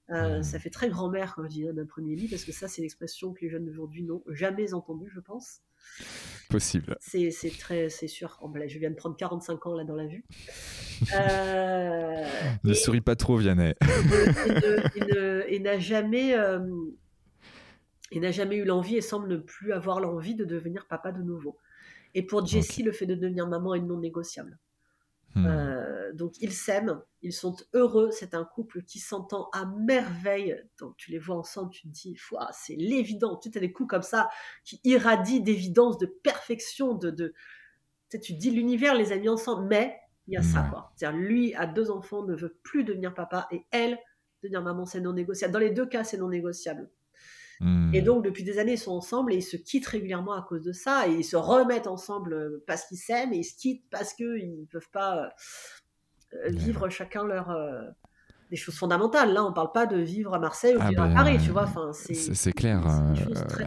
Mmh. 0.09 0.43
Ça 0.43 0.59
fait 0.59 0.69
très 0.69 0.89
grand-mère 0.89 1.33
quand 1.35 1.43
je 1.43 1.49
dis 1.49 1.65
d'un 1.65 1.85
premier 1.85 2.15
lit, 2.15 2.27
parce 2.27 2.45
que 2.45 2.51
ça, 2.51 2.67
c'est 2.67 2.77
une 2.77 2.85
expression 2.85 3.33
que 3.33 3.41
les 3.41 3.49
jeunes 3.49 3.65
d'aujourd'hui 3.65 4.03
n'ont 4.03 4.23
jamais 4.27 4.73
entendue, 4.73 5.09
je 5.09 5.19
pense. 5.19 5.61
Possible. 6.49 6.97
C'est 6.99 7.31
très, 7.59 7.89
c'est 7.89 8.07
sûr. 8.07 8.37
Oh, 8.41 8.51
je 8.67 8.79
viens 8.79 8.89
de 8.89 8.95
prendre 8.95 9.17
45 9.17 9.65
ans 9.67 9.75
là 9.75 9.83
dans 9.83 9.95
la 9.95 10.05
vue. 10.05 10.23
Euh, 11.13 12.23
ne 12.63 12.73
souris 12.73 13.01
pas 13.01 13.15
trop, 13.15 13.37
Vianney. 13.37 13.73
et 15.47 15.59
n'a 15.59 15.79
jamais, 15.79 16.37
euh, 16.37 16.59
et 18.11 18.19
n'a 18.19 18.31
jamais 18.31 18.57
eu 18.57 18.63
l'envie 18.63 18.95
et 18.95 19.01
semble 19.01 19.27
ne 19.27 19.37
plus 19.37 19.73
avoir 19.73 19.99
l'envie 19.99 20.35
de 20.35 20.45
devenir 20.45 20.85
papa 20.87 21.11
de 21.11 21.21
nouveau. 21.21 21.57
Et 22.13 22.23
pour 22.23 22.45
Jessie, 22.45 22.83
le 22.83 22.91
fait 22.91 23.05
de 23.05 23.15
devenir 23.15 23.47
maman 23.47 23.75
est 23.75 23.81
non 23.81 23.99
négociable. 23.99 24.57
Hmm. 25.35 25.45
Euh, 25.47 26.13
donc 26.13 26.33
ils 26.39 26.53
s'aiment, 26.53 27.01
ils 27.21 27.33
sont 27.33 27.57
heureux, 27.73 28.09
c'est 28.11 28.33
un 28.33 28.45
couple 28.45 28.83
qui 28.83 28.99
s'entend 28.99 29.49
à 29.51 29.65
merveille. 29.65 30.55
Donc 30.79 30.95
tu 30.95 31.11
les 31.11 31.19
vois 31.19 31.35
ensemble, 31.35 31.71
tu 31.71 31.83
te 31.83 31.87
dis, 31.87 32.17
c'est 32.53 32.75
l'évident. 32.75 33.37
Tu 33.37 33.51
as 33.53 33.59
des 33.59 33.73
coups 33.73 33.89
comme 33.89 34.01
ça 34.01 34.29
qui 34.63 34.79
irradient 34.85 35.41
d'évidence, 35.41 35.97
de 35.97 36.05
perfection, 36.05 36.93
de, 36.93 37.09
de... 37.11 37.33
Tu, 38.09 38.19
tu 38.21 38.33
dis 38.33 38.49
l'univers 38.49 38.95
les 38.95 39.11
a 39.11 39.17
mis 39.17 39.29
ensemble, 39.29 39.67
mais 39.67 39.99
il 40.27 40.33
y 40.35 40.37
a 40.37 40.41
ça 40.41 40.67
quoi. 40.71 40.93
C'est-à-dire 40.95 41.19
lui 41.19 41.53
a 41.55 41.67
deux 41.67 41.91
enfants, 41.91 42.23
ne 42.23 42.35
veut 42.35 42.57
plus 42.63 42.83
devenir 42.83 43.13
papa, 43.13 43.47
et 43.51 43.65
elle 43.71 43.99
devenir 44.41 44.61
maman, 44.61 44.85
c'est 44.85 45.01
non 45.01 45.13
négociable. 45.13 45.53
Dans 45.53 45.59
les 45.59 45.71
deux 45.71 45.85
cas, 45.85 46.03
c'est 46.03 46.17
non 46.17 46.29
négociable. 46.29 46.89
Et 47.61 47.65
hmm. 47.65 48.03
donc, 48.03 48.25
depuis 48.25 48.43
des 48.43 48.59
années, 48.59 48.73
ils 48.73 48.77
sont 48.77 48.91
ensemble 48.91 49.31
et 49.31 49.37
ils 49.37 49.43
se 49.43 49.55
quittent 49.55 49.87
régulièrement 49.87 50.33
à 50.33 50.41
cause 50.41 50.61
de 50.61 50.73
ça. 50.73 51.07
Et 51.07 51.13
ils 51.13 51.23
se 51.23 51.37
remettent 51.37 51.87
ensemble 51.87 52.33
euh, 52.33 52.63
parce 52.67 52.85
qu'ils 52.85 52.97
s'aiment 52.97 53.33
et 53.33 53.37
ils 53.37 53.43
se 53.45 53.55
quittent 53.55 53.85
parce 53.89 54.13
qu'ils 54.13 54.59
ne 54.59 54.65
peuvent 54.65 54.89
pas 54.91 55.29
euh, 56.33 56.49
vivre 56.49 56.89
chacun 56.89 57.23
leur. 57.23 57.51
Euh, 57.51 57.81
des 58.51 58.57
choses 58.57 58.77
fondamentales. 58.77 59.33
Là, 59.33 59.43
on 59.43 59.49
ne 59.49 59.55
parle 59.55 59.71
pas 59.71 59.87
de 59.87 59.97
vivre 59.97 60.35
à 60.35 60.37
Marseille 60.37 60.75
ou 60.75 60.79
ah 60.79 60.89
vivre 60.89 61.01
à 61.01 61.07
bah, 61.07 61.15
Paris, 61.15 61.39
tu 61.43 61.49
vois. 61.49 61.63
Enfin, 61.63 61.89
c'est 61.93 62.53
clair, 62.53 62.85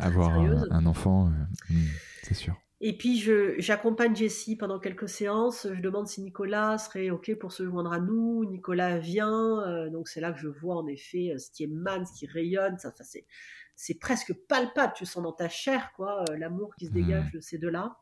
avoir 0.00 0.38
un, 0.38 0.86
enfant, 0.86 1.32
hmm, 1.68 1.82
c'est 2.22 2.34
sûr. 2.34 2.54
Et 2.80 2.96
puis, 2.96 3.20
j'accompagne 3.58 4.14
Jessie 4.14 4.54
pendant 4.54 4.78
quelques 4.78 5.08
séances. 5.08 5.66
Je 5.74 5.80
demande 5.80 6.06
si 6.06 6.22
Nicolas 6.22 6.78
serait 6.78 7.10
OK 7.10 7.34
pour 7.40 7.50
se 7.50 7.64
joindre 7.64 7.92
à 7.92 7.98
nous. 7.98 8.44
Nicolas 8.44 8.98
vient. 8.98 9.88
donc, 9.90 10.06
c'est 10.06 10.20
là 10.20 10.30
que 10.30 10.38
je 10.38 10.46
vois 10.46 10.76
en 10.76 10.86
effet 10.86 11.34
ce 11.38 11.50
qui 11.50 11.64
émane, 11.64 12.06
ce 12.06 12.12
qui 12.16 12.28
rayonne. 12.28 12.78
Ça, 12.78 12.92
ça 12.92 13.02
c'est 13.02 13.26
c'est 13.80 13.94
presque 13.94 14.34
palpable, 14.48 14.92
tu 14.96 15.06
sens 15.06 15.22
dans 15.22 15.32
ta 15.32 15.48
chair, 15.48 15.92
quoi, 15.94 16.24
euh, 16.28 16.36
l'amour 16.36 16.74
qui 16.74 16.86
se 16.86 16.90
dégage 16.90 17.28
mmh. 17.28 17.36
de 17.36 17.40
ces 17.40 17.58
deux-là. 17.58 17.96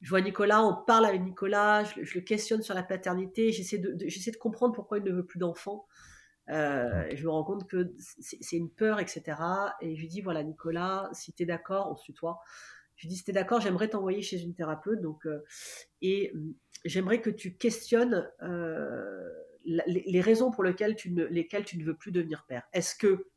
Je 0.00 0.10
vois 0.10 0.20
Nicolas, 0.20 0.64
on 0.64 0.84
parle 0.84 1.06
avec 1.06 1.22
Nicolas, 1.22 1.84
je, 1.84 2.14
le 2.16 2.20
questionne 2.20 2.60
sur 2.60 2.74
la 2.74 2.82
paternité, 2.82 3.52
j'essaie 3.52 3.78
de, 3.78 3.92
de 3.92 4.36
comprendre 4.36 4.74
pourquoi 4.74 4.98
il 4.98 5.04
ne 5.04 5.12
veut 5.12 5.24
plus 5.24 5.38
d'enfants. 5.38 5.86
Euh, 6.48 7.08
je 7.14 7.22
me 7.24 7.30
rends 7.30 7.44
compte 7.44 7.68
que 7.68 7.94
c'est 8.18 8.56
une 8.56 8.68
peur, 8.68 8.98
etc. 8.98 9.22
Et 9.80 9.94
je 9.94 10.00
lui 10.00 10.08
dis, 10.08 10.22
voilà, 10.22 10.42
Nicolas, 10.42 11.08
si 11.12 11.32
tu 11.32 11.44
es 11.44 11.46
d'accord, 11.46 11.88
on 11.92 11.94
se 11.94 12.02
tutoie. 12.02 12.40
Je 12.96 13.02
lui 13.02 13.10
dis, 13.10 13.16
si 13.16 13.22
tu 13.22 13.30
es 13.30 13.34
d'accord, 13.34 13.60
j'aimerais 13.60 13.88
t'envoyer 13.88 14.22
chez 14.22 14.40
une 14.40 14.54
thérapeute. 14.54 15.00
Donc, 15.00 15.24
euh, 15.24 15.44
et 16.02 16.32
j'aimerais 16.84 17.20
que 17.20 17.30
tu 17.30 17.56
questionnes 17.56 18.28
les, 19.64 20.20
raisons 20.20 20.50
pour 20.50 20.64
lesquelles 20.64 20.96
tu, 20.96 21.12
ne, 21.12 21.26
lesquelles 21.26 21.64
tu 21.64 21.78
ne 21.78 21.84
veux 21.84 21.96
plus 21.96 22.10
devenir 22.10 22.44
père. 22.48 22.66
Est-ce 22.72 22.96
que 22.96 23.28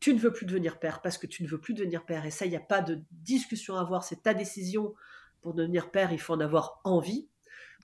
tu 0.00 0.14
ne 0.14 0.18
veux 0.18 0.32
plus 0.32 0.46
devenir 0.46 0.78
père 0.78 1.02
parce 1.02 1.18
que 1.18 1.26
tu 1.26 1.42
ne 1.42 1.48
veux 1.48 1.60
plus 1.60 1.74
devenir 1.74 2.04
père. 2.04 2.24
Et 2.24 2.30
ça, 2.30 2.46
il 2.46 2.50
n'y 2.50 2.56
a 2.56 2.60
pas 2.60 2.80
de 2.80 3.00
discussion 3.12 3.76
à 3.76 3.80
avoir. 3.82 4.02
C'est 4.02 4.22
ta 4.22 4.34
décision. 4.34 4.94
Pour 5.42 5.54
devenir 5.54 5.90
père, 5.90 6.12
il 6.12 6.20
faut 6.20 6.34
en 6.34 6.40
avoir 6.40 6.80
envie. 6.84 7.28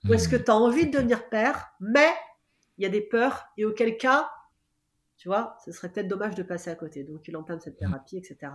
Ou 0.07 0.13
est-ce 0.13 0.29
que 0.29 0.35
mmh. 0.35 0.43
tu 0.43 0.51
as 0.51 0.55
envie 0.55 0.85
de 0.87 0.91
devenir 0.91 1.29
père, 1.29 1.71
mais 1.79 2.09
il 2.77 2.83
y 2.83 2.85
a 2.85 2.89
des 2.89 3.01
peurs, 3.01 3.47
et 3.57 3.65
auquel 3.65 3.97
cas, 3.97 4.29
tu 5.17 5.27
vois, 5.27 5.57
ce 5.65 5.71
serait 5.71 5.91
peut-être 5.91 6.07
dommage 6.07 6.35
de 6.35 6.43
passer 6.43 6.69
à 6.69 6.75
côté. 6.75 7.03
Donc, 7.03 7.27
il 7.27 7.35
entame 7.35 7.59
cette 7.59 7.75
mmh. 7.75 7.85
thérapie, 7.85 8.17
etc. 8.17 8.51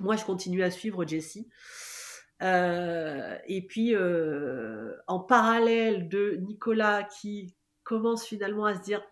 Moi, 0.00 0.16
je 0.16 0.24
continue 0.24 0.62
à 0.62 0.70
suivre 0.70 1.04
Jessie. 1.06 1.48
Euh, 2.42 3.38
et 3.46 3.64
puis, 3.66 3.94
euh, 3.94 4.96
en 5.06 5.20
parallèle 5.20 6.08
de 6.08 6.38
Nicolas 6.40 7.04
qui 7.04 7.54
commence 7.84 8.24
finalement 8.24 8.64
à 8.64 8.74
se 8.74 8.82
dire 8.82 9.02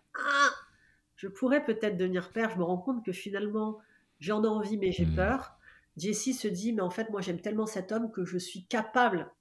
je 1.21 1.27
pourrais 1.27 1.63
peut-être 1.63 1.97
devenir 1.97 2.31
père, 2.31 2.49
je 2.49 2.57
me 2.57 2.63
rends 2.63 2.79
compte 2.79 3.05
que 3.05 3.11
finalement, 3.11 3.77
j'en 4.19 4.43
ai 4.43 4.47
envie, 4.47 4.77
mais 4.77 4.91
j'ai 4.91 5.05
hmm. 5.05 5.15
peur. 5.15 5.55
Jessie 5.95 6.33
se 6.33 6.47
dit, 6.47 6.73
mais 6.73 6.81
en 6.81 6.89
fait, 6.89 7.11
moi, 7.11 7.21
j'aime 7.21 7.39
tellement 7.39 7.67
cet 7.67 7.91
homme 7.91 8.11
que 8.11 8.25
je 8.25 8.39
suis 8.39 8.65
capable 8.65 9.31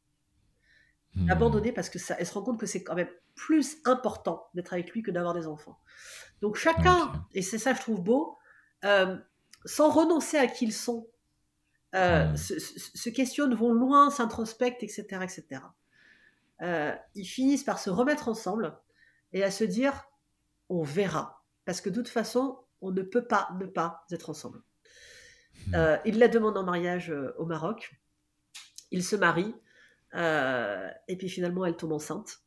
hmm. 1.15 1.29
d'abandonner 1.29 1.73
parce 1.73 1.89
que 1.89 1.99
ça, 1.99 2.17
elle 2.19 2.27
se 2.27 2.35
rend 2.35 2.43
compte 2.43 2.61
que 2.61 2.67
c'est 2.67 2.85
quand 2.85 2.95
même 2.95 3.09
plus 3.35 3.79
important 3.87 4.51
d'être 4.53 4.75
avec 4.75 4.91
lui 4.91 5.03
que 5.03 5.11
d'avoir 5.11 5.33
des 5.33 5.47
enfants. 5.47 5.79
Donc 6.43 6.57
chacun, 6.57 7.13
et 7.33 7.41
c'est 7.41 7.57
ça 7.57 7.73
que 7.73 7.79
je 7.79 7.83
trouve 7.83 8.03
beau, 8.03 8.37
euh, 8.85 9.17
sans 9.65 9.89
renoncer 9.89 10.37
à 10.37 10.49
qui 10.49 10.67
ils 10.67 10.75
sont, 10.75 11.09
euh, 11.95 12.31
hmm. 12.31 12.37
se, 12.37 13.09
questionnent, 13.09 13.55
vont 13.55 13.73
loin, 13.73 14.11
s'introspectent, 14.11 14.83
etc., 14.83 15.07
etc. 15.23 15.63
Euh, 16.61 16.95
ils 17.15 17.25
finissent 17.25 17.65
par 17.65 17.79
se 17.79 17.89
remettre 17.89 18.29
ensemble 18.29 18.79
et 19.33 19.43
à 19.43 19.51
se 19.51 19.65
dire, 19.65 20.11
on 20.69 20.83
verra 20.83 21.40
parce 21.65 21.81
que 21.81 21.91
de 21.91 21.97
toute 21.97 22.09
façon, 22.09 22.59
on 22.81 22.91
ne 22.91 23.03
peut 23.03 23.25
pas 23.25 23.51
ne 23.59 23.67
pas 23.67 24.05
être 24.11 24.31
ensemble. 24.31 24.63
Hmm. 25.67 25.75
Euh, 25.75 25.97
il 26.05 26.19
la 26.19 26.29
demande 26.29 26.57
en 26.57 26.65
mariage 26.65 27.11
euh, 27.11 27.35
au 27.39 27.47
Maroc. 27.47 27.93
Il 28.91 29.05
se 29.05 29.17
marie. 29.17 29.55
Euh, 30.15 30.89
et 31.09 31.17
puis 31.17 31.29
finalement, 31.29 31.65
elle 31.65 31.77
tombe 31.77 31.93
enceinte. 31.93 32.41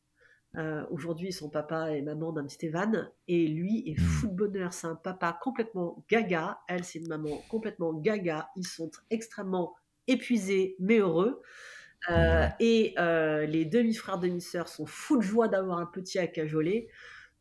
Aujourd'hui, 0.88 1.32
son 1.32 1.50
papa 1.50 1.90
est 1.96 2.02
maman 2.02 2.30
d'un 2.30 2.44
petit 2.44 2.66
Evan. 2.66 3.10
Et 3.26 3.48
lui 3.48 3.88
est 3.88 3.98
hmm. 3.98 4.04
fou 4.04 4.28
de 4.28 4.34
bonheur. 4.34 4.72
C'est 4.72 4.86
un 4.86 4.94
papa 4.94 5.36
complètement 5.42 6.04
gaga. 6.08 6.60
Elle, 6.68 6.84
c'est 6.84 7.00
une 7.00 7.08
maman 7.08 7.38
complètement 7.48 7.92
gaga. 7.92 8.50
Ils 8.56 8.66
sont 8.66 8.90
extrêmement 9.10 9.74
épuisés, 10.06 10.76
mais 10.78 10.98
heureux. 10.98 11.42
et 12.60 12.94
les 13.48 13.64
demi-frères, 13.64 14.18
demi-sœurs 14.18 14.68
sont 14.68 14.86
fous 14.86 15.16
de 15.16 15.22
joie 15.22 15.48
d'avoir 15.48 15.78
un 15.78 15.86
petit 15.86 16.20
à 16.20 16.28
cajoler. 16.28 16.88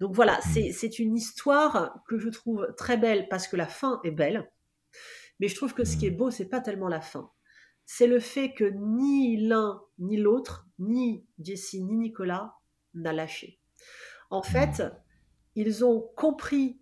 Donc 0.03 0.15
voilà, 0.15 0.39
mm. 0.39 0.73
c'est 0.73 0.99
une 0.99 1.15
histoire 1.15 2.03
que 2.09 2.17
je 2.17 2.27
trouve 2.27 2.67
très 2.75 2.97
belle 2.97 3.29
parce 3.29 3.47
que 3.47 3.55
la 3.55 3.67
fin 3.67 4.01
est 4.03 4.11
belle. 4.11 4.51
Mais 5.39 5.47
je 5.47 5.55
trouve 5.55 5.73
que 5.73 5.85
ce 5.85 5.95
qui 5.95 6.05
est 6.05 6.11
mm. 6.11 6.17
beau, 6.17 6.29
c'est 6.29 6.49
pas 6.49 6.59
tellement 6.59 6.89
la 6.89 6.99
fin. 6.99 7.31
C'est 7.85 8.07
le 8.07 8.19
fait 8.19 8.53
que 8.53 8.65
ni 8.65 9.37
l'un 9.37 9.81
ni 9.99 10.17
l'autre, 10.17 10.67
ni 10.77 11.25
Jessie 11.39 11.81
ni 11.85 11.95
Nicolas, 11.95 12.55
n'a 12.93 13.13
lâché. 13.13 13.61
En 14.29 14.41
mm. 14.41 14.43
fait, 14.43 14.83
ils 15.55 15.85
ont 15.85 16.01
compris 16.17 16.81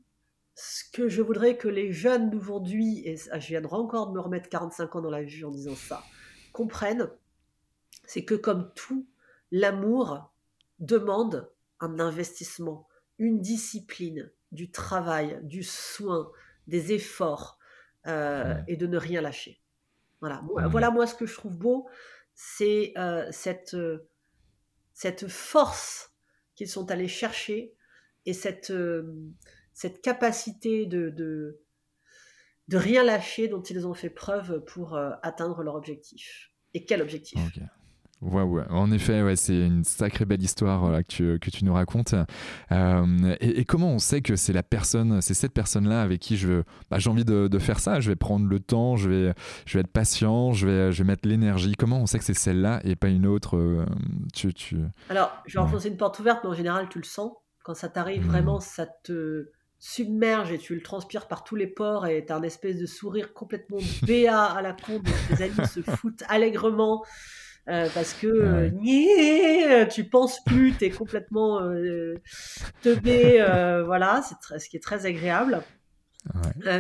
ce 0.55 0.84
que 0.91 1.07
je 1.07 1.22
voudrais 1.22 1.57
que 1.57 1.67
les 1.67 1.91
jeunes 1.91 2.32
d'aujourd'hui, 2.32 3.07
et 3.07 3.17
je 3.17 3.47
viendrai 3.47 3.76
encore 3.76 4.07
de 4.07 4.13
me 4.13 4.19
remettre 4.19 4.49
45 4.49 4.95
ans 4.95 5.01
dans 5.01 5.11
la 5.11 5.22
vue 5.22 5.45
en 5.45 5.51
disant 5.51 5.76
ça, 5.76 6.01
comprennent, 6.53 7.07
c'est 8.03 8.26
que 8.26 8.34
comme 8.34 8.72
tout, 8.74 9.07
l'amour 9.51 10.34
demande 10.80 11.53
un 11.80 11.99
investissement, 11.99 12.88
une 13.18 13.39
discipline, 13.39 14.32
du 14.51 14.72
travail, 14.72 15.39
du 15.43 15.64
soin, 15.64 16.32
des 16.68 16.93
efforts 16.93 17.59
euh, 18.07 18.55
et 18.68 18.78
de 18.78 18.88
ne 18.88 18.97
rien 18.97 19.22
lâcher. 19.22 19.62
Voilà, 20.20 20.41
voilà 20.70 20.91
moi 20.91 21.07
ce 21.07 21.16
que 21.16 21.26
je 21.26 21.34
trouve 21.34 21.57
beau, 21.57 21.89
c'est 22.36 22.93
euh, 22.97 23.28
cette, 23.32 23.74
euh, 23.74 24.07
cette 24.93 25.28
force 25.28 26.14
qu'ils 26.55 26.70
sont 26.70 26.91
allés 26.91 27.07
chercher 27.07 27.74
et 28.26 28.34
cette, 28.34 28.72
cette 29.74 30.01
capacité 30.01 30.86
de, 30.86 31.09
de, 31.09 31.59
de, 32.68 32.78
rien 32.78 33.03
lâcher 33.03 33.47
dont 33.47 33.64
ils 33.64 33.88
ont 33.88 33.95
fait 33.95 34.12
preuve 34.12 34.64
pour 34.66 34.95
atteindre 35.24 35.64
leur 35.64 35.74
objectif. 35.74 36.51
Et 36.76 36.86
quel 36.86 37.01
objectif? 37.01 37.39
Ouais, 38.22 38.43
ouais. 38.43 38.63
En 38.69 38.91
effet, 38.91 39.24
ouais, 39.24 39.36
c'est 39.36 39.65
une 39.65 39.84
sacrée 39.84 40.26
belle 40.26 40.43
histoire 40.43 40.99
que, 40.99 41.07
tu, 41.07 41.39
que, 41.39 41.49
tu, 41.49 41.65
nous 41.65 41.74
racontes. 41.74 42.13
Euh, 42.72 43.36
et, 43.39 43.65
comment 43.65 43.89
on 43.89 43.99
sait 43.99 44.22
que 44.22 44.36
c'est 44.36 44.53
la 44.53 44.61
personne, 44.61 45.22
c'est 45.22 45.34
cette 45.34 45.53
personne-là 45.53 46.03
avec 46.03 46.19
qui 46.19 46.38
je, 46.38 46.61
bah, 46.91 46.99
j'ai 46.99 47.09
envie 47.09 47.26
de, 47.26 47.47
de, 47.47 47.59
faire 47.59 47.80
ça 47.80 47.99
Je 47.99 48.09
vais 48.09 48.15
prendre 48.15 48.45
le 48.45 48.59
temps, 48.59 48.95
je 48.95 49.09
vais, 49.09 49.34
je 49.65 49.78
vais 49.78 49.82
être 49.82 49.91
patient, 49.91 50.53
je 50.53 50.67
vais, 50.67 50.91
je 50.91 51.01
vais 51.01 51.07
mettre 51.07 51.28
l'énergie. 51.28 51.74
Comment 51.76 51.99
on 51.99 52.05
sait 52.05 52.19
que 52.19 52.26
c'est 52.26 52.36
celle-là 52.36 52.80
et 52.84 52.95
pas 52.95 53.07
une 53.07 53.26
autre 53.26 53.57
euh, 53.57 53.86
tu, 54.34 54.53
tu... 54.53 54.78
Alors, 55.09 55.32
je 55.47 55.57
vais 55.57 55.63
enfoncer 55.63 55.89
une 55.89 55.97
porte 55.97 56.19
ouverte, 56.19 56.41
mais 56.43 56.49
en 56.51 56.55
général, 56.55 56.89
tu 56.89 56.99
le 56.99 57.05
sens. 57.05 57.32
Quand 57.63 57.74
ça 57.74 57.89
t'arrive, 57.89 58.26
mmh. 58.26 58.30
vraiment, 58.30 58.59
ça 58.59 58.86
te 58.86 59.49
submerge 59.80 60.51
et 60.51 60.59
tu 60.59 60.76
le 60.76 60.82
transpires 60.82 61.28
par 61.28 61.43
tous 61.43 61.55
les 61.55 61.65
pores 61.65 62.05
et 62.05 62.24
t'as 62.24 62.38
un 62.38 62.43
espèce 62.43 62.78
de 62.78 62.86
sourire 62.86 63.34
complètement 63.34 63.80
béat 64.03 64.43
à 64.43 64.61
la 64.61 64.74
con. 64.74 65.01
Tes 65.28 65.43
amis 65.43 65.67
se 65.67 65.82
foutent 65.82 66.24
allègrement. 66.30 67.03
Euh, 67.68 67.88
parce 67.93 68.14
que 68.14 68.28
euh, 68.28 69.86
tu 69.86 70.05
penses 70.05 70.43
plus, 70.45 70.76
tu 70.78 70.86
es 70.86 70.89
complètement 70.89 71.62
euh, 71.62 72.16
teubé, 72.82 73.43
voilà, 73.86 74.22
c'est 74.24 74.59
ce 74.59 74.70
qui 74.70 74.78
est 74.78 74.82
très 74.82 75.05
agréable. 75.05 75.62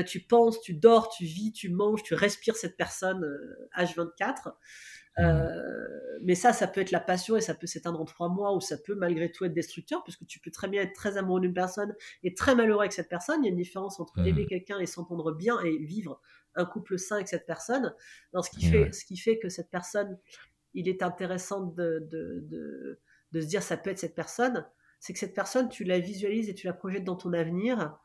tu 0.07 0.21
penses, 0.21 0.61
tu 0.61 0.73
dors, 0.73 1.09
tu 1.09 1.25
vis, 1.25 1.51
tu 1.53 1.69
manges, 1.69 2.03
tu 2.03 2.15
respires 2.15 2.55
cette 2.55 2.77
personne 2.77 3.25
H24. 3.77 4.53
mais 6.23 6.33
ça, 6.33 6.51
ça 6.51 6.67
peut 6.67 6.81
être 6.81 6.91
la 6.91 6.99
passion 6.99 7.37
et 7.37 7.41
ça 7.41 7.53
peut 7.53 7.67
s'éteindre 7.67 8.01
en 8.01 8.05
trois 8.05 8.29
mois 8.29 8.55
ou 8.55 8.59
ça 8.59 8.77
peut 8.77 8.95
malgré 8.95 9.31
tout 9.31 9.45
être 9.45 9.53
destructeur 9.53 10.03
parce 10.03 10.17
que 10.17 10.25
tu 10.25 10.39
peux 10.39 10.51
très 10.51 10.67
bien 10.67 10.81
être 10.81 10.93
très 10.93 11.17
amoureux 11.17 11.41
d'une 11.41 11.53
personne 11.53 11.93
et 12.23 12.33
très 12.33 12.55
malheureux 12.55 12.81
avec 12.81 12.93
cette 12.93 13.09
personne. 13.09 13.43
Il 13.43 13.45
y 13.45 13.49
a 13.49 13.51
une 13.51 13.57
différence 13.57 13.99
entre 13.99 14.19
aimer 14.25 14.47
quelqu'un 14.47 14.79
et 14.79 14.87
s'entendre 14.87 15.31
bien 15.31 15.59
et 15.61 15.77
vivre 15.77 16.19
un 16.55 16.65
couple 16.65 16.97
sain 16.97 17.15
avec 17.15 17.27
cette 17.27 17.45
personne. 17.45 17.93
ce, 18.33 18.49
qui 18.49 18.65
fait, 18.65 18.91
ce 18.91 19.05
qui 19.05 19.17
fait 19.17 19.39
que 19.39 19.49
cette 19.49 19.69
personne 19.69 20.17
il 20.73 20.87
est 20.87 21.03
intéressant 21.03 21.61
de, 21.61 22.07
de, 22.09 23.39
se 23.39 23.45
dire 23.45 23.63
ça 23.63 23.77
peut 23.77 23.89
être 23.89 23.99
cette 23.99 24.15
personne, 24.15 24.65
c'est 24.99 25.13
que 25.13 25.19
cette 25.19 25.33
personne, 25.33 25.69
tu 25.69 25.83
la 25.83 25.99
visualises 25.99 26.49
et 26.49 26.53
tu 26.53 26.67
la 26.67 26.73
projettes 26.73 27.03
dans 27.03 27.15
ton 27.15 27.33
avenir. 27.33 27.97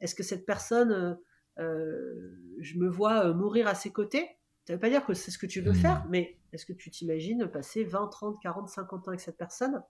Est-ce 0.00 0.14
que 0.14 0.22
cette 0.22 0.46
personne, 0.46 1.18
euh, 1.58 2.38
je 2.60 2.78
me 2.78 2.88
vois 2.88 3.32
mourir 3.34 3.66
à 3.66 3.74
ses 3.74 3.90
côtés? 3.90 4.38
Ça 4.64 4.72
ne 4.72 4.76
veut 4.76 4.80
pas 4.80 4.88
dire 4.88 5.04
que 5.04 5.12
c'est 5.12 5.30
ce 5.30 5.38
que 5.38 5.46
tu 5.46 5.60
veux 5.60 5.72
mmh. 5.72 5.76
faire, 5.76 6.06
mais 6.08 6.38
est-ce 6.52 6.64
que 6.64 6.72
tu 6.72 6.90
t'imagines 6.90 7.46
passer 7.48 7.84
20, 7.84 8.08
30, 8.08 8.40
40, 8.40 8.68
50 8.68 9.08
ans 9.08 9.08
avec 9.08 9.20
cette 9.20 9.36
personne? 9.36 9.82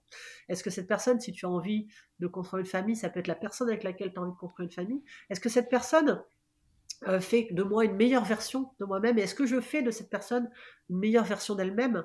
Est-ce 0.49 0.63
que 0.63 0.69
cette 0.69 0.87
personne, 0.87 1.19
si 1.19 1.31
tu 1.31 1.45
as 1.45 1.49
envie 1.49 1.87
de 2.19 2.27
construire 2.27 2.61
une 2.61 2.65
famille, 2.65 2.95
ça 2.95 3.09
peut 3.09 3.19
être 3.19 3.27
la 3.27 3.35
personne 3.35 3.69
avec 3.69 3.83
laquelle 3.83 4.11
tu 4.11 4.19
as 4.19 4.21
envie 4.23 4.33
de 4.33 4.37
construire 4.37 4.65
une 4.65 4.73
famille? 4.73 5.03
Est-ce 5.29 5.39
que 5.39 5.49
cette 5.49 5.69
personne 5.69 6.21
euh, 7.07 7.21
fait 7.21 7.47
de 7.51 7.63
moi 7.63 7.85
une 7.85 7.95
meilleure 7.95 8.25
version 8.25 8.71
de 8.79 8.85
moi-même? 8.85 9.17
Et 9.19 9.21
est-ce 9.21 9.35
que 9.35 9.45
je 9.45 9.61
fais 9.61 9.81
de 9.81 9.91
cette 9.91 10.09
personne 10.09 10.49
une 10.89 10.97
meilleure 10.97 11.25
version 11.25 11.55
d'elle-même? 11.55 11.97
euh, 11.97 12.03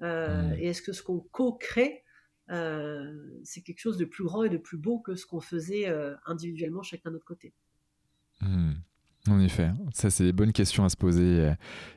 mmh. 0.00 0.54
Et 0.58 0.68
est-ce 0.68 0.82
que 0.82 0.92
ce 0.92 1.02
qu'on 1.02 1.20
co-crée, 1.20 2.04
euh, 2.50 3.40
c'est 3.44 3.62
quelque 3.62 3.80
chose 3.80 3.98
de 3.98 4.04
plus 4.04 4.24
grand 4.24 4.44
et 4.44 4.48
de 4.48 4.58
plus 4.58 4.78
beau 4.78 4.98
que 5.00 5.14
ce 5.14 5.26
qu'on 5.26 5.40
faisait 5.40 5.86
individuellement 6.26 6.82
chacun 6.82 7.10
de 7.10 7.14
notre 7.14 7.26
côté? 7.26 7.52
Mmh. 8.40 8.74
En 9.30 9.40
effet, 9.40 9.70
ça 9.92 10.10
c'est 10.10 10.24
des 10.24 10.32
bonnes 10.32 10.52
questions 10.52 10.84
à 10.84 10.88
se 10.88 10.96
poser 10.96 11.52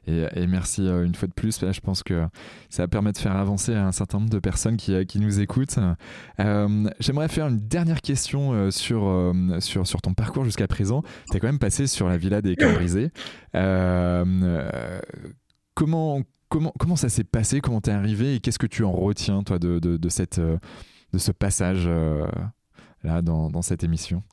et, 0.07 0.47
merci 0.47 0.87
euh, 0.87 1.05
une 1.05 1.15
fois 1.15 1.27
de 1.27 1.33
plus. 1.33 1.59
je 1.59 1.79
pense 1.79 2.03
que 2.03 2.27
ça 2.69 2.83
va 2.83 2.87
permettre 2.87 3.19
de 3.19 3.23
faire 3.23 3.35
avancer 3.35 3.73
un 3.73 3.91
certain 3.91 4.19
nombre 4.19 4.29
de 4.29 4.39
personnes 4.39 4.77
qui, 4.77 4.93
euh, 4.93 5.03
qui 5.05 5.19
nous 5.19 5.39
écoutent. 5.39 5.77
Euh, 6.39 6.89
j'aimerais 6.99 7.27
faire 7.27 7.47
une 7.47 7.59
dernière 7.59 8.01
question 8.01 8.71
sur, 8.71 9.33
sur, 9.59 9.87
sur 9.87 10.01
ton 10.01 10.13
parcours 10.13 10.45
jusqu'à 10.45 10.67
présent. 10.67 11.03
Tu 11.29 11.37
es 11.37 11.39
quand 11.39 11.47
même 11.47 11.59
passé 11.59 11.87
sur 11.87 12.09
la 12.09 12.17
villa 12.17 12.41
des 12.41 12.55
cœurs 12.55 12.73
brisés. 12.73 13.11
comment, 15.73 16.21
comment, 16.51 16.95
ça 16.95 17.09
s'est 17.09 17.23
passé? 17.23 17.61
Comment 17.61 17.81
t'es 17.81 17.91
arrivé? 17.91 18.35
Et 18.35 18.39
qu'est-ce 18.39 18.59
que 18.59 18.67
tu 18.67 18.83
en 18.83 18.91
retiens 18.91 19.43
toi 19.43 19.57
de, 19.59 19.79
de 19.79 20.09
ce 20.09 21.31
passage 21.31 21.89
là 23.03 23.21
dans, 23.21 23.49
dans 23.49 23.61
cette 23.61 23.83
émission? 23.83 24.23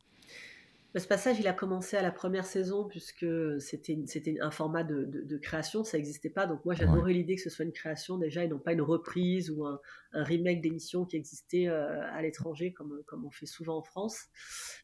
Ce 0.99 1.09
passage, 1.09 1.39
il 1.39 1.47
a 1.47 1.53
commencé 1.53 1.97
à 1.97 2.03
la 2.03 2.11
première 2.11 2.47
saison 2.47 2.87
puisque 2.87 3.27
c'était 3.61 3.99
c'était 4.07 4.41
un 4.41 4.51
format 4.51 4.85
de, 4.85 5.05
de, 5.05 5.37
création, 5.37 5.85
ça 5.85 5.97
n'existait 5.97 6.31
pas. 6.31 6.47
Donc 6.47 6.65
moi, 6.65 6.75
j'adorais 6.75 7.13
l'idée 7.13 7.37
que 7.37 7.43
ce 7.43 7.51
soit 7.51 7.65
une 7.65 7.73
création 7.73 8.19
déjà 8.19 8.45
et 8.45 8.49
non 8.49 8.59
pas 8.59 8.73
une 8.73 8.83
reprise 8.83 9.51
ou 9.51 9.67
un, 9.67 9.81
un 10.13 10.25
remake 10.25 10.61
d'émission 10.61 11.05
qui 11.05 11.17
existait 11.17 11.69
euh, 11.69 12.01
à 12.13 12.23
l'étranger 12.23 12.73
comme, 12.73 13.03
comme 13.07 13.27
on 13.27 13.31
fait 13.31 13.47
souvent 13.47 13.79
en 13.79 13.83
France. 13.83 14.27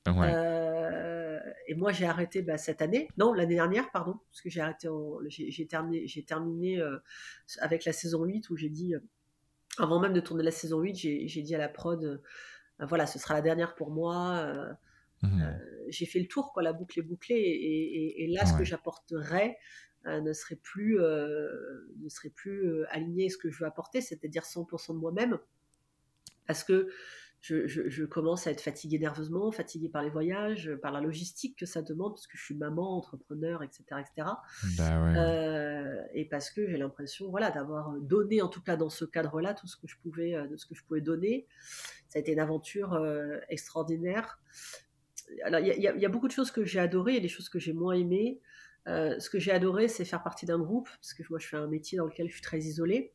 Euh, 0.06 1.40
et 1.66 1.74
moi, 1.74 1.92
j'ai 1.92 2.06
arrêté 2.06 2.42
bah, 2.42 2.58
cette 2.58 2.82
année, 2.82 3.08
non, 3.16 3.32
l'année 3.32 3.54
dernière, 3.54 3.90
pardon, 3.90 4.20
parce 4.30 4.42
que 4.42 4.50
j'ai 4.50 4.60
arrêté, 4.60 4.88
j'ai 5.28 5.66
terminé, 5.66 6.06
j'ai 6.06 6.24
terminé 6.24 6.80
euh, 6.80 6.98
avec 7.60 7.84
la 7.84 7.92
saison 7.92 8.24
8 8.24 8.50
où 8.50 8.56
j'ai 8.56 8.68
dit, 8.68 8.94
avant 9.78 10.00
même 10.00 10.12
de 10.12 10.20
tourner 10.20 10.42
la 10.42 10.50
saison 10.50 10.80
8, 10.80 10.94
j'ai 10.94 11.42
dit 11.42 11.54
à 11.54 11.58
la 11.58 11.68
prod, 11.68 12.22
voilà, 12.80 13.06
ce 13.06 13.18
sera 13.18 13.34
la 13.34 13.42
dernière 13.42 13.74
pour 13.74 13.90
moi. 13.90 14.76
Mmh. 15.24 15.42
Euh, 15.42 15.84
j'ai 15.88 16.06
fait 16.06 16.20
le 16.20 16.26
tour, 16.26 16.52
quoi, 16.52 16.62
la 16.62 16.72
boucle 16.72 16.98
est 16.98 17.02
bouclée. 17.02 18.14
Et, 18.16 18.26
là, 18.28 18.46
ce 18.46 18.56
que 18.56 18.64
j'apporterais 18.64 19.58
euh, 20.06 20.20
ne 20.20 20.32
serait 20.32 20.56
plus, 20.56 21.00
euh, 21.00 21.48
ne 21.98 22.08
serait 22.08 22.30
plus 22.30 22.84
aligné 22.86 23.26
à 23.26 23.28
ce 23.28 23.36
que 23.36 23.50
je 23.50 23.60
veux 23.60 23.66
apporter, 23.66 24.00
c'est-à-dire 24.00 24.42
100% 24.42 24.94
de 24.94 24.98
moi-même. 24.98 25.38
Parce 26.46 26.64
que 26.64 26.88
je, 27.40 28.04
commence 28.04 28.46
à 28.46 28.50
être 28.50 28.62
fatiguée 28.62 28.98
nerveusement, 28.98 29.50
fatiguée 29.50 29.90
par 29.90 30.02
les 30.02 30.08
voyages, 30.08 30.74
par 30.80 30.92
la 30.92 31.02
logistique 31.02 31.58
que 31.58 31.66
ça 31.66 31.82
demande, 31.82 32.14
parce 32.14 32.26
que 32.26 32.38
je 32.38 32.42
suis 32.42 32.54
maman, 32.54 32.96
entrepreneur, 32.96 33.62
etc. 33.62 33.84
etc. 34.00 34.28
Bah 34.78 35.14
et 36.14 36.24
parce 36.26 36.50
que 36.50 36.66
j'ai 36.66 36.78
l'impression 36.78 37.30
voilà, 37.30 37.50
d'avoir 37.50 37.92
donné, 38.00 38.40
en 38.40 38.48
tout 38.48 38.62
cas 38.62 38.76
dans 38.76 38.88
ce 38.88 39.04
cadre-là, 39.04 39.52
tout 39.52 39.66
ce 39.66 39.76
que 39.76 39.86
je 39.86 39.96
pouvais, 39.98 40.32
de 40.48 40.56
ce 40.56 40.64
que 40.64 40.74
je 40.74 40.82
pouvais 40.84 41.02
donner. 41.02 41.46
Ça 42.08 42.18
a 42.18 42.20
été 42.20 42.32
une 42.32 42.40
aventure 42.40 42.98
extraordinaire 43.50 44.38
alors 45.42 45.60
il 45.60 45.80
y, 45.80 46.06
a 46.06 46.08
beaucoup 46.08 46.28
de 46.28 46.32
choses 46.32 46.50
que 46.50 46.64
j'ai 46.64 46.78
adorées 46.78 47.16
et 47.16 47.20
des 47.20 47.28
choses 47.28 47.48
que 47.48 47.58
j'ai 47.58 47.72
moins 47.72 47.94
aimées. 47.94 48.40
Euh, 48.86 49.18
ce 49.18 49.30
que 49.30 49.38
j'ai 49.38 49.52
adoré, 49.52 49.88
c'est 49.88 50.04
faire 50.04 50.22
partie 50.22 50.46
d'un 50.46 50.58
groupe, 50.58 50.88
parce 50.88 51.14
que 51.14 51.22
moi 51.30 51.38
je 51.38 51.46
fais 51.46 51.56
un 51.56 51.66
métier 51.66 51.98
dans 51.98 52.06
lequel 52.06 52.28
je 52.28 52.34
suis 52.34 52.42
très 52.42 52.58
isolée. 52.58 53.12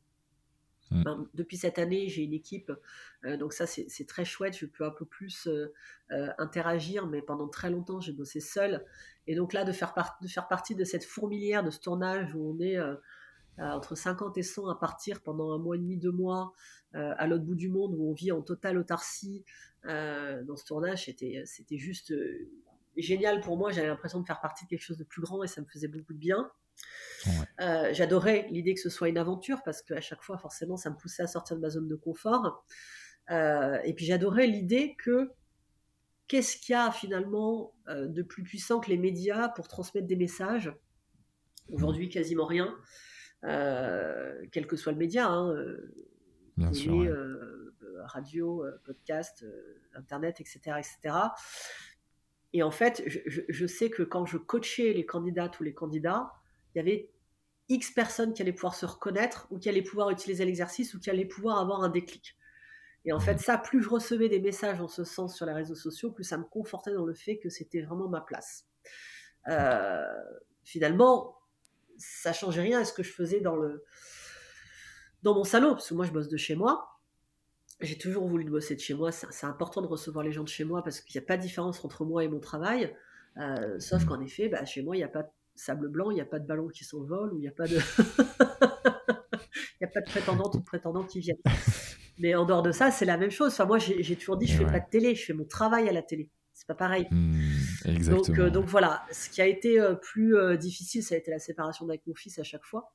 Mm. 0.92 1.04
Ben, 1.04 1.28
depuis 1.36 1.58
cette 1.58 1.78
année, 1.78 2.10
j'ai 2.10 2.24
une 2.24 2.34
équipe, 2.34 2.72
euh, 3.26 3.38
donc 3.38 3.54
ça 3.54 3.68
c'est 3.68 4.08
très 4.08 4.26
chouette, 4.26 4.58
je 4.58 4.66
peux 4.66 4.84
un 4.84 4.92
peu 4.92 5.06
plus 5.06 5.48
euh, 5.48 5.72
interagir, 6.40 7.06
mais 7.06 7.22
pendant 7.22 7.48
très 7.48 7.70
longtemps 7.70 8.00
j'ai 8.00 8.14
bossé 8.14 8.40
seule. 8.40 8.84
Et 9.28 9.36
donc 9.36 9.54
là, 9.54 9.64
de 9.64 9.72
faire, 9.72 9.94
de 10.22 10.28
faire 10.28 10.48
partie 10.48 10.74
de 10.74 10.84
cette 10.84 11.06
fourmilière, 11.06 11.64
de 11.64 11.70
ce 11.70 11.80
tournage 11.80 12.34
où 12.34 12.56
on 12.56 12.60
est 12.60 12.80
entre 13.60 13.94
50 13.94 14.38
et 14.38 14.44
100 14.44 14.70
à 14.70 14.76
partir 14.76 15.22
pendant 15.22 15.52
un 15.54 15.60
mois 15.60 15.76
et 15.76 15.80
demi, 15.80 15.98
deux 15.98 16.12
mois, 16.12 16.54
à 16.94 17.28
l'autre 17.28 17.44
bout 17.44 17.54
du 17.54 17.70
monde, 17.70 17.94
où 17.96 18.10
on 18.10 18.14
vit 18.14 18.32
en 18.32 18.42
totale 18.42 18.80
autarcie, 18.80 19.44
euh, 19.86 20.44
dans 20.44 20.56
ce 20.56 20.66
tournage. 20.66 21.06
C'était, 21.06 21.42
c'était 21.46 21.78
juste 21.78 22.12
euh, 22.12 22.50
génial 22.98 23.42
pour 23.42 23.58
moi. 23.58 23.72
J'avais 23.72 23.88
l'impression 23.88 24.20
de 24.20 24.26
faire 24.26 24.42
partie 24.42 24.66
de 24.66 24.70
quelque 24.70 24.82
chose 24.82 24.98
de 24.98 25.04
plus 25.04 25.22
grand 25.22 25.44
et 25.44 25.48
ça 25.48 25.62
me 25.62 25.68
faisait 25.68 25.88
beaucoup 25.88 26.14
de 26.14 26.20
bien. 26.20 26.50
Euh, 27.60 27.90
j'adorais 27.92 28.48
l'idée 28.50 28.74
que 28.74 28.80
ce 28.80 28.90
soit 28.90 29.10
une 29.10 29.18
aventure 29.18 29.62
parce 29.64 29.82
qu'à 29.82 30.02
chaque 30.02 30.22
fois, 30.22 30.38
forcément, 30.38 30.78
ça 30.78 30.90
me 30.90 30.96
poussait 30.96 31.24
à 31.24 31.28
sortir 31.28 31.58
de 31.58 31.62
ma 31.62 31.70
zone 31.70 31.88
de 31.88 31.96
confort. 31.96 32.66
et 33.30 33.94
puis 33.96 34.06
j'adorais 34.06 34.48
l'idée 34.48 34.96
que 34.98 35.32
qu'est-ce 36.28 36.58
qu'il 36.58 36.74
y 36.74 36.76
a 36.76 36.92
finalement 36.92 37.74
de 37.88 38.22
plus 38.22 38.44
puissant 38.44 38.80
que 38.80 38.90
les 38.90 38.98
médias 38.98 39.50
pour 39.50 39.68
transmettre 39.68 40.08
des 40.08 40.16
messages? 40.16 40.72
Aujourd'hui, 41.70 42.10
quasiment 42.10 42.46
rien, 42.46 42.74
quel 43.42 44.68
que 44.68 44.78
soit 44.78 44.94
le 44.94 44.98
média. 44.98 45.28
Hein, 45.28 45.54
Bien 46.60 46.74
sûr. 46.74 47.02
Euh, 47.02 47.59
radio, 48.06 48.64
euh, 48.64 48.82
podcast, 48.84 49.44
euh, 49.44 49.82
internet, 49.96 50.42
etc., 50.42 50.78
etc. 50.78 51.16
Et 52.54 52.64
en 52.64 52.72
fait, 52.72 53.04
je, 53.06 53.68
sais 53.68 53.90
que 53.90 54.02
quand 54.02 54.26
je 54.26 54.38
coachais 54.38 54.94
les 54.94 55.06
candidates 55.06 55.60
ou 55.60 55.64
les 55.64 55.74
candidats, 55.74 56.32
il 56.74 56.80
y 56.80 56.82
avait 56.82 57.12
X 57.68 57.92
personnes 57.92 58.34
qui 58.34 58.42
allaient 58.42 58.54
pouvoir 58.54 58.74
se 58.74 58.88
reconnaître 58.88 59.48
ou 59.52 59.60
qui 59.60 59.70
allaient 59.70 59.84
pouvoir 59.84 60.10
utiliser 60.10 60.46
l'exercice 60.46 60.96
ou 60.96 61.00
qui 61.00 61.12
allaient 61.12 61.26
pouvoir 61.26 61.60
avoir 61.60 61.84
un 61.84 61.90
déclic. 61.90 62.36
Et 63.06 63.14
en 63.14 63.20
fait, 63.20 63.36
mmh. 63.36 63.40
ça, 63.40 63.58
plus 63.60 63.84
je 63.84 63.90
recevais 63.90 64.30
des 64.30 64.40
messages 64.40 64.82
en 64.82 64.88
ce 64.88 65.04
sens 65.04 65.36
sur 65.36 65.46
les 65.46 65.54
réseaux 65.54 65.76
sociaux, 65.76 66.12
plus 66.12 66.24
ça 66.24 66.38
me 66.38 66.44
confortait 66.44 66.94
dans 66.94 67.06
le 67.06 67.14
fait 67.14 67.38
que 67.38 67.50
c'était 67.50 67.82
vraiment 67.82 68.10
ma 68.10 68.22
place. 68.22 68.66
finalement, 70.64 71.40
ça 71.98 72.34
changeait 72.34 72.62
rien 72.62 72.80
à 72.80 72.86
ce 72.86 72.94
que 72.94 73.04
je 73.04 73.12
faisais 73.12 73.42
dans, 73.42 73.56
le, 73.56 73.84
dans 75.22 75.36
mon 75.36 75.44
salon, 75.44 75.74
parce 75.74 75.90
que 75.90 75.94
moi, 75.94 76.06
je 76.06 76.12
bosse 76.12 76.30
de 76.30 76.38
chez 76.38 76.56
moi 76.56 76.99
j'ai 77.82 77.98
toujours 77.98 78.28
voulu 78.28 78.44
bosser 78.50 78.76
de 78.76 78.80
chez 78.80 78.94
moi. 78.94 79.12
C'est 79.12 79.46
important 79.46 79.82
de 79.82 79.88
recevoir 79.88 80.24
les 80.24 80.32
gens 80.32 80.44
de 80.44 80.50
chez 80.50 80.64
moi 80.64 80.84
parce 80.84 81.00
qu'il 81.00 81.20
n'y 81.20 81.24
a 81.24 81.28
pas 81.28 81.38
de 81.38 81.42
différence 81.42 81.84
entre 81.86 82.06
moi 82.06 82.24
et 82.24 82.28
mon 82.28 82.40
travail. 82.40 82.96
Euh, 83.38 83.80
sauf 83.80 84.04
mmh. 84.04 84.08
qu'en 84.08 84.22
effet, 84.22 84.50
bah, 84.50 84.66
chez 84.66 84.82
moi, 84.82 84.96
il 84.96 85.00
n'y 85.00 85.06
a 85.06 85.10
pas 85.10 85.24
de 85.24 85.30
sable 85.56 85.88
blanc, 85.88 86.12
il 86.12 86.16
n'y 86.16 86.22
a 86.22 86.26
pas 86.26 86.40
de 86.40 86.48
ballon 86.48 86.68
qui 86.68 86.84
s'envole, 86.84 87.34
ou 87.34 87.38
il 87.38 87.42
n'y 87.42 87.48
a 87.48 87.52
pas 87.52 87.68
de. 87.68 87.78
Il 89.82 89.86
n'y 89.86 89.92
a 89.92 89.94
pas 89.94 90.02
de 90.02 90.10
prétendante 90.10 90.56
ou 90.56 90.60
de 90.60 90.66
prétendant 90.66 91.06
qui 91.06 91.22
viennent. 91.22 91.38
Mais 92.18 92.36
en 92.36 92.44
dehors 92.44 92.64
de 92.64 92.74
ça, 92.74 92.92
c'est 92.92 93.06
la 93.06 93.16
même 93.16 93.32
chose. 93.32 93.54
Enfin, 93.54 93.64
moi, 93.64 93.78
j'ai 93.78 94.16
toujours 94.18 94.36
dit, 94.36 94.46
je 94.46 94.58
fais 94.58 94.66
pas 94.66 94.82
de 94.82 94.90
télé, 94.92 95.16
je 95.16 95.24
fais 95.24 95.32
mon 95.32 95.46
travail 95.46 95.88
à 95.88 95.94
la 95.94 96.02
télé. 96.02 96.30
C'est 96.54 96.68
pas 96.68 96.76
pareil. 96.76 97.08
Mmh, 97.10 98.10
donc, 98.10 98.30
euh, 98.32 98.50
donc, 98.50 98.66
voilà, 98.66 99.06
ce 99.14 99.30
qui 99.30 99.42
a 99.42 99.48
été 99.48 99.80
euh, 99.80 99.94
plus 99.94 100.36
difficile, 100.58 101.02
ça 101.02 101.16
a 101.16 101.18
été 101.18 101.32
la 101.32 101.40
séparation 101.40 101.88
avec 101.88 102.06
mon 102.06 102.14
fils 102.14 102.40
à 102.40 102.44
chaque 102.44 102.66
fois 102.66 102.92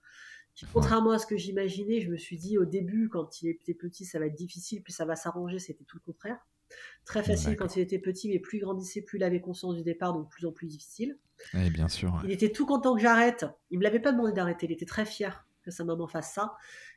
contrairement 0.73 1.13
à 1.13 1.19
ce 1.19 1.27
que 1.27 1.37
j'imaginais, 1.37 2.01
je 2.01 2.11
me 2.11 2.17
suis 2.17 2.37
dit 2.37 2.59
au 2.59 2.65
début, 2.65 3.09
quand 3.09 3.43
il 3.43 3.49
était 3.49 3.75
petit, 3.75 4.05
ça 4.05 4.19
va 4.19 4.27
être 4.27 4.35
difficile, 4.35 4.83
puis 4.83 4.93
ça 4.93 5.05
va 5.05 5.17
s'arranger. 5.17 5.59
C'était 5.59 5.85
tout 5.85 5.97
le 5.97 6.03
contraire. 6.13 6.39
Très 7.05 7.23
facile 7.23 7.57
quand 7.57 7.77
il 7.77 7.83
était 7.83 7.99
petit, 7.99 8.29
mais 8.29 8.39
plus 8.39 8.59
il 8.59 8.61
grandissait, 8.63 9.03
plus 9.03 9.19
il 9.19 9.25
avait 9.25 9.41
conscience 9.41 9.77
du 9.77 9.83
départ, 9.83 10.13
donc 10.13 10.25
de 10.25 10.29
plus 10.29 10.47
en 10.47 10.53
plus 10.53 10.67
difficile. 10.67 11.19
Et 11.55 11.71
bien 11.71 11.89
sûr. 11.89 12.21
Il 12.25 12.33
était 12.33 12.51
tout 12.51 12.67
content 12.67 12.95
que 12.95 13.03
j'arrête. 13.03 13.47
Il 13.71 13.79
me 13.79 13.85
l'avait 13.85 14.01
pas 14.01 14.13
demandé 14.13 14.33
d'arrêter. 14.33 14.67
Il 14.67 14.73
était 14.73 14.87
très 14.87 15.05
fier 15.05 15.47
que 15.63 15.71
sa 15.71 15.85
maman 15.85 16.07
fasse 16.07 16.33
ça. 16.33 16.55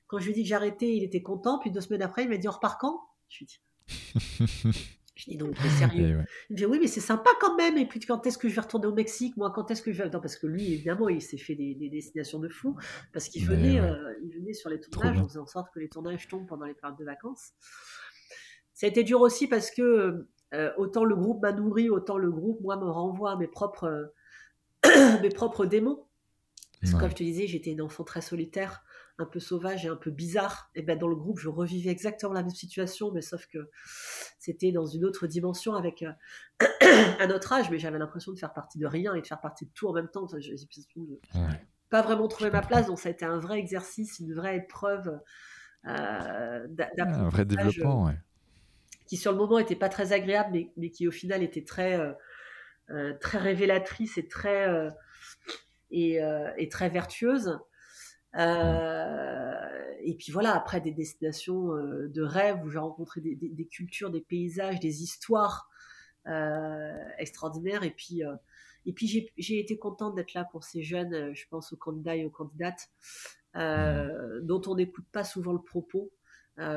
Quand 0.07 0.19
je 0.19 0.25
lui 0.25 0.31
ai 0.31 0.35
dit 0.35 0.43
que 0.43 0.49
j'arrêtais, 0.49 0.95
il 0.95 1.03
était 1.03 1.21
content. 1.21 1.59
Puis 1.59 1.71
deux 1.71 1.81
semaines 1.81 2.01
après, 2.01 2.23
il 2.23 2.29
m'a 2.29 2.37
dit 2.37 2.47
on 2.47 2.51
repart 2.51 2.79
quand? 2.79 3.01
Je 3.29 3.39
lui 3.39 3.45
ai 3.45 3.47
dit 3.47 4.87
Je 5.18 5.32
dis 5.32 5.38
donc, 5.38 5.55
t'es 5.55 5.70
sérieux. 5.70 6.24
Il 6.49 6.53
me 6.53 6.57
dit 6.57 6.65
oui, 6.65 6.78
mais 6.80 6.88
c'est 6.88 7.01
sympa 7.01 7.32
quand 7.41 7.55
même. 7.57 7.78
Et 7.78 7.88
puis 7.88 7.99
quand 7.99 8.26
est-ce 8.28 8.38
que 8.38 8.47
je 8.47 8.55
vais 8.55 8.61
retourner 8.61 8.86
au 8.86 8.93
Mexique? 8.93 9.36
Moi, 9.36 9.51
quand 9.53 9.72
est-ce 9.72 9.82
que 9.82 9.91
je 9.91 10.03
vais? 10.03 10.09
Non, 10.09 10.22
parce 10.22 10.38
que 10.38 10.45
lui, 10.45 10.74
évidemment, 10.74 11.09
il 11.09 11.22
s'est 11.22 11.38
fait 11.38 11.55
des, 11.55 11.76
destinations 11.89 12.39
de 12.39 12.49
fou 12.49 12.78
parce 13.11 13.28
qu'il 13.28 13.45
venait, 13.45 13.80
euh, 13.80 14.13
il 14.24 14.32
venait 14.32 14.53
sur 14.53 14.69
les 14.69 14.80
tournages, 14.80 15.19
on 15.19 15.27
faisait 15.27 15.39
en 15.39 15.48
sorte 15.48 15.73
que 15.73 15.80
les 15.80 15.89
tournages 15.89 16.27
tombent 16.27 16.48
pendant 16.48 16.65
les 16.65 16.76
périodes 16.76 16.99
de 16.99 17.06
vacances. 17.06 17.53
Ça 18.73 18.85
a 18.85 18.89
été 18.89 19.03
dur 19.03 19.22
aussi 19.22 19.48
parce 19.48 19.72
que 19.72 20.27
euh, 20.53 20.72
autant 20.77 21.03
le 21.03 21.15
groupe 21.15 21.41
m'a 21.41 21.52
nourri, 21.52 21.89
autant 21.89 22.19
le 22.19 22.31
groupe, 22.31 22.61
moi, 22.61 22.77
me 22.77 22.88
renvoie 22.88 23.31
à 23.31 23.35
mes 23.38 23.48
propres, 23.48 24.14
mes 25.23 25.30
propres 25.30 25.65
démons. 25.65 26.06
Parce 26.80 26.94
que, 26.94 26.99
comme 26.99 27.10
je 27.10 27.15
te 27.15 27.23
disais, 27.23 27.48
j'étais 27.48 27.72
une 27.72 27.81
enfant 27.81 28.03
très 28.03 28.22
solitaire 28.22 28.84
un 29.19 29.26
peu 29.26 29.39
sauvage 29.39 29.85
et 29.85 29.89
un 29.89 29.95
peu 29.95 30.11
bizarre, 30.11 30.69
et 30.76 30.84
ben 30.84 30.98
dans 30.98 31.07
le 31.07 31.15
groupe, 31.15 31.39
je 31.39 31.49
revivais 31.49 31.89
exactement 31.89 32.34
la 32.34 32.44
même 32.44 32.53
situation, 32.53 33.11
mais 33.11 33.22
sauf 33.22 33.48
que 33.48 33.69
c'était 34.38 34.72
dans 34.72 34.85
une 34.85 35.06
autre 35.06 35.26
dimension 35.26 35.73
avec 35.73 36.03
euh, 36.03 36.11
un 37.19 37.30
autre 37.31 37.52
âge, 37.53 37.72
mais 37.72 37.80
j'avais 37.80 37.98
l'impression 37.98 38.31
de 38.31 38.38
faire 38.38 38.53
partie 38.53 38.77
de 38.77 38.85
rien 38.85 39.15
et 39.15 39.22
de 39.22 39.27
faire 39.27 39.41
partie 39.41 39.65
de 39.65 39.72
tout 39.73 39.88
en 39.88 39.94
même 39.94 40.10
temps. 40.10 40.23
Enfin, 40.23 40.38
j'ai 40.39 40.56
pas 41.89 42.02
vraiment 42.02 42.27
trouvé 42.27 42.52
ma 42.52 42.61
place, 42.61 42.88
donc 42.88 42.99
ça 42.99 43.10
a 43.10 43.11
été 43.11 43.26
un 43.26 43.39
vrai 43.39 43.57
exercice, 43.57 44.19
une 44.19 44.34
vraie 44.34 44.57
épreuve 44.57 45.19
euh, 45.88 46.68
Un 46.99 47.30
vrai 47.30 47.45
développement, 47.45 48.11
Qui 49.07 49.18
sur 49.18 49.31
le 49.31 49.38
moment 49.38 49.57
était 49.57 49.76
pas 49.76 49.89
très 49.89 50.14
agréable, 50.14 50.49
mais, 50.53 50.72
mais 50.77 50.91
qui 50.91 51.07
au 51.07 51.11
final 51.11 51.41
était 51.41 51.64
très, 51.64 51.99
très 53.19 53.38
révélatrice 53.39 54.18
et 54.19 54.27
très, 54.27 54.68
et, 55.89 56.69
très 56.69 56.89
vertueuse. 56.89 57.57
Et 58.35 60.15
puis 60.17 60.31
voilà, 60.31 60.55
après 60.55 60.81
des 60.81 60.91
destinations 60.91 61.67
de 61.67 62.21
rêve 62.21 62.63
où 62.63 62.69
j'ai 62.69 62.79
rencontré 62.79 63.21
des, 63.21 63.65
cultures, 63.65 64.09
des 64.09 64.21
paysages, 64.21 64.79
des 64.79 65.03
histoires 65.03 65.69
extraordinaires. 67.17 67.83
Et 67.83 67.91
puis, 67.91 68.21
et 68.85 68.93
puis 68.93 69.31
j'ai 69.37 69.59
été 69.59 69.77
contente 69.77 70.15
d'être 70.15 70.33
là 70.33 70.45
pour 70.45 70.63
ces 70.63 70.83
jeunes, 70.83 71.33
je 71.33 71.45
pense 71.49 71.73
aux 71.73 71.77
candidats 71.77 72.15
et 72.15 72.25
aux 72.25 72.29
candidates, 72.29 72.89
dont 73.55 74.61
on 74.67 74.75
n'écoute 74.75 75.07
pas 75.11 75.23
souvent 75.23 75.53
le 75.53 75.61
propos, 75.61 76.11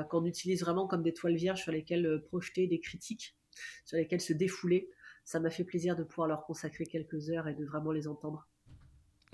qu'on 0.09 0.25
utilise 0.25 0.61
vraiment 0.63 0.87
comme 0.87 1.03
des 1.03 1.15
toiles 1.15 1.37
vierges 1.37 1.63
sur 1.63 1.73
lesquelles 1.73 2.23
projeter 2.29 2.67
des 2.67 2.81
critiques, 2.81 3.37
sur 3.85 3.97
lesquelles 3.97 4.21
se 4.21 4.33
défouler. 4.33 4.91
Ça 5.25 5.39
m'a 5.41 5.51
fait 5.51 5.65
plaisir 5.65 5.97
de 5.97 6.03
pouvoir 6.03 6.29
leur 6.29 6.45
consacrer 6.45 6.87
quelques 6.87 7.31
heures 7.31 7.47
et 7.47 7.55
de 7.55 7.65
vraiment 7.65 7.93
les 7.93 8.09
entendre. 8.09 8.49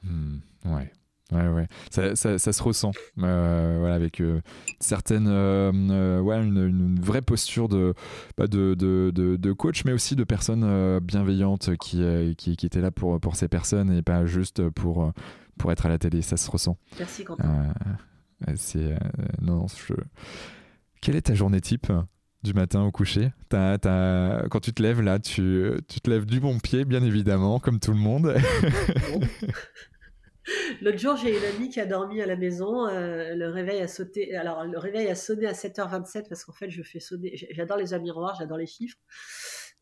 Mmh, 0.02 0.38
ouais. 0.66 0.92
Ouais, 1.32 1.48
ouais. 1.48 1.66
Ça, 1.90 2.14
ça, 2.14 2.38
ça 2.38 2.52
se 2.52 2.62
ressent. 2.62 2.92
Euh, 3.18 3.76
voilà, 3.80 3.94
avec 3.94 4.20
euh, 4.20 4.40
certaines. 4.78 5.26
Euh, 5.28 6.20
ouais, 6.20 6.42
une, 6.42 6.68
une, 6.68 7.00
vraie 7.00 7.22
posture 7.22 7.68
de, 7.68 7.94
bah 8.38 8.46
de, 8.46 8.74
de, 8.74 9.10
de, 9.10 9.52
coach, 9.52 9.84
mais 9.84 9.92
aussi 9.92 10.14
de 10.14 10.22
personnes 10.22 11.00
bienveillantes 11.00 11.76
qui, 11.76 12.04
qui, 12.36 12.56
qui, 12.56 12.66
étaient 12.66 12.80
là 12.80 12.92
pour, 12.92 13.20
pour 13.20 13.34
ces 13.34 13.48
personnes 13.48 13.92
et 13.92 14.02
pas 14.02 14.24
juste 14.24 14.68
pour, 14.70 15.12
pour 15.58 15.72
être 15.72 15.86
à 15.86 15.88
la 15.88 15.98
télé. 15.98 16.22
Ça 16.22 16.36
se 16.36 16.48
ressent. 16.50 16.76
Merci, 16.98 17.24
Quentin. 17.24 17.74
c'est. 18.54 18.96
non, 19.40 19.66
je... 19.66 19.94
Quelle 21.00 21.16
est 21.16 21.22
ta 21.22 21.34
journée 21.34 21.60
type 21.60 21.92
du 22.44 22.54
matin 22.54 22.82
au 22.84 22.92
coucher? 22.92 23.32
Quand 23.50 24.60
tu 24.62 24.72
te 24.72 24.80
lèves 24.80 25.00
là, 25.00 25.18
tu, 25.18 25.72
tu 25.88 26.00
te 26.00 26.08
lèves 26.08 26.24
du 26.24 26.38
bon 26.38 26.60
pied, 26.60 26.84
bien 26.84 27.02
évidemment, 27.02 27.58
comme 27.58 27.80
tout 27.80 27.92
le 27.92 27.98
monde. 27.98 28.36
L'autre 30.82 30.98
jour, 30.98 31.16
j'ai 31.16 31.36
une 31.36 31.44
amie 31.44 31.68
qui 31.68 31.80
a 31.80 31.86
dormi 31.86 32.20
à 32.20 32.26
la 32.26 32.36
maison. 32.36 32.86
Euh, 32.86 33.34
le 33.34 33.48
réveil 33.48 33.80
a 33.80 33.88
sauté. 33.88 34.34
Alors, 34.36 34.64
le 34.64 34.78
réveil 34.78 35.08
a 35.08 35.14
sonné 35.14 35.46
à 35.46 35.52
7h27 35.52 36.28
parce 36.28 36.44
qu'en 36.44 36.52
fait, 36.52 36.70
je 36.70 36.82
fais 36.82 37.00
sonner. 37.00 37.36
J'adore 37.50 37.76
les 37.76 37.98
miroirs, 37.98 38.36
j'adore 38.38 38.58
les 38.58 38.66
chiffres. 38.66 38.98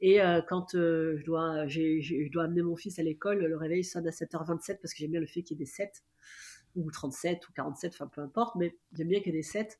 Et 0.00 0.20
euh, 0.20 0.40
quand 0.46 0.74
euh, 0.74 1.16
je, 1.18 1.24
dois, 1.24 1.66
je 1.66 2.30
dois 2.30 2.44
amener 2.44 2.62
mon 2.62 2.76
fils 2.76 2.98
à 2.98 3.02
l'école, 3.02 3.44
le 3.44 3.56
réveil 3.56 3.84
sonne 3.84 4.06
à 4.06 4.10
7h27 4.10 4.78
parce 4.80 4.92
que 4.92 4.98
j'aime 4.98 5.12
bien 5.12 5.20
le 5.20 5.26
fait 5.26 5.42
qu'il 5.42 5.56
y 5.56 5.62
ait 5.62 5.64
des 5.64 5.70
7 5.70 6.02
ou 6.76 6.90
37 6.90 7.48
ou 7.48 7.52
47, 7.52 7.92
enfin 7.94 8.10
peu 8.12 8.20
importe, 8.20 8.56
mais 8.56 8.76
j'aime 8.94 9.06
bien 9.06 9.20
qu'il 9.20 9.32
y 9.32 9.36
ait 9.36 9.38
des 9.38 9.44
7. 9.44 9.78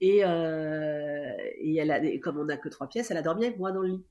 Et, 0.00 0.18
et, 0.18 1.76
elle 1.76 2.20
comme 2.20 2.38
on 2.38 2.44
n'a 2.44 2.56
que 2.56 2.68
trois 2.68 2.88
pièces, 2.88 3.10
elle 3.10 3.16
a 3.16 3.22
dormi 3.22 3.46
avec 3.46 3.58
moi 3.58 3.72
dans 3.72 3.80
le 3.80 3.88
lit. 3.88 4.04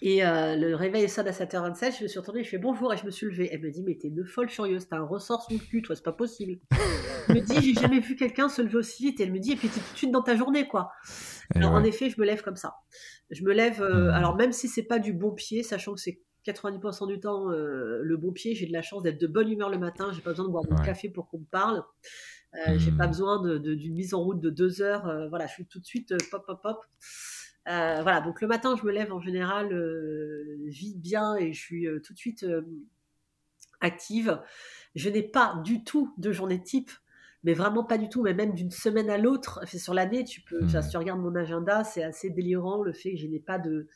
Et 0.00 0.24
euh, 0.24 0.56
le 0.56 0.74
réveil 0.74 1.08
sonne 1.08 1.28
à 1.28 1.32
7h27, 1.32 1.98
je 1.98 2.02
me 2.04 2.08
suis 2.08 2.18
retournée, 2.18 2.42
je 2.42 2.48
fais 2.48 2.58
bonjour 2.58 2.92
et 2.92 2.96
je 2.96 3.04
me 3.04 3.10
suis 3.10 3.26
levée. 3.26 3.50
Elle 3.52 3.60
me 3.60 3.70
dit, 3.70 3.82
mais 3.82 3.96
t'es 4.00 4.08
une 4.08 4.24
folle 4.24 4.48
furieuse, 4.48 4.88
t'as 4.88 4.96
un 4.96 5.04
ressort 5.04 5.42
sous 5.42 5.52
le 5.52 5.58
cul, 5.58 5.82
toi, 5.82 5.94
c'est 5.94 6.04
pas 6.04 6.12
possible. 6.12 6.58
je 7.28 7.34
me 7.34 7.40
dis, 7.40 7.60
j'ai 7.60 7.80
jamais 7.80 8.00
vu 8.00 8.16
quelqu'un 8.16 8.48
se 8.48 8.62
lever 8.62 8.76
aussi 8.76 9.02
vite. 9.02 9.20
Et 9.20 9.24
elle 9.24 9.32
me 9.32 9.38
dit, 9.38 9.52
et 9.52 9.56
puis 9.56 9.68
t'es 9.68 9.80
tout 9.80 9.92
de 9.92 9.98
suite 9.98 10.12
dans 10.12 10.22
ta 10.22 10.36
journée, 10.36 10.66
quoi. 10.66 10.90
alors, 11.54 11.72
en 11.72 11.84
effet, 11.84 12.08
je 12.08 12.18
me 12.18 12.24
lève 12.24 12.42
comme 12.42 12.56
ça. 12.56 12.76
Je 13.30 13.42
me 13.44 13.52
lève, 13.52 13.82
euh, 13.82 14.06
mmh. 14.06 14.14
alors 14.14 14.36
même 14.36 14.52
si 14.52 14.68
c'est 14.68 14.84
pas 14.84 14.98
du 14.98 15.12
bon 15.12 15.32
pied, 15.32 15.62
sachant 15.62 15.94
que 15.94 16.00
c'est 16.00 16.20
90% 16.46 17.06
du 17.08 17.20
temps 17.20 17.50
euh, 17.50 18.00
le 18.02 18.16
bon 18.16 18.32
pied, 18.32 18.54
j'ai 18.54 18.66
de 18.66 18.72
la 18.72 18.82
chance 18.82 19.02
d'être 19.02 19.20
de 19.20 19.26
bonne 19.26 19.50
humeur 19.50 19.70
le 19.70 19.78
matin, 19.78 20.12
j'ai 20.14 20.20
pas 20.20 20.30
besoin 20.30 20.46
de 20.46 20.50
boire 20.50 20.64
mon 20.68 20.76
café 20.76 21.08
pour 21.08 21.28
qu'on 21.28 21.38
me 21.38 21.46
parle. 21.50 21.82
J'ai 22.76 22.92
pas 22.92 23.06
mmh. 23.06 23.10
besoin 23.10 23.58
d'une 23.58 23.94
mise 23.94 24.14
en 24.14 24.22
route 24.22 24.40
de 24.40 24.48
deux 24.48 24.80
heures. 24.80 25.28
voilà, 25.28 25.46
je 25.46 25.54
suis 25.54 25.66
tout 25.66 25.80
de 25.80 25.84
suite 25.84 26.14
pop, 26.30 26.46
pop, 26.46 26.62
pop. 26.62 26.78
Euh, 27.68 28.00
voilà, 28.02 28.20
donc 28.20 28.40
le 28.40 28.46
matin, 28.46 28.76
je 28.76 28.84
me 28.84 28.92
lève 28.92 29.12
en 29.12 29.20
général 29.20 29.72
euh, 29.72 30.56
vite 30.66 31.00
bien 31.00 31.34
et 31.36 31.52
je 31.52 31.60
suis 31.60 31.86
euh, 31.86 32.00
tout 32.00 32.12
de 32.12 32.18
suite 32.18 32.46
active. 33.80 34.40
Je 34.94 35.08
n'ai 35.08 35.22
pas 35.22 35.60
du 35.64 35.82
tout 35.82 36.14
de 36.18 36.30
journée 36.30 36.62
type, 36.62 36.90
mais 37.42 37.54
vraiment 37.54 37.84
pas 37.84 37.98
du 37.98 38.08
tout, 38.08 38.22
mais 38.22 38.34
même 38.34 38.54
d'une 38.54 38.70
semaine 38.70 39.10
à 39.10 39.18
l'autre. 39.18 39.66
Sur 39.66 39.94
l'année, 39.94 40.24
tu 40.24 40.42
peux, 40.42 40.66
si 40.68 40.88
tu 40.88 40.96
regardes 40.96 41.20
mon 41.20 41.34
agenda, 41.34 41.84
c'est 41.84 42.02
assez 42.02 42.30
délirant 42.30 42.82
le 42.82 42.92
fait 42.92 43.12
que 43.12 43.18
je 43.18 43.26
n'ai 43.26 43.40
pas 43.40 43.58
de, 43.58 43.88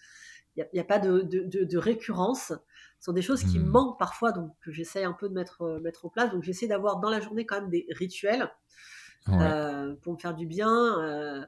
il 0.56 0.66
n'y 0.72 0.80
a, 0.80 0.84
pas 0.84 0.98
de, 0.98 1.22
de, 1.22 1.78
récurrence. 1.78 2.52
Ce 2.98 3.04
sont 3.04 3.12
des 3.12 3.22
choses 3.22 3.44
qui 3.44 3.60
me 3.60 3.64
mmh. 3.64 3.70
manquent 3.70 3.98
parfois, 3.98 4.32
donc 4.32 4.52
que 4.60 4.72
j'essaie 4.72 5.04
un 5.04 5.12
peu 5.12 5.28
de 5.28 5.34
mettre, 5.34 5.78
mettre 5.82 6.06
en 6.06 6.08
place. 6.08 6.32
Donc 6.32 6.42
j'essaie 6.42 6.66
d'avoir 6.66 6.98
dans 6.98 7.10
la 7.10 7.20
journée 7.20 7.46
quand 7.46 7.60
même 7.60 7.70
des 7.70 7.86
rituels 7.90 8.50
pour 9.24 10.14
me 10.14 10.18
faire 10.18 10.34
du 10.34 10.46
bien. 10.46 11.46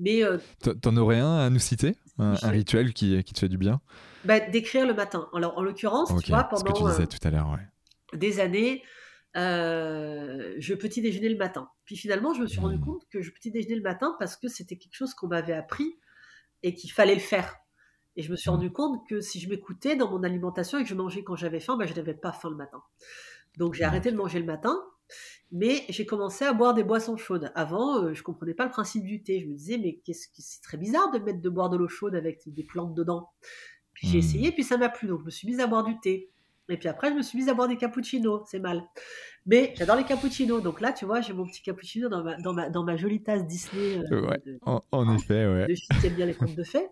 Mais 0.00 0.24
euh, 0.24 0.38
t'en 0.80 0.96
aurais 0.96 1.20
un 1.20 1.36
à 1.36 1.50
nous 1.50 1.58
citer, 1.58 1.94
un, 2.18 2.34
rituel 2.48 2.94
qui, 2.94 3.22
qui, 3.22 3.34
te 3.34 3.38
fait 3.38 3.48
du 3.48 3.58
bien? 3.58 3.80
Bah, 4.24 4.40
D'écrire 4.40 4.86
le 4.86 4.94
matin. 4.94 5.28
Alors 5.34 5.56
en 5.58 5.62
l'occurrence, 5.62 6.12
tu 6.24 6.32
vois, 6.32 6.44
pendant 6.44 6.72
tu 6.72 6.82
disais 6.82 7.02
euh, 7.02 7.06
tout 7.06 7.18
à 7.22 7.30
l'heure, 7.30 7.58
des 8.14 8.40
années, 8.40 8.82
euh, 9.36 10.54
je 10.58 10.74
petit 10.74 11.02
déjeuner 11.02 11.28
le 11.28 11.36
matin. 11.36 11.68
Puis 11.84 11.96
finalement, 11.96 12.32
je 12.32 12.40
me 12.40 12.46
suis 12.46 12.60
rendu 12.60 12.78
mmh. 12.78 12.84
compte 12.84 13.02
que 13.10 13.20
je 13.20 13.30
petit 13.30 13.50
déjeuner 13.50 13.76
le 13.76 13.82
matin 13.82 14.16
parce 14.18 14.36
que 14.36 14.48
c'était 14.48 14.76
quelque 14.76 14.96
chose 14.96 15.12
qu'on 15.12 15.28
m'avait 15.28 15.52
appris 15.52 15.98
et 16.62 16.74
qu'il 16.74 16.90
fallait 16.90 17.14
le 17.14 17.20
faire. 17.20 17.56
Et 18.16 18.22
je 18.22 18.30
me 18.30 18.36
suis 18.36 18.50
mmh. 18.50 18.54
rendu 18.54 18.72
compte 18.72 19.06
que 19.06 19.20
si 19.20 19.38
je 19.38 19.50
m'écoutais 19.50 19.96
dans 19.96 20.10
mon 20.10 20.22
alimentation 20.22 20.78
et 20.78 20.82
que 20.82 20.88
je 20.88 20.94
mangeais 20.94 21.22
quand 21.22 21.36
j'avais 21.36 21.60
faim, 21.60 21.76
bah, 21.76 21.84
je 21.86 21.94
n'avais 21.94 22.14
pas 22.14 22.32
faim 22.32 22.48
le 22.48 22.56
matin. 22.56 22.82
Donc 23.58 23.74
j'ai 23.74 23.84
mmh. 23.84 23.88
arrêté 23.88 24.10
de 24.10 24.16
manger 24.16 24.38
le 24.38 24.46
matin 24.46 24.80
mais 25.52 25.84
j'ai 25.88 26.06
commencé 26.06 26.44
à 26.44 26.52
boire 26.52 26.74
des 26.74 26.84
boissons 26.84 27.16
chaudes. 27.16 27.50
Avant, 27.54 28.02
euh, 28.02 28.14
je 28.14 28.22
comprenais 28.22 28.54
pas 28.54 28.64
le 28.64 28.70
principe 28.70 29.04
du 29.04 29.22
thé. 29.22 29.40
Je 29.40 29.46
me 29.46 29.54
disais, 29.54 29.78
mais 29.78 30.00
qu'est-ce 30.04 30.28
que 30.28 30.34
c'est 30.38 30.62
très 30.62 30.76
bizarre 30.76 31.10
de 31.10 31.18
mettre 31.18 31.40
de 31.40 31.48
boire 31.48 31.70
de 31.70 31.76
l'eau 31.76 31.88
chaude 31.88 32.14
avec 32.14 32.42
des 32.46 32.64
plantes 32.64 32.94
dedans. 32.94 33.30
Puis 33.92 34.08
j'ai 34.08 34.18
hmm. 34.18 34.20
essayé, 34.20 34.52
puis 34.52 34.64
ça 34.64 34.76
m'a 34.76 34.88
plu. 34.88 35.08
Donc 35.08 35.20
je 35.20 35.24
me 35.26 35.30
suis 35.30 35.48
mise 35.48 35.60
à 35.60 35.66
boire 35.66 35.84
du 35.84 35.98
thé. 36.00 36.30
Et 36.68 36.76
puis 36.76 36.88
après, 36.88 37.10
je 37.10 37.14
me 37.14 37.22
suis 37.22 37.36
mise 37.36 37.48
à 37.48 37.54
boire 37.54 37.68
des 37.68 37.76
cappuccinos. 37.76 38.42
C'est 38.46 38.60
mal. 38.60 38.84
Mais 39.46 39.74
j'adore 39.76 39.96
les 39.96 40.04
cappuccinos. 40.04 40.62
Donc 40.62 40.80
là, 40.80 40.92
tu 40.92 41.04
vois, 41.04 41.20
j'ai 41.20 41.32
mon 41.32 41.46
petit 41.46 41.62
cappuccino 41.62 42.08
dans 42.08 42.22
ma, 42.22 42.36
dans 42.36 42.52
ma, 42.52 42.70
dans 42.70 42.84
ma 42.84 42.96
jolie 42.96 43.22
tasse 43.22 43.44
Disney. 43.46 43.98
Euh, 44.12 44.28
ouais, 44.28 44.40
en, 44.62 45.14
effet, 45.14 45.46
ouais. 45.46 45.66
De 45.66 46.08
bien 46.10 46.26
les 46.26 46.34
contes 46.34 46.54
de 46.54 46.62
fées. 46.62 46.86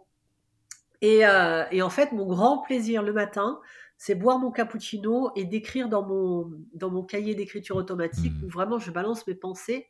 Et, 1.01 1.25
euh, 1.25 1.65
et 1.71 1.81
en 1.83 1.91
fait, 1.91 2.11
mon 2.13 2.27
grand 2.27 2.59
plaisir 2.59 3.03
le 3.03 3.13
matin, 3.13 3.61
c'est 3.99 4.15
boire 4.15 4.39
mon 4.39 4.53
cappuccino 4.53 5.33
et 5.35 5.45
d'écrire 5.45 5.89
dans 5.89 6.07
mon, 6.07 6.51
dans 6.73 6.91
mon 6.91 7.03
cahier 7.03 7.35
d'écriture 7.35 7.77
automatique 7.77 8.33
mmh. 8.41 8.45
où 8.45 8.49
vraiment 8.49 8.79
je 8.79 8.93
balance 8.93 9.27
mes 9.27 9.35
pensées. 9.35 9.89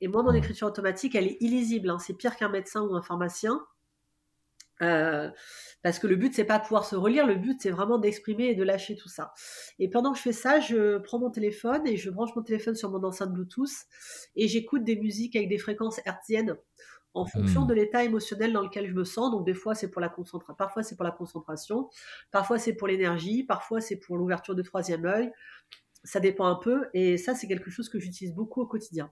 Et 0.00 0.08
moi, 0.08 0.24
mon 0.24 0.32
mmh. 0.32 0.36
écriture 0.36 0.66
automatique, 0.66 1.14
elle 1.14 1.28
est 1.28 1.36
illisible. 1.40 1.88
Hein. 1.88 1.98
C'est 2.00 2.14
pire 2.14 2.36
qu'un 2.36 2.48
médecin 2.48 2.82
ou 2.82 2.94
un 2.96 3.02
pharmacien. 3.02 3.64
Euh, 4.82 5.30
parce 5.82 5.98
que 5.98 6.06
le 6.06 6.16
but, 6.16 6.34
c'est 6.34 6.44
pas 6.44 6.58
de 6.58 6.64
pouvoir 6.64 6.84
se 6.84 6.96
relire, 6.96 7.26
le 7.26 7.36
but, 7.36 7.58
c'est 7.62 7.70
vraiment 7.70 7.96
d'exprimer 7.98 8.48
et 8.48 8.54
de 8.54 8.62
lâcher 8.62 8.96
tout 8.96 9.08
ça. 9.08 9.32
Et 9.78 9.88
pendant 9.88 10.12
que 10.12 10.18
je 10.18 10.22
fais 10.22 10.32
ça, 10.32 10.60
je 10.60 10.98
prends 10.98 11.18
mon 11.18 11.30
téléphone 11.30 11.86
et 11.86 11.96
je 11.96 12.10
branche 12.10 12.34
mon 12.36 12.42
téléphone 12.42 12.74
sur 12.74 12.90
mon 12.90 13.02
enceinte 13.04 13.32
Bluetooth 13.32 13.70
et 14.34 14.48
j'écoute 14.48 14.84
des 14.84 14.96
musiques 14.96 15.36
avec 15.36 15.48
des 15.48 15.58
fréquences 15.58 16.00
hertziennes 16.04 16.56
en 17.16 17.24
fonction 17.24 17.62
hmm. 17.62 17.66
de 17.66 17.74
l'état 17.74 18.04
émotionnel 18.04 18.52
dans 18.52 18.62
lequel 18.62 18.86
je 18.86 18.94
me 18.94 19.04
sens. 19.04 19.30
Donc 19.30 19.44
des 19.44 19.54
fois 19.54 19.74
c'est 19.74 19.90
pour 19.90 20.00
la 20.00 20.08
concentration, 20.08 20.54
parfois 20.54 20.82
c'est 20.82 20.96
pour 20.96 21.04
la 21.04 21.10
concentration, 21.10 21.88
parfois 22.30 22.58
c'est 22.58 22.74
pour 22.74 22.88
l'énergie, 22.88 23.42
parfois 23.42 23.80
c'est 23.80 23.96
pour 23.96 24.16
l'ouverture 24.16 24.54
de 24.54 24.62
troisième 24.62 25.04
œil. 25.06 25.32
Ça 26.04 26.20
dépend 26.20 26.46
un 26.46 26.56
peu 26.56 26.86
et 26.94 27.16
ça 27.16 27.34
c'est 27.34 27.48
quelque 27.48 27.70
chose 27.70 27.88
que 27.88 27.98
j'utilise 27.98 28.34
beaucoup 28.34 28.60
au 28.60 28.66
quotidien. 28.66 29.10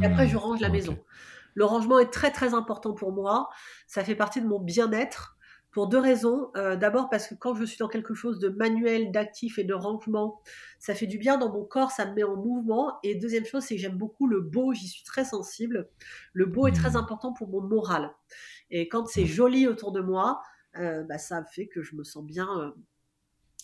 et 0.00 0.06
après 0.06 0.26
hmm. 0.26 0.30
je 0.30 0.36
range 0.36 0.60
la 0.60 0.70
maison. 0.70 0.98
Le 1.54 1.64
rangement 1.64 1.98
est 1.98 2.10
très 2.10 2.30
très 2.30 2.54
important 2.54 2.92
pour 2.92 3.12
moi. 3.12 3.48
Ça 3.86 4.04
fait 4.04 4.14
partie 4.14 4.40
de 4.40 4.46
mon 4.46 4.60
bien-être. 4.60 5.37
Pour 5.78 5.86
deux 5.86 6.00
raisons. 6.00 6.50
Euh, 6.56 6.74
d'abord 6.74 7.08
parce 7.08 7.28
que 7.28 7.36
quand 7.36 7.54
je 7.54 7.62
suis 7.62 7.78
dans 7.78 7.86
quelque 7.86 8.12
chose 8.12 8.40
de 8.40 8.48
manuel, 8.48 9.12
d'actif 9.12 9.60
et 9.60 9.62
de 9.62 9.74
rangement, 9.74 10.42
ça 10.80 10.92
fait 10.92 11.06
du 11.06 11.18
bien 11.18 11.38
dans 11.38 11.52
mon 11.52 11.64
corps, 11.64 11.92
ça 11.92 12.04
me 12.04 12.14
met 12.14 12.24
en 12.24 12.34
mouvement. 12.34 12.98
Et 13.04 13.14
deuxième 13.14 13.44
chose, 13.44 13.62
c'est 13.62 13.76
que 13.76 13.80
j'aime 13.80 13.96
beaucoup 13.96 14.26
le 14.26 14.40
beau, 14.40 14.72
j'y 14.72 14.88
suis 14.88 15.04
très 15.04 15.24
sensible. 15.24 15.88
Le 16.32 16.46
beau 16.46 16.66
est 16.66 16.72
très 16.72 16.90
mmh. 16.90 16.96
important 16.96 17.32
pour 17.32 17.46
mon 17.46 17.60
moral. 17.60 18.10
Et 18.72 18.88
quand 18.88 19.06
c'est 19.06 19.22
mmh. 19.22 19.26
joli 19.26 19.68
autour 19.68 19.92
de 19.92 20.00
moi, 20.00 20.42
euh, 20.78 21.04
bah, 21.04 21.16
ça 21.16 21.44
fait 21.44 21.68
que 21.68 21.80
je 21.80 21.94
me 21.94 22.02
sens 22.02 22.24
bien 22.24 22.48
euh, 22.58 22.70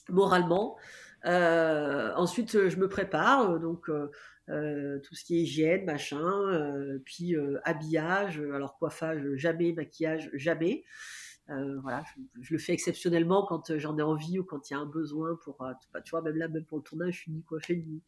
moralement. 0.09 0.77
ensuite, 1.25 2.69
je 2.69 2.77
me 2.77 2.89
prépare, 2.89 3.59
donc 3.59 3.87
tout 3.87 5.15
ce 5.17 5.25
qui 5.25 5.39
est 5.39 5.41
hygiène, 5.41 5.85
machin, 5.85 6.21
puis 7.05 7.35
habillage, 7.65 8.41
alors 8.55 8.79
coiffage, 8.79 9.35
jamais, 9.35 9.73
maquillage, 9.73 10.31
jamais. 10.33 10.85
Euh, 11.51 11.79
voilà, 11.83 12.03
je, 12.41 12.55
le 12.55 12.59
fais 12.59 12.73
exceptionnellement 12.73 13.45
quand 13.45 13.71
euh, 13.71 13.79
j'en 13.79 13.99
ai 13.99 14.03
envie 14.03 14.39
ou 14.39 14.45
quand 14.45 14.71
il 14.71 14.73
y 14.73 14.77
a 14.77 14.81
un 14.81 14.87
besoin 14.87 15.37
pour, 15.45 15.61
euh, 15.61 15.73
tu 16.03 16.11
vois, 16.11 16.23
même 16.23 16.37
là, 16.37 16.49
même 16.49 16.65
pour 16.65 16.79
le 16.79 16.85
tournage, 16.85 17.17
je 17.17 17.21
suis 17.21 17.33
ni 17.33 17.43
coiffée 17.43 17.77
ni, 17.77 18.03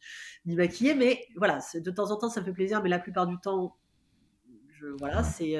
ni 0.47 0.55
maquillée, 0.55 0.95
mais 0.95 1.23
voilà, 1.35 1.59
de 1.75 1.91
temps 1.91 2.09
en 2.09 2.17
temps, 2.17 2.29
ça 2.29 2.41
me 2.41 2.45
fait 2.45 2.53
plaisir, 2.53 2.81
mais 2.81 2.89
la 2.89 2.97
plupart 2.97 3.27
du 3.27 3.37
temps, 3.37 3.77
je, 4.69 4.87
voilà, 4.99 5.23
c'est. 5.23 5.59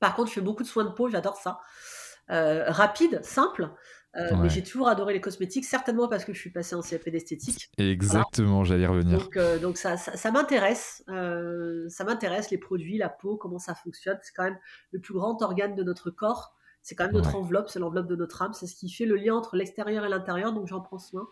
Par 0.00 0.14
contre, 0.14 0.28
je 0.28 0.34
fais 0.34 0.40
beaucoup 0.40 0.62
de 0.62 0.68
soins 0.68 0.84
de 0.84 0.90
peau, 0.90 1.08
j'adore 1.10 1.36
ça. 1.36 1.60
rapide, 2.28 3.22
simple, 3.22 3.70
euh, 4.18 4.34
mais 4.36 4.48
j'ai 4.48 4.62
toujours 4.62 4.88
adoré 4.88 5.12
les 5.12 5.20
cosmétiques, 5.20 5.64
certainement 5.64 6.08
parce 6.08 6.24
que 6.24 6.32
je 6.32 6.38
suis 6.38 6.50
passée 6.50 6.74
en 6.74 6.80
CAP 6.80 7.08
d'esthétique. 7.10 7.70
Exactement, 7.76 8.64
j'allais 8.64 8.84
y 8.84 8.86
revenir. 8.86 9.18
Donc, 9.18 9.36
euh, 9.36 9.58
donc 9.58 9.76
ça, 9.76 9.96
ça, 9.96 10.30
m'intéresse. 10.30 11.04
Euh, 11.08 11.86
ça 11.88 12.04
m'intéresse, 12.04 12.50
les 12.50 12.58
produits, 12.58 12.96
la 12.96 13.10
peau, 13.10 13.36
comment 13.36 13.58
ça 13.58 13.74
fonctionne. 13.74 14.18
C'est 14.22 14.32
quand 14.34 14.44
même 14.44 14.58
le 14.92 15.00
plus 15.00 15.12
grand 15.12 15.40
organe 15.42 15.74
de 15.74 15.82
notre 15.82 16.10
corps. 16.10 16.54
C'est 16.80 16.94
quand 16.94 17.04
même 17.04 17.14
notre 17.14 17.34
enveloppe, 17.34 17.68
c'est 17.68 17.80
l'enveloppe 17.80 18.06
de 18.06 18.14
notre 18.14 18.40
âme, 18.42 18.52
c'est 18.52 18.68
ce 18.68 18.76
qui 18.76 18.88
fait 18.88 19.06
le 19.06 19.16
lien 19.16 19.34
entre 19.34 19.56
l'extérieur 19.56 20.04
et 20.04 20.08
l'intérieur, 20.08 20.52
donc 20.52 20.68
j'en 20.68 20.80
prends 20.80 21.00
soin, 21.00 21.26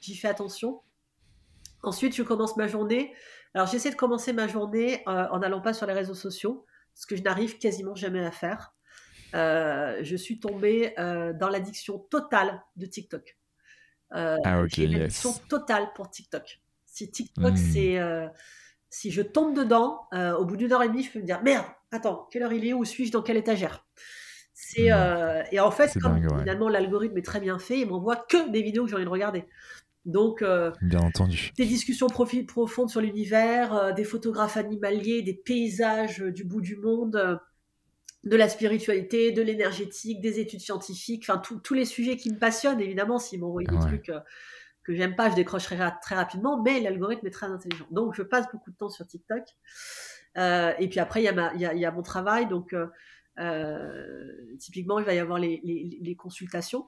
j'y 0.00 0.16
fais 0.16 0.28
attention. 0.28 0.80
Ensuite, 1.82 2.16
je 2.16 2.22
commence 2.22 2.56
ma 2.56 2.68
journée. 2.68 3.12
Alors, 3.52 3.66
j'essaie 3.66 3.90
de 3.90 3.96
commencer 3.96 4.32
ma 4.32 4.48
journée 4.48 5.02
en 5.06 5.38
n'allant 5.40 5.60
pas 5.60 5.74
sur 5.74 5.86
les 5.86 5.92
réseaux 5.92 6.14
sociaux, 6.14 6.64
ce 6.94 7.06
que 7.06 7.16
je 7.16 7.22
n'arrive 7.22 7.58
quasiment 7.58 7.94
jamais 7.94 8.24
à 8.24 8.30
faire. 8.30 8.72
Euh, 9.34 9.98
je 10.02 10.16
suis 10.16 10.38
tombée 10.38 10.94
euh, 10.98 11.32
dans 11.32 11.48
l'addiction 11.48 11.98
totale 11.98 12.62
de 12.76 12.86
TikTok. 12.86 13.36
ah, 14.10 14.62
ok, 14.62 14.70
J'ai 14.70 14.86
l'addiction 14.86 15.32
totale 15.48 15.88
pour 15.94 16.10
TikTok. 16.10 16.60
Si 16.86 17.10
TikTok, 17.10 17.54
hmm. 17.54 17.56
c'est. 17.56 18.00
si 18.88 19.10
je 19.10 19.22
tombe 19.22 19.56
dedans, 19.56 20.08
au 20.12 20.44
bout 20.44 20.56
d'une 20.56 20.72
heure 20.72 20.82
et 20.82 20.88
demie, 20.88 21.02
je 21.02 21.10
peux 21.10 21.20
me 21.20 21.26
dire 21.26 21.42
merde, 21.42 21.66
attends, 21.90 22.28
quelle 22.30 22.42
heure 22.42 22.52
il 22.52 22.66
est 22.66 22.72
Où 22.72 22.84
suis-je 22.84 23.12
Dans 23.12 23.22
quelle 23.22 23.36
étagère? 23.36 23.84
C'est 24.54 24.92
euh, 24.92 25.42
et 25.50 25.58
en 25.58 25.70
fait, 25.70 25.98
comme 26.00 26.20
finalement 26.22 26.68
l'algorithme 26.68 27.18
est 27.18 27.24
très 27.24 27.40
bien 27.40 27.58
fait, 27.58 27.80
il 27.80 27.88
m'envoie 27.88 28.16
que 28.16 28.50
des 28.50 28.62
vidéos 28.62 28.84
que 28.84 28.90
j'ai 28.90 28.96
envie 28.96 29.04
de 29.04 29.10
regarder. 29.10 29.44
Donc, 30.04 30.42
euh, 30.42 30.70
bien 30.82 31.00
entendu, 31.00 31.52
des 31.56 31.64
discussions 31.64 32.06
profondes 32.08 32.90
sur 32.90 33.00
l'univers, 33.00 33.74
euh, 33.74 33.92
des 33.92 34.04
photographes 34.04 34.56
animaliers, 34.56 35.22
des 35.22 35.34
paysages 35.34 36.18
du 36.20 36.44
bout 36.44 36.60
du 36.60 36.76
monde, 36.76 37.40
de 38.24 38.36
la 38.36 38.48
spiritualité, 38.48 39.32
de 39.32 39.42
l'énergétique, 39.42 40.20
des 40.20 40.40
études 40.40 40.60
scientifiques, 40.60 41.24
enfin 41.28 41.40
tous 41.40 41.74
les 41.74 41.84
sujets 41.84 42.16
qui 42.16 42.32
me 42.32 42.38
passionnent. 42.38 42.80
Évidemment, 42.80 43.18
s'il 43.18 43.40
m'envoie 43.40 43.62
des 43.62 43.78
trucs 43.78 44.10
que 44.82 44.94
j'aime 44.94 45.16
pas, 45.16 45.30
je 45.30 45.34
décrocherai 45.34 45.78
très 46.02 46.14
rapidement, 46.14 46.62
mais 46.62 46.80
l'algorithme 46.80 47.26
est 47.26 47.30
très 47.30 47.46
intelligent. 47.46 47.86
Donc, 47.90 48.14
je 48.14 48.22
passe 48.22 48.46
beaucoup 48.52 48.70
de 48.70 48.76
temps 48.76 48.88
sur 48.88 49.06
TikTok. 49.06 49.44
et 50.36 50.88
puis 50.88 51.00
après, 51.00 51.22
il 51.22 51.30
y, 51.30 51.64
y, 51.64 51.80
y, 51.80 51.84
a 51.84 51.90
mon 51.90 52.02
travail, 52.02 52.46
donc 52.46 52.74
euh, 53.38 54.56
typiquement, 54.58 54.98
il 54.98 55.04
va 55.04 55.14
y 55.14 55.18
avoir 55.18 55.38
les, 55.38 56.16
consultations. 56.18 56.86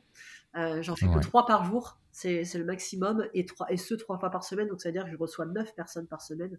Euh, 0.56 0.82
j'en 0.82 0.96
fais 0.96 1.06
que 1.06 1.18
trois 1.20 1.46
par 1.46 1.64
jour, 1.64 1.98
c'est 2.12 2.42
le 2.54 2.64
maximum, 2.64 3.26
et, 3.34 3.44
trois, 3.44 3.70
et 3.70 3.76
ce 3.76 3.94
trois 3.94 4.18
fois 4.18 4.30
par 4.30 4.44
semaine, 4.44 4.68
donc 4.68 4.80
ça 4.80 4.88
veut 4.88 4.92
dire 4.92 5.04
que 5.04 5.10
je 5.10 5.16
reçois 5.16 5.46
neuf 5.46 5.74
personnes 5.74 6.06
par 6.06 6.22
semaine 6.22 6.58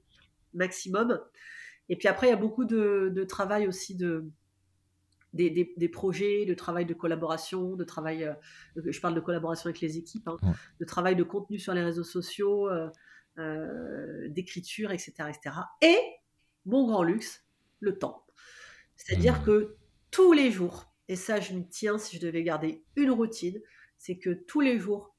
maximum. 0.54 1.20
Et 1.90 1.96
puis 1.96 2.08
après, 2.08 2.28
il 2.28 2.30
y 2.32 2.34
a 2.34 2.38
beaucoup 2.38 2.66
de, 2.66 3.26
travail 3.28 3.68
aussi 3.68 3.96
de, 3.96 4.26
des, 5.34 5.90
projets, 5.90 6.46
de 6.46 6.54
travail 6.54 6.86
de 6.86 6.94
collaboration, 6.94 7.76
de 7.76 7.84
travail, 7.84 8.24
euh, 8.24 8.34
je 8.86 9.00
parle 9.00 9.16
de 9.16 9.20
collaboration 9.20 9.68
avec 9.68 9.82
les 9.82 9.98
équipes, 9.98 10.28
hein, 10.28 10.38
de 10.80 10.86
travail 10.86 11.16
de 11.16 11.24
contenu 11.24 11.60
sur 11.60 11.74
les 11.74 11.84
réseaux 11.84 12.04
sociaux, 12.04 12.70
d'écriture, 14.30 14.92
etc., 14.92 15.14
etc. 15.30 15.56
Et 15.82 15.98
mon 16.66 16.88
grand 16.88 17.04
luxe, 17.04 17.46
le 17.80 17.98
temps. 17.98 18.26
C'est-à-dire 18.96 19.42
mmh. 19.42 19.46
que 19.46 19.78
tous 20.12 20.34
les 20.34 20.52
jours, 20.52 20.94
et 21.08 21.16
ça 21.16 21.40
je 21.40 21.54
me 21.54 21.64
tiens 21.64 21.98
si 21.98 22.18
je 22.18 22.22
devais 22.22 22.44
garder 22.44 22.84
une 22.96 23.12
routine, 23.12 23.60
c'est 23.98 24.18
que 24.18 24.32
tous 24.32 24.62
les 24.62 24.80
jours, 24.80 25.16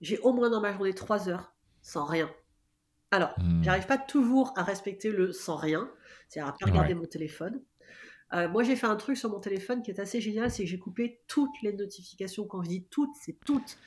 j'ai 0.00 0.18
au 0.18 0.32
moins 0.32 0.50
dans 0.50 0.60
ma 0.60 0.72
journée 0.72 0.94
trois 0.94 1.28
heures 1.28 1.54
sans 1.82 2.04
rien. 2.04 2.30
Alors, 3.10 3.34
mmh. 3.38 3.62
j'arrive 3.62 3.86
pas 3.86 3.98
toujours 3.98 4.52
à 4.56 4.64
respecter 4.64 5.10
le 5.10 5.32
sans 5.32 5.56
rien, 5.56 5.90
c'est-à-dire 6.28 6.52
à 6.52 6.56
pas 6.58 6.66
regarder 6.66 6.94
mon 6.94 7.06
téléphone. 7.06 7.62
Euh, 8.32 8.48
moi, 8.48 8.62
j'ai 8.62 8.76
fait 8.76 8.86
un 8.86 8.96
truc 8.96 9.16
sur 9.16 9.30
mon 9.30 9.40
téléphone 9.40 9.82
qui 9.82 9.90
est 9.90 10.00
assez 10.00 10.20
génial, 10.20 10.50
c'est 10.50 10.64
que 10.64 10.68
j'ai 10.68 10.78
coupé 10.78 11.20
toutes 11.28 11.62
les 11.62 11.72
notifications. 11.72 12.46
Quand 12.46 12.62
je 12.62 12.68
dis 12.68 12.86
toutes, 12.90 13.14
c'est 13.20 13.38
toutes. 13.44 13.78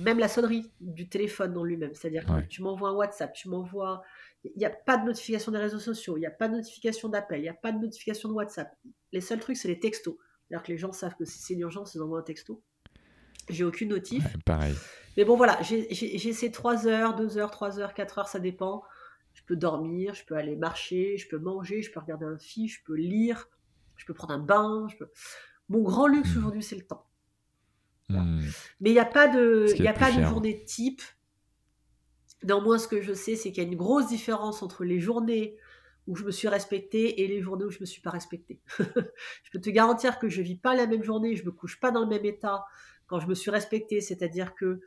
Même 0.00 0.18
la 0.18 0.28
sonnerie 0.28 0.70
du 0.80 1.08
téléphone 1.08 1.52
dans 1.52 1.64
lui-même. 1.64 1.94
C'est-à-dire 1.94 2.26
que 2.26 2.46
tu 2.48 2.62
m'envoies 2.62 2.90
un 2.90 2.94
WhatsApp, 2.94 3.32
tu 3.32 3.48
m'envoies 3.48 4.02
il 4.44 4.52
n'y 4.56 4.64
a 4.64 4.70
pas 4.70 4.96
de 4.96 5.04
notification 5.04 5.52
des 5.52 5.58
réseaux 5.58 5.78
sociaux, 5.78 6.16
il 6.16 6.20
n'y 6.20 6.26
a 6.26 6.30
pas 6.30 6.48
de 6.48 6.54
notification 6.54 7.08
d'appel, 7.08 7.40
il 7.40 7.42
n'y 7.42 7.48
a 7.48 7.54
pas 7.54 7.72
de 7.72 7.78
notification 7.78 8.28
de 8.28 8.34
WhatsApp. 8.34 8.72
Les 9.12 9.20
seuls 9.20 9.40
trucs, 9.40 9.56
c'est 9.56 9.68
les 9.68 9.80
textos. 9.80 10.16
C'est-à-dire 10.48 10.64
que 10.64 10.72
les 10.72 10.78
gens 10.78 10.92
savent 10.92 11.14
que 11.16 11.24
si 11.24 11.38
c'est 11.38 11.54
une 11.54 11.60
urgence, 11.60 11.94
ils 11.94 12.02
envoient 12.02 12.20
un 12.20 12.22
texto. 12.22 12.62
J'ai 13.48 13.64
aucune 13.64 13.88
notif. 13.88 14.24
pareil. 14.44 14.74
Mais 15.16 15.24
bon, 15.24 15.36
voilà, 15.36 15.58
j'ai 15.62 16.32
ces 16.32 16.52
3 16.52 16.86
heures, 16.86 17.16
2 17.16 17.38
heures, 17.38 17.50
3 17.50 17.80
heures, 17.80 17.94
4 17.94 18.18
heures, 18.18 18.28
ça 18.28 18.38
dépend. 18.38 18.84
Peux 19.48 19.56
dormir, 19.56 20.14
je 20.14 20.26
peux 20.26 20.36
aller 20.36 20.56
marcher, 20.56 21.16
je 21.16 21.26
peux 21.26 21.38
manger, 21.38 21.80
je 21.80 21.90
peux 21.90 22.00
regarder 22.00 22.26
un 22.26 22.36
film, 22.36 22.68
je 22.68 22.80
peux 22.84 22.94
lire, 22.94 23.48
je 23.96 24.04
peux 24.04 24.12
prendre 24.12 24.34
un 24.34 24.38
bain. 24.38 24.86
Je 24.90 24.96
peux... 24.96 25.08
Mon 25.70 25.80
grand 25.80 26.06
luxe 26.06 26.34
hmm. 26.34 26.38
aujourd'hui, 26.38 26.62
c'est 26.62 26.76
le 26.76 26.86
temps. 26.86 27.06
Hmm. 28.10 28.42
Mais 28.80 28.90
il 28.90 28.92
n'y 28.92 28.98
a 28.98 29.06
pas 29.06 29.26
de, 29.26 29.66
y 29.78 29.88
a 29.88 29.94
pas 29.94 30.12
de 30.12 30.22
journée 30.22 30.64
type. 30.64 31.00
Néanmoins, 32.44 32.78
ce 32.78 32.88
que 32.88 33.00
je 33.00 33.14
sais, 33.14 33.36
c'est 33.36 33.50
qu'il 33.50 33.62
y 33.62 33.66
a 33.66 33.68
une 33.68 33.76
grosse 33.76 34.08
différence 34.08 34.62
entre 34.62 34.84
les 34.84 35.00
journées 35.00 35.56
où 36.06 36.14
je 36.14 36.24
me 36.24 36.30
suis 36.30 36.48
respectée 36.48 37.22
et 37.22 37.26
les 37.26 37.40
journées 37.40 37.64
où 37.64 37.70
je 37.70 37.80
me 37.80 37.86
suis 37.86 38.02
pas 38.02 38.10
respectée. 38.10 38.60
je 38.78 39.50
peux 39.50 39.60
te 39.60 39.70
garantir 39.70 40.18
que 40.18 40.28
je 40.28 40.42
vis 40.42 40.56
pas 40.56 40.76
la 40.76 40.86
même 40.86 41.02
journée, 41.02 41.36
je 41.36 41.44
me 41.46 41.52
couche 41.52 41.80
pas 41.80 41.90
dans 41.90 42.00
le 42.02 42.06
même 42.06 42.26
état 42.26 42.66
quand 43.06 43.18
je 43.18 43.26
me 43.26 43.34
suis 43.34 43.50
respectée, 43.50 44.00
c'est-à-dire 44.02 44.54
que 44.54 44.80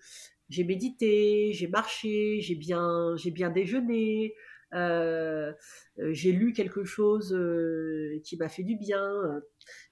j'ai 0.50 0.64
médité, 0.64 1.52
j'ai 1.54 1.68
marché, 1.68 2.40
j'ai 2.42 2.56
bien, 2.56 3.16
j'ai 3.18 3.32
bien 3.32 3.50
déjeuné, 3.50 4.36
euh, 4.73 5.52
euh, 5.99 6.10
j'ai 6.14 6.31
lu 6.31 6.53
quelque 6.53 6.84
chose 6.84 7.34
euh, 7.34 8.19
qui 8.23 8.38
m'a 8.38 8.48
fait 8.48 8.64
du 8.64 8.77
bien, 8.77 9.41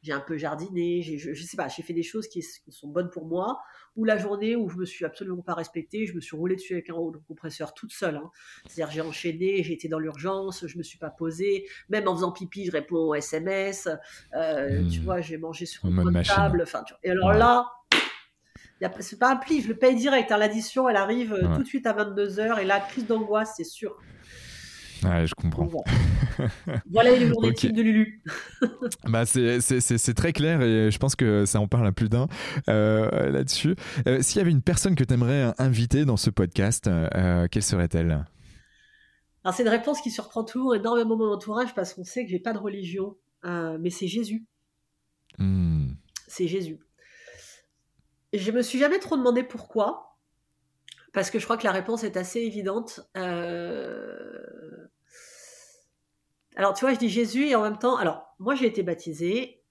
j'ai 0.02 0.14
un 0.14 0.20
peu 0.20 0.38
jardiné, 0.38 1.02
je, 1.02 1.34
je 1.34 1.44
sais 1.44 1.58
pas, 1.58 1.68
j'ai 1.68 1.84
fait 1.84 1.94
des 1.94 2.04
choses 2.04 2.28
qui, 2.28 2.42
sont 2.42 2.88
bonnes 2.88 3.10
pour 3.10 3.26
moi, 3.26 3.60
ou 3.96 4.06
la 4.06 4.18
journée 4.18 4.56
où 4.56 4.70
je 4.70 4.78
me 4.78 4.86
suis 4.86 5.06
absolument 5.06 5.42
pas 5.42 5.54
respectée, 5.54 6.06
je 6.06 6.14
me 6.14 6.22
suis 6.22 6.38
roulé 6.38 6.56
dessus 6.56 6.74
avec 6.74 6.90
un 6.90 6.96
compresseur 7.28 7.74
toute 7.74 7.92
seule. 7.92 8.16
Hein. 8.16 8.32
C'est-à-dire 8.68 8.92
j'ai 8.92 9.02
enchaîné, 9.02 9.64
j'ai 9.64 9.74
été 9.74 9.90
dans 9.90 10.00
l'urgence, 10.00 10.66
je 10.66 10.78
me 10.78 10.84
suis 10.84 10.98
pas 10.98 11.10
posée, 11.10 11.66
même 11.90 12.08
en 12.08 12.16
faisant 12.16 12.32
pipi, 12.32 12.66
je 12.66 12.72
réponds 12.72 13.10
aux 13.10 13.16
SMS, 13.16 13.90
tu 14.32 14.38
hmm. 14.38 15.04
vois, 15.04 15.22
j'ai 15.22 15.38
mangé 15.38 15.66
sur 15.66 15.86
une 15.86 16.24
table, 16.24 16.62
enfin, 16.64 16.84
et 17.04 17.12
alors 17.12 17.34
là, 17.34 17.70
c'est 19.02 19.20
pas 19.20 19.32
un 19.32 19.36
pli, 19.36 19.62
je 19.62 19.68
le 19.68 19.76
paye 19.76 19.96
direct. 19.96 20.32
Hein. 20.32 20.38
L'addition, 20.38 20.88
elle 20.88 20.96
arrive 20.96 21.38
tout 21.54 21.64
de 21.64 21.68
suite 21.68 21.86
à 21.86 21.94
22h 21.94 22.60
et 22.60 22.66
là, 22.66 22.80
crise 22.80 23.06
d'angoisse, 23.06 23.56
c'est 23.58 23.66
sûr. 23.66 23.98
Ouais, 25.04 25.28
je 25.28 25.34
comprends. 25.34 25.68
voilà 26.92 27.12
les 27.12 27.28
journées 27.28 27.50
okay. 27.50 27.72
de 27.72 27.82
Lulu. 27.82 28.24
bah, 29.06 29.26
c'est 29.26 30.14
très 30.14 30.34
clair 30.34 30.62
et 30.62 30.92
je 30.92 30.98
pense 30.98 31.16
que 31.16 31.46
ça 31.46 31.60
en 31.60 31.68
parle 31.68 31.88
à 31.88 31.92
plus 31.92 32.10
d'un 32.10 32.28
euh, 32.68 33.30
là-dessus. 33.30 33.76
Euh, 34.08 34.22
s'il 34.22 34.40
y 34.40 34.42
avait 34.42 34.52
une 34.52 34.62
personne 34.62 34.96
que 34.96 35.04
tu 35.04 35.14
aimerais 35.14 35.54
inviter 35.58 36.06
dans 36.06 36.18
ce 36.18 36.30
podcast, 36.30 36.88
euh, 36.88 37.48
quelle 37.50 37.64
serait-elle? 37.64 38.26
C'est 39.54 39.64
une 39.64 39.70
réponse 39.70 40.02
qui 40.02 40.12
surprend 40.12 40.44
toujours 40.44 40.76
énormément 40.76 41.18
mon 41.18 41.32
entourage 41.32 41.74
parce 41.74 41.94
qu'on 41.94 42.04
sait 42.04 42.24
que 42.24 42.30
j'ai 42.30 42.40
pas 42.40 42.54
de 42.54 42.60
religion, 42.60 43.16
mais 43.44 43.90
c'est 43.90 44.08
Jésus. 44.08 44.46
Hmm. 45.38 45.94
C'est 46.28 46.48
Jésus. 46.48 46.80
Je 48.34 48.52
me 48.52 48.62
suis 48.62 48.78
jamais 48.78 49.00
trop 49.00 49.18
demandé 49.18 49.44
pourquoi. 49.44 50.10
Parce 51.14 51.32
que 51.32 51.40
je 51.40 51.44
crois 51.46 51.58
que 51.58 51.64
la 51.64 51.72
réponse 51.72 52.04
est 52.04 52.18
assez 52.18 52.40
évidente. 52.40 53.02
Euh, 53.18 54.40
alors, 56.56 56.74
tu 56.74 56.86
vois, 56.86 56.94
je 56.94 57.00
dis 57.00 57.10
Jésus 57.10 57.48
et 57.48 57.56
en 57.56 57.64
même 57.64 57.78
temps, 57.78 57.96
alors, 57.98 58.36
moi 58.40 58.56
j'ai 58.56 58.66
été 58.66 58.84
baptisée, 58.84 59.62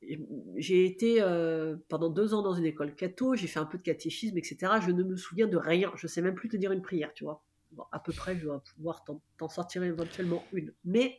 j'ai 0.56 0.84
été 0.84 1.20
euh, 1.20 1.76
pendant 1.88 2.08
deux 2.08 2.34
ans 2.34 2.42
dans 2.42 2.54
une 2.54 2.64
école 2.64 2.94
catho, 2.94 3.34
j'ai 3.34 3.46
fait 3.46 3.58
un 3.58 3.66
peu 3.66 3.78
de 3.78 3.82
catéchisme, 3.82 4.38
etc. 4.38 4.72
Je 4.80 4.90
ne 4.90 5.02
me 5.02 5.16
souviens 5.16 5.46
de 5.46 5.56
rien, 5.56 5.92
je 5.96 6.06
sais 6.06 6.22
même 6.22 6.34
plus 6.34 6.48
te 6.48 6.56
dire 6.56 6.72
une 6.72 6.82
prière, 6.82 7.12
tu 7.14 7.24
vois. 7.24 7.42
Bon, 7.72 7.84
à 7.92 7.98
peu 7.98 8.12
près, 8.12 8.36
je 8.38 8.44
dois 8.44 8.62
pouvoir 8.76 9.04
t'en 9.04 9.48
sortir 9.48 9.82
éventuellement 9.82 10.42
une. 10.52 10.72
Mais 10.84 11.18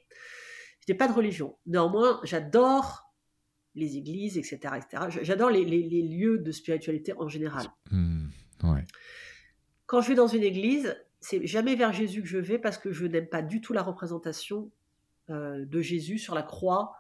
je 0.80 0.92
n'ai 0.92 0.98
pas 0.98 1.08
de 1.08 1.14
religion. 1.14 1.58
Néanmoins, 1.68 2.20
j'adore 2.24 3.14
les 3.76 3.98
églises, 3.98 4.38
etc. 4.38 4.58
etc. 4.78 5.20
J'adore 5.22 5.52
les, 5.52 5.64
lieux 5.64 6.40
de 6.40 6.52
spiritualité 6.52 7.14
en 7.14 7.28
général. 7.28 7.68
Mmh, 7.92 8.30
ouais. 8.64 8.86
Quand 9.86 10.02
je 10.02 10.10
vais 10.10 10.16
dans 10.16 10.28
une 10.28 10.44
église, 10.44 10.98
c'est 11.22 11.46
jamais 11.46 11.76
vers 11.76 11.94
Jésus 11.94 12.22
que 12.22 12.28
je 12.28 12.40
vais 12.40 12.58
parce 12.58 12.78
que 12.78 12.92
je 12.92 13.06
n'aime 13.06 13.28
pas 13.28 13.42
du 13.42 13.62
tout 13.62 13.74
la 13.74 13.84
représentation 13.84 14.72
de 15.30 15.82
Jésus 15.82 16.18
sur 16.18 16.36
la 16.36 16.44
croix, 16.44 16.94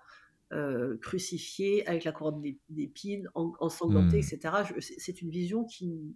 euh, 0.52 0.98
crucifié 0.98 1.88
avec 1.88 2.04
la 2.04 2.12
couronne 2.12 2.42
d'épines, 2.70 3.30
ensanglanté, 3.36 4.18
mmh. 4.18 4.20
etc. 4.20 4.54
C'est 4.80 5.22
une 5.22 5.30
vision 5.30 5.64
qui, 5.64 6.16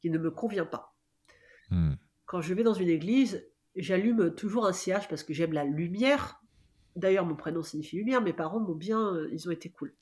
qui 0.00 0.10
ne 0.10 0.18
me 0.18 0.30
convient 0.30 0.64
pas. 0.64 0.94
Mmh. 1.70 1.94
Quand 2.26 2.40
je 2.40 2.54
vais 2.54 2.62
dans 2.62 2.74
une 2.74 2.88
église, 2.88 3.44
j'allume 3.74 4.32
toujours 4.36 4.68
un 4.68 4.72
cierge 4.72 5.08
parce 5.08 5.24
que 5.24 5.34
j'aime 5.34 5.52
la 5.52 5.64
lumière. 5.64 6.40
D'ailleurs, 6.94 7.26
mon 7.26 7.34
prénom 7.34 7.60
signifie 7.60 7.96
lumière. 7.96 8.22
Mes 8.22 8.32
parents 8.32 8.60
m'ont 8.60 8.76
bien, 8.76 9.14
euh, 9.14 9.28
ils 9.32 9.48
ont 9.48 9.50
été 9.50 9.68
cool. 9.68 9.96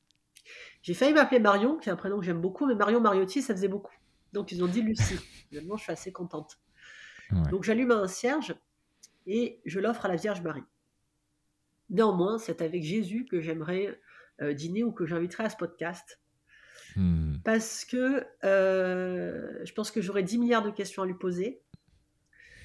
J'ai 0.83 0.93
failli 0.93 1.13
m'appeler 1.13 1.39
Marion, 1.39 1.77
qui 1.77 1.89
est 1.89 1.91
un 1.91 1.95
prénom 1.95 2.19
que 2.19 2.25
j'aime 2.25 2.39
beaucoup, 2.39 2.67
mais 2.67 2.75
Marion 2.75 3.01
Mariotti, 3.01 3.41
ça 3.41 3.55
faisait 3.55 3.67
beaucoup. 3.67 3.95
Donc 4.31 4.51
ils 4.51 4.63
ont 4.63 4.67
dit 4.67 4.83
Lucie. 4.83 5.17
Finalement, 5.49 5.75
je 5.75 5.81
suis 5.81 5.91
assez 5.91 6.11
contente. 6.11 6.59
Donc 7.49 7.63
j'allume 7.63 7.91
un 7.91 8.07
cierge 8.07 8.55
et 9.25 9.59
je 9.65 9.79
l'offre 9.79 10.05
à 10.05 10.07
la 10.07 10.17
Vierge 10.17 10.41
Marie. 10.41 10.63
Néanmoins, 11.89 12.37
c'est 12.37 12.61
avec 12.61 12.83
Jésus 12.83 13.25
que 13.25 13.41
j'aimerais 13.41 13.99
euh, 14.41 14.53
dîner 14.53 14.83
ou 14.83 14.91
que 14.91 15.05
j'inviterai 15.05 15.45
à 15.45 15.49
ce 15.49 15.57
podcast. 15.57 16.19
Hmm. 16.95 17.35
Parce 17.43 17.85
que 17.85 18.25
euh, 18.43 19.59
je 19.63 19.73
pense 19.73 19.91
que 19.91 20.01
j'aurai 20.01 20.23
10 20.23 20.37
milliards 20.37 20.63
de 20.63 20.71
questions 20.71 21.03
à 21.03 21.05
lui 21.05 21.15
poser. 21.15 21.61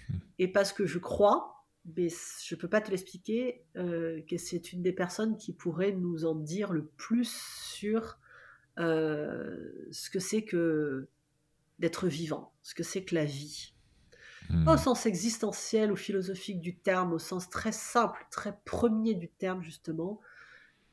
Hmm. 0.08 0.16
Et 0.38 0.48
parce 0.48 0.72
que 0.72 0.86
je 0.86 0.98
crois 0.98 1.48
mais 1.96 2.08
je 2.10 2.54
ne 2.54 2.60
peux 2.60 2.68
pas 2.68 2.80
te 2.80 2.92
l'expliquer, 2.92 3.64
euh, 3.76 4.20
que 4.30 4.36
c'est 4.36 4.72
une 4.72 4.82
des 4.82 4.92
personnes 4.92 5.36
qui 5.36 5.52
pourrait 5.52 5.90
nous 5.90 6.24
en 6.24 6.36
dire 6.36 6.72
le 6.72 6.84
plus 6.84 7.28
sur 7.72 8.18
ce 8.76 10.10
que 10.10 10.20
c'est 10.20 10.44
que 10.44 11.08
d'être 11.80 12.06
vivant, 12.06 12.52
ce 12.62 12.74
que 12.74 12.84
c'est 12.84 13.02
que 13.02 13.16
la 13.16 13.24
vie. 13.24 13.74
Hmm. 14.50 14.64
Pas 14.64 14.74
au 14.74 14.78
sens 14.78 15.06
existentiel 15.06 15.92
ou 15.92 15.96
philosophique 15.96 16.60
du 16.60 16.76
terme, 16.76 17.12
au 17.12 17.18
sens 17.18 17.48
très 17.50 17.72
simple, 17.72 18.26
très 18.30 18.56
premier 18.64 19.14
du 19.14 19.28
terme, 19.28 19.62
justement. 19.62 20.20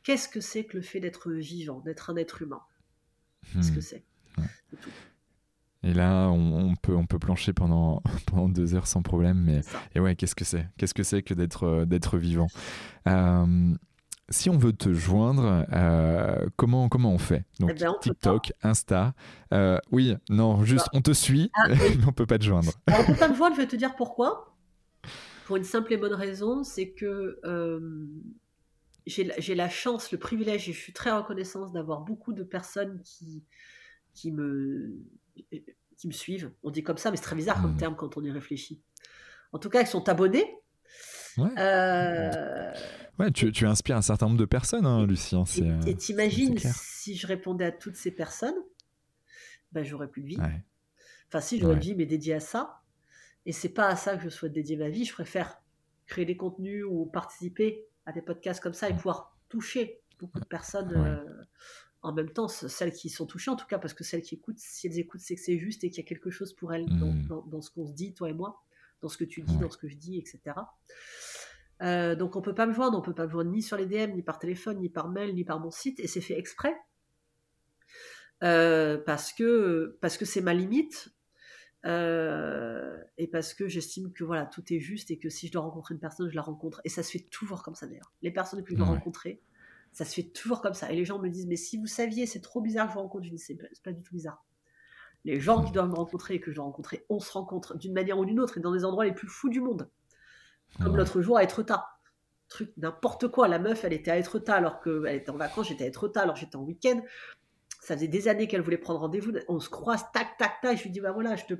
Qu'est-ce 0.03 0.29
que 0.29 0.41
c'est 0.41 0.65
que 0.65 0.77
le 0.77 0.83
fait 0.83 0.99
d'être 1.01 1.31
vivant, 1.31 1.79
d'être 1.81 2.09
un 2.11 2.17
être 2.17 2.41
humain? 2.41 2.63
Qu'est-ce 3.53 3.71
Hmm. 3.71 3.75
que 3.75 3.81
c'est? 3.81 4.05
Ouais. 4.37 4.49
C'est. 4.71 4.93
Et 5.83 5.93
là, 5.93 6.27
on, 6.29 6.71
on 6.71 6.75
peut, 6.75 6.95
on 6.95 7.05
peut 7.05 7.19
plancher 7.19 7.53
pendant, 7.53 8.01
pendant 8.27 8.49
deux 8.49 8.75
heures 8.75 8.87
sans 8.87 9.01
problème. 9.01 9.41
Mais 9.41 9.61
et 9.95 9.99
ouais, 9.99 10.15
qu'est-ce 10.15 10.35
que 10.35 10.43
c'est? 10.45 10.67
Qu'est-ce 10.77 10.93
que 10.93 11.03
c'est 11.03 11.23
que 11.23 11.33
d'être 11.33 11.63
euh, 11.63 11.85
d'être 11.85 12.17
vivant? 12.17 12.47
Euh, 13.07 13.75
Si 14.31 14.49
on 14.49 14.57
veut 14.57 14.73
te 14.73 14.93
joindre, 14.93 15.65
euh, 15.73 16.45
comment, 16.55 16.87
comment 16.89 17.11
on 17.13 17.17
fait? 17.17 17.45
Donc 17.59 17.71
Eh 17.71 17.73
ben, 17.79 17.89
on 17.95 17.99
TikTok, 17.99 18.53
Insta. 18.61 19.13
euh, 19.53 19.79
oui, 19.91 20.15
non, 20.29 20.63
juste 20.63 20.87
on 20.93 21.01
te 21.01 21.11
suit, 21.13 21.49
Ah, 21.55 21.63
oui. 21.69 21.97
mais 21.97 22.05
on 22.07 22.11
peut 22.11 22.25
pas 22.27 22.37
te 22.37 22.43
joindre. 22.43 22.71
Alors, 22.87 23.01
on 23.01 23.05
peut 23.13 23.19
pas 23.19 23.27
me 23.29 23.33
voir, 23.35 23.51
je 23.53 23.57
vais 23.57 23.67
te 23.67 23.75
dire 23.75 23.95
pourquoi. 23.95 24.55
Pour 25.45 25.55
une 25.57 25.63
simple 25.63 25.91
et 25.93 25.97
bonne 25.97 26.13
raison, 26.13 26.63
c'est 26.63 26.91
que 26.91 27.39
euh, 27.43 28.05
j'ai 29.07 29.55
la- 29.55 29.69
chance, 29.69 30.11
le 30.11 30.19
privilège, 30.19 30.69
et 30.69 30.73
je 30.73 30.79
suis 30.79 30.93
très 30.93 31.11
reconnaissante 31.11 31.73
d'avoir 31.73 32.01
beaucoup 32.01 32.33
de 32.33 32.43
personnes 32.43 33.01
qui, 33.03 33.43
qui, 34.13 34.31
me, 34.31 34.93
qui 35.97 36.07
me 36.07 36.11
suivent. 36.13 36.51
On 36.61 36.69
dit 36.69 36.83
comme 36.83 36.97
ça, 36.97 37.09
mais 37.09 37.17
c'est 37.17 37.23
très 37.23 37.35
bizarre 37.35 37.59
comme 37.61 37.71
Mhm. 37.71 37.77
terme 37.77 37.95
quand 37.95 38.15
on 38.17 38.23
y 38.23 38.29
réfléchit. 38.29 38.79
En 39.53 39.57
tout 39.57 39.69
cas, 39.69 39.83
qui 39.83 39.89
sont 39.89 40.07
abonnés. 40.07 40.45
Ouais. 41.41 41.49
Euh, 41.57 42.71
Ouais, 43.19 43.31
tu, 43.31 43.51
tu 43.51 43.65
inspires 43.67 43.97
un 43.97 44.01
certain 44.01 44.27
nombre 44.27 44.37
de 44.39 44.45
personnes, 44.45 44.85
hein, 44.85 45.05
Lucien. 45.05 45.43
euh, 45.59 45.81
et 45.85 45.89
et 45.91 45.95
t'imagines 45.97 46.57
si 46.57 47.15
je 47.17 47.27
répondais 47.27 47.65
à 47.65 47.71
toutes 47.73 47.97
ces 47.97 48.11
personnes, 48.11 48.55
ben, 49.73 49.83
j'aurais 49.83 50.07
plus 50.07 50.21
de 50.21 50.27
vie. 50.27 50.37
ouais. 50.39 50.63
Enfin, 51.27 51.41
si, 51.41 51.59
j'aurais 51.59 51.73
une 51.75 51.79
vie, 51.81 51.95
mais 51.95 52.05
dédiée 52.05 52.35
à 52.35 52.39
ça. 52.39 52.81
Et 53.45 53.51
c'est 53.51 53.69
pas 53.69 53.87
à 53.87 53.95
ça 53.95 54.15
que 54.17 54.23
je 54.23 54.29
souhaite 54.29 54.53
dédier 54.53 54.77
ma 54.77 54.89
vie. 54.89 55.03
Je 55.05 55.13
préfère 55.13 55.61
créer 56.07 56.25
des 56.25 56.37
contenus 56.37 56.85
ou 56.87 57.05
participer 57.05 57.85
à 58.05 58.11
des 58.13 58.21
podcasts 58.21 58.61
comme 58.63 58.73
ça 58.73 58.89
et 58.89 58.93
pouvoir 58.95 59.37
toucher 59.49 59.99
beaucoup 60.19 60.39
de 60.39 60.45
personnes 60.45 60.91
euh, 60.95 61.43
en 62.01 62.13
même 62.13 62.29
temps, 62.31 62.47
celles 62.47 62.93
qui 62.93 63.09
sont 63.09 63.25
touchées 63.25 63.51
en 63.51 63.55
tout 63.57 63.67
cas, 63.67 63.77
parce 63.79 63.93
que 63.93 64.03
celles 64.03 64.21
qui 64.21 64.35
écoutent, 64.35 64.57
si 64.59 64.87
elles 64.87 64.97
écoutent, 64.97 65.19
c'est 65.21 65.35
que 65.35 65.41
c'est 65.41 65.57
juste 65.59 65.83
et 65.83 65.89
qu'il 65.89 66.01
y 66.03 66.05
a 66.05 66.07
quelque 66.07 66.29
chose 66.31 66.53
pour 66.53 66.73
elles 66.73 66.85
dans, 66.97 67.13
dans- 67.27 67.41
dans 67.43 67.61
ce 67.61 67.69
qu'on 67.69 67.85
se 67.85 67.91
dit, 67.93 68.13
toi 68.13 68.29
et 68.29 68.33
moi, 68.33 68.63
dans 69.01 69.09
ce 69.09 69.17
que 69.17 69.23
tu 69.25 69.41
dis, 69.41 69.57
dans 69.57 69.69
ce 69.69 69.77
que 69.77 69.87
je 69.87 69.95
dis, 69.95 70.17
etc. 70.17 70.39
Euh, 71.81 72.15
donc 72.15 72.35
on 72.35 72.41
peut 72.41 72.55
pas 72.55 72.65
me 72.65 72.73
joindre, 72.73 72.97
on 72.97 73.01
peut 73.01 73.13
pas 73.13 73.25
me 73.25 73.31
joindre 73.31 73.51
ni 73.51 73.61
sur 73.61 73.77
les 73.77 73.85
DM, 73.85 74.13
ni 74.13 74.21
par 74.21 74.37
téléphone, 74.39 74.79
ni 74.79 74.89
par 74.89 75.09
mail, 75.09 75.33
ni 75.33 75.45
par 75.45 75.59
mon 75.59 75.71
site, 75.71 75.99
et 75.99 76.07
c'est 76.07 76.21
fait 76.21 76.37
exprès. 76.37 76.75
Euh, 78.43 78.97
parce 78.97 79.33
que 79.33 79.97
parce 80.01 80.17
que 80.17 80.23
c'est 80.25 80.39
ma 80.41 80.53
limite 80.53 81.09
euh, 81.85 82.97
et 83.17 83.27
parce 83.27 83.53
que 83.53 83.67
j'estime 83.67 84.13
que 84.13 84.23
voilà 84.23 84.45
tout 84.45 84.63
est 84.73 84.79
juste 84.79 85.11
et 85.11 85.19
que 85.19 85.27
si 85.29 85.47
je 85.47 85.51
dois 85.51 85.61
rencontrer 85.61 85.93
une 85.93 85.99
personne 85.99 86.29
je 86.29 86.35
la 86.35 86.41
rencontre 86.41 86.79
et 86.85 86.89
ça 86.89 87.03
se 87.03 87.11
fait 87.11 87.25
toujours 87.29 87.63
comme 87.63 87.75
ça 87.75 87.85
d'ailleurs 87.85 88.13
les 88.21 88.31
personnes 88.31 88.63
que 88.63 88.69
je 88.71 88.75
dois 88.77 88.87
Ouais. 88.87 88.93
rencontrer 88.95 89.41
ça 89.91 90.05
se 90.05 90.13
fait 90.13 90.23
toujours 90.31 90.61
comme 90.61 90.73
ça 90.73 90.89
et 90.89 90.95
les 90.95 91.03
gens 91.03 91.19
me 91.19 91.27
disent 91.29 91.47
mais 91.47 91.57
si 91.57 91.77
vous 91.77 91.85
saviez 91.87 92.25
c'est 92.27 92.39
trop 92.39 92.61
bizarre 92.61 92.85
que 92.87 92.91
je 92.91 92.95
vous 92.95 93.01
rencontre 93.01 93.25
je 93.25 93.31
dis 93.31 93.39
c'est 93.39 93.57
pas 93.83 93.91
du 93.91 94.03
tout 94.03 94.13
bizarre 94.13 94.45
les 95.25 95.39
gens 95.39 95.63
qui 95.63 95.71
doivent 95.71 95.89
me 95.89 95.95
rencontrer 95.95 96.35
et 96.35 96.39
que 96.39 96.51
je 96.51 96.55
dois 96.55 96.65
rencontrer 96.65 97.05
on 97.09 97.19
se 97.19 97.31
rencontre 97.31 97.77
d'une 97.77 97.93
manière 97.93 98.17
ou 98.19 98.25
d'une 98.25 98.39
autre 98.39 98.57
et 98.57 98.61
dans 98.61 98.71
des 98.71 98.85
endroits 98.85 99.05
les 99.05 99.13
plus 99.13 99.27
fous 99.27 99.49
du 99.49 99.61
monde 99.61 99.89
comme 100.81 100.91
Ouais. 100.93 100.97
l'autre 100.97 101.21
jour 101.21 101.37
à 101.37 101.43
Etretat 101.43 101.85
truc 102.47 102.71
n'importe 102.77 103.27
quoi 103.27 103.47
la 103.47 103.59
meuf 103.59 103.83
elle 103.83 103.93
était 103.93 104.11
à 104.11 104.17
Etretat 104.17 104.55
alors 104.55 104.79
qu'elle 104.81 105.15
était 105.15 105.29
en 105.29 105.37
vacances 105.37 105.67
j'étais 105.67 105.83
à 105.83 105.87
Etretat 105.87 106.21
alors 106.21 106.35
j'étais 106.35 106.55
en 106.55 106.63
week-end 106.63 107.01
ça 107.81 107.95
faisait 107.95 108.07
des 108.07 108.27
années 108.27 108.47
qu'elle 108.47 108.61
voulait 108.61 108.77
prendre 108.77 108.99
rendez-vous. 108.99 109.31
On 109.47 109.59
se 109.61 109.69
croise, 109.69 110.03
tac, 110.13 110.37
tac, 110.37 110.59
tac. 110.61 110.77
Je 110.77 110.83
lui 110.83 110.89
dis, 110.91 110.99
bah 110.99 111.13
voilà, 111.13 111.37
je 111.37 111.45
te, 111.45 111.53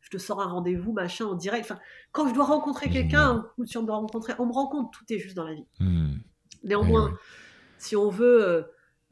je 0.00 0.10
te 0.10 0.18
sors 0.18 0.42
un 0.42 0.46
rendez-vous, 0.46 0.92
machin, 0.92 1.26
en 1.26 1.34
direct. 1.34 1.64
Enfin, 1.64 1.80
quand 2.10 2.28
je 2.28 2.34
dois 2.34 2.44
rencontrer 2.44 2.90
quelqu'un, 2.90 3.46
ou 3.56 3.64
si 3.64 3.78
on 3.78 3.82
me 3.82 3.86
doit 3.86 3.96
rencontrer, 3.96 4.34
on 4.40 4.46
me 4.46 4.52
rencontre, 4.52 4.90
tout 4.90 5.04
est 5.10 5.18
juste 5.18 5.36
dans 5.36 5.44
la 5.44 5.54
vie. 5.54 5.64
Hmm. 5.78 6.14
Néanmoins, 6.64 7.04
Ouais, 7.06 7.10
ouais. 7.12 7.16
si 7.78 7.94
on 7.96 8.10
veut 8.10 8.44
euh, 8.46 8.62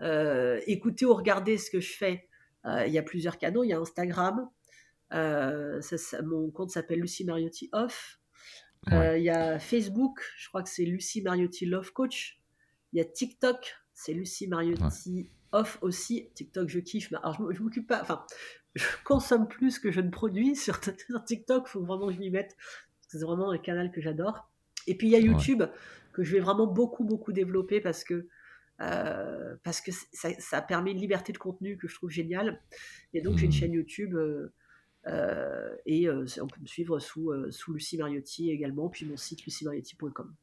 euh, 0.03 0.61
écouter 0.67 1.07
ou 1.07 1.15
regarder 1.15 1.57
ce 1.59 1.71
que 1.71 1.79
je 1.81 1.97
fais, 1.97 2.28
il 2.65 2.93
y 2.93 2.99
a 2.99 3.03
plusieurs 3.03 3.39
canaux. 3.39 3.65
Il 3.65 3.69
y 3.69 3.73
a 3.73 3.79
Instagram. 3.79 4.49
Euh, 5.15 5.81
ça- 5.81 5.97
ça- 5.99 6.23
mon 6.23 6.51
compte 6.51 6.71
s'appelle 6.71 7.01
Lucie 7.01 7.25
Mariotti 7.25 7.69
Off. 7.73 8.19
Ouais. 8.89 8.95
Euh, 8.95 9.19
Il 9.19 9.25
y 9.25 9.31
a 9.31 9.59
Facebook, 9.59 10.21
je 10.37 10.49
crois 10.49 10.63
que 10.63 10.69
c'est 10.69 10.85
Lucie 10.85 11.23
Mariotti 11.23 11.67
Love 11.67 11.93
Coach. 11.93 12.41
Il 12.93 12.99
y 12.99 13.01
a 13.01 13.05
TikTok, 13.05 13.75
c'est 13.95 14.13
Lucie 14.13 14.49
Mariotti 14.49 15.31
Off 15.53 15.79
aussi. 15.83 16.29
TikTok, 16.35 16.69
je 16.69 16.79
kiffe. 16.81 17.11
mais 17.11 17.19
Alors, 17.19 17.53
je, 17.53 17.63
m'occupe 17.63 17.87
pas. 17.87 18.01
Enfin, 18.03 18.25
je 18.75 18.85
consomme 19.05 19.49
plus 19.49 19.79
que 19.79 19.91
je 19.91 20.01
ne 20.01 20.11
produis 20.11 20.55
sur, 20.57 20.79
sur 21.09 21.25
TikTok. 21.25 21.65
Il 21.67 21.71
faut 21.71 21.85
vraiment 21.85 22.09
que 22.09 22.15
je 22.15 22.19
m'y 22.19 22.31
mette. 22.31 22.57
C'est 23.09 23.21
vraiment 23.23 23.51
un 23.51 23.59
canal 23.59 23.91
que 23.91 24.01
j'adore. 24.01 24.51
Et 24.87 24.95
puis, 24.97 25.09
il 25.09 25.11
y 25.11 25.17
a 25.17 25.19
Ouais. 25.19 25.25
YouTube 25.25 25.63
que 26.13 26.23
je 26.23 26.33
vais 26.35 26.41
vraiment 26.41 26.67
beaucoup, 26.67 27.05
beaucoup 27.05 27.33
développer 27.33 27.81
parce 27.81 28.05
que. 28.05 28.29
Euh, 28.81 29.57
parce 29.65 29.81
que 29.81 29.91
ça, 30.13 30.29
ça 30.39 30.63
permet 30.63 30.93
une 30.93 31.01
liberté 31.01 31.33
de 31.33 31.39
contenu 31.39 31.77
que 31.77 31.89
je 31.89 31.95
trouve 31.95 32.11
géniale. 32.11 32.61
Et 33.15 33.21
donc, 33.21 33.37
j'ai 33.39 33.47
une 33.47 33.53
Mhm. 33.53 33.59
chaîne 33.59 33.73
YouTube 33.73 34.15
euh, 34.15 34.53
euh, 35.07 35.75
et 35.87 36.09
on 36.11 36.47
peut 36.47 36.61
me 36.61 36.67
suivre 36.67 36.99
sous, 36.99 37.33
sous 37.51 37.73
Lucie 37.73 37.97
Mariotti 37.99 38.51
également, 38.51 38.89
puis 38.89 39.07
mon 39.07 39.17
site 39.17 39.45
luciemariotti.com. 39.45 40.35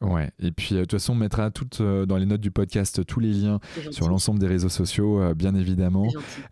Ouais, 0.00 0.30
et 0.38 0.52
puis 0.52 0.76
de 0.76 0.82
toute 0.82 0.92
façon, 0.92 1.14
on 1.14 1.16
mettra 1.16 1.50
toutes, 1.50 1.80
euh, 1.80 2.06
dans 2.06 2.16
les 2.16 2.24
notes 2.26 2.40
du 2.40 2.52
podcast 2.52 3.04
tous 3.04 3.18
les 3.18 3.32
liens 3.32 3.58
sur 3.90 4.08
l'ensemble 4.08 4.38
des 4.38 4.46
réseaux 4.46 4.68
sociaux, 4.68 5.20
euh, 5.20 5.34
bien 5.34 5.56
évidemment. 5.56 6.06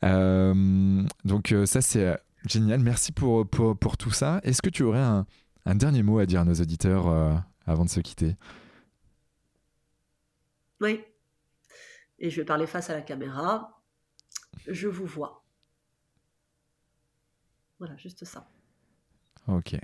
Euh, 0.04 1.04
donc 1.24 1.54
ça, 1.64 1.80
c'est 1.80 2.18
génial. 2.48 2.80
Merci 2.80 3.12
pour, 3.12 3.46
pour, 3.46 3.76
pour 3.78 3.96
tout 3.96 4.10
ça. 4.10 4.40
Est-ce 4.42 4.60
que 4.62 4.68
tu 4.68 4.82
aurais 4.82 4.98
un, 4.98 5.26
un 5.64 5.74
dernier 5.76 6.02
mot 6.02 6.18
à 6.18 6.26
dire 6.26 6.40
à 6.40 6.44
nos 6.44 6.54
auditeurs 6.54 7.06
avant 7.66 7.84
de 7.84 7.90
se 7.90 8.00
quitter? 8.00 8.34
Oui. 10.80 11.00
Et 12.20 12.30
je 12.30 12.40
vais 12.40 12.44
parler 12.44 12.66
face 12.66 12.90
à 12.90 12.94
la 12.94 13.02
caméra. 13.02 13.82
Je 14.66 14.88
vous 14.88 15.06
vois. 15.06 15.44
Voilà, 17.78 17.96
juste 17.96 18.24
ça. 18.24 18.48
Ok. 19.48 19.76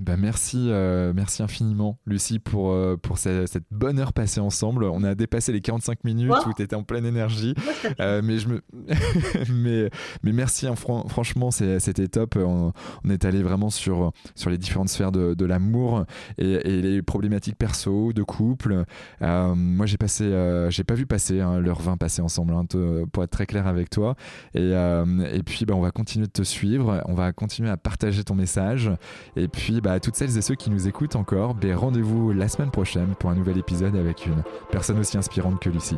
Bah 0.00 0.16
merci, 0.16 0.68
euh, 0.70 1.12
merci 1.12 1.42
infiniment, 1.42 1.98
Lucie, 2.06 2.38
pour, 2.38 2.70
euh, 2.70 2.96
pour 2.96 3.18
ce- 3.18 3.46
cette 3.46 3.64
bonne 3.72 3.98
heure 3.98 4.12
passée 4.12 4.38
ensemble. 4.38 4.84
On 4.84 5.02
a 5.02 5.16
dépassé 5.16 5.52
les 5.52 5.60
45 5.60 6.04
minutes 6.04 6.30
où 6.46 6.54
tu 6.54 6.62
étais 6.62 6.76
en 6.76 6.84
pleine 6.84 7.04
énergie. 7.04 7.54
Euh, 7.98 8.22
mais, 8.22 8.38
je 8.38 8.46
me... 8.48 8.62
mais, 9.52 9.90
mais 10.22 10.32
merci, 10.32 10.68
hein, 10.68 10.76
fran- 10.76 11.08
franchement, 11.08 11.50
c'était 11.50 12.06
top. 12.06 12.36
On, 12.36 12.72
on 13.04 13.10
est 13.10 13.24
allé 13.24 13.42
vraiment 13.42 13.70
sur, 13.70 14.12
sur 14.36 14.50
les 14.50 14.58
différentes 14.58 14.88
sphères 14.88 15.10
de, 15.10 15.34
de 15.34 15.44
l'amour 15.44 16.04
et, 16.38 16.52
et 16.52 16.80
les 16.80 17.02
problématiques 17.02 17.56
perso, 17.56 18.12
de 18.12 18.22
couple. 18.22 18.84
Euh, 19.22 19.54
moi, 19.56 19.86
j'ai 19.86 19.96
passé, 19.98 20.30
j'ai 20.70 20.84
pas 20.84 20.94
vu 20.94 21.06
passer 21.06 21.40
hein, 21.40 21.58
l'heure 21.58 21.80
20 21.80 21.96
passée 21.96 22.22
ensemble, 22.22 22.54
hein, 22.54 22.66
te- 22.66 23.04
pour 23.06 23.24
être 23.24 23.30
très 23.32 23.46
clair 23.46 23.66
avec 23.66 23.90
toi. 23.90 24.14
Et, 24.54 24.70
et 24.70 25.42
puis, 25.42 25.64
bah, 25.64 25.74
on 25.74 25.80
va 25.80 25.90
continuer 25.90 26.26
de 26.26 26.32
te 26.32 26.42
suivre, 26.42 27.02
on 27.06 27.14
va 27.14 27.32
continuer 27.32 27.68
à 27.70 27.76
partager 27.76 28.22
ton 28.22 28.36
message. 28.36 28.92
Et 29.34 29.48
puis, 29.48 29.80
bah, 29.80 29.87
à 29.92 30.00
toutes 30.00 30.16
celles 30.16 30.36
et 30.36 30.42
ceux 30.42 30.54
qui 30.54 30.70
nous 30.70 30.88
écoutent 30.88 31.16
encore, 31.16 31.54
bah, 31.54 31.74
rendez-vous 31.74 32.32
la 32.32 32.48
semaine 32.48 32.70
prochaine 32.70 33.14
pour 33.18 33.30
un 33.30 33.34
nouvel 33.34 33.58
épisode 33.58 33.96
avec 33.96 34.26
une 34.26 34.42
personne 34.70 34.98
aussi 34.98 35.16
inspirante 35.16 35.60
que 35.60 35.70
Lucie. 35.70 35.96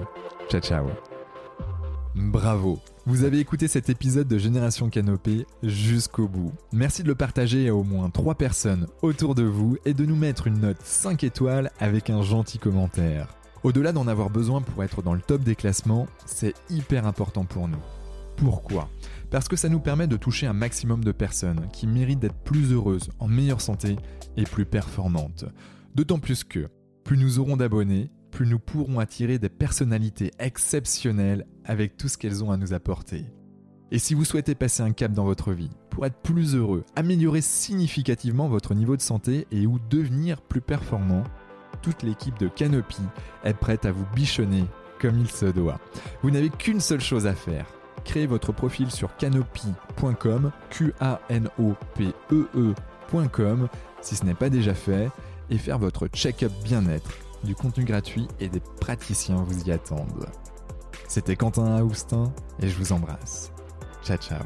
Ciao, 0.49 0.61
ciao. 0.61 0.87
Bravo 2.15 2.81
Vous 3.07 3.25
avez 3.25 3.39
écouté 3.39 3.69
cet 3.69 3.89
épisode 3.89 4.27
de 4.27 4.37
Génération 4.37 4.91
Canopée 4.91 5.47
jusqu'au 5.63 6.27
bout. 6.27 6.53
Merci 6.73 7.03
de 7.03 7.09
le 7.09 7.15
partager 7.15 7.69
à 7.69 7.75
au 7.75 7.85
moins 7.85 8.11
3 8.11 8.35
personnes 8.35 8.87
autour 9.03 9.35
de 9.35 9.45
vous 9.45 9.77
et 9.85 9.95
de 9.95 10.05
nous 10.05 10.17
mettre 10.17 10.47
une 10.47 10.61
note 10.61 10.81
5 10.83 11.23
étoiles 11.25 11.71
avec 11.79 12.11
un 12.11 12.23
gentil 12.23 12.59
commentaire. 12.59 13.29
Au-delà 13.63 13.93
d'en 13.93 14.09
avoir 14.09 14.31
besoin 14.31 14.61
pour 14.61 14.83
être 14.83 15.03
dans 15.03 15.15
le 15.15 15.21
top 15.21 15.43
des 15.43 15.55
classements, 15.55 16.07
c'est 16.27 16.55
hyper 16.69 17.07
important 17.07 17.45
pour 17.45 17.69
nous. 17.69 17.83
Pourquoi? 18.37 18.89
Parce 19.31 19.47
que 19.47 19.57
ça 19.57 19.69
nous 19.69 19.81
permet 19.81 20.09
de 20.09 20.17
toucher 20.17 20.47
un 20.47 20.53
maximum 20.53 21.05
de 21.05 21.13
personnes 21.13 21.69
qui 21.73 21.87
méritent 21.87 22.19
d'être 22.19 22.43
plus 22.43 22.73
heureuses, 22.73 23.11
en 23.21 23.29
meilleure 23.29 23.61
santé 23.61 23.97
et 24.37 24.43
plus 24.45 24.67
performantes. 24.67 25.45
D'autant 25.95 26.19
plus 26.19 26.43
que, 26.43 26.69
plus 27.05 27.17
nous 27.17 27.39
aurons 27.39 27.57
d'abonnés, 27.57 28.11
plus 28.33 28.47
nous 28.47 28.59
pourrons 28.59 28.99
attirer 28.99 29.39
des 29.39 29.49
personnalités 29.49 30.33
exceptionnelles 30.39 31.47
avec 31.65 31.97
tout 31.97 32.09
ce 32.09 32.19
qu'elles 32.19 32.43
ont 32.43 32.51
à 32.51 32.57
nous 32.57 32.73
apporter. 32.73 33.27
Et 33.93 33.99
si 33.99 34.15
vous 34.15 34.25
souhaitez 34.25 34.55
passer 34.55 34.83
un 34.83 34.93
cap 34.93 35.13
dans 35.13 35.25
votre 35.25 35.53
vie, 35.53 35.71
pour 35.91 36.07
être 36.07 36.21
plus 36.23 36.55
heureux, 36.55 36.85
améliorer 36.95 37.41
significativement 37.41 38.49
votre 38.49 38.75
niveau 38.75 38.97
de 38.97 39.03
santé 39.03 39.47
et 39.51 39.67
ou 39.67 39.79
devenir 39.91 40.43
plus 40.43 40.61
performant, 40.61 41.25
toute 41.83 42.03
l'équipe 42.03 42.39
de 42.39 42.49
Canopy 42.49 43.03
est 43.45 43.55
prête 43.55 43.85
à 43.85 43.93
vous 43.93 44.07
bichonner 44.15 44.65
comme 45.01 45.19
il 45.19 45.31
se 45.31 45.47
doit. 45.47 45.81
Vous 46.23 46.31
n'avez 46.31 46.51
qu'une 46.51 46.81
seule 46.81 47.01
chose 47.01 47.27
à 47.27 47.35
faire. 47.35 47.67
Créez 48.05 48.27
votre 48.27 48.53
profil 48.53 48.91
sur 48.91 49.17
canopy.com, 49.17 50.51
Q-A-N-O-P-E-E.com, 50.71 53.69
si 54.01 54.17
ce 54.17 54.25
n'est 54.25 54.35
pas 54.35 54.51
déjà 54.51 54.75
fait, 54.75 55.09
et 55.51 55.59
faire 55.59 55.79
votre 55.79 56.09
check-up 56.09 56.53
bien-être. 56.65 57.11
Du 57.45 57.55
contenu 57.55 57.85
gratuit 57.85 58.27
et 58.39 58.49
des 58.49 58.61
praticiens 58.81 59.43
vous 59.47 59.65
y 59.65 59.73
attendent. 59.73 60.27
C'était 61.09 61.37
Quentin 61.37 61.77
Aoustin 61.77 62.33
et 62.61 62.69
je 62.69 62.77
vous 62.77 62.93
embrasse. 62.93 63.51
Ciao 64.05 64.19
ciao 64.19 64.45